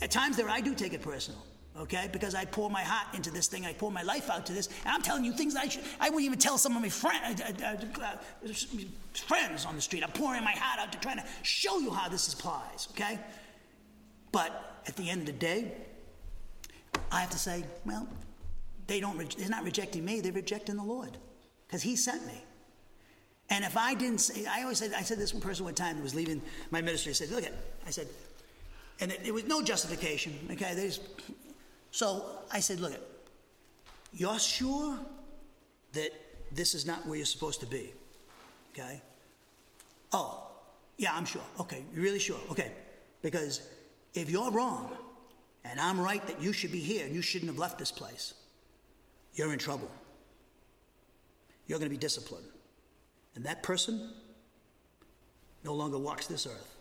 At 0.00 0.12
times 0.12 0.36
there, 0.36 0.48
I 0.48 0.60
do 0.60 0.74
take 0.74 0.92
it 0.92 1.02
personal 1.02 1.42
okay? 1.80 2.08
Because 2.12 2.34
I 2.34 2.44
pour 2.44 2.70
my 2.70 2.82
heart 2.82 3.14
into 3.14 3.30
this 3.30 3.46
thing, 3.46 3.66
I 3.66 3.72
pour 3.72 3.90
my 3.90 4.02
life 4.02 4.30
out 4.30 4.46
to 4.46 4.52
this, 4.52 4.68
and 4.84 4.88
I'm 4.88 5.02
telling 5.02 5.24
you 5.24 5.32
things 5.32 5.56
I 5.56 5.68
should, 5.68 5.82
I 6.00 6.08
wouldn't 6.10 6.26
even 6.26 6.38
tell 6.38 6.58
some 6.58 6.76
of 6.76 6.82
my 6.82 6.88
friend, 6.88 7.40
uh, 7.40 7.64
uh, 7.64 7.76
uh, 8.02 8.52
friends 9.26 9.66
on 9.66 9.74
the 9.74 9.82
street. 9.82 10.02
I'm 10.02 10.12
pouring 10.12 10.44
my 10.44 10.52
heart 10.52 10.80
out 10.80 10.92
to 10.92 10.98
try 10.98 11.14
to 11.14 11.24
show 11.42 11.78
you 11.78 11.90
how 11.90 12.08
this 12.08 12.32
applies, 12.32 12.88
okay? 12.92 13.18
But 14.32 14.82
at 14.86 14.96
the 14.96 15.10
end 15.10 15.22
of 15.22 15.26
the 15.26 15.32
day, 15.32 15.72
I 17.10 17.20
have 17.20 17.30
to 17.30 17.38
say, 17.38 17.64
well, 17.84 18.08
they 18.86 19.00
don't, 19.00 19.36
they're 19.36 19.48
not 19.48 19.64
rejecting 19.64 20.04
me, 20.04 20.20
they're 20.20 20.32
rejecting 20.32 20.76
the 20.76 20.84
Lord, 20.84 21.16
because 21.66 21.82
He 21.82 21.96
sent 21.96 22.26
me. 22.26 22.44
And 23.50 23.64
if 23.64 23.76
I 23.76 23.94
didn't 23.94 24.18
say, 24.18 24.46
I 24.46 24.62
always 24.62 24.78
said, 24.78 24.92
I 24.96 25.02
said 25.02 25.18
this 25.18 25.34
one 25.34 25.42
person 25.42 25.64
one 25.64 25.74
time 25.74 25.96
that 25.96 26.02
was 26.02 26.14
leaving 26.14 26.40
my 26.70 26.80
ministry, 26.80 27.10
I 27.10 27.14
said, 27.14 27.30
look 27.30 27.44
at, 27.44 27.52
I 27.86 27.90
said, 27.90 28.08
and 29.00 29.12
it, 29.12 29.20
it 29.24 29.34
was 29.34 29.44
no 29.44 29.60
justification, 29.60 30.32
okay? 30.52 30.72
There's, 30.74 31.00
so 31.94 32.24
I 32.50 32.58
said, 32.58 32.80
Look, 32.80 33.00
you're 34.12 34.40
sure 34.40 34.98
that 35.92 36.10
this 36.50 36.74
is 36.74 36.84
not 36.84 37.06
where 37.06 37.18
you're 37.18 37.24
supposed 37.24 37.60
to 37.60 37.66
be? 37.66 37.92
Okay? 38.72 39.00
Oh, 40.12 40.42
yeah, 40.96 41.14
I'm 41.14 41.24
sure. 41.24 41.44
Okay, 41.60 41.84
you're 41.94 42.02
really 42.02 42.18
sure? 42.18 42.40
Okay. 42.50 42.72
Because 43.22 43.68
if 44.12 44.28
you're 44.28 44.50
wrong 44.50 44.90
and 45.64 45.80
I'm 45.80 46.00
right 46.00 46.26
that 46.26 46.42
you 46.42 46.52
should 46.52 46.72
be 46.72 46.80
here 46.80 47.06
and 47.06 47.14
you 47.14 47.22
shouldn't 47.22 47.48
have 47.48 47.60
left 47.60 47.78
this 47.78 47.92
place, 47.92 48.34
you're 49.34 49.52
in 49.52 49.60
trouble. 49.60 49.88
You're 51.68 51.78
going 51.78 51.88
to 51.88 51.96
be 51.96 52.00
disciplined. 52.00 52.48
And 53.36 53.44
that 53.44 53.62
person 53.62 54.14
no 55.62 55.74
longer 55.74 55.98
walks 55.98 56.26
this 56.26 56.44
earth. 56.44 56.74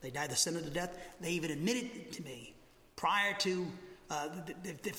They 0.00 0.10
died 0.10 0.30
the 0.30 0.36
sin 0.36 0.56
of 0.56 0.64
the 0.64 0.70
death. 0.70 0.98
They 1.20 1.30
even 1.30 1.52
admitted 1.52 2.10
to 2.10 2.24
me 2.24 2.54
prior 2.96 3.34
to 3.38 3.68
uh, 4.12 4.28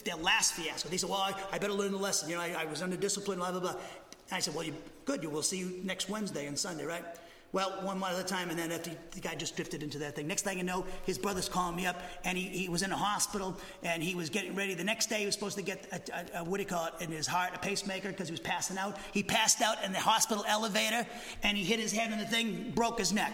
their 0.03 0.15
last 0.15 0.53
fiasco. 0.53 0.90
They 0.90 0.98
said, 0.98 1.10
well, 1.10 1.22
I, 1.22 1.34
I, 1.52 1.60
better 1.60 1.73
learn 1.73 1.91
the 1.91 1.98
lesson. 1.98 2.30
You 2.30 2.35
know, 2.35 2.41
I, 2.41 2.56
I 2.60 2.65
was 2.65 2.81
under 2.81 2.98
discipline, 2.98 3.38
blah, 3.38 3.52
blah, 3.52 3.60
blah. 3.60 3.72
And 3.72 4.38
I 4.38 4.40
said, 4.40 4.56
well, 4.56 4.64
you, 4.64 4.73
good, 5.06 5.22
you 5.22 5.30
will 5.30 5.44
see 5.44 5.60
you 5.60 5.80
next 5.84 6.10
Wednesday 6.10 6.48
and 6.48 6.57
Sunday, 6.57 6.85
right? 6.85 7.06
Well, 7.52 7.69
one 7.84 7.99
more 7.99 8.10
a 8.10 8.23
time, 8.23 8.49
and 8.49 8.57
then 8.57 8.72
after 8.72 8.90
the 9.11 9.19
guy 9.19 9.35
just 9.35 9.56
drifted 9.56 9.84
into 9.84 9.99
that 9.99 10.15
thing. 10.15 10.26
Next 10.26 10.41
thing 10.41 10.57
you 10.57 10.64
know, 10.64 10.88
his 11.06 11.19
brother's 11.19 11.48
calling 11.48 11.76
me 11.76 11.85
up, 11.85 12.02
and 12.23 12.35
he, 12.35 12.45
he 12.45 12.68
was 12.68 12.81
in 12.81 12.91
a 12.91 12.98
hospital, 12.98 13.56
and 13.84 14.02
he 14.02 14.15
was 14.15 14.31
getting 14.31 14.56
ready. 14.56 14.73
The 14.73 14.84
next 14.84 15.06
day, 15.06 15.19
he 15.19 15.27
was 15.27 15.35
supposed 15.35 15.57
to 15.57 15.64
get 15.64 15.88
a, 15.91 16.40
a, 16.40 16.41
a 16.41 16.44
what 16.44 16.57
do 16.57 16.64
you 16.64 16.69
call 16.69 16.88
it, 16.88 16.94
in 16.99 17.11
his 17.11 17.27
heart, 17.27 17.52
a 17.53 17.60
pacemaker, 17.60 18.10
because 18.10 18.27
he 18.27 18.31
was 18.31 18.40
passing 18.40 18.80
out. 18.80 18.98
He 19.11 19.22
passed 19.22 19.61
out 19.61 19.84
in 19.85 19.91
the 19.91 19.99
hospital 19.99 20.44
elevator, 20.48 21.06
and 21.44 21.56
he 21.56 21.64
hit 21.64 21.80
his 21.80 21.91
head 21.91 22.11
on 22.11 22.18
the 22.18 22.26
thing, 22.26 22.72
broke 22.73 22.98
his 22.98 23.14
neck. 23.14 23.34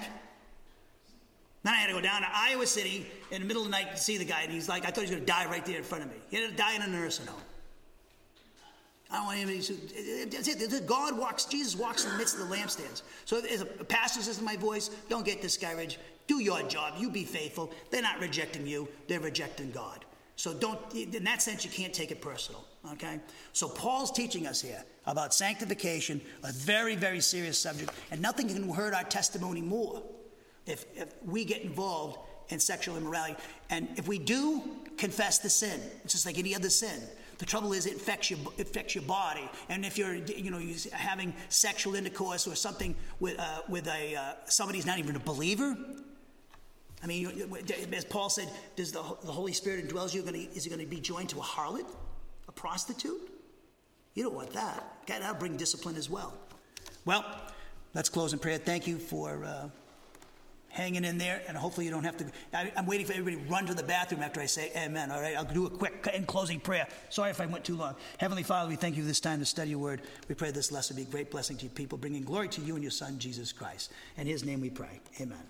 Then 1.64 1.74
I 1.74 1.78
had 1.78 1.88
to 1.88 1.94
go 1.94 2.02
down 2.02 2.22
to 2.22 2.28
Iowa 2.32 2.66
City 2.66 3.06
in 3.32 3.42
the 3.42 3.48
middle 3.48 3.64
of 3.64 3.68
the 3.68 3.72
night 3.72 3.92
to 3.92 3.98
see 3.98 4.18
the 4.18 4.26
guy, 4.26 4.44
and 4.44 4.52
he's 4.52 4.70
like, 4.70 4.84
I 4.84 4.88
thought 4.88 5.04
he 5.04 5.10
was 5.10 5.12
going 5.12 5.26
to 5.26 5.26
die 5.26 5.46
right 5.46 5.66
there 5.66 5.78
in 5.78 5.84
front 5.84 6.04
of 6.04 6.10
me. 6.10 6.18
He 6.30 6.38
had 6.38 6.50
to 6.50 6.56
die 6.56 6.76
in 6.76 6.82
a 6.82 6.88
nursing 6.88 7.28
home. 7.28 7.42
I 9.12 9.18
don't 9.18 9.26
want 9.26 9.40
anybody 9.40 9.62
to. 9.62 10.30
That's 10.30 10.48
it. 10.48 10.86
God 10.86 11.18
walks, 11.18 11.46
Jesus 11.46 11.76
walks 11.76 12.06
in 12.06 12.12
the 12.12 12.18
midst 12.18 12.38
of 12.38 12.48
the 12.48 12.56
lampstands. 12.56 13.02
So 13.26 13.40
as 13.40 13.62
a 13.62 13.66
pastor 13.66 14.22
says 14.22 14.38
to 14.38 14.44
my 14.44 14.56
voice, 14.56 14.90
don't 15.10 15.26
get 15.26 15.42
discouraged. 15.42 15.98
Do 16.28 16.40
your 16.40 16.62
job. 16.64 16.94
You 17.00 17.10
be 17.10 17.26
faithful. 17.26 17.72
They're 17.90 18.04
not 18.04 18.20
rejecting 18.20 18.68
you, 18.68 18.88
they're 19.08 19.20
rejecting 19.20 19.72
God. 19.72 20.06
So 20.36 20.54
don't, 20.54 20.80
in 20.94 21.24
that 21.24 21.42
sense, 21.42 21.66
you 21.66 21.72
can't 21.72 21.94
take 21.94 22.12
it 22.12 22.22
personal. 22.22 22.64
Okay? 22.94 23.20
So 23.52 23.68
Paul's 23.68 24.12
teaching 24.12 24.48
us 24.48 24.62
here 24.62 24.82
about 25.06 25.34
sanctification, 25.34 26.22
a 26.44 26.52
very, 26.54 26.96
very 26.96 27.20
serious 27.20 27.58
subject, 27.60 27.92
and 28.12 28.22
nothing 28.22 28.48
can 28.48 28.70
hurt 28.70 28.94
our 28.94 29.04
testimony 29.04 29.62
more 29.62 30.02
if, 30.70 30.86
if 30.96 31.14
we 31.26 31.46
get 31.46 31.62
involved 31.62 32.18
in 32.50 32.60
sexual 32.60 32.98
immorality. 32.98 33.36
And 33.70 33.88
if 33.96 34.08
we 34.08 34.20
do 34.20 34.62
confess 34.98 35.40
the 35.40 35.50
sin, 35.50 35.80
it's 36.04 36.14
just 36.14 36.26
like 36.26 36.38
any 36.38 36.56
other 36.56 36.70
sin. 36.70 37.02
The 37.38 37.46
trouble 37.46 37.72
is, 37.72 37.86
it 37.86 37.96
affects 37.96 38.30
your, 38.30 38.40
affects 38.60 38.96
your 38.96 39.04
body. 39.06 39.50
And 39.70 39.86
if 39.86 39.98
you're, 39.98 40.16
you 40.16 40.52
know, 40.52 40.62
having 40.92 41.34
sexual 41.48 41.96
intercourse 41.96 42.48
or 42.48 42.56
something 42.56 42.96
with, 43.20 43.40
uh, 43.40 43.62
with 43.70 43.88
a, 43.88 44.16
uh, 44.16 44.34
somebody 44.46 44.80
who's 44.80 44.86
not 44.86 45.00
even 45.00 45.16
a 45.16 45.20
believer, 45.20 45.78
I 47.02 47.08
mean, 47.08 47.32
as 47.94 48.04
Paul 48.04 48.30
said, 48.30 48.50
does 48.76 48.92
the, 48.92 49.02
the 49.24 49.32
Holy 49.32 49.54
Spirit 49.54 49.88
indwells 49.88 50.14
you? 50.14 50.22
Gonna, 50.22 50.40
is 50.40 50.66
he 50.66 50.70
going 50.70 50.82
to 50.82 50.86
be 50.86 51.00
joined 51.00 51.30
to 51.30 51.40
a 51.40 51.44
harlot, 51.44 51.86
a 52.50 52.52
prostitute? 52.52 53.32
You 54.16 54.24
don't 54.24 54.36
want 54.36 54.52
that. 54.52 54.84
That'll 55.08 55.36
bring 55.36 55.56
discipline 55.56 55.96
as 55.96 56.10
well. 56.10 56.34
Well, 57.06 57.24
let's 57.94 58.10
close 58.10 58.34
in 58.34 58.40
prayer. 58.40 58.58
Thank 58.58 58.86
you 58.86 58.98
for. 58.98 59.46
Uh, 59.46 59.70
hanging 60.80 61.04
in 61.04 61.18
there, 61.18 61.42
and 61.48 61.58
hopefully 61.58 61.86
you 61.86 61.92
don't 61.92 62.06
have 62.06 62.18
to. 62.18 62.26
I, 62.54 62.72
I'm 62.76 62.86
waiting 62.86 63.06
for 63.06 63.12
everybody 63.12 63.36
to 63.36 63.52
run 63.52 63.66
to 63.66 63.74
the 63.74 63.84
bathroom 63.84 64.24
after 64.24 64.40
I 64.40 64.46
say 64.46 64.72
amen, 64.76 65.12
all 65.12 65.22
right? 65.22 65.36
I'll 65.36 65.44
do 65.44 65.66
a 65.66 65.70
quick 65.70 66.10
in 66.14 66.26
closing 66.26 66.60
prayer. 66.60 66.88
Sorry 67.10 67.30
if 67.32 67.42
I 67.42 67.46
went 67.46 67.66
too 67.66 67.76
long. 67.76 67.96
Heavenly 68.18 68.44
Father, 68.44 68.70
we 68.70 68.78
thank 68.78 68.96
you 68.96 69.04
for 69.04 69.08
this 69.08 69.20
time 69.20 69.40
to 69.40 69.46
study 69.46 69.72
your 69.72 69.80
word. 69.80 70.02
We 70.30 70.36
pray 70.36 70.52
this 70.52 70.72
lesson 70.72 70.96
be 70.96 71.04
a 71.04 71.06
great 71.06 71.32
blessing 71.32 71.58
to 71.58 71.66
your 71.66 71.74
people, 71.74 71.98
bringing 71.98 72.24
glory 72.24 72.48
to 72.50 72.62
you 72.62 72.76
and 72.76 72.84
your 72.84 72.92
Son, 72.92 73.20
Jesus 73.20 73.52
Christ. 73.52 73.92
In 74.18 74.26
his 74.26 74.46
name 74.46 74.62
we 74.62 74.70
pray. 74.70 75.02
Amen. 75.20 75.44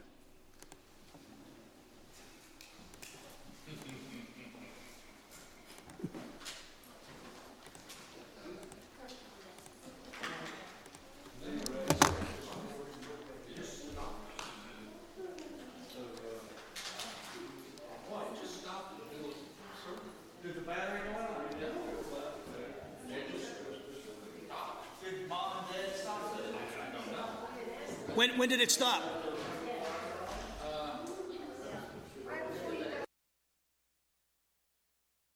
When, 28.19 28.28
when 28.40 28.48
did 28.48 28.61
it 28.61 28.72
stop? 28.72 29.19